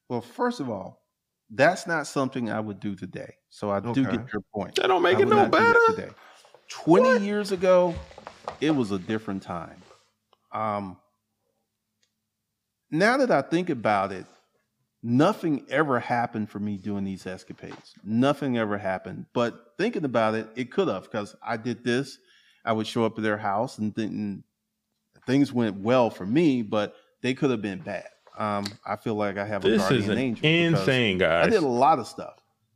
Well, 0.09 0.21
first 0.21 0.59
of 0.59 0.69
all, 0.69 1.01
that's 1.49 1.87
not 1.87 2.07
something 2.07 2.49
I 2.49 2.59
would 2.59 2.79
do 2.79 2.95
today. 2.95 3.35
So 3.49 3.69
I 3.69 3.79
do 3.79 4.03
get 4.03 4.31
your 4.33 4.41
point. 4.53 4.75
That 4.75 4.87
don't 4.87 5.01
make 5.01 5.17
I 5.17 5.21
it 5.21 5.27
no 5.27 5.35
not 5.35 5.51
do 5.51 5.57
that 5.57 5.73
better. 5.73 6.01
Today. 6.01 6.13
20 6.69 7.25
years 7.25 7.51
ago, 7.51 7.93
it 8.59 8.71
was 8.71 8.91
a 8.91 8.99
different 8.99 9.43
time. 9.43 9.81
Um, 10.51 10.97
now 12.89 13.17
that 13.17 13.31
I 13.31 13.41
think 13.41 13.69
about 13.69 14.11
it, 14.11 14.25
nothing 15.03 15.65
ever 15.69 15.99
happened 15.99 16.49
for 16.49 16.59
me 16.59 16.77
doing 16.77 17.03
these 17.03 17.27
escapades. 17.27 17.93
Nothing 18.03 18.57
ever 18.57 18.77
happened. 18.77 19.25
But 19.33 19.73
thinking 19.77 20.05
about 20.05 20.33
it, 20.33 20.47
it 20.55 20.71
could 20.71 20.87
have 20.87 21.03
because 21.03 21.35
I 21.43 21.57
did 21.57 21.83
this. 21.83 22.17
I 22.63 22.73
would 22.73 22.87
show 22.87 23.05
up 23.05 23.17
at 23.17 23.23
their 23.23 23.37
house 23.37 23.77
and 23.77 24.43
things 25.27 25.53
went 25.53 25.77
well 25.77 26.09
for 26.09 26.25
me, 26.25 26.63
but 26.63 26.95
they 27.21 27.35
could 27.35 27.51
have 27.51 27.61
been 27.61 27.79
bad. 27.79 28.07
Um, 28.37 28.65
I 28.85 28.95
feel 28.95 29.15
like 29.15 29.37
I 29.37 29.45
have 29.45 29.63
a 29.65 29.69
This 29.69 29.81
guardian 29.81 30.01
is 30.03 30.09
an 30.09 30.17
angel. 30.17 30.45
insane, 30.45 31.21
I 31.23 31.47
did 31.47 31.63
a 31.63 31.67
lot 31.67 31.99
of 31.99 32.07
stuff. 32.07 32.35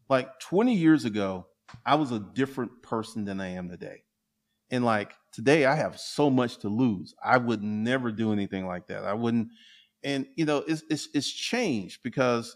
Like 0.09 0.39
20 0.39 0.73
years 0.73 1.05
ago, 1.05 1.45
I 1.85 1.95
was 1.95 2.11
a 2.11 2.19
different 2.19 2.81
person 2.81 3.25
than 3.25 3.39
I 3.39 3.49
am 3.49 3.69
today. 3.69 4.03
And 4.71 4.83
like 4.85 5.13
today, 5.31 5.65
I 5.65 5.75
have 5.75 5.99
so 5.99 6.29
much 6.29 6.57
to 6.59 6.69
lose. 6.69 7.13
I 7.23 7.37
would 7.37 7.61
never 7.63 8.11
do 8.11 8.31
anything 8.33 8.65
like 8.67 8.87
that. 8.87 9.03
I 9.03 9.13
wouldn't. 9.13 9.49
And 10.03 10.27
you 10.35 10.45
know, 10.45 10.63
it's 10.67 10.83
it's 10.89 11.09
it's 11.13 11.29
changed 11.29 12.01
because, 12.03 12.55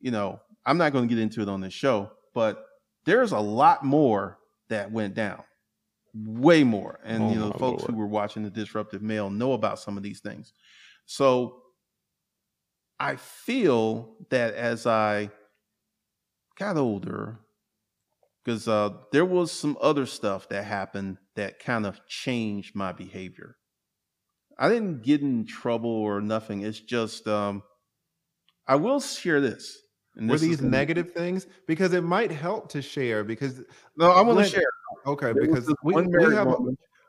you 0.00 0.10
know, 0.10 0.40
I'm 0.66 0.78
not 0.78 0.92
going 0.92 1.08
to 1.08 1.14
get 1.14 1.20
into 1.22 1.40
it 1.42 1.48
on 1.48 1.60
this 1.60 1.72
show, 1.72 2.10
but 2.34 2.64
there's 3.04 3.32
a 3.32 3.38
lot 3.40 3.84
more 3.84 4.38
that 4.68 4.92
went 4.92 5.14
down, 5.14 5.42
way 6.14 6.62
more. 6.64 6.98
And 7.04 7.22
Oh, 7.22 7.30
you 7.30 7.36
know, 7.38 7.50
the 7.50 7.58
folks 7.58 7.82
Lord. 7.82 7.92
who 7.92 7.96
were 7.96 8.06
watching 8.06 8.42
the 8.42 8.50
Disruptive 8.50 9.00
Male 9.02 9.30
know 9.30 9.52
about 9.54 9.78
some 9.78 9.96
of 9.96 10.02
these 10.02 10.20
things. 10.20 10.52
So 11.06 11.62
I 13.00 13.16
feel 13.16 14.16
that 14.30 14.54
as 14.54 14.86
I 14.86 15.30
got 16.58 16.76
older, 16.76 17.38
because 18.44 18.66
uh, 18.66 18.90
there 19.12 19.24
was 19.24 19.52
some 19.52 19.76
other 19.80 20.06
stuff 20.06 20.48
that 20.48 20.64
happened 20.64 21.18
that 21.36 21.58
kind 21.58 21.86
of 21.86 22.06
changed 22.06 22.74
my 22.74 22.92
behavior. 22.92 23.56
I 24.58 24.68
didn't 24.68 25.02
get 25.02 25.20
in 25.20 25.46
trouble 25.46 25.90
or 25.90 26.20
nothing. 26.20 26.62
It's 26.62 26.80
just 26.80 27.28
um, 27.28 27.62
I 28.66 28.74
will 28.74 29.00
share 29.00 29.40
this. 29.40 29.78
And 30.16 30.28
Were 30.28 30.34
this 30.34 30.42
these 30.42 30.60
negative 30.60 31.12
things? 31.12 31.46
Because 31.68 31.92
it 31.92 32.02
might 32.02 32.32
help 32.32 32.70
to 32.70 32.82
share. 32.82 33.22
Because 33.22 33.62
No, 33.96 34.10
I 34.10 34.20
want 34.22 34.40
to 34.40 34.44
share. 34.44 34.62
okay, 35.06 35.32
because 35.32 35.72
we, 35.84 35.94
we 35.94 36.34
have 36.34 36.48
a, 36.48 36.56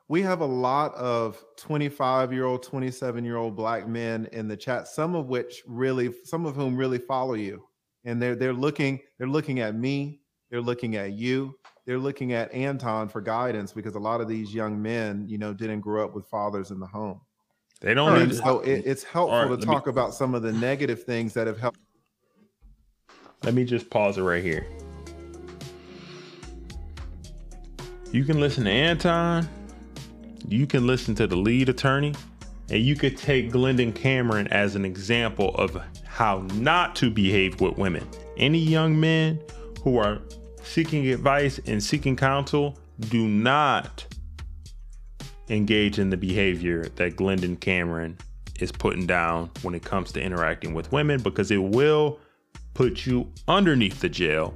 we 0.10 0.24
have 0.24 0.42
a 0.42 0.46
lot 0.46 0.94
of 0.96 1.42
25 1.56 2.34
year 2.34 2.46
old 2.46 2.64
27 2.64 3.24
year 3.24 3.38
old 3.38 3.56
black 3.56 3.88
men 3.88 4.28
in 4.34 4.48
the 4.48 4.58
chat 4.58 4.88
some 4.88 5.16
of 5.16 5.28
which 5.28 5.64
really 5.66 6.14
some 6.26 6.46
of 6.46 6.56
whom 6.56 6.76
really 6.76 6.98
follow 6.98 7.36
you. 7.36 7.64
And 8.04 8.22
they're 8.22 8.36
they're 8.36 8.54
looking 8.54 9.00
they're 9.18 9.28
looking 9.28 9.62
at 9.62 9.76
me 9.76 10.22
they're 10.50 10.62
looking 10.62 10.96
at 10.96 11.14
you 11.14 11.56
they're 11.86 12.00
looking 12.00 12.34
at 12.34 12.52
anton 12.54 13.08
for 13.08 13.22
guidance 13.22 13.72
because 13.72 13.96
a 13.96 14.00
lot 14.00 14.20
of 14.20 14.28
these 14.28 14.54
young 14.54 14.82
men 14.82 15.26
you 15.28 15.38
know 15.38 15.54
didn't 15.54 15.82
grow 15.82 16.04
up 16.04 16.14
with 16.14 16.26
fathers 16.28 16.72
in 16.72 16.80
the 16.80 16.88
home. 16.88 17.22
They 17.82 17.94
don't 17.94 18.20
and 18.20 18.36
so 18.36 18.60
it, 18.60 18.84
it's 18.86 19.04
helpful 19.04 19.38
right, 19.38 19.44
to 19.46 19.52
let 19.52 19.60
me- 19.60 19.66
talk 19.66 19.88
about 19.88 20.14
some 20.14 20.36
of 20.36 20.42
the 20.42 20.52
negative 20.52 21.04
things 21.04 21.34
that 21.36 21.48
have 21.48 21.60
helped. 21.60 21.80
Let 23.44 23.54
me 23.54 23.64
just 23.64 23.90
pause 23.90 24.18
it 24.18 24.24
right 24.24 24.44
here. 24.44 24.68
You 28.12 28.26
can 28.26 28.40
listen 28.40 28.64
to 28.66 28.72
Anton, 28.72 29.48
you 30.52 30.68
can 30.68 30.88
listen 30.88 31.16
to 31.16 31.28
the 31.28 31.36
lead 31.36 31.70
attorney, 31.70 32.14
and 32.70 32.82
you 32.82 32.96
could 32.96 33.18
take 33.18 33.52
Glendon 33.52 33.94
Cameron 33.94 34.48
as 34.48 34.76
an 34.76 34.86
example 34.86 35.56
of 35.56 35.82
how 36.06 36.40
not 36.56 36.96
to 36.98 37.10
behave 37.10 37.62
with 37.62 37.78
women. 37.78 38.08
Any 38.38 38.60
young 38.60 39.00
men 39.00 39.42
who 39.84 39.98
are 39.98 40.22
seeking 40.64 41.08
advice 41.08 41.60
and 41.66 41.82
seeking 41.82 42.16
counsel, 42.16 42.78
do 43.00 43.28
not 43.28 44.06
engage 45.50 46.00
in 46.00 46.10
the 46.10 46.18
behavior 46.18 46.90
that 46.96 47.16
Glendon 47.16 47.56
Cameron 47.56 48.18
is 48.60 48.72
putting 48.72 49.08
down 49.08 49.50
when 49.62 49.74
it 49.74 49.84
comes 49.84 50.12
to 50.12 50.22
interacting 50.22 50.74
with 50.74 50.92
women 50.92 51.22
because 51.22 51.50
it 51.50 51.58
will 51.58 52.20
put 52.74 53.06
you 53.06 53.32
underneath 53.48 54.00
the 54.00 54.10
jail. 54.10 54.54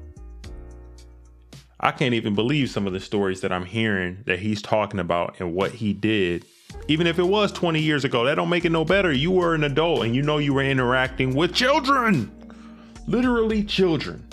I 1.83 1.91
can't 1.91 2.13
even 2.13 2.33
believe 2.33 2.69
some 2.69 2.87
of 2.87 2.93
the 2.93 3.01
stories 3.01 3.41
that 3.41 3.51
I'm 3.51 3.65
hearing 3.65 4.23
that 4.25 4.39
he's 4.39 4.61
talking 4.61 5.01
about 5.01 5.35
and 5.41 5.53
what 5.53 5.73
he 5.73 5.91
did. 5.91 6.45
Even 6.87 7.07
if 7.07 7.19
it 7.19 7.27
was 7.27 7.51
20 7.51 7.81
years 7.81 8.05
ago, 8.05 8.23
that 8.23 8.35
don't 8.35 8.47
make 8.47 8.63
it 8.63 8.71
no 8.71 8.85
better. 8.85 9.11
You 9.11 9.31
were 9.31 9.53
an 9.53 9.65
adult 9.65 10.05
and 10.05 10.15
you 10.15 10.21
know 10.21 10.37
you 10.37 10.53
were 10.53 10.63
interacting 10.63 11.35
with 11.35 11.53
children. 11.53 12.31
Literally 13.05 13.65
children. 13.65 14.25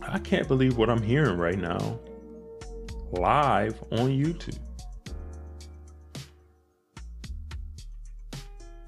I 0.00 0.20
can't 0.20 0.46
believe 0.46 0.78
what 0.78 0.88
I'm 0.88 1.02
hearing 1.02 1.36
right 1.36 1.58
now. 1.58 1.98
Live 3.10 3.82
on 3.90 4.10
YouTube. 4.10 4.56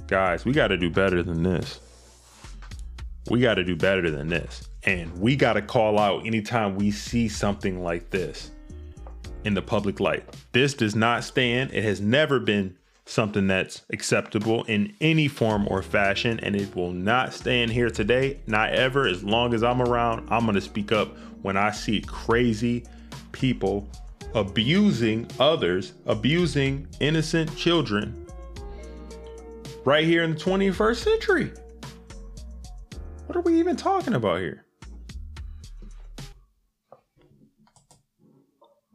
Guys, 0.06 0.44
we 0.44 0.52
got 0.52 0.68
to 0.68 0.76
do 0.76 0.90
better 0.90 1.24
than 1.24 1.42
this. 1.42 1.80
We 3.28 3.40
got 3.40 3.54
to 3.54 3.64
do 3.64 3.76
better 3.76 4.10
than 4.10 4.28
this. 4.28 4.68
And 4.84 5.16
we 5.18 5.36
got 5.36 5.54
to 5.54 5.62
call 5.62 5.98
out 5.98 6.26
anytime 6.26 6.76
we 6.76 6.90
see 6.90 7.28
something 7.28 7.82
like 7.82 8.10
this 8.10 8.50
in 9.44 9.54
the 9.54 9.62
public 9.62 10.00
light. 10.00 10.24
This 10.52 10.74
does 10.74 10.94
not 10.94 11.24
stand. 11.24 11.72
It 11.72 11.84
has 11.84 12.00
never 12.00 12.38
been 12.40 12.76
something 13.04 13.46
that's 13.46 13.82
acceptable 13.90 14.64
in 14.64 14.94
any 15.00 15.28
form 15.28 15.66
or 15.68 15.82
fashion. 15.82 16.40
And 16.40 16.56
it 16.56 16.74
will 16.74 16.92
not 16.92 17.34
stand 17.34 17.72
here 17.72 17.90
today, 17.90 18.40
not 18.46 18.70
ever. 18.70 19.06
As 19.06 19.22
long 19.22 19.52
as 19.52 19.62
I'm 19.62 19.82
around, 19.82 20.28
I'm 20.30 20.44
going 20.44 20.54
to 20.54 20.60
speak 20.60 20.92
up 20.92 21.16
when 21.42 21.56
I 21.56 21.70
see 21.72 22.00
crazy 22.00 22.84
people 23.32 23.88
abusing 24.34 25.26
others, 25.38 25.94
abusing 26.06 26.86
innocent 27.00 27.54
children 27.56 28.26
right 29.84 30.04
here 30.04 30.22
in 30.22 30.34
the 30.34 30.40
21st 30.40 30.96
century. 30.96 31.52
What 33.30 33.36
are 33.36 33.42
we 33.42 33.60
even 33.60 33.76
talking 33.76 34.14
about 34.14 34.40
here? 34.40 34.66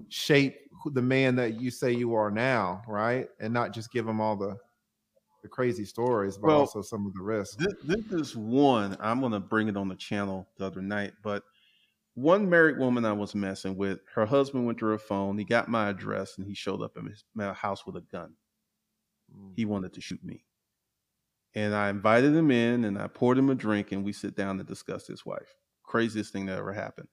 shape 0.09 0.57
the 0.91 1.01
man 1.01 1.37
that 1.37 1.61
you 1.61 1.71
say 1.71 1.93
you 1.93 2.13
are 2.15 2.29
now, 2.29 2.81
right? 2.85 3.29
And 3.39 3.53
not 3.53 3.73
just 3.73 3.93
give 3.93 4.05
him 4.05 4.19
all 4.19 4.35
the 4.35 4.57
the 5.41 5.47
crazy 5.47 5.85
stories, 5.85 6.37
but 6.37 6.47
Well, 6.47 6.59
also 6.59 6.81
some 6.81 7.07
of 7.07 7.13
the 7.13 7.21
risks. 7.21 7.55
This, 7.55 7.75
this 7.85 8.11
is 8.11 8.35
one. 8.35 8.97
I'm 8.99 9.21
gonna 9.21 9.39
bring 9.39 9.69
it 9.69 9.77
on 9.77 9.87
the 9.87 9.95
channel 9.95 10.45
the 10.57 10.65
other 10.65 10.81
night, 10.81 11.13
but 11.23 11.43
one 12.15 12.49
married 12.49 12.77
woman 12.77 13.05
I 13.05 13.13
was 13.13 13.35
messing 13.35 13.77
with, 13.77 13.99
her 14.15 14.25
husband 14.25 14.65
went 14.65 14.79
to 14.79 14.85
her 14.87 14.97
phone. 14.97 15.37
He 15.37 15.45
got 15.45 15.69
my 15.69 15.87
address 15.87 16.37
and 16.37 16.45
he 16.45 16.53
showed 16.53 16.81
up 16.81 16.97
at 16.97 17.05
his- 17.05 17.23
my 17.33 17.53
house 17.53 17.85
with 17.85 17.95
a 17.95 18.01
gun. 18.01 18.35
Mm. 19.33 19.53
He 19.55 19.63
wanted 19.63 19.93
to 19.93 20.01
shoot 20.01 20.21
me, 20.25 20.43
and 21.55 21.73
I 21.73 21.89
invited 21.89 22.35
him 22.35 22.51
in 22.51 22.83
and 22.85 22.97
I 22.99 23.07
poured 23.07 23.37
him 23.37 23.49
a 23.49 23.55
drink 23.55 23.91
and 23.91 24.03
we 24.03 24.11
sit 24.11 24.35
down 24.35 24.57
to 24.57 24.63
discuss 24.63 25.07
his 25.07 25.25
wife. 25.25 25.55
Craziest 25.83 26.31
thing 26.33 26.45
that 26.47 26.59
ever 26.59 26.73
happened, 26.73 27.07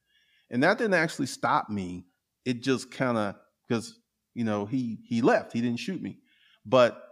and 0.50 0.62
that 0.62 0.78
didn't 0.78 0.94
actually 0.94 1.26
stop 1.26 1.70
me. 1.70 2.06
It 2.44 2.62
just 2.62 2.90
kind 2.90 3.16
of 3.16 3.36
because 3.68 4.00
you 4.34 4.44
know 4.44 4.66
he 4.66 4.98
he 5.04 5.22
left. 5.22 5.52
He 5.52 5.60
didn't 5.60 5.78
shoot 5.78 6.02
me, 6.02 6.18
but 6.66 7.08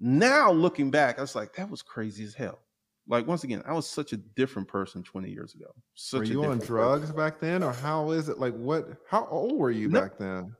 now 0.00 0.50
looking 0.50 0.90
back, 0.90 1.18
I 1.18 1.20
was 1.20 1.36
like, 1.36 1.54
that 1.54 1.70
was 1.70 1.80
crazy 1.82 2.24
as 2.24 2.34
hell. 2.34 2.58
Like 3.06 3.26
once 3.26 3.44
again, 3.44 3.62
I 3.66 3.72
was 3.72 3.88
such 3.88 4.12
a 4.12 4.16
different 4.16 4.68
person 4.68 5.02
20 5.02 5.30
years 5.30 5.54
ago. 5.54 5.66
Such 5.94 6.18
were 6.18 6.24
you 6.24 6.44
on 6.44 6.58
drugs 6.58 7.02
person. 7.02 7.16
back 7.16 7.40
then, 7.40 7.62
or 7.62 7.72
how 7.72 8.10
is 8.10 8.28
it? 8.28 8.38
Like, 8.38 8.54
what? 8.54 8.88
How 9.08 9.26
old 9.30 9.58
were 9.58 9.70
you 9.70 9.88
No. 9.88 10.00
back 10.00 10.18
then? 10.18 10.54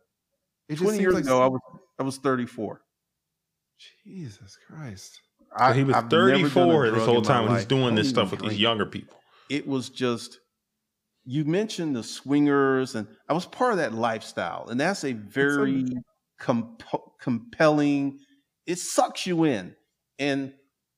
It 0.68 0.76
20 0.78 0.98
years 0.98 1.14
like 1.14 1.24
ago, 1.24 1.42
I 1.42 1.46
was 1.46 1.60
I 1.98 2.02
was 2.02 2.18
34. 2.18 2.82
Jesus 4.04 4.56
Christ. 4.66 5.20
So 5.58 5.64
I, 5.64 5.74
he 5.74 5.84
was 5.84 5.96
I've 5.96 6.04
never 6.04 6.48
done 6.48 6.70
a 6.70 6.74
34 6.74 6.90
this 6.90 7.04
whole 7.04 7.22
time 7.22 7.44
when 7.46 7.56
he's 7.56 7.66
doing 7.66 7.94
this 7.94 8.06
even 8.06 8.14
stuff 8.14 8.30
with 8.30 8.40
these 8.40 8.60
younger 8.60 8.86
people. 8.86 9.18
It 9.50 9.66
was 9.66 9.90
just 9.90 10.38
you 11.24 11.44
mentioned 11.44 11.94
the 11.94 12.02
swingers, 12.02 12.94
and 12.94 13.06
I 13.28 13.32
was 13.32 13.46
part 13.46 13.72
of 13.72 13.78
that 13.78 13.94
lifestyle, 13.94 14.68
and 14.68 14.80
that's 14.80 15.04
a 15.04 15.12
very 15.12 15.84
comp- 16.38 16.82
compelling. 17.20 18.18
It 18.66 18.78
sucks 18.78 19.26
you 19.26 19.44
in, 19.44 19.74
and 20.18 20.52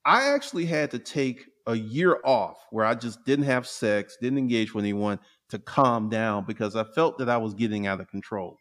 I 0.04 0.34
actually 0.34 0.66
had 0.66 0.90
to 0.92 0.98
take 0.98 1.46
a 1.66 1.74
year 1.74 2.18
off 2.24 2.58
where 2.70 2.84
I 2.84 2.94
just 2.94 3.24
didn't 3.24 3.46
have 3.46 3.66
sex, 3.66 4.16
didn't 4.20 4.38
engage 4.38 4.74
with 4.74 4.84
anyone 4.84 5.18
to 5.48 5.58
calm 5.58 6.08
down 6.08 6.44
because 6.44 6.76
I 6.76 6.84
felt 6.84 7.18
that 7.18 7.28
I 7.28 7.36
was 7.36 7.54
getting 7.54 7.86
out 7.86 8.00
of 8.00 8.08
control. 8.08 8.56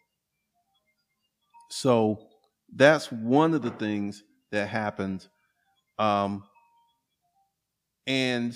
So 1.69 2.27
that's 2.73 3.11
one 3.11 3.53
of 3.53 3.61
the 3.61 3.71
things 3.71 4.23
that 4.51 4.69
happened. 4.69 5.27
Um, 5.99 6.43
and 8.07 8.53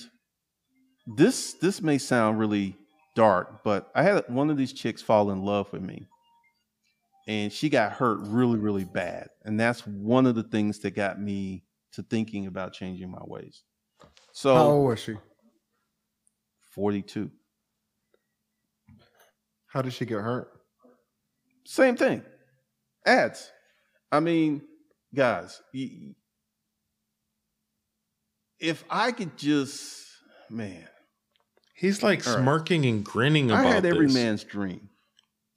this 1.05 1.53
this 1.53 1.81
may 1.81 1.97
sound 1.97 2.39
really 2.39 2.75
dark, 3.15 3.63
but 3.63 3.89
I 3.95 4.03
had 4.03 4.25
one 4.27 4.49
of 4.49 4.57
these 4.57 4.73
chicks 4.73 5.01
fall 5.01 5.31
in 5.31 5.43
love 5.43 5.71
with 5.71 5.81
me. 5.81 6.07
And 7.27 7.51
she 7.51 7.67
got 7.67 7.91
hurt 7.91 8.19
really, 8.21 8.57
really 8.57 8.85
bad. 8.85 9.29
And 9.43 9.59
that's 9.59 9.85
one 9.85 10.25
of 10.25 10.35
the 10.35 10.43
things 10.43 10.79
that 10.79 10.91
got 10.91 11.19
me 11.19 11.63
to 11.93 12.03
thinking 12.03 12.47
about 12.47 12.73
changing 12.73 13.11
my 13.11 13.21
ways. 13.25 13.63
So 14.31 14.55
How 14.55 14.65
old 14.67 14.87
was 14.87 14.99
she? 14.99 15.15
42. 16.71 17.29
How 19.67 19.81
did 19.81 19.91
she 19.93 20.05
get 20.05 20.21
hurt? 20.21 20.49
Same 21.65 21.97
thing. 21.97 22.21
Ads. 23.05 23.51
I 24.11 24.19
mean, 24.21 24.61
guys, 25.13 25.61
if 28.59 28.83
I 28.89 29.11
could 29.11 29.37
just, 29.37 30.05
man, 30.49 30.87
He's 31.75 32.01
like 32.01 32.25
right. 32.25 32.35
smirking 32.35 32.85
and 32.85 33.03
grinning 33.05 33.51
about 33.51 33.65
it. 33.65 33.67
I 33.67 33.71
had 33.71 33.85
every 33.85 34.07
this. 34.07 34.15
man's 34.15 34.43
dream. 34.43 34.89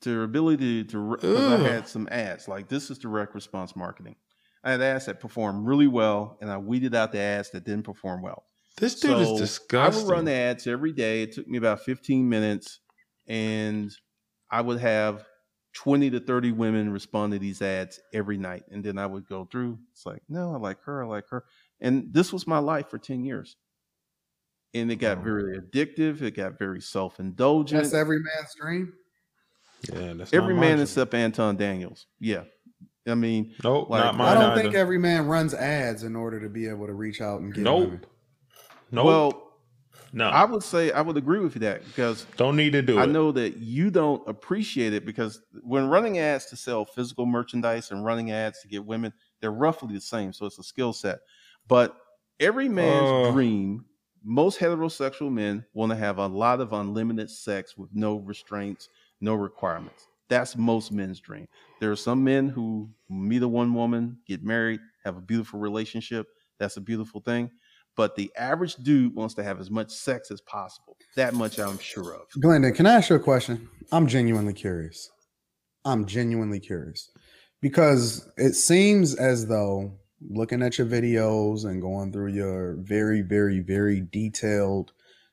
The 0.02 0.20
ability 0.20 0.84
to, 0.84 1.16
because 1.16 1.60
I 1.60 1.68
had 1.68 1.88
some 1.88 2.08
ads 2.10 2.48
like 2.48 2.68
this 2.68 2.90
is 2.90 2.98
direct 2.98 3.34
response 3.34 3.74
marketing. 3.76 4.16
I 4.64 4.72
had 4.72 4.82
ads 4.82 5.06
that 5.06 5.20
performed 5.20 5.66
really 5.66 5.86
well, 5.86 6.36
and 6.40 6.50
I 6.50 6.58
weeded 6.58 6.94
out 6.94 7.12
the 7.12 7.18
ads 7.20 7.50
that 7.50 7.64
didn't 7.64 7.84
perform 7.84 8.20
well. 8.22 8.44
This 8.76 8.98
dude 9.00 9.12
So, 9.12 9.34
is 9.34 9.40
disgusting. 9.40 10.02
I 10.02 10.04
would 10.06 10.10
run 10.10 10.28
ads 10.28 10.66
every 10.66 10.92
day. 10.92 11.22
It 11.22 11.32
took 11.32 11.48
me 11.48 11.56
about 11.58 11.80
15 11.80 12.28
minutes, 12.28 12.80
and 13.26 13.90
I 14.50 14.60
would 14.60 14.80
have 14.80 15.24
20 15.74 16.10
to 16.10 16.20
30 16.20 16.52
women 16.52 16.90
respond 16.92 17.32
to 17.32 17.38
these 17.38 17.62
ads 17.62 18.00
every 18.12 18.36
night. 18.36 18.64
And 18.70 18.82
then 18.84 18.98
I 18.98 19.06
would 19.06 19.26
go 19.26 19.44
through. 19.46 19.78
It's 19.92 20.04
like, 20.04 20.22
no, 20.28 20.52
I 20.54 20.58
like 20.58 20.82
her, 20.84 21.02
I 21.02 21.06
like 21.06 21.28
her. 21.30 21.44
And 21.80 22.12
this 22.12 22.32
was 22.32 22.46
my 22.46 22.58
life 22.58 22.88
for 22.88 22.98
10 22.98 23.24
years. 23.24 23.56
And 24.74 24.90
it 24.92 24.96
got 24.96 25.18
Oh. 25.18 25.22
very 25.22 25.58
addictive. 25.58 26.22
It 26.22 26.32
got 26.36 26.58
very 26.58 26.80
self-indulgent. 26.80 27.82
That's 27.82 27.94
every 27.94 28.18
man's 28.18 28.54
dream. 28.60 28.92
yeah, 29.92 30.12
that's 30.12 30.32
Every 30.32 30.54
not 30.54 30.60
man 30.60 30.72
mine. 30.76 30.82
except 30.82 31.14
Anton 31.14 31.56
Daniels. 31.56 32.06
Yeah. 32.20 32.44
I 33.08 33.14
mean, 33.14 33.54
Nope, 33.64 33.88
like, 33.90 34.04
not 34.04 34.14
I 34.14 34.16
mine. 34.18 34.28
I 34.28 34.34
don't 34.34 34.50
either. 34.52 34.62
think 34.62 34.74
every 34.74 34.98
man 34.98 35.26
runs 35.26 35.54
ads 35.54 36.02
in 36.04 36.14
order 36.14 36.38
to 36.40 36.48
be 36.50 36.68
able 36.68 36.86
to 36.86 36.92
reach 36.92 37.20
out 37.22 37.40
and 37.40 37.52
get 37.52 37.64
Nope. 37.64 37.80
women. 37.84 38.04
Nope. 38.92 39.06
well, 39.06 39.52
no. 40.12 40.28
I 40.28 40.44
would 40.44 40.62
say 40.62 40.92
I 40.92 41.00
would 41.00 41.16
agree 41.16 41.38
with 41.38 41.54
you 41.54 41.60
that 41.60 41.84
because 41.86 42.24
don't 42.36 42.56
need 42.56 42.72
to 42.72 42.82
do 42.82 42.98
I 42.98 43.04
it. 43.04 43.06
know 43.10 43.32
that 43.32 43.56
you 43.56 43.90
don't 43.90 44.22
appreciate 44.28 44.92
it 44.92 45.06
because 45.06 45.40
when 45.62 45.86
running 45.88 46.18
ads 46.18 46.46
to 46.46 46.56
sell 46.56 46.84
physical 46.84 47.24
merchandise 47.26 47.90
and 47.90 48.04
running 48.04 48.30
ads 48.32 48.60
to 48.62 48.68
get 48.68 48.84
women, 48.84 49.12
they're 49.40 49.50
roughly 49.52 49.94
the 49.94 50.00
same. 50.00 50.32
So 50.32 50.44
it's 50.46 50.58
a 50.58 50.62
skill 50.64 50.92
set. 50.92 51.20
But 51.70 51.96
every 52.40 52.68
man's 52.68 53.28
Uh. 53.28 53.32
dream, 53.32 53.86
most 54.22 54.58
heterosexual 54.58 55.32
men 55.32 55.64
want 55.72 55.90
to 55.90 55.96
have 55.96 56.18
a 56.18 56.26
lot 56.26 56.60
of 56.60 56.74
unlimited 56.74 57.30
sex 57.30 57.78
with 57.78 57.88
no 57.94 58.16
restraints, 58.16 58.88
no 59.20 59.34
requirements. 59.34 60.08
That's 60.28 60.56
most 60.56 60.92
men's 60.92 61.20
dream. 61.20 61.46
There 61.80 61.90
are 61.90 61.96
some 61.96 62.22
men 62.22 62.48
who 62.48 62.90
meet 63.08 63.42
a 63.42 63.48
one 63.48 63.72
woman, 63.72 64.18
get 64.26 64.42
married, 64.44 64.80
have 65.04 65.16
a 65.16 65.20
beautiful 65.20 65.58
relationship. 65.60 66.26
That's 66.58 66.76
a 66.76 66.80
beautiful 66.80 67.20
thing. 67.20 67.50
But 67.96 68.14
the 68.16 68.30
average 68.36 68.76
dude 68.76 69.14
wants 69.14 69.34
to 69.34 69.42
have 69.44 69.60
as 69.60 69.70
much 69.70 69.90
sex 69.90 70.30
as 70.30 70.40
possible. 70.40 70.96
That 71.16 71.34
much 71.34 71.58
I'm 71.58 71.78
sure 71.78 72.14
of. 72.14 72.22
Glendon, 72.40 72.74
can 72.74 72.86
I 72.86 72.94
ask 72.94 73.10
you 73.10 73.16
a 73.16 73.20
question? 73.20 73.68
I'm 73.92 74.06
genuinely 74.06 74.52
curious. 74.52 75.10
I'm 75.84 76.04
genuinely 76.04 76.60
curious 76.60 77.10
because 77.60 78.28
it 78.36 78.54
seems 78.54 79.14
as 79.14 79.46
though 79.46 79.98
looking 80.28 80.62
at 80.62 80.78
your 80.78 80.86
videos 80.86 81.64
and 81.64 81.80
going 81.80 82.12
through 82.12 82.32
your 82.32 82.74
very, 82.80 83.22
very, 83.22 83.60
very 83.60 84.00
detailed 84.00 84.92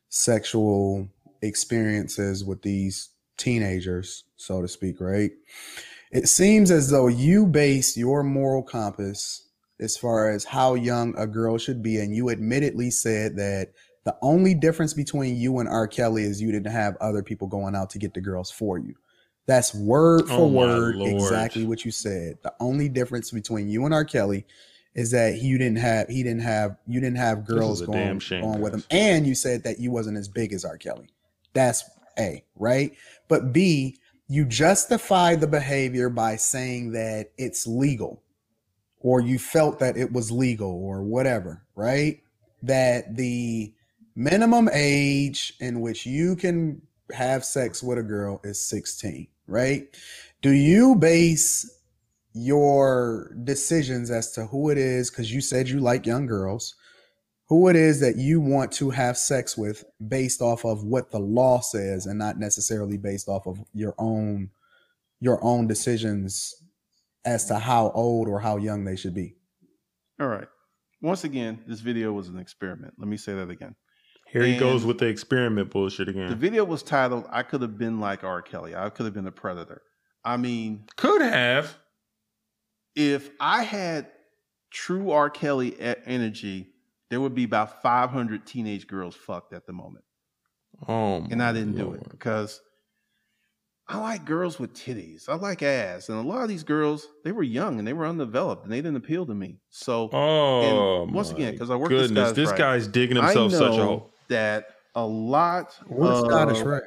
sexual 0.10 1.08
experiences 1.42 2.44
with 2.46 2.62
these 2.62 3.10
teenagers, 3.38 4.24
so 4.38 4.62
to 4.62 4.68
speak, 4.68 5.00
right? 5.00 5.32
It 6.12 6.28
seems 6.28 6.72
as 6.72 6.90
though 6.90 7.08
you 7.08 7.46
base 7.46 7.98
your 7.98 8.24
moral 8.24 8.64
compass 8.64 9.48
as 9.80 9.98
far 9.98 10.32
as 10.32 10.44
how 10.44 10.74
young 10.74 11.14
a 11.18 11.28
girl 11.28 11.58
should 11.58 11.84
be. 11.84 11.98
And 11.98 12.16
you 12.16 12.30
admittedly 12.30 12.90
said 12.90 13.36
that 13.36 13.74
the 14.06 14.16
only 14.22 14.56
difference 14.56 14.94
between 14.94 15.36
you 15.36 15.60
and 15.60 15.68
R. 15.68 15.88
Kelly 15.88 16.24
is 16.24 16.42
you 16.42 16.52
didn't 16.52 16.72
have 16.72 16.96
other 17.02 17.22
people 17.22 17.48
going 17.48 17.76
out 17.76 17.90
to 17.92 18.00
get 18.00 18.14
the 18.14 18.22
girls 18.22 18.50
for 18.50 18.78
you. 18.78 18.96
That's 19.48 19.76
word 19.76 20.28
for 20.28 20.34
Oh, 20.34 20.48
word 20.48 20.96
Lord. 20.96 21.12
exactly 21.14 21.66
what 21.66 21.86
you 21.86 21.92
said. 21.92 22.38
The 22.42 22.54
only 22.60 22.90
difference 22.90 23.32
between 23.32 23.70
you 23.70 23.86
and 23.86 23.94
R. 23.94 24.06
Kelly 24.06 24.46
is 24.98 25.12
that 25.12 25.42
you 25.42 25.58
didn't 25.60 25.78
have 25.78 26.10
he 26.10 26.24
didn't 26.24 26.42
have 26.42 26.76
you 26.88 27.00
didn't 27.00 27.18
have 27.18 27.46
girls 27.46 27.82
going, 27.84 28.20
shame, 28.20 28.42
going 28.42 28.60
with 28.60 28.74
him. 28.74 28.84
And 28.90 29.26
you 29.26 29.36
said 29.36 29.64
that 29.64 29.80
you 29.80 29.92
wasn't 29.92 30.18
as 30.18 30.28
big 30.28 30.52
as 30.52 30.66
R. 30.66 30.78
Kelly. 30.78 31.08
That's 31.54 31.84
A, 32.20 32.44
right? 32.56 32.94
But 33.28 33.54
B, 33.54 33.98
you 34.28 34.44
justify 34.44 35.36
the 35.36 35.48
behavior 35.48 36.10
by 36.10 36.36
saying 36.36 36.92
that 36.94 37.30
it's 37.38 37.68
legal 37.68 38.24
or 39.00 39.22
you 39.22 39.38
felt 39.38 39.80
that 39.80 39.96
it 39.96 40.12
was 40.12 40.32
legal 40.32 40.72
or 40.72 41.04
whatever, 41.04 41.64
right? 41.76 42.20
That 42.64 43.16
the 43.16 43.72
minimum 44.16 44.68
age 44.74 45.54
in 45.60 45.80
which 45.80 46.08
you 46.08 46.36
can 46.36 46.82
have 47.14 47.46
sex 47.46 47.84
with 47.84 48.00
a 48.00 48.04
girl 48.04 48.42
is 48.44 48.60
16, 48.60 49.28
right? 49.46 49.88
Do 50.42 50.52
you 50.52 50.96
base 50.96 51.77
your 52.34 53.36
decisions 53.44 54.12
as 54.12 54.32
to 54.34 54.46
who 54.46 54.70
it 54.70 54.78
is, 54.78 55.10
because 55.10 55.32
you 55.32 55.42
said 55.42 55.70
you 55.70 55.80
like 55.80 56.06
young 56.06 56.26
girls, 56.26 56.76
who 57.48 57.68
it 57.68 57.76
is 57.76 58.00
that 58.02 58.18
you 58.18 58.42
want 58.42 58.72
to 58.74 58.90
have 58.90 59.18
sex 59.18 59.58
with 59.58 59.84
based 60.06 60.42
off 60.42 60.66
of 60.66 60.84
what 60.84 61.12
the 61.12 61.20
law 61.20 61.60
says 61.60 62.06
and 62.06 62.20
not 62.20 62.38
necessarily 62.38 62.98
based 62.98 63.28
off 63.28 63.48
of 63.48 63.60
your 63.74 63.96
own 63.98 64.50
your 65.20 65.44
own 65.44 65.66
decisions 65.66 66.64
as 67.26 67.46
to 67.46 67.58
how 67.58 67.90
old 67.92 68.28
or 68.28 68.40
how 68.40 68.58
young 68.58 68.86
they 68.86 68.96
should 68.96 69.16
be. 69.16 69.36
All 70.20 70.28
right. 70.28 70.48
Once 71.02 71.24
again, 71.24 71.64
this 71.68 71.80
video 71.80 72.12
was 72.12 72.28
an 72.28 72.38
experiment. 72.38 72.94
Let 72.98 73.08
me 73.08 73.18
say 73.18 73.34
that 73.34 73.50
again. 73.50 73.76
Here 74.28 74.44
he 74.44 74.58
goes 74.58 74.86
with 74.86 74.98
the 74.98 75.08
experiment 75.08 75.72
bullshit 75.72 76.10
again. 76.10 76.30
The 76.30 76.36
video 76.36 76.66
was 76.66 76.84
titled 76.84 77.26
I 77.30 77.44
Could 77.44 77.62
Have 77.62 77.78
Been 77.78 78.00
Like 78.00 78.24
R. 78.24 78.42
Kelly. 78.42 78.76
I 78.76 78.90
could 78.90 79.06
have 79.06 79.14
been 79.14 79.28
a 79.28 79.32
predator. 79.32 79.82
I 80.26 80.38
mean, 80.38 80.84
Could 80.98 81.22
have. 81.22 81.78
If 83.00 83.30
I 83.40 83.62
had 83.64 84.08
true 84.72 85.12
R. 85.12 85.30
Kelly 85.30 85.76
energy, 85.80 86.70
there 87.10 87.22
would 87.22 87.36
be 87.36 87.44
about 87.44 87.82
500 87.82 88.46
teenage 88.46 88.88
girls 88.88 89.16
fucked 89.16 89.54
at 89.54 89.66
the 89.68 89.72
moment. 89.74 90.04
Oh, 90.88 91.26
And 91.30 91.42
I 91.42 91.54
didn't 91.54 91.76
do 91.76 91.94
it 91.94 92.10
because 92.10 92.60
I 93.88 94.00
like 94.00 94.26
girls 94.26 94.60
with 94.60 94.74
titties. 94.74 95.30
I 95.30 95.36
like 95.36 95.64
ass. 95.64 96.10
And 96.10 96.18
a 96.18 96.22
lot 96.22 96.42
of 96.44 96.50
these 96.50 96.64
girls, 96.64 97.08
they 97.24 97.32
were 97.32 97.44
young 97.44 97.80
and 97.80 97.88
they 97.88 97.94
were 97.94 98.06
undeveloped 98.06 98.64
and 98.64 98.72
they 98.74 98.78
didn't 98.80 98.98
appeal 98.98 99.26
to 99.28 99.34
me. 99.34 99.60
So 99.70 100.10
Oh, 100.12 101.08
once 101.12 101.32
again, 101.32 101.54
because 101.54 101.70
I 101.70 101.76
work 101.76 101.90
this 101.90 102.08
goodness, 102.10 102.30
guy's 102.30 102.36
this 102.36 102.50
right. 102.50 102.58
guy's 102.58 102.88
digging 102.88 103.18
I 103.18 103.28
himself 103.34 103.52
know 103.54 103.58
such 103.60 103.80
a 103.80 103.84
hole. 103.84 104.14
that 104.28 104.68
a 104.96 105.06
lot 105.06 105.80
Where's 105.88 106.20
of 106.20 106.26
Scottish 106.26 106.60
Rite? 106.62 106.82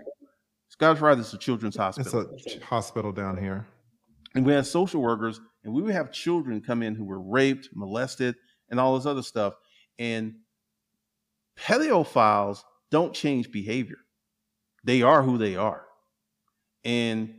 Scottish 0.68 1.00
Rite 1.00 1.18
is 1.18 1.32
a 1.32 1.38
children's 1.38 1.76
hospital. 1.76 2.28
It's 2.34 2.56
a 2.56 2.64
hospital 2.64 3.12
down 3.12 3.38
here. 3.38 3.66
and 4.34 4.44
we 4.44 4.52
had 4.52 4.66
social 4.66 5.00
workers 5.00 5.40
and 5.64 5.72
we 5.72 5.82
would 5.82 5.94
have 5.94 6.12
children 6.12 6.60
come 6.60 6.82
in 6.82 6.94
who 6.94 7.04
were 7.04 7.20
raped 7.20 7.68
molested 7.74 8.34
and 8.70 8.80
all 8.80 8.96
this 8.96 9.06
other 9.06 9.22
stuff 9.22 9.54
and 9.98 10.34
pedophiles 11.58 12.62
don't 12.90 13.14
change 13.14 13.50
behavior 13.50 13.98
they 14.84 15.02
are 15.02 15.22
who 15.22 15.36
they 15.38 15.56
are 15.56 15.84
and 16.84 17.34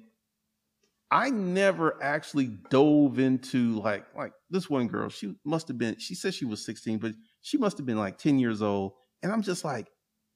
i 1.09 1.29
never 1.29 2.01
actually 2.03 2.47
dove 2.69 3.19
into 3.19 3.79
like 3.79 4.05
like 4.15 4.33
this 4.49 4.69
one 4.69 4.87
girl 4.87 5.09
she 5.09 5.35
must 5.43 5.67
have 5.67 5.77
been 5.77 5.97
she 5.97 6.13
said 6.13 6.33
she 6.33 6.45
was 6.45 6.63
16 6.65 6.99
but 6.99 7.13
she 7.41 7.57
must 7.57 7.77
have 7.77 7.85
been 7.85 7.97
like 7.97 8.17
10 8.17 8.37
years 8.37 8.61
old 8.61 8.93
and 9.23 9.31
i'm 9.31 9.41
just 9.41 9.65
like 9.65 9.87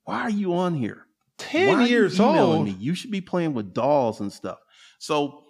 why 0.05 0.21
are 0.21 0.29
you 0.29 0.55
on 0.55 0.73
here 0.73 1.05
Why 1.37 1.45
10 1.45 1.75
are 1.75 1.81
you 1.81 1.87
years 1.87 2.19
emailing 2.19 2.39
old. 2.39 2.65
Me? 2.65 2.75
You 2.79 2.95
should 2.95 3.11
be 3.11 3.21
playing 3.21 3.53
with 3.53 3.73
dolls 3.73 4.21
and 4.21 4.31
stuff. 4.31 4.59
So 4.99 5.43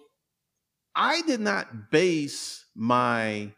I 0.96 1.20
did 1.22 1.40
not 1.40 1.90
base 1.90 2.64
my 2.74 3.52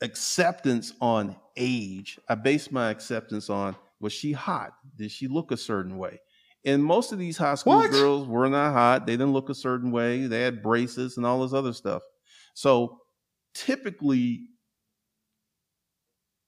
acceptance 0.00 0.92
on 1.00 1.36
age. 1.56 2.18
I 2.28 2.36
based 2.36 2.70
my 2.72 2.90
acceptance 2.90 3.50
on 3.50 3.76
was 4.00 4.12
she 4.12 4.32
hot? 4.32 4.74
Did 4.96 5.10
she 5.10 5.26
look 5.26 5.50
a 5.50 5.56
certain 5.56 5.98
way? 5.98 6.20
And 6.64 6.84
most 6.84 7.12
of 7.12 7.18
these 7.18 7.36
high 7.36 7.56
school 7.56 7.76
What? 7.78 7.90
girls 7.90 8.28
were 8.28 8.48
not 8.48 8.72
hot. 8.72 9.06
They 9.06 9.14
didn't 9.14 9.32
look 9.32 9.48
a 9.50 9.54
certain 9.54 9.90
way. 9.90 10.26
They 10.26 10.42
had 10.42 10.62
braces 10.62 11.16
and 11.16 11.26
all 11.26 11.42
this 11.42 11.52
other 11.52 11.72
stuff. 11.72 12.02
So 12.54 13.00
typically, 13.54 14.46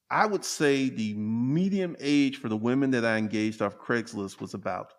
I 0.09 0.25
would 0.25 0.45
say 0.45 0.89
the 0.89 1.13
medium 1.13 1.95
age 1.99 2.37
for 2.37 2.49
the 2.49 2.57
women 2.57 2.91
that 2.91 3.05
I 3.05 3.17
engaged 3.17 3.61
off 3.61 3.77
Craigslist 3.77 4.39
was 4.39 4.53
about 4.53 4.93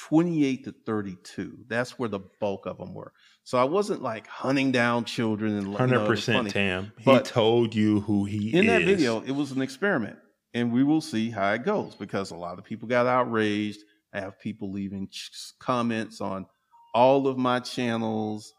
28 0.00 0.64
to 0.64 0.74
32. 0.86 1.58
That's 1.68 1.98
where 1.98 2.08
the 2.08 2.20
bulk 2.40 2.64
of 2.64 2.78
them 2.78 2.94
were. 2.94 3.12
So 3.44 3.58
I 3.58 3.64
wasn't 3.64 4.00
like 4.00 4.26
hunting 4.26 4.72
down 4.72 5.04
children 5.04 5.58
and 5.58 5.66
you 5.66 5.72
know, 5.72 5.76
Hundred 5.76 6.00
was 6.00 6.20
percent, 6.20 6.38
funny. 6.38 6.50
Tam. 6.50 6.92
He 6.96 7.04
But 7.04 7.26
told 7.26 7.74
you 7.74 8.00
who 8.00 8.24
he 8.24 8.48
In 8.48 8.54
is. 8.54 8.60
In 8.60 8.66
that 8.68 8.84
video, 8.84 9.20
it 9.20 9.32
was 9.32 9.50
an 9.52 9.60
experiment, 9.60 10.16
and 10.54 10.72
we 10.72 10.84
will 10.84 11.02
see 11.02 11.28
how 11.28 11.52
it 11.52 11.64
goes 11.64 11.94
because 11.94 12.30
a 12.30 12.34
lot 12.34 12.58
of 12.58 12.64
people 12.64 12.88
got 12.88 13.06
outraged. 13.06 13.80
I 14.14 14.20
have 14.20 14.40
people 14.40 14.72
leaving 14.72 15.06
comments 15.58 16.22
on 16.22 16.46
all 16.94 17.26
of 17.26 17.36
my 17.36 17.60
channels, 17.60 18.54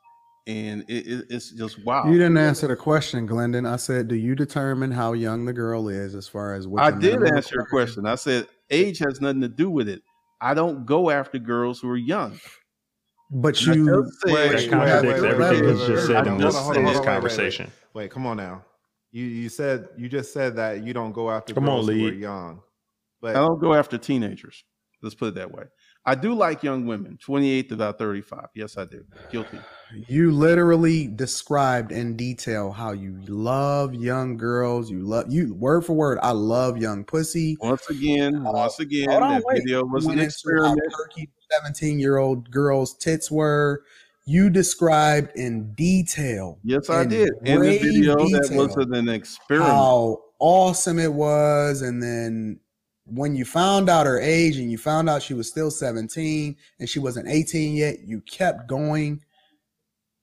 and 0.45 0.85
it, 0.87 1.07
it, 1.07 1.25
it's 1.31 1.49
just 1.49 1.83
wow. 1.83 2.05
You 2.05 2.19
didn't 2.19 2.37
answer 2.37 2.67
the 2.67 2.75
question, 2.75 3.25
Glendon. 3.25 3.65
I 3.65 3.77
said, 3.77 4.07
do 4.07 4.15
you 4.15 4.35
determine 4.35 4.91
how 4.91 5.13
young 5.13 5.45
the 5.45 5.53
girl 5.53 5.89
is 5.89 6.13
as 6.13 6.27
far 6.27 6.53
as 6.53 6.67
what 6.67 6.83
I 6.83 6.91
did 6.91 7.19
minimum 7.19 7.37
answer 7.37 7.55
your 7.55 7.65
question. 7.65 8.05
I 8.05 8.15
said 8.15 8.47
age 8.69 8.99
has 8.99 9.19
nothing 9.21 9.41
to 9.41 9.49
do 9.49 9.71
with 9.71 9.89
it. 9.89 10.03
I 10.41 10.53
don't 10.53 10.85
go 10.85 11.09
after 11.09 11.37
girls 11.37 11.79
who 11.79 11.89
are 11.89 11.97
young. 11.97 12.39
But 13.29 13.61
you 13.61 13.85
just 13.85 14.19
said- 14.21 14.33
That 14.33 14.33
Wait, 14.33 14.69
contradicts 14.69 15.21
wait, 15.21 15.21
wait, 15.21 15.41
everything 15.41 15.65
wait, 15.65 15.77
he's 15.77 15.87
just 15.87 16.07
said 16.07 16.27
in 16.27 16.37
this, 16.37 16.37
on, 16.37 16.37
in 16.37 16.37
this 16.37 16.55
hold 16.55 16.77
on, 16.77 16.83
wait, 16.83 16.85
wait, 16.85 16.95
wait. 16.97 17.05
conversation. 17.05 17.71
Wait, 17.93 18.11
come 18.11 18.25
on 18.27 18.37
now. 18.37 18.65
You 19.11 19.25
you 19.25 19.49
said 19.49 19.89
you 19.97 20.07
just 20.09 20.33
said 20.33 20.55
that 20.55 20.83
you 20.85 20.93
don't 20.93 21.11
go 21.11 21.29
after 21.29 21.53
Come 21.53 21.67
on, 21.69 21.77
girls 21.77 21.87
who 21.87 22.07
are 22.07 22.11
Lee. 22.11 22.17
young. 22.17 22.61
I 23.23 23.33
don't 23.33 23.59
go 23.59 23.73
after 23.73 23.97
teenagers. 23.97 24.63
Let's 25.01 25.15
put 25.15 25.27
it 25.29 25.35
that 25.35 25.51
way. 25.51 25.63
I 26.05 26.15
do 26.15 26.33
like 26.33 26.63
young 26.63 26.87
women, 26.87 27.17
28 27.21 27.69
to 27.69 27.75
about 27.75 27.99
35. 27.99 28.47
Yes, 28.55 28.77
I 28.77 28.85
do. 28.85 29.05
Guilty. 29.31 29.59
You 30.07 30.31
literally 30.31 31.07
described 31.07 31.91
in 31.91 32.15
detail 32.17 32.71
how 32.71 32.91
you 32.91 33.19
love 33.27 33.93
young 33.93 34.35
girls. 34.35 34.89
You 34.89 34.99
love 34.99 35.25
you 35.29 35.53
word 35.53 35.85
for 35.85 35.93
word. 35.93 36.17
I 36.23 36.31
love 36.31 36.77
young 36.77 37.03
pussy. 37.03 37.55
Once 37.61 37.87
again, 37.89 38.35
uh, 38.47 38.51
once 38.51 38.79
again, 38.79 39.07
that 39.09 39.43
wait. 39.45 39.59
video 39.59 39.83
was 39.85 40.05
an 40.07 40.17
experiment. 40.17 40.79
perky 40.91 41.29
seventeen-year-old 41.51 42.49
girls' 42.49 42.97
tits 42.97 43.29
were. 43.29 43.83
You 44.25 44.49
described 44.49 45.31
in 45.35 45.73
detail 45.73 46.59
Yes, 46.63 46.89
I 46.89 47.01
in 47.03 47.09
did. 47.09 47.29
In 47.43 47.61
the 47.61 47.77
video, 47.77 48.15
that 48.15 48.49
was 48.51 48.75
an 48.77 49.09
experiment. 49.09 49.69
how 49.71 50.21
awesome 50.39 50.99
it 50.99 51.11
was, 51.13 51.81
and 51.81 52.01
then 52.01 52.59
when 53.13 53.35
you 53.35 53.45
found 53.45 53.89
out 53.89 54.05
her 54.05 54.19
age 54.19 54.57
and 54.57 54.71
you 54.71 54.77
found 54.77 55.09
out 55.09 55.21
she 55.21 55.33
was 55.33 55.47
still 55.47 55.69
17 55.71 56.55
and 56.79 56.89
she 56.89 56.99
wasn't 56.99 57.27
18 57.27 57.75
yet, 57.75 57.99
you 58.05 58.21
kept 58.21 58.67
going. 58.67 59.21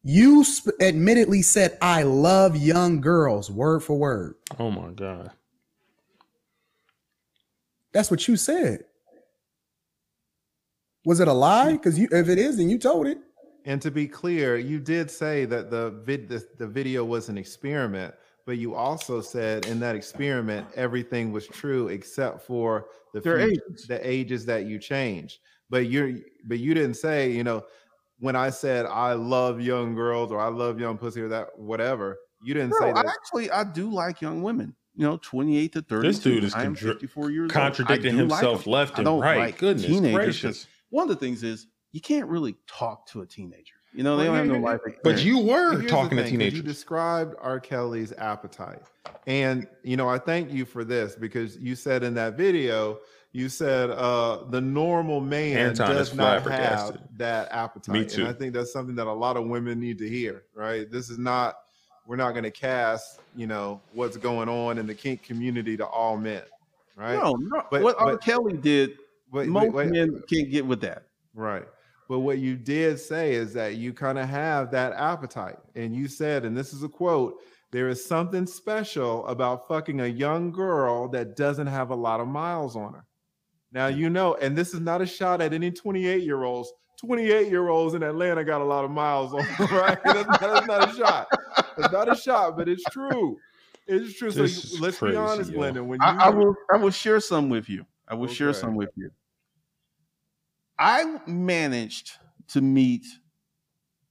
You 0.03 0.43
sp- 0.47 0.79
admittedly 0.81 1.43
said, 1.43 1.77
I 1.83 2.03
love 2.05 2.57
young 2.57 3.01
girls, 3.01 3.51
word 3.51 3.83
for 3.83 3.99
word. 3.99 4.37
Oh 4.59 4.71
my 4.71 4.91
god. 4.91 5.33
That's 7.93 8.11
what 8.11 8.27
you 8.29 8.37
said. 8.37 8.85
Was 11.05 11.21
it 11.21 11.29
a 11.29 11.33
lie? 11.33 11.73
Mm. 11.73 11.73
Because 11.73 11.99
you, 11.99 12.09
if 12.11 12.29
it 12.29 12.39
is, 12.39 12.57
then 12.59 12.69
you 12.69 12.79
told 12.79 13.07
it. 13.07 13.19
and 13.65 13.81
to 13.83 13.91
be 13.91 14.07
clear, 14.07 14.57
you 14.57 14.79
did 14.79 15.11
say 15.11 15.45
that 15.47 15.71
the 15.71 15.91
vid 16.05 16.29
the, 16.29 16.47
the 16.59 16.67
video 16.67 17.05
was 17.05 17.29
an 17.29 17.37
experiment, 17.39 18.15
but 18.49 18.57
you 18.57 18.75
also 18.75 19.21
said 19.21 19.67
in 19.67 19.79
that 19.79 19.95
experiment 19.95 20.67
everything 20.75 21.33
was 21.33 21.47
true 21.47 21.89
except 21.89 22.41
for 22.47 22.87
the 23.13 23.21
Their 23.21 23.47
future- 23.47 23.63
ages. 23.69 23.87
the 23.87 24.11
ages 24.11 24.47
that 24.47 24.65
you 24.65 24.79
changed. 24.79 25.41
But 25.69 25.87
you're 25.91 26.13
but 26.47 26.59
you 26.59 26.73
didn't 26.73 26.95
say, 26.95 27.31
you 27.31 27.45
know, 27.45 27.63
when 28.21 28.35
I 28.37 28.49
said 28.49 28.87
I 28.87 29.13
love 29.13 29.61
young 29.61 29.95
girls 29.95 30.33
or 30.33 30.41
I 30.41 30.49
love 30.49 30.81
young 30.81 30.97
pussy 30.97 31.21
or 31.21 31.29
that 31.29 31.49
whatever, 31.59 32.17
you 32.43 32.55
didn't 32.55 32.71
No, 32.71 32.79
say 32.81 32.91
I 32.91 32.95
that. 32.95 33.07
actually 33.07 33.51
I 33.51 33.65
do 33.65 33.91
like 33.93 34.23
young 34.23 34.43
women. 34.43 34.75
You 34.95 35.05
know, 35.05 35.19
28 35.19 35.73
to 35.75 35.83
30. 35.83 36.09
This 36.09 36.19
dude 36.19 36.43
is 36.43 36.55
I 36.55 36.61
am 36.65 36.75
contra- 36.75 36.95
54 36.95 37.31
years 37.31 37.51
Contradicting 37.53 38.17
do 38.17 38.23
like 38.25 38.41
himself 38.41 38.65
them. 38.65 38.73
left 38.73 38.95
I 38.95 38.97
and 38.99 39.05
don't 39.05 39.21
right. 39.21 39.39
like 39.39 39.59
Goodness 39.59 39.85
teenagers 39.87 40.13
'cause 40.15 40.25
gracious. 40.25 40.67
One 40.89 41.03
of 41.03 41.09
the 41.11 41.17
things 41.25 41.43
is 41.43 41.67
you 41.93 42.01
can't 42.01 42.29
really 42.29 42.57
talk 42.67 43.07
to 43.09 43.21
a 43.21 43.27
teenager. 43.27 43.75
You 43.99 44.05
know, 44.05 44.17
they 44.17 44.29
Well, 44.29 44.35
don't 44.35 44.37
have 44.37 44.47
no 44.47 44.55
here- 44.55 44.63
life 44.63 44.81
But 45.03 45.25
you 45.25 45.41
were 45.41 45.73
Here's 45.73 45.83
the 45.83 45.89
talking 45.89 46.19
to 46.19 46.25
teenagers. 46.25 46.59
You 46.59 46.63
described 46.63 47.35
R. 47.41 47.59
Kelly's 47.59 48.13
appetite. 48.13 48.81
And, 49.27 49.67
you 49.83 49.97
know, 49.97 50.09
I 50.09 50.19
thank 50.19 50.53
you 50.53 50.65
for 50.67 50.85
this 50.85 51.17
because 51.17 51.57
you 51.57 51.75
said 51.75 52.05
in 52.05 52.15
that 52.15 52.37
video, 52.37 53.01
you 53.33 53.49
said 53.49 53.91
uh, 53.91 54.45
the 54.51 54.61
normal 54.61 55.21
man 55.21 55.71
Anton 55.71 55.91
does 55.97 56.15
not 56.15 56.49
have 56.49 56.97
that 57.17 57.51
appetite. 57.51 57.93
Me 57.93 58.05
too. 58.05 58.21
And 58.21 58.29
I 58.29 58.33
think 58.35 58.55
that's 58.55 58.73
something 58.73 58.95
that 58.95 59.09
a 59.09 59.13
lot 59.13 59.37
of 59.37 59.47
women 59.49 59.81
need 59.81 59.99
to 59.99 60.09
hear, 60.09 60.45
right? 60.55 60.89
This 60.89 61.11
is 61.11 61.19
not, 61.19 61.57
we're 62.07 62.15
not 62.15 62.31
going 62.35 62.45
to 62.45 62.53
cast, 62.53 63.19
you 63.35 63.49
know, 63.49 63.81
what's 63.95 64.17
going 64.17 64.49
on 64.49 64.79
in 64.79 64.87
the 64.87 64.95
kink 64.95 65.25
community 65.25 65.77
to 65.77 65.85
all 65.85 66.17
men, 66.17 66.43
right? 66.95 67.17
No, 67.21 67.33
no. 67.33 67.65
But- 67.69 67.83
what 67.83 67.97
R. 67.99 68.13
but- 68.13 68.23
Kelly 68.23 68.57
did, 68.59 68.93
But, 69.33 69.49
most 69.49 69.73
wait, 69.73 69.73
wait, 69.73 69.89
men 69.91 70.23
can't 70.31 70.53
get 70.53 70.65
with 70.65 70.83
that. 70.83 71.03
Right. 71.35 71.67
But 72.09 72.21
what 72.21 72.39
you 72.39 72.57
did 72.57 72.99
say 72.99 73.35
is 73.35 73.53
that 73.53 73.77
you 73.77 73.93
kind 73.93 74.19
of 74.19 74.29
have 74.29 74.71
that 74.71 74.95
appetite. 74.95 75.59
And 75.75 75.95
you 75.95 76.09
said, 76.09 76.45
and 76.45 76.57
this 76.57 76.73
is 76.73 76.83
a 76.83 76.89
quote, 76.89 77.35
there 77.71 77.89
is 77.89 78.05
something 78.05 78.47
special 78.47 79.27
about 79.27 79.69
fucking 79.69 80.01
a 80.01 80.07
young 80.07 80.51
girl 80.51 81.09
that 81.09 81.37
doesn't 81.37 81.67
have 81.67 81.91
a 81.91 81.95
lot 81.95 82.21
of 82.21 82.27
miles 82.27 82.77
on 82.77 82.95
her. 82.95 83.05
Now, 83.73 83.89
you 83.89 84.09
know, 84.09 84.35
and 84.37 84.57
this 84.57 84.73
is 84.73 84.81
not 84.81 85.03
a 85.03 85.07
shot 85.07 85.43
at 85.43 85.53
any 85.53 85.71
28 85.71 86.23
year 86.23 86.45
olds. 86.45 86.73
28 87.01 87.49
year 87.49 87.69
olds 87.69 87.95
in 87.95 88.03
Atlanta 88.03 88.43
got 88.43 88.63
a 88.63 88.65
lot 88.65 88.85
of 88.85 88.91
miles 88.91 89.35
on 89.35 89.41
them, 89.41 89.69
right? 89.77 89.99
That's, 90.03 90.39
that's 90.39 90.67
not 90.67 90.91
a 90.91 90.97
shot. 90.97 91.29
It's 91.77 91.93
not 91.93 92.11
a 92.11 92.17
shot, 92.17 92.57
but 92.57 92.69
it's 92.71 92.83
true. 92.85 93.37
It's 93.87 94.19
true. 94.19 94.31
So 94.31 94.43
This 94.43 94.73
you, 94.73 94.81
let's 94.81 94.99
crazy, 94.99 95.13
be 95.13 95.17
honest, 95.17 95.51
yo. 95.51 95.59
Glendon. 95.59 95.89
When 95.89 96.01
you 96.01 96.07
I, 96.07 96.27
I 96.27 96.29
will 96.31 96.55
I 96.73 96.77
will 96.77 96.91
share 96.91 97.21
some 97.21 97.49
with 97.49 97.69
you. 97.69 97.85
I 98.09 98.15
will 98.15 98.27
share 98.29 98.53
some 98.55 98.75
with 98.75 98.91
you. 98.97 99.11
I 100.79 101.21
managed 101.27 102.13
to 102.49 102.61
meet 102.61 103.05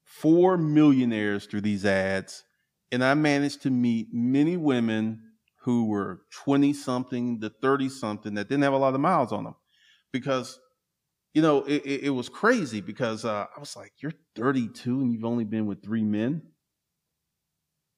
four 0.03 0.57
millionaires 0.57 1.45
through 1.45 1.61
these 1.61 1.85
ads, 1.85 2.43
and 2.91 3.03
I 3.03 3.13
managed 3.13 3.61
to 3.63 3.69
meet 3.69 4.07
many 4.11 4.57
women 4.57 5.21
who 5.61 5.85
were 5.85 6.21
20 6.31 6.73
something 6.73 7.39
to 7.41 7.49
30 7.49 7.89
something 7.89 8.33
that 8.35 8.49
didn't 8.49 8.63
have 8.63 8.73
a 8.73 8.77
lot 8.77 8.93
of 8.93 9.01
miles 9.01 9.31
on 9.31 9.43
them. 9.43 9.55
Because 10.11 10.59
you 11.33 11.41
know 11.41 11.63
it, 11.63 11.85
it, 11.85 12.03
it 12.05 12.09
was 12.09 12.29
crazy 12.29 12.81
because 12.81 13.23
uh, 13.23 13.45
i 13.55 13.59
was 13.59 13.75
like 13.75 13.91
you're 13.99 14.13
32 14.35 15.01
and 15.01 15.11
you've 15.11 15.25
only 15.25 15.43
been 15.43 15.67
with 15.67 15.83
three 15.83 16.03
men? 16.03 16.41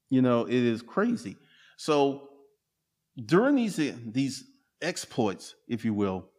You 0.10 0.22
know 0.22 0.46
it 0.46 0.54
is 0.54 0.82
crazy. 0.82 1.38
So 1.78 2.30
during 3.16 3.56
these 3.56 3.78
these 4.06 4.44
exploits 4.82 5.56
if 5.68 5.86
you 5.86 5.94
will 5.94 6.30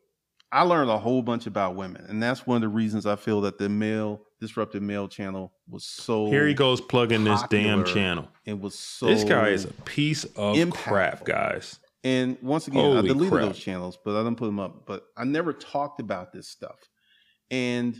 i 0.52 0.62
learned 0.62 0.90
a 0.90 0.98
whole 0.98 1.22
bunch 1.22 1.47
about 1.47 1.74
women 1.77 2.05
and 2.09 2.22
that's 2.22 2.47
one 2.47 2.56
of 2.56 2.62
the 2.62 2.68
reasons 2.68 3.06
i 3.06 3.16
feel 3.16 3.40
that 3.40 3.59
the 3.59 3.68
male 3.68 4.20
disruptive 4.40 4.82
male 4.82 5.06
channel 5.06 5.52
was 5.68 5.85
so 5.85 6.27
Here 6.27 6.47
he 6.47 6.55
goes 6.55 6.81
plugging 6.81 7.24
this 7.24 7.43
damn 7.51 7.85
channel. 7.85 8.28
it 8.47 8.59
was 8.59 8.77
so 8.78 9.06
this 9.06 9.22
guy 9.24 9.51
is 9.51 9.64
a 9.66 9.72
piece 9.85 10.24
of 10.36 10.70
crap, 10.70 11.24
guys. 11.24 11.78
and 12.02 12.39
once 12.43 12.66
again, 12.66 12.97
I 12.97 13.02
deleted 13.02 13.28
crap. 13.31 13.44
those 13.48 13.59
channels, 13.59 13.98
but 14.02 14.16
I 14.16 14.22
didn't 14.24 14.39
put 14.39 14.47
them 14.47 14.59
up. 14.59 14.86
But 14.86 15.05
I 15.16 15.24
never 15.24 15.52
talked 15.52 16.01
about 16.01 16.32
this 16.32 16.48
stuff. 16.48 16.78
And 17.51 17.94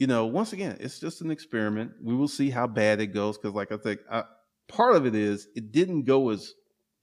you 0.00 0.08
know, 0.08 0.26
once 0.26 0.52
again, 0.52 0.76
it's 0.80 0.98
just 0.98 1.20
an 1.20 1.30
experiment. 1.30 1.92
We 2.02 2.14
will 2.14 2.28
see 2.28 2.50
how 2.50 2.66
bad 2.66 3.00
it 3.00 3.08
goes 3.14 3.38
because, 3.38 3.54
like 3.54 3.70
I 3.72 3.76
think, 3.76 4.00
I, 4.10 4.24
part 4.68 4.96
of 4.96 5.06
it 5.06 5.14
is 5.14 5.46
it 5.54 5.70
didn't 5.72 6.02
go 6.02 6.30
as 6.30 6.52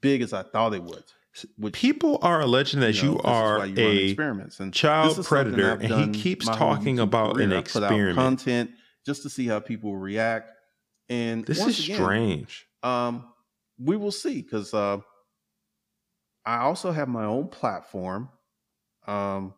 big 0.02 0.22
as 0.22 0.34
I 0.34 0.44
thought 0.44 0.74
it 0.74 0.84
would. 0.84 1.06
Which 1.58 1.74
People 1.74 2.20
are 2.22 2.42
alleging 2.42 2.80
that 2.82 3.02
you, 3.02 3.14
know, 3.14 3.20
is 3.20 3.26
are 3.26 3.66
you 3.66 3.76
a 3.78 3.96
experiments 4.10 4.60
and 4.60 4.72
child 4.74 5.12
this 5.12 5.20
is 5.20 5.28
something 5.28 5.54
predator, 5.56 5.84
and 5.96 6.16
he 6.16 6.22
keeps 6.22 6.46
talking 6.46 7.00
about 7.00 7.40
an 7.40 7.50
career. 7.50 7.60
Experiment. 7.60 8.16
content 8.16 8.72
just 9.06 9.24
to 9.24 9.30
see 9.30 9.48
how 9.48 9.60
people 9.60 9.96
react. 9.98 10.52
And 11.10 11.44
This 11.46 11.66
is 11.66 11.84
again, 11.84 11.96
strange. 11.98 12.66
um, 12.84 13.26
we 13.80 13.98
will 13.98 14.12
see 14.12 14.42
because 14.42 14.74
uh, 14.74 15.00
I 16.46 16.58
also 16.60 16.92
have 16.92 17.08
my 17.08 17.26
own 17.26 17.48
platform, 17.48 18.30
um, 19.08 19.54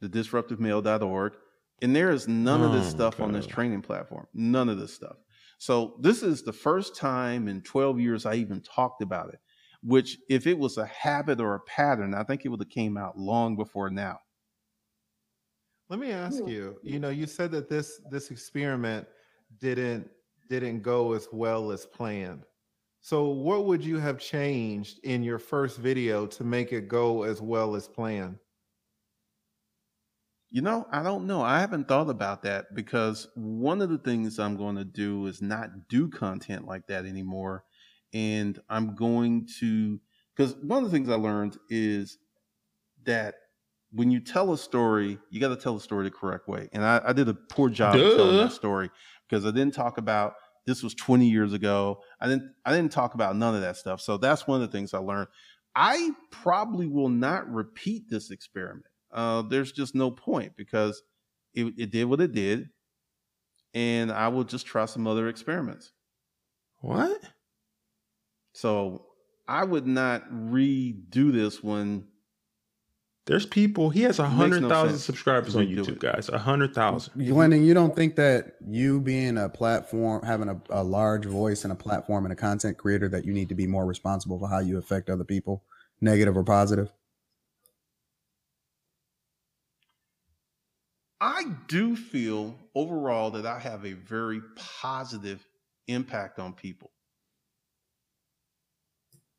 the 0.00 0.08
disruptivemale.org, 0.08 1.34
and 1.82 1.94
there 1.96 2.10
is 2.10 2.26
none 2.28 2.62
of 2.62 2.72
this 2.72 2.86
Oh, 2.86 2.90
stuff 2.90 3.20
on 3.20 3.32
this 3.32 3.46
training 3.46 3.82
platform. 3.82 4.26
None 4.34 4.68
of 4.68 4.78
this 4.78 4.92
stuff. 4.94 5.16
So 5.58 5.96
this 6.00 6.22
is 6.22 6.42
the 6.42 6.52
first 6.52 6.96
time 6.96 7.46
in 7.48 7.60
12 7.62 8.00
years 8.00 8.26
I 8.26 8.34
even 8.34 8.60
talked 8.60 9.02
about 9.02 9.28
it. 9.32 9.38
Which, 9.82 10.18
if 10.28 10.46
it 10.46 10.58
was 10.58 10.78
a 10.78 10.86
habit 10.86 11.40
or 11.40 11.54
a 11.54 11.60
pattern, 11.60 12.14
I 12.14 12.22
think 12.22 12.44
it 12.44 12.48
would 12.48 12.60
have 12.60 12.68
came 12.68 12.96
out 12.96 13.18
long 13.18 13.56
before 13.56 13.90
now. 13.90 14.18
Let 15.88 15.98
me 15.98 16.12
ask 16.12 16.40
hmm. 16.40 16.48
you. 16.48 16.76
You 16.82 16.98
know, 16.98 17.10
you 17.10 17.26
said 17.26 17.50
that 17.52 17.68
this 17.68 18.00
this 18.10 18.30
experiment 18.30 19.06
didn't 19.60 20.08
didn't 20.48 20.82
go 20.82 21.12
as 21.12 21.28
well 21.32 21.72
as 21.72 21.84
planned. 21.84 22.44
So, 23.00 23.28
what 23.28 23.66
would 23.66 23.84
you 23.84 23.98
have 23.98 24.18
changed 24.18 25.00
in 25.02 25.24
your 25.24 25.40
first 25.40 25.78
video 25.78 26.24
to 26.28 26.44
make 26.44 26.72
it 26.72 26.88
go 26.88 27.24
as 27.24 27.42
well 27.42 27.74
as 27.74 27.88
planned? 27.88 28.38
You 30.52 30.62
know, 30.62 30.86
I 30.92 31.02
don't 31.02 31.26
know. 31.26 31.42
I 31.42 31.58
haven't 31.58 31.88
thought 31.88 32.10
about 32.10 32.42
that 32.42 32.74
because 32.74 33.26
one 33.34 33.82
of 33.82 33.88
the 33.90 33.98
things 33.98 34.38
I'm 34.38 34.56
going 34.56 34.76
to 34.76 34.84
do 34.84 35.26
is 35.26 35.42
not 35.42 35.88
do 35.88 36.08
content 36.08 36.66
like 36.66 36.86
that 36.86 37.04
anymore. 37.06 37.64
And 38.12 38.60
I'm 38.68 38.94
going 38.94 39.48
to, 39.60 40.00
because 40.36 40.54
one 40.56 40.84
of 40.84 40.90
the 40.90 40.96
things 40.96 41.08
I 41.08 41.14
learned 41.14 41.58
is 41.68 42.18
that 43.04 43.34
when 43.92 44.10
you 44.10 44.20
tell 44.20 44.52
a 44.52 44.58
story, 44.58 45.18
you 45.30 45.40
got 45.40 45.48
to 45.48 45.56
tell 45.56 45.74
the 45.74 45.80
story 45.80 46.04
the 46.04 46.10
correct 46.10 46.48
way. 46.48 46.68
And 46.72 46.84
I, 46.84 47.00
I 47.06 47.12
did 47.12 47.28
a 47.28 47.34
poor 47.34 47.68
job 47.68 47.94
of 47.94 48.16
telling 48.16 48.36
that 48.38 48.52
story 48.52 48.90
because 49.28 49.44
I 49.44 49.50
didn't 49.50 49.74
talk 49.74 49.98
about 49.98 50.34
this 50.66 50.82
was 50.82 50.94
20 50.94 51.28
years 51.28 51.52
ago. 51.52 52.00
I 52.20 52.28
didn't 52.28 52.52
I 52.64 52.72
didn't 52.74 52.92
talk 52.92 53.14
about 53.14 53.36
none 53.36 53.54
of 53.54 53.60
that 53.62 53.76
stuff. 53.76 54.00
So 54.00 54.16
that's 54.16 54.46
one 54.46 54.62
of 54.62 54.70
the 54.70 54.76
things 54.76 54.94
I 54.94 54.98
learned. 54.98 55.28
I 55.74 56.10
probably 56.30 56.86
will 56.86 57.08
not 57.08 57.50
repeat 57.50 58.08
this 58.08 58.30
experiment. 58.30 58.86
Uh, 59.12 59.42
there's 59.42 59.72
just 59.72 59.94
no 59.94 60.10
point 60.10 60.52
because 60.56 61.02
it, 61.54 61.74
it 61.76 61.90
did 61.90 62.04
what 62.04 62.20
it 62.20 62.32
did, 62.32 62.68
and 63.74 64.10
I 64.10 64.28
will 64.28 64.44
just 64.44 64.66
try 64.66 64.84
some 64.86 65.06
other 65.06 65.28
experiments. 65.28 65.92
What? 66.80 67.20
So 68.52 69.06
I 69.48 69.64
would 69.64 69.86
not 69.86 70.30
redo 70.30 71.32
this 71.32 71.62
one 71.62 72.08
There's 73.26 73.46
people. 73.46 73.90
He 73.90 74.02
has 74.02 74.18
a 74.18 74.24
makes 74.24 74.32
no 74.32 74.36
hundred 74.36 74.68
thousand 74.68 74.98
subscribers 74.98 75.54
on 75.56 75.66
YouTube, 75.66 76.00
guys. 76.00 76.28
A 76.28 76.38
hundred 76.38 76.74
thousand. 76.74 77.14
Glendon, 77.24 77.64
you 77.64 77.72
don't 77.74 77.94
think 77.94 78.16
that 78.16 78.56
you 78.66 79.00
being 79.00 79.38
a 79.38 79.48
platform, 79.48 80.24
having 80.24 80.48
a, 80.48 80.60
a 80.70 80.82
large 80.82 81.26
voice 81.26 81.64
and 81.64 81.72
a 81.72 81.76
platform 81.76 82.24
and 82.24 82.32
a 82.32 82.36
content 82.36 82.78
creator, 82.78 83.08
that 83.08 83.24
you 83.24 83.32
need 83.32 83.48
to 83.50 83.54
be 83.54 83.66
more 83.68 83.86
responsible 83.86 84.38
for 84.40 84.48
how 84.48 84.58
you 84.58 84.76
affect 84.76 85.08
other 85.08 85.24
people, 85.24 85.62
negative 86.00 86.36
or 86.36 86.44
positive? 86.44 86.92
I 91.20 91.44
do 91.68 91.94
feel 91.94 92.58
overall 92.74 93.30
that 93.32 93.46
I 93.46 93.60
have 93.60 93.86
a 93.86 93.92
very 93.92 94.40
positive 94.56 95.46
impact 95.86 96.40
on 96.40 96.52
people. 96.54 96.90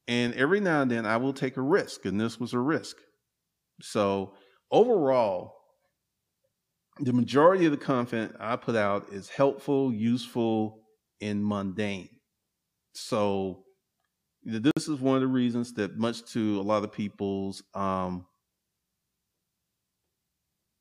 And 0.07 0.33
every 0.33 0.59
now 0.59 0.81
and 0.81 0.91
then 0.91 1.05
I 1.05 1.17
will 1.17 1.33
take 1.33 1.57
a 1.57 1.61
risk, 1.61 2.05
and 2.05 2.19
this 2.19 2.39
was 2.39 2.53
a 2.53 2.59
risk. 2.59 2.97
So, 3.81 4.33
overall, 4.69 5.55
the 6.99 7.13
majority 7.13 7.65
of 7.65 7.71
the 7.71 7.77
content 7.77 8.35
I 8.39 8.55
put 8.57 8.75
out 8.75 9.09
is 9.11 9.29
helpful, 9.29 9.93
useful, 9.93 10.81
and 11.21 11.45
mundane. 11.45 12.09
So, 12.93 13.63
this 14.43 14.87
is 14.89 14.99
one 14.99 15.15
of 15.15 15.21
the 15.21 15.27
reasons 15.27 15.73
that, 15.75 15.97
much 15.97 16.25
to 16.33 16.59
a 16.59 16.63
lot 16.63 16.83
of 16.83 16.91
people's 16.91 17.63
um, 17.73 18.25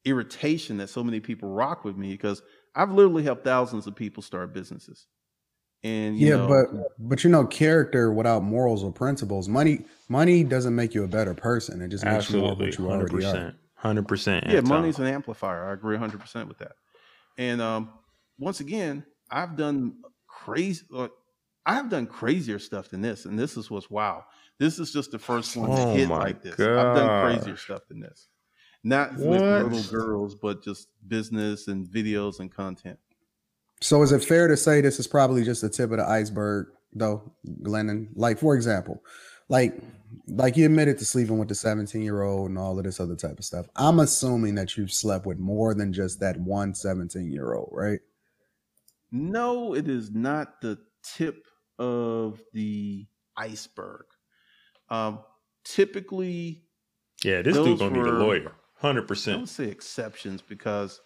irritation 0.04 0.78
that 0.78 0.88
so 0.88 1.04
many 1.04 1.20
people 1.20 1.48
rock 1.48 1.84
with 1.84 1.96
me 1.96 2.10
because 2.10 2.42
I've 2.74 2.90
literally 2.90 3.22
helped 3.22 3.44
thousands 3.44 3.86
of 3.86 3.94
people 3.94 4.22
start 4.22 4.52
businesses. 4.52 5.06
And 5.84 6.16
you 6.16 6.28
yeah, 6.28 6.36
know, 6.36 6.48
but 6.48 7.08
but 7.08 7.24
you 7.24 7.30
know, 7.30 7.44
character 7.44 8.12
without 8.12 8.44
morals 8.44 8.84
or 8.84 8.92
principles, 8.92 9.48
money 9.48 9.80
money 10.08 10.44
doesn't 10.44 10.74
make 10.74 10.94
you 10.94 11.02
a 11.02 11.08
better 11.08 11.34
person. 11.34 11.82
It 11.82 11.88
just 11.88 12.04
makes 12.04 12.30
you 12.30 12.40
more 12.40 12.52
of 12.52 12.60
what 12.60 12.78
you 12.78 12.88
hundred 12.88 13.10
already 13.10 13.26
are. 13.26 13.54
hundred 13.74 14.06
percent. 14.06 14.46
yeah, 14.46 14.60
money's 14.60 15.00
an 15.00 15.06
amplifier. 15.06 15.68
I 15.68 15.72
agree 15.72 15.96
100% 15.96 16.46
with 16.46 16.58
that. 16.58 16.72
And 17.36 17.60
um, 17.60 17.90
once 18.38 18.60
again, 18.60 19.04
I've 19.28 19.56
done 19.56 19.96
crazy. 20.28 20.84
Like, 20.88 21.10
I 21.66 21.74
have 21.74 21.88
done 21.88 22.06
crazier 22.06 22.60
stuff 22.60 22.90
than 22.90 23.00
this, 23.00 23.24
and 23.24 23.36
this 23.36 23.56
is 23.56 23.68
what's 23.68 23.90
wow. 23.90 24.24
This 24.58 24.78
is 24.78 24.92
just 24.92 25.10
the 25.10 25.18
first 25.18 25.56
one 25.56 25.70
to 25.70 25.76
Oh 25.76 25.94
hit 25.94 26.08
like 26.08 26.42
this. 26.42 26.54
I've 26.60 26.94
done 26.94 27.24
crazier 27.24 27.56
stuff 27.56 27.82
than 27.88 27.98
this. 27.98 28.28
Not 28.84 29.16
with 29.16 29.42
little 29.42 29.82
girls, 29.84 30.34
but 30.34 30.62
just 30.62 30.88
business 31.08 31.68
and 31.68 31.86
videos 31.86 32.40
and 32.40 32.52
content. 32.52 32.98
So 33.82 34.02
is 34.02 34.12
it 34.12 34.24
fair 34.24 34.48
to 34.48 34.56
say 34.56 34.80
this 34.80 34.98
is 35.00 35.06
probably 35.06 35.44
just 35.44 35.60
the 35.60 35.68
tip 35.68 35.90
of 35.90 35.98
the 35.98 36.08
iceberg, 36.08 36.68
though, 36.94 37.32
Glendon? 37.62 38.10
Like, 38.14 38.38
for 38.38 38.54
example, 38.54 39.02
like 39.48 39.74
like 40.28 40.56
you 40.56 40.66
admitted 40.66 40.98
to 40.98 41.04
sleeping 41.04 41.38
with 41.38 41.48
the 41.48 41.54
17 41.54 42.00
year 42.02 42.22
old 42.22 42.50
and 42.50 42.58
all 42.58 42.78
of 42.78 42.84
this 42.84 43.00
other 43.00 43.16
type 43.16 43.38
of 43.38 43.44
stuff. 43.44 43.66
I'm 43.76 43.98
assuming 44.00 44.54
that 44.56 44.76
you've 44.76 44.92
slept 44.92 45.26
with 45.26 45.38
more 45.38 45.74
than 45.74 45.92
just 45.92 46.20
that 46.20 46.38
one 46.38 46.74
17 46.74 47.30
year 47.30 47.54
old, 47.54 47.70
right? 47.72 48.00
No, 49.10 49.74
it 49.74 49.88
is 49.88 50.10
not 50.12 50.60
the 50.60 50.78
tip 51.02 51.46
of 51.78 52.40
the 52.52 53.06
iceberg. 53.36 54.04
Um, 54.90 55.20
typically, 55.64 56.64
Yeah, 57.24 57.42
this 57.42 57.54
Those 57.56 57.66
dude 57.66 57.78
gonna 57.78 58.02
need 58.02 58.06
a 58.06 58.12
lawyer. 58.12 58.52
hundred 58.76 59.08
percent. 59.08 59.34
I 59.34 59.36
don't 59.38 59.42
percent. 59.44 59.66
say 59.66 59.72
exceptions 59.72 60.42
because 60.42 61.00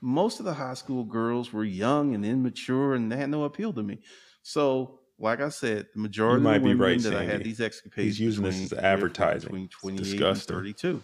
most 0.00 0.38
of 0.38 0.46
the 0.46 0.54
high 0.54 0.74
school 0.74 1.04
girls 1.04 1.52
were 1.52 1.64
young 1.64 2.14
and 2.14 2.24
immature 2.24 2.94
and 2.94 3.10
they 3.10 3.16
had 3.16 3.30
no 3.30 3.44
appeal 3.44 3.72
to 3.74 3.82
me. 3.82 3.98
So, 4.42 5.00
like 5.18 5.40
I 5.40 5.50
said, 5.50 5.86
the 5.94 6.00
majority 6.00 6.42
might 6.42 6.56
of 6.56 6.62
be 6.62 6.72
the 6.72 6.78
women 6.78 6.96
right, 6.96 7.02
that 7.02 7.14
I 7.14 7.24
had 7.24 7.44
these 7.44 7.60
escapades 7.60 8.16
He's 8.16 8.20
using 8.20 8.44
this 8.44 8.54
between, 8.54 8.64
as 8.66 8.72
lived 8.72 8.84
advertising. 8.84 9.48
between 9.48 9.64
It's 9.66 9.76
28 9.80 9.98
and 9.98 10.04
disgusting. 10.10 10.56
32. 10.56 11.02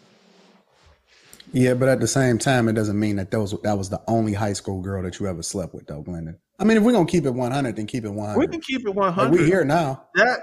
Yeah, 1.53 1.75
but 1.75 1.89
at 1.89 2.01
the 2.01 2.09
same 2.09 2.39
time, 2.39 2.69
it 2.69 2.73
doesn't 2.73 2.99
mean 2.99 3.17
that 3.17 3.31
those 3.31 3.55
that 3.63 3.79
was 3.79 3.89
the 3.89 4.03
only 4.09 4.33
high 4.33 4.53
school 4.53 4.81
girl 4.81 5.03
that 5.05 5.21
you 5.21 5.29
ever 5.29 5.43
slept 5.43 5.75
with, 5.75 5.87
though, 5.87 6.03
Glendon. 6.03 6.39
I 6.59 6.65
mean, 6.65 6.77
if 6.77 6.83
we're 6.83 6.93
gonna 6.93 7.07
keep 7.07 7.25
it 7.25 7.31
100, 7.31 7.77
then 7.77 7.87
keep 7.87 8.05
it 8.05 8.11
100. 8.11 8.39
We 8.39 8.49
can 8.49 8.61
keep 8.61 8.81
it 8.81 8.89
Like, 8.89 8.97
100. 8.97 9.31
we 9.31 9.45
here 9.45 9.65
now. 9.65 10.09
That 10.15 10.41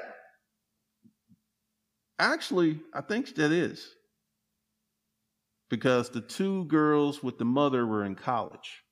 actually, 2.19 2.79
I 2.93 3.01
think 3.01 3.35
that 3.35 3.51
is 3.51 3.89
because 5.73 6.11
the 6.11 6.21
two 6.21 6.65
girls 6.65 7.23
with 7.23 7.39
the 7.39 7.45
mother 7.45 7.87
were 7.87 8.05
in 8.05 8.13
college. 8.13 8.83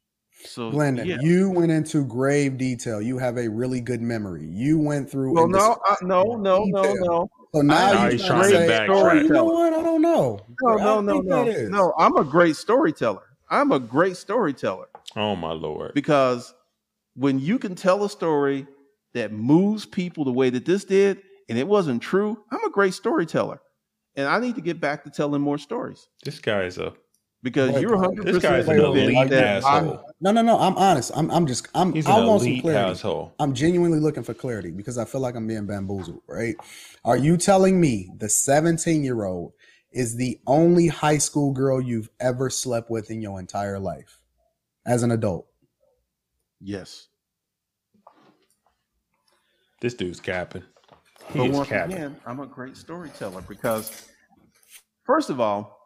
So, 0.45 0.72
Glendon, 0.72 1.06
yeah. 1.08 1.18
you 1.22 1.52
went 1.52 1.72
into 1.72 2.03
grave 2.03 2.58
detail. 2.58 2.99
You 2.99 3.20
have 3.20 3.38
a 3.38 3.48
really 3.48 3.80
good 3.82 4.02
memory. 4.02 4.48
You 4.48 4.80
went 4.80 5.08
through. 5.12 5.36
Well, 5.36 5.48
no, 5.48 5.78
I, 5.86 5.95
no, 6.02 6.24
no, 6.24 6.64
no, 6.64 6.82
detail. 6.82 7.06
no. 7.06 7.30
So 7.53 7.62
now 7.62 7.94
Now 7.94 8.06
you 8.06 8.12
he's 8.14 8.26
trying 8.26 8.49
to 8.49 8.49
trying 8.49 8.68
to 8.68 8.68
say, 8.68 8.80
backtrack. 8.88 9.12
oh, 9.12 9.14
you 9.22 9.30
know 9.30 9.45
what? 9.45 9.74
I 9.74 9.84
don't 9.84 10.02
know. 10.02 10.40
No, 10.64 10.80
I 10.80 10.84
no, 10.84 11.02
no, 11.02 11.20
no, 11.22 11.44
no. 11.68 11.94
I'm 11.99 12.18
a 12.18 12.24
great 12.24 12.56
storyteller. 12.56 13.22
I'm 13.52 13.72
a 13.72 13.80
great 13.80 14.18
storyteller 14.18 14.88
Oh 15.16 15.36
my 15.36 15.52
lord. 15.52 15.94
because 15.94 16.53
when 17.16 17.38
you 17.40 17.60
can 17.60 17.76
tell 17.76 18.03
a 18.06 18.10
story 18.10 18.66
that 19.14 19.32
moves 19.34 19.86
people 19.86 20.24
the 20.26 20.32
way 20.32 20.49
that 20.49 20.66
this 20.66 20.86
did, 20.86 21.22
and 21.49 21.60
it 21.60 21.68
wasn't 21.68 22.02
true, 22.02 22.41
I'm 22.49 22.64
a 22.64 22.72
great 22.72 22.94
storyteller, 22.95 23.62
and 24.16 24.28
I 24.28 24.40
need 24.40 24.56
to 24.56 24.62
get 24.62 24.80
back 24.80 25.04
to 25.06 25.10
telling 25.10 25.42
more 25.42 25.58
stories 25.58 26.08
This 26.24 26.40
guy 26.40 26.64
is 26.64 26.78
a 26.78 26.94
because 27.44 27.72
Wait, 27.72 27.82
you're 27.82 27.96
100. 27.98 28.26
this 28.26 28.38
guy's 28.42 28.68
an 28.68 28.76
Wait, 28.78 28.84
wait, 28.84 28.92
wait, 28.94 29.04
elite 29.16 29.18
are 29.18 29.36
you- 29.36 29.42
asshole. 29.42 30.06
No, 30.24 30.32
no, 30.32 30.44
no. 30.44 30.60
I'm 30.60 30.76
honest. 30.78 31.12
I'm, 31.16 31.32
I'm 31.32 31.48
just. 31.48 31.68
I'm. 31.74 31.92
He's 31.94 32.06
I 32.06 32.20
an 32.20 32.28
want 32.28 32.42
some 32.42 32.50
elite 32.52 32.62
clarity. 32.62 32.92
asshole. 32.92 33.34
I'm 33.40 33.56
genuinely 33.56 34.00
looking 34.00 34.22
for 34.22 34.36
clarity 34.36 34.70
because 34.70 35.00
I 35.00 35.06
feel 35.06 35.22
like 35.22 35.34
I'm 35.36 35.48
being 35.48 35.66
bamboozled. 35.66 36.22
Right? 36.28 36.54
Are 37.04 37.18
you 37.18 37.38
telling 37.38 37.82
me 37.82 38.12
the 38.16 38.30
17 38.30 39.04
year 39.04 39.24
old 39.24 39.54
is 39.92 40.18
the 40.18 40.40
only 40.46 40.86
high 40.88 41.18
school 41.18 41.52
girl 41.54 41.82
you've 41.82 42.10
ever 42.20 42.52
slept 42.52 42.92
with 42.92 43.10
in 43.10 43.20
your 43.24 43.40
entire 43.40 43.80
life 43.80 44.20
as 44.86 45.02
an 45.02 45.10
adult? 45.10 45.48
Yes, 46.60 47.08
This 49.82 49.96
dude's 49.96 50.20
capping. 50.20 50.62
He 51.34 51.40
but 51.40 51.52
once 51.52 51.70
capping. 51.70 51.94
again, 51.95 52.16
I'm 52.26 52.40
a 52.40 52.45
great 52.45 52.76
storyteller 52.78 53.41
because, 53.41 54.08
first 55.06 55.30
of 55.30 55.40
all, 55.40 55.78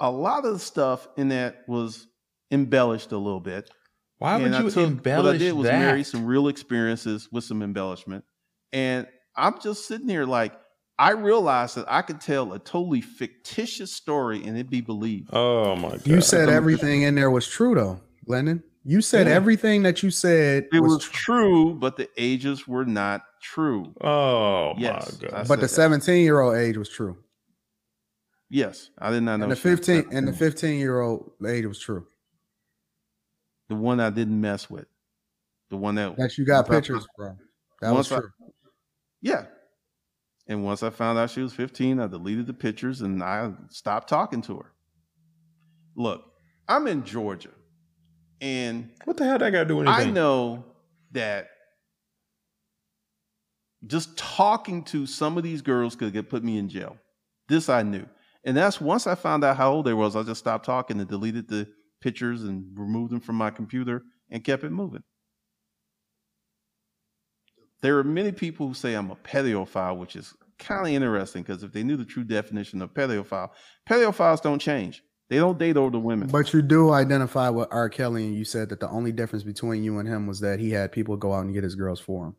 a 0.00 0.10
lot 0.10 0.44
of 0.44 0.52
the 0.54 0.58
stuff 0.58 1.08
in 1.16 1.28
that 1.30 1.62
was 1.66 2.06
embellished 2.50 3.12
a 3.12 3.18
little 3.18 3.40
bit. 3.40 3.70
Why 4.18 4.36
would 4.36 4.46
And 4.46 4.56
I 4.56 4.62
you 4.62 4.70
took- 4.70 4.86
embellish 4.88 5.24
What 5.24 5.34
I 5.34 5.38
did 5.38 5.52
was 5.52 5.66
that? 5.66 5.78
marry 5.78 6.04
some 6.04 6.24
real 6.26 6.48
experiences 6.48 7.28
with 7.30 7.44
some 7.44 7.62
embellishment. 7.62 8.24
And 8.72 9.06
I'm 9.36 9.60
just 9.60 9.86
sitting 9.86 10.08
here 10.08 10.24
like, 10.24 10.52
I 10.98 11.12
realized 11.12 11.76
that 11.76 11.84
I 11.88 12.02
could 12.02 12.20
tell 12.20 12.52
a 12.52 12.58
totally 12.58 13.00
fictitious 13.00 13.92
story 13.92 14.38
and 14.44 14.56
it'd 14.56 14.68
be 14.70 14.80
believed. 14.80 15.30
oh 15.32 15.76
my 15.76 15.90
god. 15.90 16.06
You 16.06 16.20
said 16.20 16.48
everything 16.48 17.02
in 17.02 17.14
there 17.14 17.30
was 17.30 17.46
true, 17.46 17.74
though, 17.76 18.00
Glendon. 18.26 18.64
You 18.88 19.02
said 19.02 19.26
Yeah. 19.26 19.34
everything 19.34 19.82
that 19.82 20.02
you 20.02 20.10
said 20.10 20.66
It 20.72 20.80
was, 20.80 20.94
was 20.94 21.04
true, 21.04 21.74
but 21.74 21.98
the 21.98 22.08
ages 22.16 22.66
were 22.66 22.86
not 22.86 23.20
true. 23.42 23.94
Oh 24.00 24.72
Yes, 24.78 25.20
my 25.20 25.28
god. 25.28 25.46
but 25.48 25.60
the 25.60 25.68
17 25.68 26.24
year 26.24 26.40
old 26.40 26.56
age 26.56 26.78
was 26.78 26.88
true, 26.88 27.18
Yes, 28.48 28.88
I 28.96 29.10
did 29.10 29.24
not 29.24 29.36
know. 29.36 29.42
and 29.44 29.52
the 29.52 29.56
15 29.56 30.04
that- 30.08 30.12
and 30.16 30.26
the 30.26 30.32
15 30.32 30.78
year 30.78 31.00
old 31.00 31.32
age 31.46 31.66
was 31.66 31.78
true. 31.78 32.06
the 33.68 33.74
one 33.76 34.00
I 34.00 34.08
didn't 34.08 34.40
mess 34.40 34.70
with, 34.70 34.86
the 35.68 35.76
one 35.76 35.94
that 35.96 36.16
That 36.16 36.38
you 36.38 36.46
got 36.46 36.64
I 36.70 36.76
pictures 36.76 37.06
found- 37.18 37.36
from. 37.36 37.46
That 37.82 37.90
was 37.94 38.10
once 38.10 38.12
I- 38.12 38.20
true. 38.20 38.52
Yeah. 39.20 39.46
And 40.46 40.64
once 40.64 40.82
I 40.82 40.88
found 40.88 41.18
out 41.18 41.28
she 41.28 41.42
was 41.42 41.52
15, 41.52 42.00
I 42.00 42.06
deleted 42.06 42.46
the 42.46 42.54
pictures 42.54 43.02
and 43.02 43.22
I 43.22 43.52
stopped 43.68 44.08
talking 44.08 44.40
to 44.42 44.56
her. 44.60 44.72
Look, 45.94 46.24
I'm 46.66 46.86
in 46.86 47.04
Georgia 47.04 47.50
and 48.40 48.90
what 49.04 49.16
the 49.16 49.24
hell 49.24 49.38
that 49.38 49.50
got 49.50 49.60
to 49.60 49.64
do 49.64 49.76
with 49.76 49.88
anything? 49.88 50.08
I 50.08 50.12
know 50.12 50.64
that 51.12 51.48
just 53.86 54.16
talking 54.16 54.82
to 54.84 55.06
some 55.06 55.36
of 55.36 55.42
these 55.42 55.62
girls 55.62 55.96
could 55.96 56.12
get 56.12 56.28
put 56.28 56.44
me 56.44 56.58
in 56.58 56.68
jail. 56.68 56.96
This 57.48 57.68
I 57.68 57.82
knew. 57.82 58.06
And 58.44 58.56
that's 58.56 58.80
once 58.80 59.06
I 59.06 59.14
found 59.14 59.44
out 59.44 59.56
how 59.56 59.72
old 59.72 59.86
they 59.86 59.92
was, 59.92 60.16
I 60.16 60.22
just 60.22 60.40
stopped 60.40 60.66
talking 60.66 61.00
and 61.00 61.08
deleted 61.08 61.48
the 61.48 61.68
pictures 62.00 62.44
and 62.44 62.66
removed 62.74 63.12
them 63.12 63.20
from 63.20 63.36
my 63.36 63.50
computer 63.50 64.02
and 64.30 64.44
kept 64.44 64.64
it 64.64 64.70
moving. 64.70 65.02
There 67.80 67.98
are 67.98 68.04
many 68.04 68.32
people 68.32 68.66
who 68.68 68.74
say 68.74 68.94
I'm 68.94 69.10
a 69.10 69.16
pedophile, 69.16 69.98
which 69.98 70.16
is 70.16 70.34
kind 70.58 70.86
of 70.86 70.92
interesting 70.92 71.42
because 71.42 71.62
if 71.62 71.72
they 71.72 71.84
knew 71.84 71.96
the 71.96 72.04
true 72.04 72.24
definition 72.24 72.82
of 72.82 72.92
pedophile, 72.92 73.50
pedophiles 73.88 74.42
don't 74.42 74.58
change. 74.58 75.02
They 75.28 75.36
don't 75.36 75.58
date 75.58 75.76
older 75.76 75.98
women. 75.98 76.28
But 76.28 76.52
you 76.54 76.62
do 76.62 76.90
identify 76.90 77.50
with 77.50 77.68
R. 77.70 77.88
Kelly, 77.90 78.24
and 78.24 78.34
you 78.34 78.44
said 78.44 78.70
that 78.70 78.80
the 78.80 78.88
only 78.88 79.12
difference 79.12 79.42
between 79.42 79.84
you 79.84 79.98
and 79.98 80.08
him 80.08 80.26
was 80.26 80.40
that 80.40 80.58
he 80.58 80.70
had 80.70 80.90
people 80.90 81.16
go 81.16 81.34
out 81.34 81.44
and 81.44 81.52
get 81.52 81.64
his 81.64 81.74
girls 81.74 82.00
for 82.00 82.26
him. 82.28 82.36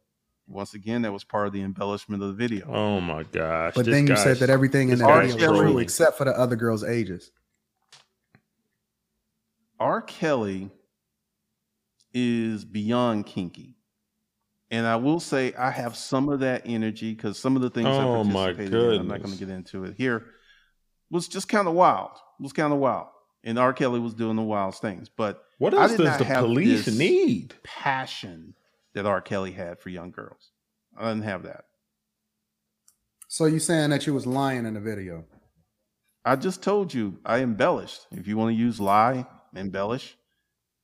Once 0.48 0.74
again, 0.74 1.03
that 1.03 1.14
was 1.14 1.24
part 1.24 1.45
of 1.45 1.53
the 1.53 1.61
embellishment 1.61 2.24
of 2.24 2.30
the 2.30 2.34
video. 2.34 2.66
oh 2.74 2.99
my 2.99 3.22
gosh. 3.22 3.74
But 3.76 3.86
This 3.86 3.94
then 3.94 4.07
you 4.07 4.16
said 4.16 4.38
that 4.38 4.49
everything 4.49 4.90
in 4.90 4.98
this 4.98 5.07
that 5.07 5.26
video 5.26 5.36
was 5.36 5.36
true 5.60 5.68
trolling. 5.68 5.84
except 5.84 6.18
for 6.18 6.26
the 6.26 6.32
other 6.32 6.56
girls' 6.56 6.84
ages. 6.84 7.32
R. 9.80 10.02
Kelly 10.02 10.72
is 12.14 12.66
beyond 12.66 13.28
kinky. 13.28 13.76
And 14.72 14.86
I 14.86 14.95
will 14.98 15.20
say 15.20 15.53
I 15.53 15.72
have 15.72 15.95
some 15.95 16.30
of 16.30 16.40
that 16.41 16.64
energy 16.66 17.14
because 17.14 17.38
some 17.40 17.56
of 17.56 17.61
the 17.61 17.70
things 17.70 17.88
Oh, 17.88 18.20
I 18.20 18.24
my 18.24 18.34
participated 18.53 18.74
in, 18.94 18.99
I'm 19.02 19.07
not 19.07 19.22
going 19.22 19.34
to 19.34 19.40
get 19.40 19.49
into 19.53 19.84
it 19.86 19.95
here. 19.98 20.26
Was 21.11 21.27
just 21.27 21.48
kind 21.49 21.68
of 21.68 21.73
wild. 21.73 22.11
It 22.40 22.44
was 22.44 22.53
kind 22.53 22.73
of 22.73 22.80
wild. 22.80 23.07
And 23.44 23.57
R. 23.57 23.73
Kelly 23.73 23.99
was 23.99 24.14
doing 24.14 24.36
the 24.36 24.41
wild 24.41 24.76
things. 24.76 25.10
But 25.10 25.41
What 25.60 25.73
I 25.73 25.84
else 25.84 25.91
did 25.91 25.98
does 25.99 26.19
not 26.19 26.19
the 26.19 26.36
police 26.36 26.88
need? 26.88 27.56
passion 27.64 28.53
that 28.94 29.06
R. 29.06 29.22
Kelly 29.22 29.52
had 29.52 29.80
for 29.80 29.90
young 29.90 30.11
girls. 30.11 30.52
I 30.98 31.10
didn't 31.10 31.23
have 31.23 31.44
that. 31.44 31.65
So 33.27 33.45
you 33.45 33.60
saying 33.60 33.91
that 33.91 34.07
you 34.07 34.14
was 34.14 34.26
lying 34.26 34.65
in 34.65 34.73
the 34.73 34.80
video? 34.80 35.26
I 36.26 36.36
just 36.36 36.61
told 36.64 36.94
you 36.94 37.19
I 37.26 37.40
embellished. 37.40 38.07
If 38.11 38.27
you 38.27 38.38
want 38.38 38.56
to 38.56 38.60
use 38.61 38.80
lie, 38.80 39.26
embellish. 39.56 40.18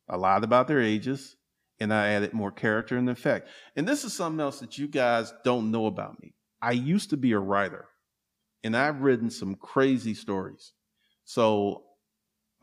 I 0.07 0.15
lied 0.15 0.43
about 0.43 0.67
their 0.67 0.81
ages 0.81 1.35
and 1.79 1.93
I 1.93 2.09
added 2.09 2.33
more 2.33 2.51
character 2.51 2.97
and 2.97 3.09
effect. 3.09 3.49
And 3.75 3.87
this 3.87 4.03
is 4.05 4.13
something 4.13 4.39
else 4.39 4.59
that 4.59 4.77
you 4.77 4.87
guys 4.87 5.33
don't 5.43 5.71
know 5.71 5.87
about 5.87 6.21
me. 6.21 6.35
I 6.61 6.71
used 6.71 7.09
to 7.09 7.17
be 7.17 7.33
a 7.33 7.39
writer 7.39 7.85
and 8.65 8.75
I've 8.75 9.01
written 9.01 9.29
some 9.29 9.55
crazy 9.55 10.15
stories. 10.15 10.73
So 11.23 11.83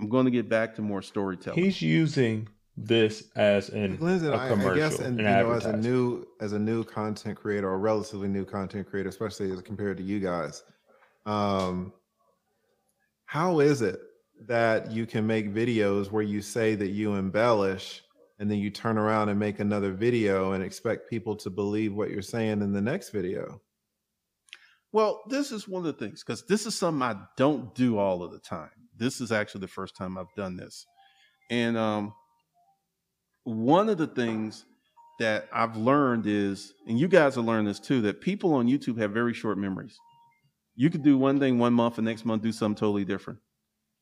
I'm 0.00 0.08
going 0.08 0.24
to 0.24 0.30
get 0.30 0.48
back 0.48 0.74
to 0.74 0.82
more 0.82 1.00
storytelling. 1.00 1.62
He's 1.62 1.80
using 1.80 2.48
this 2.76 3.30
as 3.36 3.68
an 3.68 3.98
Lindsay, 4.00 4.26
a 4.26 4.36
I, 4.36 4.48
commercial, 4.48 4.72
I 4.72 4.76
guess, 4.76 4.98
and 4.98 5.20
an 5.20 5.26
you 5.26 5.44
know, 5.44 5.52
as 5.52 5.64
a 5.64 5.76
new 5.76 6.26
as 6.40 6.52
a 6.52 6.58
new 6.58 6.82
content 6.84 7.38
creator 7.38 7.68
or 7.68 7.78
relatively 7.78 8.28
new 8.28 8.44
content 8.44 8.88
creator, 8.88 9.08
especially 9.08 9.52
as 9.52 9.60
compared 9.62 9.96
to 9.98 10.02
you 10.02 10.18
guys, 10.18 10.64
um, 11.24 11.92
how 13.26 13.60
is 13.60 13.80
it 13.80 14.00
that 14.46 14.90
you 14.90 15.06
can 15.06 15.24
make 15.24 15.54
videos 15.54 16.10
where 16.10 16.24
you 16.24 16.42
say 16.42 16.74
that 16.74 16.88
you 16.88 17.14
embellish, 17.14 18.02
and 18.40 18.50
then 18.50 18.58
you 18.58 18.70
turn 18.70 18.98
around 18.98 19.28
and 19.28 19.38
make 19.38 19.60
another 19.60 19.92
video 19.92 20.52
and 20.52 20.64
expect 20.64 21.08
people 21.08 21.36
to 21.36 21.48
believe 21.48 21.94
what 21.94 22.10
you're 22.10 22.22
saying 22.22 22.60
in 22.60 22.72
the 22.72 22.80
next 22.80 23.10
video? 23.10 23.60
Well, 24.92 25.22
this 25.28 25.52
is 25.52 25.66
one 25.66 25.86
of 25.86 25.98
the 25.98 26.04
things 26.04 26.22
because 26.22 26.44
this 26.44 26.66
is 26.66 26.74
something 26.74 27.02
I 27.02 27.16
don't 27.36 27.74
do 27.74 27.98
all 27.98 28.22
of 28.22 28.30
the 28.30 28.38
time. 28.38 28.70
This 28.96 29.20
is 29.20 29.32
actually 29.32 29.62
the 29.62 29.68
first 29.68 29.96
time 29.96 30.18
I've 30.18 30.34
done 30.36 30.56
this. 30.56 30.86
And 31.50 31.76
um, 31.78 32.14
one 33.44 33.88
of 33.88 33.98
the 33.98 34.06
things 34.06 34.66
that 35.18 35.48
I've 35.52 35.76
learned 35.76 36.26
is, 36.26 36.74
and 36.86 36.98
you 36.98 37.08
guys 37.08 37.36
have 37.36 37.44
learned 37.44 37.68
this 37.68 37.80
too, 37.80 38.02
that 38.02 38.20
people 38.20 38.54
on 38.54 38.66
YouTube 38.66 38.98
have 38.98 39.12
very 39.12 39.34
short 39.34 39.58
memories. 39.58 39.96
You 40.76 40.90
could 40.90 41.02
do 41.02 41.18
one 41.18 41.38
thing 41.38 41.58
one 41.58 41.74
month, 41.74 41.98
and 41.98 42.06
next 42.06 42.24
month 42.24 42.42
do 42.42 42.52
something 42.52 42.78
totally 42.78 43.04
different. 43.04 43.38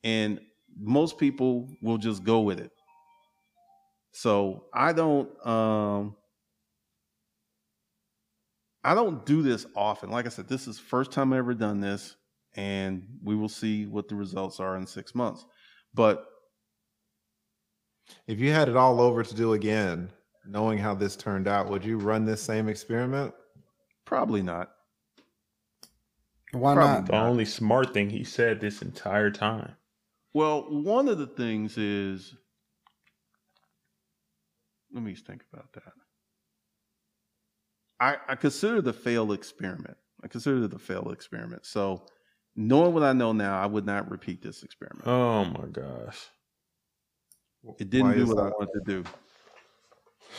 And 0.04 0.40
most 0.78 1.18
people 1.18 1.68
will 1.82 1.98
just 1.98 2.24
go 2.24 2.40
with 2.40 2.58
it. 2.60 2.70
So 4.12 4.64
I 4.74 4.92
don't 4.92 5.28
um 5.46 6.16
I 8.82 8.94
don't 8.94 9.24
do 9.26 9.42
this 9.42 9.66
often. 9.76 10.10
Like 10.10 10.26
I 10.26 10.30
said, 10.30 10.48
this 10.48 10.66
is 10.66 10.78
first 10.78 11.10
time 11.12 11.32
I 11.32 11.38
ever 11.38 11.54
done 11.54 11.80
this, 11.80 12.16
and 12.54 13.06
we 13.22 13.34
will 13.36 13.48
see 13.48 13.86
what 13.86 14.08
the 14.08 14.14
results 14.14 14.58
are 14.60 14.76
in 14.76 14.86
six 14.86 15.14
months. 15.14 15.44
But 15.94 16.26
If 18.26 18.40
you 18.40 18.50
had 18.52 18.68
it 18.68 18.76
all 18.76 19.00
over 19.00 19.22
to 19.22 19.34
do 19.34 19.52
again, 19.52 20.10
knowing 20.46 20.78
how 20.78 20.94
this 20.94 21.14
turned 21.16 21.46
out, 21.46 21.68
would 21.68 21.84
you 21.84 21.98
run 21.98 22.24
this 22.24 22.42
same 22.42 22.68
experiment? 22.68 23.34
probably 24.04 24.42
not. 24.42 24.72
Why 26.50 26.74
Probably 26.74 26.94
not? 27.02 27.06
the 27.06 27.16
only 27.16 27.44
smart 27.44 27.94
thing 27.94 28.10
he 28.10 28.24
said 28.24 28.60
this 28.60 28.82
entire 28.82 29.30
time. 29.30 29.76
Well, 30.34 30.62
one 30.68 31.06
of 31.06 31.18
the 31.18 31.28
things 31.28 31.78
is, 31.78 32.34
let 34.92 35.04
me 35.04 35.14
think 35.14 35.44
about 35.52 35.72
that. 35.74 35.92
I, 38.00 38.16
I 38.28 38.34
consider 38.34 38.80
the 38.80 38.92
failed 38.92 39.32
experiment. 39.32 39.96
I 40.24 40.28
consider 40.28 40.66
the 40.66 40.76
a 40.76 40.78
failed 40.78 41.12
experiment. 41.12 41.66
So, 41.66 42.06
knowing 42.56 42.94
what 42.94 43.02
I 43.02 43.12
know 43.12 43.32
now, 43.32 43.60
I 43.60 43.66
would 43.66 43.86
not 43.86 44.10
repeat 44.10 44.42
this 44.42 44.62
experiment. 44.62 45.06
Oh 45.06 45.44
my 45.44 45.66
gosh. 45.66 46.28
it 47.78 47.90
didn't 47.90 48.08
Why 48.08 48.14
do 48.14 48.22
is 48.22 48.28
what 48.28 48.38
I 48.38 48.48
wanted 48.48 48.72
to 48.74 48.80
do. 48.84 49.04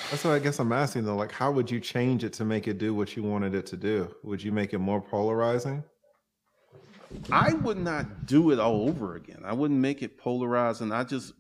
That's 0.10 0.24
what 0.24 0.34
I 0.34 0.40
guess 0.40 0.60
I'm 0.60 0.72
asking 0.72 1.06
though. 1.06 1.16
Like, 1.16 1.32
how 1.32 1.52
would 1.52 1.70
you 1.70 1.80
change 1.80 2.24
it 2.24 2.34
to 2.34 2.46
make 2.46 2.68
it 2.68 2.78
do 2.78 2.94
what 2.94 3.16
you 3.16 3.24
wanted 3.24 3.54
it 3.54 3.66
to 3.68 3.78
do? 3.78 4.14
Would 4.24 4.42
you 4.42 4.52
make 4.52 4.74
it 4.74 4.80
more 4.80 5.02
polarizing? 5.02 5.84
I 7.32 7.54
would 7.54 7.78
not 7.78 8.26
do 8.26 8.52
it 8.52 8.60
all 8.60 8.88
over 8.88 9.16
again. 9.16 9.42
I 9.44 9.54
wouldn't 9.54 9.80
make 9.80 10.02
it 10.02 10.18
polarizing. 10.18 10.92
I 10.92 11.04
just 11.04 11.34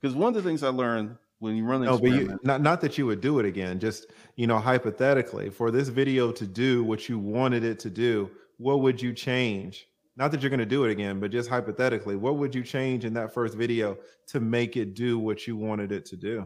because 0.00 0.16
one 0.16 0.28
of 0.28 0.42
the 0.42 0.48
things 0.48 0.62
I 0.62 0.68
learned 0.68 1.16
when 1.38 1.56
you 1.56 1.64
run 1.64 1.82
an 1.82 1.86
No, 1.86 1.98
but 1.98 2.10
you, 2.10 2.38
not 2.42 2.60
not 2.60 2.80
that 2.80 2.98
you 2.98 3.06
would 3.06 3.20
do 3.20 3.38
it 3.38 3.46
again. 3.46 3.78
Just 3.78 4.06
you 4.36 4.46
know, 4.46 4.58
hypothetically, 4.58 5.50
for 5.50 5.70
this 5.70 5.88
video 5.88 6.32
to 6.32 6.46
do 6.46 6.84
what 6.84 7.08
you 7.08 7.18
wanted 7.18 7.64
it 7.64 7.78
to 7.80 7.90
do, 7.90 8.30
what 8.58 8.80
would 8.80 9.00
you 9.00 9.12
change? 9.12 9.86
Not 10.16 10.32
that 10.32 10.42
you're 10.42 10.50
going 10.50 10.58
to 10.58 10.66
do 10.66 10.84
it 10.84 10.90
again, 10.90 11.20
but 11.20 11.30
just 11.30 11.48
hypothetically, 11.48 12.16
what 12.16 12.38
would 12.38 12.52
you 12.52 12.64
change 12.64 13.04
in 13.04 13.14
that 13.14 13.32
first 13.32 13.54
video 13.54 13.96
to 14.26 14.40
make 14.40 14.76
it 14.76 14.94
do 14.94 15.16
what 15.16 15.46
you 15.46 15.56
wanted 15.56 15.92
it 15.92 16.04
to 16.06 16.16
do? 16.16 16.44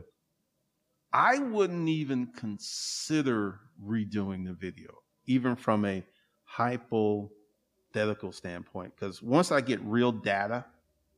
I 1.15 1.39
wouldn't 1.39 1.89
even 1.89 2.27
consider 2.37 3.61
redoing 3.83 4.45
the 4.47 4.53
video, 4.53 4.91
even 5.27 5.57
from 5.57 5.87
a 5.87 6.05
hypothetical 6.45 8.33
standpoint. 8.33 8.95
Because 8.95 9.23
once 9.23 9.51
I 9.51 9.63
get 9.63 9.81
real 9.83 10.13
data 10.13 10.67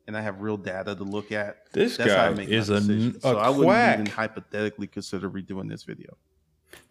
and 0.06 0.16
I 0.16 0.20
have 0.20 0.40
real 0.40 0.56
data 0.56 0.94
to 0.94 1.04
look 1.04 1.32
at, 1.32 1.72
This 1.72 1.96
that's 1.96 2.12
how 2.12 2.26
I 2.26 2.28
guy 2.30 2.34
make 2.34 2.48
is 2.48 2.68
a, 2.68 2.74
decision. 2.80 3.16
a 3.16 3.20
So 3.20 3.38
I 3.38 3.48
wouldn't 3.48 3.66
quack. 3.66 3.94
even 3.94 4.06
hypothetically 4.06 4.86
consider 4.86 5.30
redoing 5.30 5.68
this 5.70 5.84
video. 5.84 6.16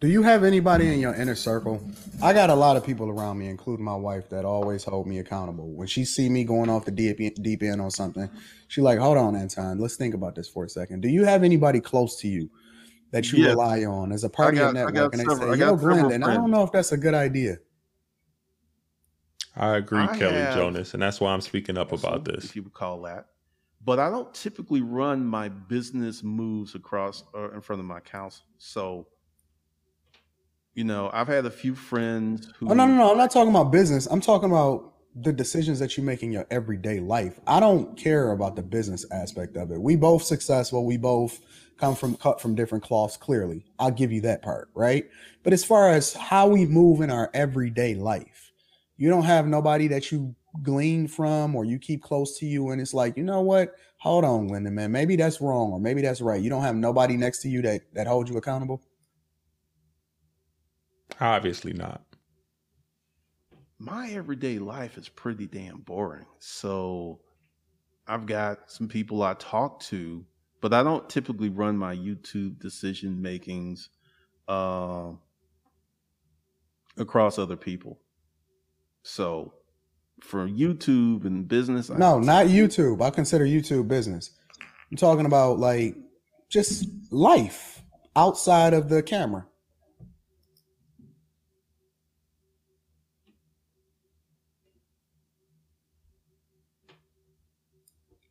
Do 0.00 0.08
you 0.08 0.22
have 0.22 0.44
anybody 0.44 0.92
in 0.92 0.98
your 0.98 1.14
inner 1.14 1.34
circle? 1.34 1.80
I 2.22 2.32
got 2.32 2.48
a 2.48 2.54
lot 2.54 2.76
of 2.76 2.84
people 2.86 3.10
around 3.10 3.38
me, 3.38 3.48
including 3.48 3.84
my 3.84 3.94
wife, 3.94 4.30
that 4.30 4.44
always 4.44 4.82
hold 4.82 5.06
me 5.06 5.18
accountable. 5.18 5.68
When 5.74 5.86
she 5.86 6.04
see 6.06 6.28
me 6.30 6.42
going 6.44 6.70
off 6.70 6.86
the 6.86 6.90
deep, 6.90 7.18
deep 7.42 7.62
end 7.62 7.80
on 7.82 7.90
something, 7.90 8.30
she 8.68 8.80
like, 8.80 8.98
hold 8.98 9.18
on, 9.18 9.36
Anton, 9.36 9.78
let's 9.78 9.96
think 9.96 10.14
about 10.14 10.34
this 10.34 10.48
for 10.48 10.64
a 10.64 10.68
second. 10.68 11.02
Do 11.02 11.08
you 11.08 11.24
have 11.24 11.44
anybody 11.44 11.80
close 11.80 12.18
to 12.20 12.28
you 12.28 12.50
that 13.10 13.30
you 13.30 13.40
Yes. 13.40 13.50
rely 13.50 13.84
on 13.84 14.10
as 14.10 14.24
a 14.24 14.30
part 14.30 14.56
I 14.56 14.62
of 14.62 14.74
got- 14.74 14.76
I 14.76 14.80
your 14.80 14.90
got 14.90 14.94
network? 14.94 15.12
And 15.12 15.20
they 15.20 15.24
several- 15.34 15.50
I 15.50 15.54
say, 15.54 15.58
got 15.60 15.66
yo, 15.66 15.76
several 15.76 15.98
Glendon, 16.08 16.22
I 16.24 16.34
don't 16.34 16.50
know 16.50 16.62
if 16.62 16.72
that's 16.72 16.92
a 16.92 16.96
good 16.96 17.14
idea. 17.14 17.58
I 19.56 19.76
agree, 19.76 20.00
I 20.00 20.16
Kelly 20.16 20.36
have- 20.36 20.54
Jonas, 20.54 20.94
and 20.94 21.02
that's 21.02 21.20
why 21.20 21.32
I'm 21.32 21.40
speaking 21.40 21.78
up 21.78 21.92
about 21.92 22.24
this. 22.24 22.44
if 22.44 22.56
you 22.56 22.62
would 22.62 22.74
call 22.74 23.02
that. 23.02 23.26
But 23.84 23.98
I 23.98 24.08
don't 24.08 24.32
typically 24.32 24.80
run 24.80 25.24
my 25.26 25.48
business 25.48 26.22
moves 26.22 26.74
across 26.74 27.22
or 27.34 27.54
in 27.54 27.60
front 27.60 27.80
of 27.80 27.86
my 27.86 28.00
counsel. 28.00 28.44
So, 28.56 29.06
you 30.74 30.84
know, 30.84 31.10
I've 31.12 31.28
had 31.28 31.44
a 31.44 31.50
few 31.50 31.74
friends 31.74 32.50
who. 32.58 32.70
Oh 32.70 32.74
no, 32.74 32.86
no, 32.86 32.94
no! 32.94 33.10
I'm 33.12 33.18
not 33.18 33.30
talking 33.30 33.50
about 33.50 33.70
business. 33.70 34.06
I'm 34.06 34.22
talking 34.22 34.50
about 34.50 34.94
the 35.14 35.32
decisions 35.32 35.78
that 35.78 35.96
you 35.96 36.02
make 36.02 36.22
in 36.22 36.32
your 36.32 36.46
everyday 36.50 36.98
life. 36.98 37.38
I 37.46 37.60
don't 37.60 37.96
care 37.96 38.32
about 38.32 38.56
the 38.56 38.62
business 38.62 39.04
aspect 39.12 39.56
of 39.56 39.70
it. 39.70 39.80
We 39.80 39.96
both 39.96 40.22
successful. 40.24 40.84
We 40.86 40.96
both 40.96 41.40
come 41.76 41.94
from 41.94 42.16
cut 42.16 42.40
from 42.40 42.54
different 42.54 42.82
cloths. 42.82 43.16
Clearly, 43.16 43.64
I'll 43.78 43.90
give 43.90 44.10
you 44.10 44.22
that 44.22 44.42
part, 44.42 44.70
right? 44.74 45.08
But 45.42 45.52
as 45.52 45.62
far 45.64 45.90
as 45.90 46.14
how 46.14 46.48
we 46.48 46.64
move 46.66 47.00
in 47.02 47.10
our 47.10 47.30
everyday 47.34 47.94
life, 47.94 48.43
you 48.96 49.08
don't 49.10 49.24
have 49.24 49.46
nobody 49.46 49.88
that 49.88 50.12
you 50.12 50.34
glean 50.62 51.08
from 51.08 51.56
or 51.56 51.64
you 51.64 51.78
keep 51.78 52.02
close 52.02 52.38
to 52.38 52.46
you, 52.46 52.70
and 52.70 52.80
it's 52.80 52.94
like, 52.94 53.16
you 53.16 53.24
know 53.24 53.40
what? 53.42 53.74
Hold 53.98 54.24
on, 54.24 54.46
Glendon, 54.48 54.74
man. 54.74 54.92
Maybe 54.92 55.16
that's 55.16 55.40
wrong, 55.40 55.72
or 55.72 55.80
maybe 55.80 56.02
that's 56.02 56.20
right. 56.20 56.42
You 56.42 56.50
don't 56.50 56.62
have 56.62 56.76
nobody 56.76 57.16
next 57.16 57.42
to 57.42 57.48
you 57.48 57.62
that 57.62 57.82
that 57.94 58.06
holds 58.06 58.30
you 58.30 58.36
accountable. 58.36 58.82
Obviously 61.20 61.72
not. 61.72 62.04
my 63.78 64.10
everyday 64.10 64.58
life 64.58 64.96
is 64.98 65.08
pretty 65.08 65.46
damn 65.46 65.80
boring. 65.80 66.26
So 66.38 67.20
I've 68.06 68.26
got 68.26 68.70
some 68.70 68.88
people 68.88 69.22
I 69.22 69.34
talk 69.34 69.80
to, 69.84 70.24
but 70.60 70.72
I 70.72 70.82
don't 70.82 71.08
typically 71.08 71.48
run 71.50 71.76
my 71.76 71.94
YouTube 71.96 72.58
decision 72.60 73.20
makings 73.20 73.90
uh, 74.48 75.12
across 76.96 77.38
other 77.38 77.56
people. 77.56 78.00
So 79.04 79.52
for 80.22 80.48
YouTube 80.48 81.26
and 81.26 81.46
business, 81.46 81.90
I 81.90 81.98
No, 81.98 82.18
not 82.18 82.46
YouTube. 82.46 83.02
I 83.02 83.10
consider 83.10 83.44
YouTube 83.44 83.86
business. 83.86 84.30
I'm 84.90 84.96
talking 84.96 85.26
about 85.26 85.58
like 85.58 85.94
just 86.48 86.86
life 87.12 87.82
outside 88.16 88.72
of 88.74 88.88
the 88.88 89.02
camera. 89.02 89.46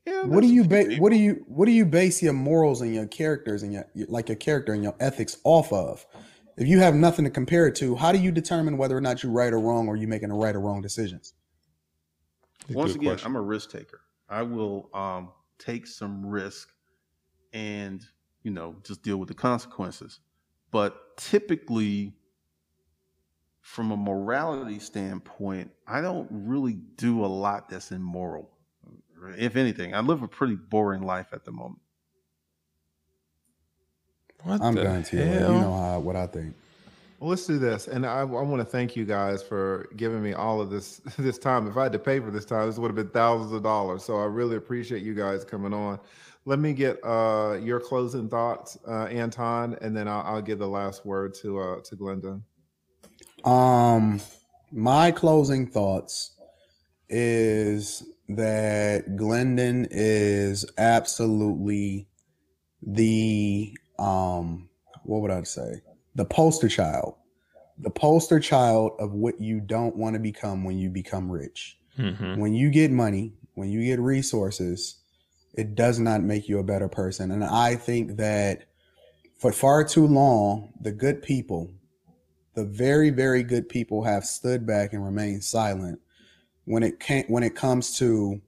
Yeah, 0.06 0.24
What 0.24 0.42
do 0.42 0.48
you 0.48 0.64
people. 0.64 0.98
What 1.02 1.12
do 1.12 1.18
you 1.18 1.46
what 1.48 1.66
do 1.66 1.72
you 1.72 1.86
base 1.86 2.22
your 2.22 2.34
morals 2.34 2.82
and 2.82 2.94
your 2.94 3.08
characters 3.08 3.64
and 3.64 3.72
your- 3.72 3.88
like 4.10 4.28
your 4.28 4.36
character 4.36 4.74
and 4.74 4.84
your 4.84 4.96
ethics 5.00 5.38
off 5.44 5.72
of? 5.72 6.06
If 6.58 6.68
you 6.68 6.80
have 6.80 6.94
nothing 6.96 7.26
to 7.26 7.32
compare 7.32 7.68
it 7.68 7.76
to, 7.76 7.96
how 7.96 8.12
do 8.12 8.20
you 8.20 8.32
determine 8.32 8.78
whether 8.78 8.96
or 8.96 9.02
not 9.02 9.24
you're 9.24 9.32
right 9.32 9.52
or 9.52 9.60
wrong, 9.60 9.88
or 9.88 9.96
you're 9.96 10.10
making 10.10 10.30
the 10.30 10.36
right 10.36 10.56
or 10.56 10.60
wrong 10.60 10.82
decisions? 10.82 11.34
once 12.70 12.96
again, 12.96 13.10
question. 13.10 13.28
I'm 13.28 13.36
a 13.36 13.42
risk 13.42 13.72
taker. 13.72 14.02
I 14.30 14.44
will 14.44 14.90
um, 14.94 15.32
take 15.60 15.88
some 15.88 16.26
risk 16.26 16.70
and 17.54 18.04
you 18.44 18.52
know 18.52 18.76
just 18.84 19.04
deal 19.04 19.18
with 19.18 19.30
the 19.30 19.36
consequences. 19.36 20.20
But 20.72 21.18
typically, 21.18 22.14
from 23.62 23.92
a 23.92 23.98
morality 23.98 24.80
standpoint, 24.80 25.72
I 25.88 26.02
don't 26.02 26.28
really 26.32 26.80
do 26.98 27.24
a 27.24 27.28
lot 27.28 27.70
that's 27.70 27.92
immoral. 27.92 28.50
If 29.38 29.56
anything, 29.56 29.94
I 29.94 30.02
live 30.02 30.24
a 30.24 30.28
pretty 30.28 30.56
boring 30.56 31.04
life 31.04 31.28
at 31.32 31.46
the 31.46 31.52
moment. 31.52 31.80
What 34.44 34.62
I'm 34.62 34.76
the 34.76 34.84
done 34.84 35.04
to 35.04 35.18
you. 35.18 35.24
You 35.24 35.40
know 35.40 35.74
how, 35.74 36.00
what 36.00 36.16
I 36.16 36.28
think. 36.28 36.56
Well, 37.20 37.30
let's 37.30 37.48
do 37.48 37.58
this, 37.58 37.88
and 37.88 38.06
I, 38.06 38.20
I 38.20 38.24
want 38.24 38.60
to 38.60 38.66
thank 38.66 38.98
you 38.98 39.06
guys 39.06 39.42
for 39.42 39.88
giving 39.96 40.22
me 40.22 40.34
all 40.34 40.60
of 40.60 40.70
this 40.70 40.98
this 41.18 41.38
time. 41.38 41.68
If 41.68 41.78
I 41.78 41.84
had 41.84 41.94
to 41.94 42.00
pay 42.00 42.20
for 42.20 42.32
this 42.32 42.44
time, 42.44 42.68
this 42.68 42.78
would 42.78 42.90
have 42.90 42.96
been 42.96 43.10
thousands 43.10 43.54
of 43.54 43.64
dollars. 43.64 44.04
So 44.04 44.18
I 44.18 44.26
really 44.26 44.58
appreciate 44.58 45.04
you 45.04 45.14
guys 45.14 45.46
coming 45.46 45.74
on. 45.74 46.00
Let 46.46 46.60
me 46.60 46.74
get 46.74 47.00
uh, 47.02 47.58
your 47.62 47.80
closing 47.80 48.28
thoughts, 48.28 48.78
uh, 48.86 49.06
Anton, 49.06 49.78
and 49.80 49.96
then 49.96 50.10
I'll, 50.10 50.22
I'll 50.24 50.42
give 50.42 50.60
the 50.60 50.68
last 50.68 51.06
word 51.06 51.34
to 51.36 51.60
uh, 51.60 51.82
to 51.82 51.96
Glenda. 51.96 52.42
Um, 53.48 54.20
my 54.74 55.12
closing 55.12 55.68
thoughts 55.68 56.32
is 57.08 58.04
that 58.28 59.16
Glendon 59.16 59.88
is 59.92 60.66
absolutely 60.78 62.08
the 62.82 63.78
um 64.00 64.70
what 65.04 65.22
would 65.22 65.32
I 65.32 65.44
say? 65.44 65.82
The 66.16 66.26
poster 66.26 66.70
child. 66.70 67.16
The 67.78 67.90
poster 67.90 68.40
child 68.40 68.94
of 69.00 69.14
what 69.14 69.42
you 69.42 69.60
don't 69.60 69.96
want 69.96 70.14
to 70.14 70.20
become 70.20 70.64
when 70.64 70.78
you 70.78 70.90
become 70.90 71.32
rich. 71.32 71.78
Mhm. 71.98 72.38
When 72.38 72.54
you 72.54 72.70
get 72.70 72.92
money, 72.92 73.34
when 73.56 73.70
you 73.70 73.84
get 73.84 74.00
resources, 74.00 74.98
it 75.54 75.76
does 75.76 76.00
not 76.00 76.24
make 76.24 76.48
you 76.48 76.60
a 76.60 76.64
better 76.64 76.88
person. 76.88 77.32
And 77.32 77.44
I 77.44 77.76
think 77.76 78.18
that 78.18 78.66
for 79.38 79.52
far 79.52 79.84
too 79.84 80.08
long, 80.08 80.74
the 80.80 80.92
good 80.92 81.22
people, 81.22 81.70
the 82.54 82.64
very, 82.64 83.10
very 83.10 83.44
good 83.44 83.68
people 83.68 84.04
have 84.04 84.26
stood 84.26 84.66
back 84.66 84.94
and 84.94 85.04
remained 85.04 85.44
silent 85.44 86.00
when 86.66 86.84
it 86.84 87.00
can 87.00 87.26
when 87.28 87.44
it 87.44 87.56
comes 87.56 87.98
to 87.98 88.42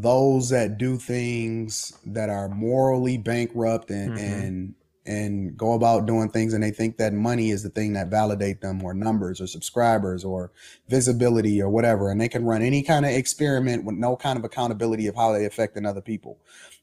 those 0.00 0.48
that 0.48 0.76
do 0.76 0.96
things 0.98 1.92
that 2.04 2.28
are 2.28 2.48
morally 2.48 3.16
bankrupt 3.16 3.90
and 3.90 4.16
Mhm. 4.16 4.18
and 4.18 4.74
and 5.06 5.56
go 5.56 5.74
about 5.74 6.06
doing 6.06 6.30
things 6.30 6.54
and 6.54 6.64
they 6.64 6.70
think 6.70 6.96
that 6.96 7.12
money 7.12 7.50
is 7.50 7.62
the 7.62 7.68
thing 7.68 7.92
that 7.92 8.08
validate 8.08 8.62
them 8.62 8.82
or 8.82 8.94
numbers 8.94 9.38
or 9.40 9.46
subscribers 9.46 10.24
or 10.24 10.50
visibility 10.88 11.60
or 11.62 11.68
whatever 11.68 12.10
and 12.10 12.20
they 12.20 12.28
can 12.28 12.44
run 12.44 12.62
any 12.62 12.82
kind 12.82 13.04
of 13.04 13.12
experiment 13.12 13.84
with 13.84 13.94
no 13.94 14.16
kind 14.16 14.38
of 14.38 14.44
accountability 14.44 15.06
of 15.06 15.14
how 15.14 15.30
they 15.30 15.44
affect 15.44 15.76
other 15.76 16.00
people 16.00 16.38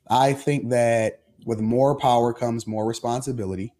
i 0.10 0.32
think 0.32 0.70
that 0.70 1.22
with 1.46 1.60
more 1.60 1.96
power 1.96 2.32
comes 2.32 2.68
more 2.68 2.86
responsibility 2.86 3.74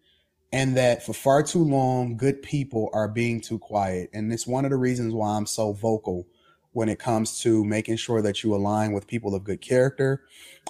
and 0.50 0.76
that 0.76 1.04
for 1.04 1.12
far 1.14 1.42
too 1.42 1.62
long 1.64 2.16
good 2.16 2.42
people 2.42 2.90
are 2.92 3.08
being 3.08 3.40
too 3.40 3.60
quiet 3.60 4.10
and 4.12 4.32
it's 4.32 4.46
one 4.46 4.64
of 4.64 4.72
the 4.72 4.76
reasons 4.76 5.14
why 5.14 5.36
i'm 5.36 5.46
so 5.46 5.72
vocal 5.72 6.26
when 6.72 6.88
it 6.88 6.98
comes 6.98 7.40
to 7.40 7.64
making 7.64 7.96
sure 7.96 8.22
that 8.22 8.42
you 8.42 8.54
align 8.54 8.92
with 8.92 9.06
people 9.06 9.34
of 9.34 9.44
good 9.44 9.60
character. 9.60 10.22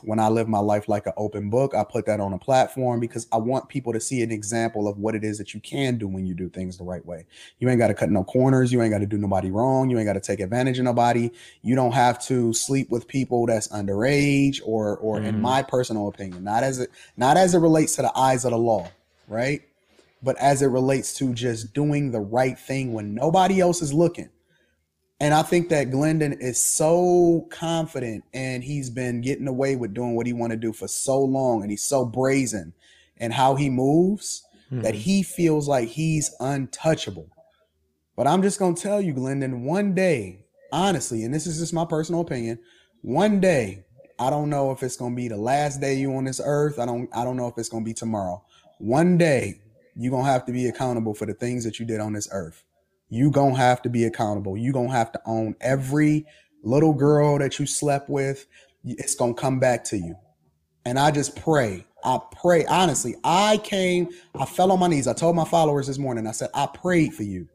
When 0.02 0.18
i 0.18 0.28
live 0.28 0.48
my 0.48 0.58
life 0.58 0.88
like 0.88 1.06
an 1.06 1.12
open 1.16 1.50
book 1.50 1.74
i 1.74 1.84
put 1.84 2.06
that 2.06 2.18
on 2.18 2.32
a 2.32 2.38
platform 2.38 2.98
because 2.98 3.26
i 3.30 3.36
want 3.36 3.68
people 3.68 3.92
to 3.92 4.00
see 4.00 4.22
an 4.22 4.32
example 4.32 4.88
of 4.88 4.98
what 4.98 5.14
it 5.14 5.22
is 5.22 5.36
that 5.38 5.52
you 5.54 5.60
can 5.60 5.98
do 5.98 6.08
when 6.08 6.26
you 6.26 6.34
do 6.34 6.48
things 6.48 6.78
the 6.78 6.84
right 6.84 7.04
way. 7.04 7.26
You 7.58 7.68
ain't 7.68 7.78
got 7.78 7.88
to 7.88 7.94
cut 7.94 8.10
no 8.10 8.24
corners. 8.24 8.72
You 8.72 8.80
ain't 8.82 8.90
got 8.90 8.98
to 8.98 9.06
do 9.06 9.18
nobody 9.18 9.50
wrong. 9.50 9.90
You 9.90 9.98
ain't 9.98 10.06
got 10.06 10.14
to 10.14 10.20
take 10.20 10.40
advantage 10.40 10.78
of 10.78 10.84
nobody. 10.86 11.30
You 11.60 11.76
don't 11.76 11.92
have 11.92 12.18
to 12.26 12.52
sleep 12.54 12.90
with 12.90 13.06
people 13.06 13.46
that's 13.46 13.68
underage 13.68 14.60
or 14.64 14.96
or 14.96 15.20
in 15.20 15.36
Mhm. 15.36 15.40
my 15.40 15.62
personal 15.62 16.08
opinion 16.08 16.42
not 16.42 16.62
as 16.62 16.78
it 16.80 16.90
not 17.16 17.36
as 17.36 17.54
it 17.54 17.58
relates 17.58 17.94
to 17.96 18.02
the 18.02 18.18
eyes 18.18 18.44
of 18.44 18.50
the 18.52 18.58
law 18.58 18.88
right? 19.28 19.62
But 20.22 20.36
as 20.38 20.62
it 20.62 20.66
relates 20.66 21.14
to 21.16 21.32
just 21.34 21.72
doing 21.74 22.12
the 22.12 22.20
right 22.20 22.58
thing 22.58 22.92
when 22.92 23.14
nobody 23.14 23.60
else 23.60 23.82
is 23.82 23.92
looking. 23.92 24.28
And 25.22 25.32
I 25.32 25.42
think 25.42 25.68
that 25.68 25.92
Glendon 25.92 26.32
is 26.32 26.58
so 26.58 27.46
confident 27.48 28.24
and 28.34 28.64
he's 28.64 28.90
been 28.90 29.20
getting 29.20 29.46
away 29.46 29.76
with 29.76 29.94
doing 29.94 30.16
what 30.16 30.26
he 30.26 30.32
want 30.32 30.50
to 30.50 30.56
do 30.56 30.72
for 30.72 30.88
so 30.88 31.22
long 31.22 31.62
and 31.62 31.70
he's 31.70 31.84
so 31.84 32.04
brazen 32.04 32.72
and 33.18 33.32
how 33.32 33.54
he 33.54 33.70
moves 33.70 34.42
that 34.72 34.94
Mhm. 34.94 34.98
he 34.98 35.22
feels 35.22 35.68
like 35.68 35.90
he's 35.90 36.34
untouchable. 36.40 37.28
But 38.16 38.26
I'm 38.26 38.42
just 38.42 38.58
going 38.58 38.74
to 38.74 38.82
tell 38.82 39.00
you 39.00 39.12
Glendon, 39.12 39.64
one 39.64 39.94
day, 39.94 40.44
honestly, 40.72 41.22
and 41.22 41.32
this 41.32 41.46
is 41.46 41.60
just 41.60 41.72
my 41.72 41.84
personal 41.84 42.22
opinion, 42.22 42.58
one 43.02 43.38
day, 43.38 43.84
I 44.18 44.28
don't 44.28 44.50
know 44.50 44.72
if 44.72 44.82
it's 44.82 44.96
going 44.96 45.12
to 45.12 45.16
be 45.16 45.28
the 45.28 45.36
last 45.36 45.80
day 45.80 45.94
you 45.94 46.12
on 46.16 46.24
this 46.24 46.40
earth. 46.44 46.80
I 46.80 46.84
don't 46.86 47.08
I 47.14 47.22
don't 47.24 47.36
know 47.36 47.46
if 47.46 47.56
it's 47.58 47.68
going 47.68 47.84
to 47.84 47.88
be 47.88 47.94
tomorrow. 47.94 48.42
One 48.78 49.18
day, 49.18 49.60
you're 49.94 50.10
going 50.10 50.24
to 50.24 50.30
have 50.32 50.46
to 50.46 50.52
be 50.52 50.66
accountable 50.66 51.14
for 51.14 51.26
the 51.26 51.34
things 51.34 51.62
that 51.62 51.78
you 51.78 51.86
did 51.86 52.00
on 52.00 52.12
this 52.12 52.28
earth. 52.32 52.64
You 53.12 53.30
to 53.30 53.56
have 53.56 53.82
to 53.82 53.90
be 53.90 54.04
accountable. 54.04 54.56
You 54.56 54.72
to 54.72 54.90
have 54.90 55.12
to 55.12 55.20
own 55.26 55.54
every 55.60 56.24
little 56.64 56.94
girl 56.94 57.38
that 57.40 57.58
you 57.58 57.66
slept 57.66 58.08
with. 58.08 58.46
It's 58.86 59.14
to 59.34 59.40
come 59.40 59.60
back 59.60 59.84
to 59.84 59.98
you. 59.98 60.14
And 60.86 60.98
I 60.98 61.10
just 61.10 61.36
pray. 61.36 61.84
I 62.02 62.18
pray 62.40 62.64
honestly. 62.64 63.14
I 63.22 63.58
came, 63.58 64.08
I 64.34 64.46
fell 64.46 64.72
on 64.72 64.80
my 64.80 64.88
knees. 64.88 65.06
I 65.06 65.12
told 65.12 65.36
my 65.36 65.44
followers 65.44 65.88
this 65.88 65.98
morning, 65.98 66.26
I 66.26 66.32
said, 66.32 66.48
I 66.54 66.64
prayed 66.64 67.12
for 67.12 67.22
you. 67.22 67.48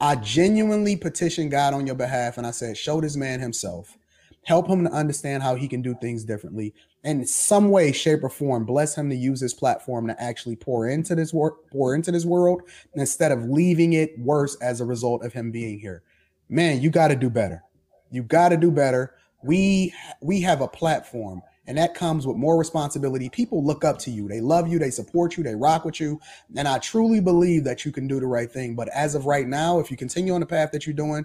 I 0.00 0.14
genuinely 0.14 0.94
petitioned 0.94 1.50
God 1.50 1.74
on 1.74 1.84
your 1.84 1.96
behalf 1.96 2.38
and 2.38 2.46
I 2.46 2.52
said, 2.52 2.76
show 2.76 3.00
this 3.00 3.16
man 3.16 3.40
himself. 3.40 3.98
Help 4.44 4.68
him 4.68 4.84
to 4.84 4.90
understand 4.90 5.42
how 5.42 5.54
he 5.54 5.68
can 5.68 5.82
do 5.82 5.94
things 6.00 6.24
differently. 6.24 6.74
And 7.04 7.20
in 7.20 7.26
some 7.26 7.70
way, 7.70 7.92
shape, 7.92 8.24
or 8.24 8.28
form, 8.28 8.64
bless 8.64 8.96
him 8.96 9.08
to 9.10 9.16
use 9.16 9.40
this 9.40 9.54
platform 9.54 10.08
to 10.08 10.22
actually 10.22 10.56
pour 10.56 10.88
into 10.88 11.14
this 11.14 11.32
work, 11.32 11.70
pour 11.70 11.94
into 11.94 12.10
this 12.10 12.24
world 12.24 12.62
instead 12.94 13.32
of 13.32 13.44
leaving 13.44 13.92
it 13.92 14.18
worse 14.18 14.56
as 14.56 14.80
a 14.80 14.84
result 14.84 15.24
of 15.24 15.32
him 15.32 15.50
being 15.50 15.78
here. 15.78 16.02
Man, 16.48 16.82
you 16.82 16.90
got 16.90 17.08
to 17.08 17.16
do 17.16 17.30
better. 17.30 17.62
You 18.10 18.22
got 18.22 18.50
to 18.50 18.56
do 18.56 18.70
better. 18.70 19.14
We 19.44 19.94
we 20.20 20.40
have 20.42 20.60
a 20.60 20.68
platform 20.68 21.42
and 21.66 21.78
that 21.78 21.94
comes 21.94 22.26
with 22.26 22.36
more 22.36 22.58
responsibility. 22.58 23.28
People 23.28 23.64
look 23.64 23.84
up 23.84 23.98
to 24.00 24.10
you. 24.10 24.28
They 24.28 24.40
love 24.40 24.68
you, 24.68 24.78
they 24.78 24.90
support 24.90 25.36
you, 25.36 25.44
they 25.44 25.54
rock 25.54 25.84
with 25.84 26.00
you, 26.00 26.20
and 26.56 26.66
I 26.66 26.78
truly 26.78 27.20
believe 27.20 27.64
that 27.64 27.84
you 27.84 27.92
can 27.92 28.08
do 28.08 28.18
the 28.18 28.26
right 28.26 28.50
thing. 28.50 28.74
But 28.74 28.88
as 28.88 29.14
of 29.14 29.26
right 29.26 29.46
now, 29.46 29.78
if 29.78 29.90
you 29.90 29.96
continue 29.96 30.34
on 30.34 30.40
the 30.40 30.46
path 30.46 30.72
that 30.72 30.86
you're 30.86 30.94
doing, 30.94 31.24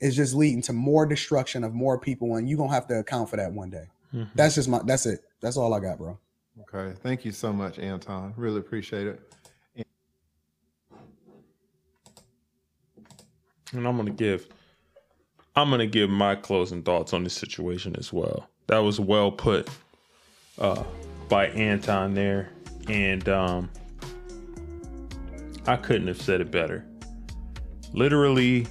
it's 0.00 0.16
just 0.16 0.34
leading 0.34 0.62
to 0.62 0.72
more 0.72 1.06
destruction 1.06 1.64
of 1.64 1.72
more 1.74 1.98
people 1.98 2.36
and 2.36 2.48
you're 2.48 2.58
going 2.58 2.70
to 2.70 2.74
have 2.74 2.86
to 2.88 2.98
account 2.98 3.30
for 3.30 3.36
that 3.36 3.52
one 3.52 3.70
day. 3.70 3.86
Mhm. 4.14 4.28
That's 4.34 4.54
just 4.54 4.68
my 4.68 4.80
that's 4.84 5.06
it. 5.06 5.20
That's 5.40 5.56
all 5.56 5.72
I 5.74 5.80
got, 5.80 5.98
bro. 5.98 6.18
Okay, 6.72 6.96
thank 7.02 7.24
you 7.24 7.32
so 7.32 7.52
much, 7.52 7.78
Anton. 7.78 8.32
Really 8.36 8.60
appreciate 8.60 9.06
it. 9.06 9.20
and 13.74 13.86
I'm 13.86 13.96
gonna 13.96 14.10
give 14.10 14.46
I'm 15.56 15.70
gonna 15.70 15.86
give 15.86 16.10
my 16.10 16.34
closing 16.34 16.82
thoughts 16.82 17.12
on 17.12 17.24
this 17.24 17.34
situation 17.34 17.94
as 17.98 18.12
well. 18.12 18.48
That 18.66 18.78
was 18.78 18.98
well 18.98 19.30
put 19.30 19.68
uh, 20.58 20.82
by 21.28 21.46
Anton 21.48 22.14
there, 22.14 22.50
and 22.88 23.28
um, 23.28 23.70
I 25.66 25.76
couldn't 25.76 26.08
have 26.08 26.20
said 26.20 26.40
it 26.40 26.50
better. 26.50 26.84
Literally, 27.92 28.66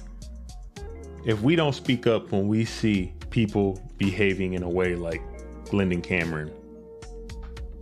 if 1.24 1.40
we 1.40 1.56
don't 1.56 1.74
speak 1.74 2.06
up 2.06 2.30
when 2.32 2.48
we 2.48 2.64
see 2.64 3.12
people 3.30 3.80
behaving 3.96 4.54
in 4.54 4.62
a 4.62 4.68
way 4.68 4.94
like 4.94 5.22
Glendon 5.70 6.02
Cameron 6.02 6.52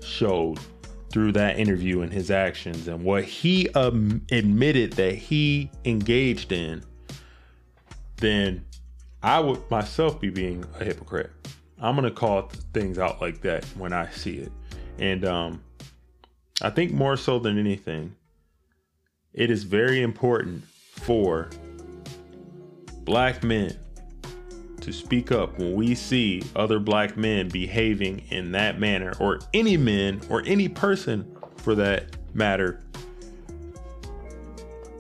showed 0.03 0.59
through 1.11 1.33
that 1.33 1.59
interview 1.59 2.01
and 2.01 2.13
his 2.13 2.31
actions 2.31 2.89
and 2.89 3.05
what 3.05 3.25
he 3.25 3.69
um, 3.71 4.23
admitted 4.31 4.93
that 4.95 5.15
he 5.15 5.71
engaged 5.85 6.53
in, 6.53 6.83
then 8.17 8.65
I 9.23 9.41
would 9.41 9.71
myself 9.71 10.21
be 10.21 10.31
being 10.31 10.65
a 10.81 10.85
hypocrite. 10.85 11.31
I'm 11.79 11.97
gonna 11.97 12.11
call 12.11 12.45
th- 12.45 12.63
things 12.73 12.99
out 12.99 13.21
like 13.21 13.43
that 13.43 13.65
when 13.77 13.93
I 13.93 14.09
see 14.11 14.39
it, 14.39 14.53
and 14.99 15.25
um, 15.25 15.63
I 16.63 16.71
think 16.71 16.93
more 16.93 17.17
so 17.17 17.39
than 17.39 17.59
anything, 17.59 18.15
it 19.35 19.51
is 19.51 19.65
very 19.65 20.01
important 20.01 20.65
for 20.93 21.51
black 23.05 23.43
men 23.43 23.77
to 24.81 24.93
speak 24.93 25.31
up 25.31 25.59
when 25.59 25.75
we 25.75 25.95
see 25.95 26.43
other 26.57 26.79
black 26.79 27.17
men 27.17 27.49
behaving 27.49 28.21
in 28.31 28.53
that 28.53 28.81
manner, 28.81 29.13
or 29.21 29.39
any 29.55 29.77
men, 29.77 30.21
or 30.29 30.43
any 30.45 30.69
person 30.69 31.37
for 31.57 31.75
that 31.75 32.17
matter. 32.35 32.81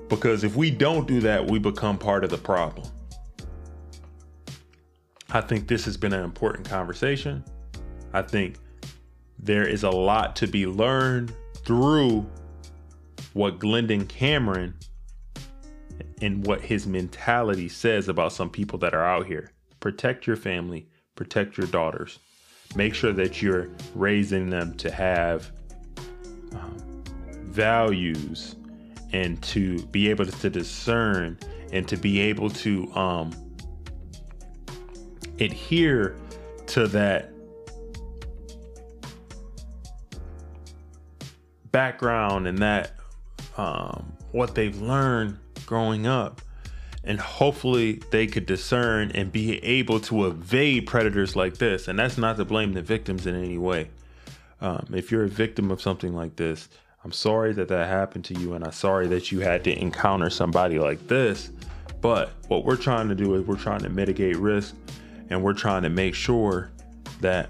Because 0.08 0.44
if 0.44 0.54
we 0.54 0.70
don't 0.70 1.08
do 1.08 1.20
that, 1.20 1.50
we 1.50 1.58
become 1.58 1.98
part 1.98 2.22
of 2.22 2.30
the 2.30 2.38
problem. 2.38 2.86
I 5.30 5.40
think 5.40 5.66
this 5.66 5.84
has 5.86 5.96
been 5.96 6.12
an 6.12 6.22
important 6.22 6.68
conversation. 6.68 7.42
I 8.12 8.22
think 8.22 8.56
there 9.38 9.66
is 9.66 9.82
a 9.82 9.90
lot 9.90 10.36
to 10.36 10.46
be 10.46 10.66
learned 10.66 11.32
through 11.64 12.26
what 13.32 13.58
Glendon 13.58 14.06
Cameron 14.06 14.74
and 16.22 16.46
what 16.46 16.60
his 16.60 16.86
mentality 16.86 17.68
says 17.68 18.08
about 18.08 18.32
some 18.32 18.48
people 18.48 18.78
that 18.78 18.94
are 18.94 19.04
out 19.04 19.26
here. 19.26 19.50
Protect 19.80 20.26
your 20.26 20.36
family, 20.36 20.88
protect 21.16 21.58
your 21.58 21.66
daughters. 21.66 22.20
Make 22.76 22.94
sure 22.94 23.12
that 23.12 23.42
you're 23.42 23.68
raising 23.94 24.48
them 24.48 24.74
to 24.76 24.90
have 24.90 25.50
um, 26.52 27.04
values 27.42 28.54
and 29.12 29.42
to 29.42 29.82
be 29.86 30.08
able 30.08 30.24
to 30.24 30.48
discern 30.48 31.38
and 31.72 31.86
to 31.88 31.96
be 31.96 32.20
able 32.20 32.48
to 32.48 32.90
um, 32.94 33.32
adhere 35.40 36.16
to 36.68 36.86
that 36.86 37.30
background 41.72 42.46
and 42.46 42.58
that 42.58 42.92
um, 43.56 44.12
what 44.30 44.54
they've 44.54 44.80
learned 44.80 45.38
growing 45.72 46.06
up 46.06 46.42
and 47.02 47.18
hopefully 47.18 47.94
they 48.10 48.26
could 48.26 48.44
discern 48.44 49.10
and 49.12 49.32
be 49.32 49.56
able 49.64 49.98
to 49.98 50.26
evade 50.26 50.86
predators 50.86 51.34
like 51.34 51.56
this. 51.56 51.88
And 51.88 51.98
that's 51.98 52.18
not 52.18 52.36
to 52.36 52.44
blame 52.44 52.74
the 52.74 52.82
victims 52.82 53.26
in 53.26 53.34
any 53.34 53.56
way. 53.56 53.88
Um, 54.60 54.86
if 54.92 55.10
you're 55.10 55.24
a 55.24 55.30
victim 55.30 55.70
of 55.70 55.80
something 55.80 56.14
like 56.14 56.36
this 56.36 56.68
i'm 57.04 57.10
sorry 57.10 57.54
that 57.54 57.68
that 57.68 57.88
happened 57.88 58.24
to 58.24 58.34
you 58.38 58.52
and 58.52 58.62
i'm 58.64 58.70
sorry 58.70 59.08
that 59.08 59.32
you 59.32 59.40
had 59.40 59.64
to 59.64 59.72
encounter 59.80 60.28
somebody 60.28 60.78
like 60.78 61.08
this. 61.08 61.50
But 62.02 62.32
what 62.48 62.66
we're 62.66 62.76
trying 62.76 63.08
to 63.08 63.14
do 63.14 63.34
is 63.34 63.46
we're 63.46 63.56
trying 63.56 63.80
to 63.80 63.88
mitigate 63.88 64.36
risk 64.36 64.74
and 65.30 65.42
we're 65.42 65.54
trying 65.54 65.84
to 65.84 65.88
make 65.88 66.14
sure 66.14 66.70
that 67.22 67.48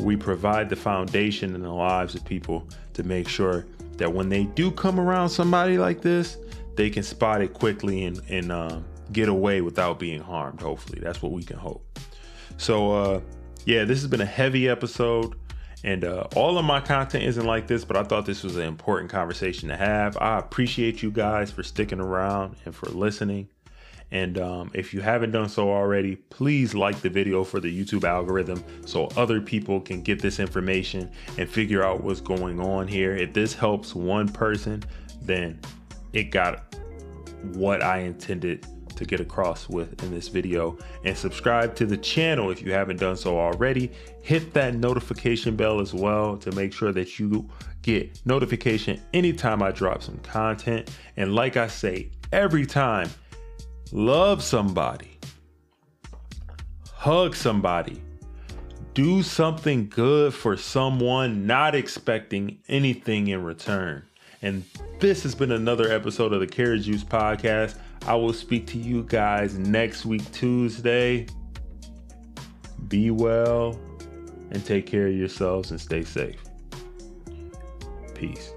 we 0.00 0.14
provide 0.14 0.68
the 0.68 0.76
foundation 0.76 1.54
in 1.54 1.62
the 1.62 1.72
lives 1.72 2.14
of 2.14 2.22
people 2.26 2.68
to 2.92 3.02
make 3.02 3.28
sure 3.28 3.64
that 3.96 4.12
when 4.12 4.28
they 4.28 4.44
do 4.44 4.70
come 4.70 5.00
around 5.00 5.30
somebody 5.30 5.78
like 5.78 6.02
this, 6.02 6.36
they 6.76 6.90
can 6.90 7.02
spot 7.02 7.42
it 7.42 7.52
quickly 7.52 8.04
and, 8.04 8.20
and 8.28 8.52
uh, 8.52 8.80
get 9.12 9.28
away 9.28 9.60
without 9.60 9.98
being 9.98 10.20
harmed. 10.20 10.60
Hopefully, 10.60 11.00
that's 11.00 11.22
what 11.22 11.32
we 11.32 11.42
can 11.42 11.56
hope. 11.56 11.98
So, 12.56 12.92
uh, 12.92 13.20
yeah, 13.64 13.84
this 13.84 14.00
has 14.00 14.10
been 14.10 14.20
a 14.20 14.26
heavy 14.26 14.68
episode. 14.68 15.34
And 15.84 16.04
uh, 16.04 16.26
all 16.34 16.58
of 16.58 16.64
my 16.64 16.80
content 16.80 17.24
isn't 17.24 17.44
like 17.44 17.68
this, 17.68 17.84
but 17.84 17.96
I 17.96 18.02
thought 18.02 18.26
this 18.26 18.42
was 18.42 18.56
an 18.56 18.62
important 18.62 19.08
conversation 19.08 19.68
to 19.68 19.76
have. 19.76 20.16
I 20.16 20.38
appreciate 20.38 21.00
you 21.00 21.12
guys 21.12 21.52
for 21.52 21.62
sticking 21.62 22.00
around 22.00 22.56
and 22.64 22.74
for 22.74 22.86
listening. 22.86 23.48
And 24.10 24.38
um, 24.38 24.70
if 24.72 24.94
you 24.94 25.00
haven't 25.00 25.32
done 25.32 25.48
so 25.48 25.70
already, 25.70 26.16
please 26.16 26.74
like 26.74 27.00
the 27.02 27.10
video 27.10 27.44
for 27.44 27.60
the 27.60 27.84
YouTube 27.84 28.04
algorithm 28.04 28.64
so 28.84 29.06
other 29.16 29.40
people 29.40 29.80
can 29.80 30.00
get 30.02 30.20
this 30.20 30.40
information 30.40 31.10
and 31.38 31.48
figure 31.48 31.84
out 31.84 32.02
what's 32.02 32.20
going 32.20 32.58
on 32.60 32.88
here. 32.88 33.14
If 33.14 33.32
this 33.32 33.52
helps 33.52 33.94
one 33.94 34.28
person, 34.28 34.82
then 35.22 35.60
it 36.16 36.30
got 36.30 36.74
what 37.52 37.82
I 37.82 37.98
intended 37.98 38.66
to 38.96 39.04
get 39.04 39.20
across 39.20 39.68
with 39.68 40.02
in 40.02 40.10
this 40.10 40.28
video. 40.28 40.78
And 41.04 41.16
subscribe 41.16 41.74
to 41.76 41.86
the 41.86 41.98
channel 41.98 42.50
if 42.50 42.62
you 42.62 42.72
haven't 42.72 42.98
done 42.98 43.16
so 43.16 43.38
already. 43.38 43.92
Hit 44.22 44.54
that 44.54 44.74
notification 44.74 45.54
bell 45.54 45.80
as 45.80 45.92
well 45.92 46.38
to 46.38 46.50
make 46.52 46.72
sure 46.72 46.92
that 46.92 47.18
you 47.18 47.48
get 47.82 48.20
notification 48.24 49.00
anytime 49.12 49.62
I 49.62 49.70
drop 49.70 50.02
some 50.02 50.18
content. 50.18 50.90
And 51.18 51.34
like 51.34 51.58
I 51.58 51.66
say 51.66 52.10
every 52.32 52.64
time, 52.64 53.10
love 53.92 54.42
somebody, 54.42 55.18
hug 56.94 57.36
somebody, 57.36 58.02
do 58.94 59.22
something 59.22 59.90
good 59.90 60.32
for 60.32 60.56
someone, 60.56 61.46
not 61.46 61.74
expecting 61.74 62.58
anything 62.68 63.28
in 63.28 63.44
return. 63.44 64.02
And 64.42 64.64
this 65.00 65.22
has 65.22 65.34
been 65.34 65.52
another 65.52 65.90
episode 65.92 66.32
of 66.32 66.40
the 66.40 66.46
Carrot 66.46 66.82
Juice 66.82 67.04
Podcast. 67.04 67.78
I 68.06 68.14
will 68.14 68.32
speak 68.32 68.66
to 68.68 68.78
you 68.78 69.02
guys 69.04 69.58
next 69.58 70.06
week, 70.06 70.30
Tuesday. 70.32 71.26
Be 72.88 73.10
well 73.10 73.78
and 74.50 74.64
take 74.64 74.86
care 74.86 75.08
of 75.08 75.14
yourselves 75.14 75.70
and 75.70 75.80
stay 75.80 76.04
safe. 76.04 76.40
Peace. 78.14 78.52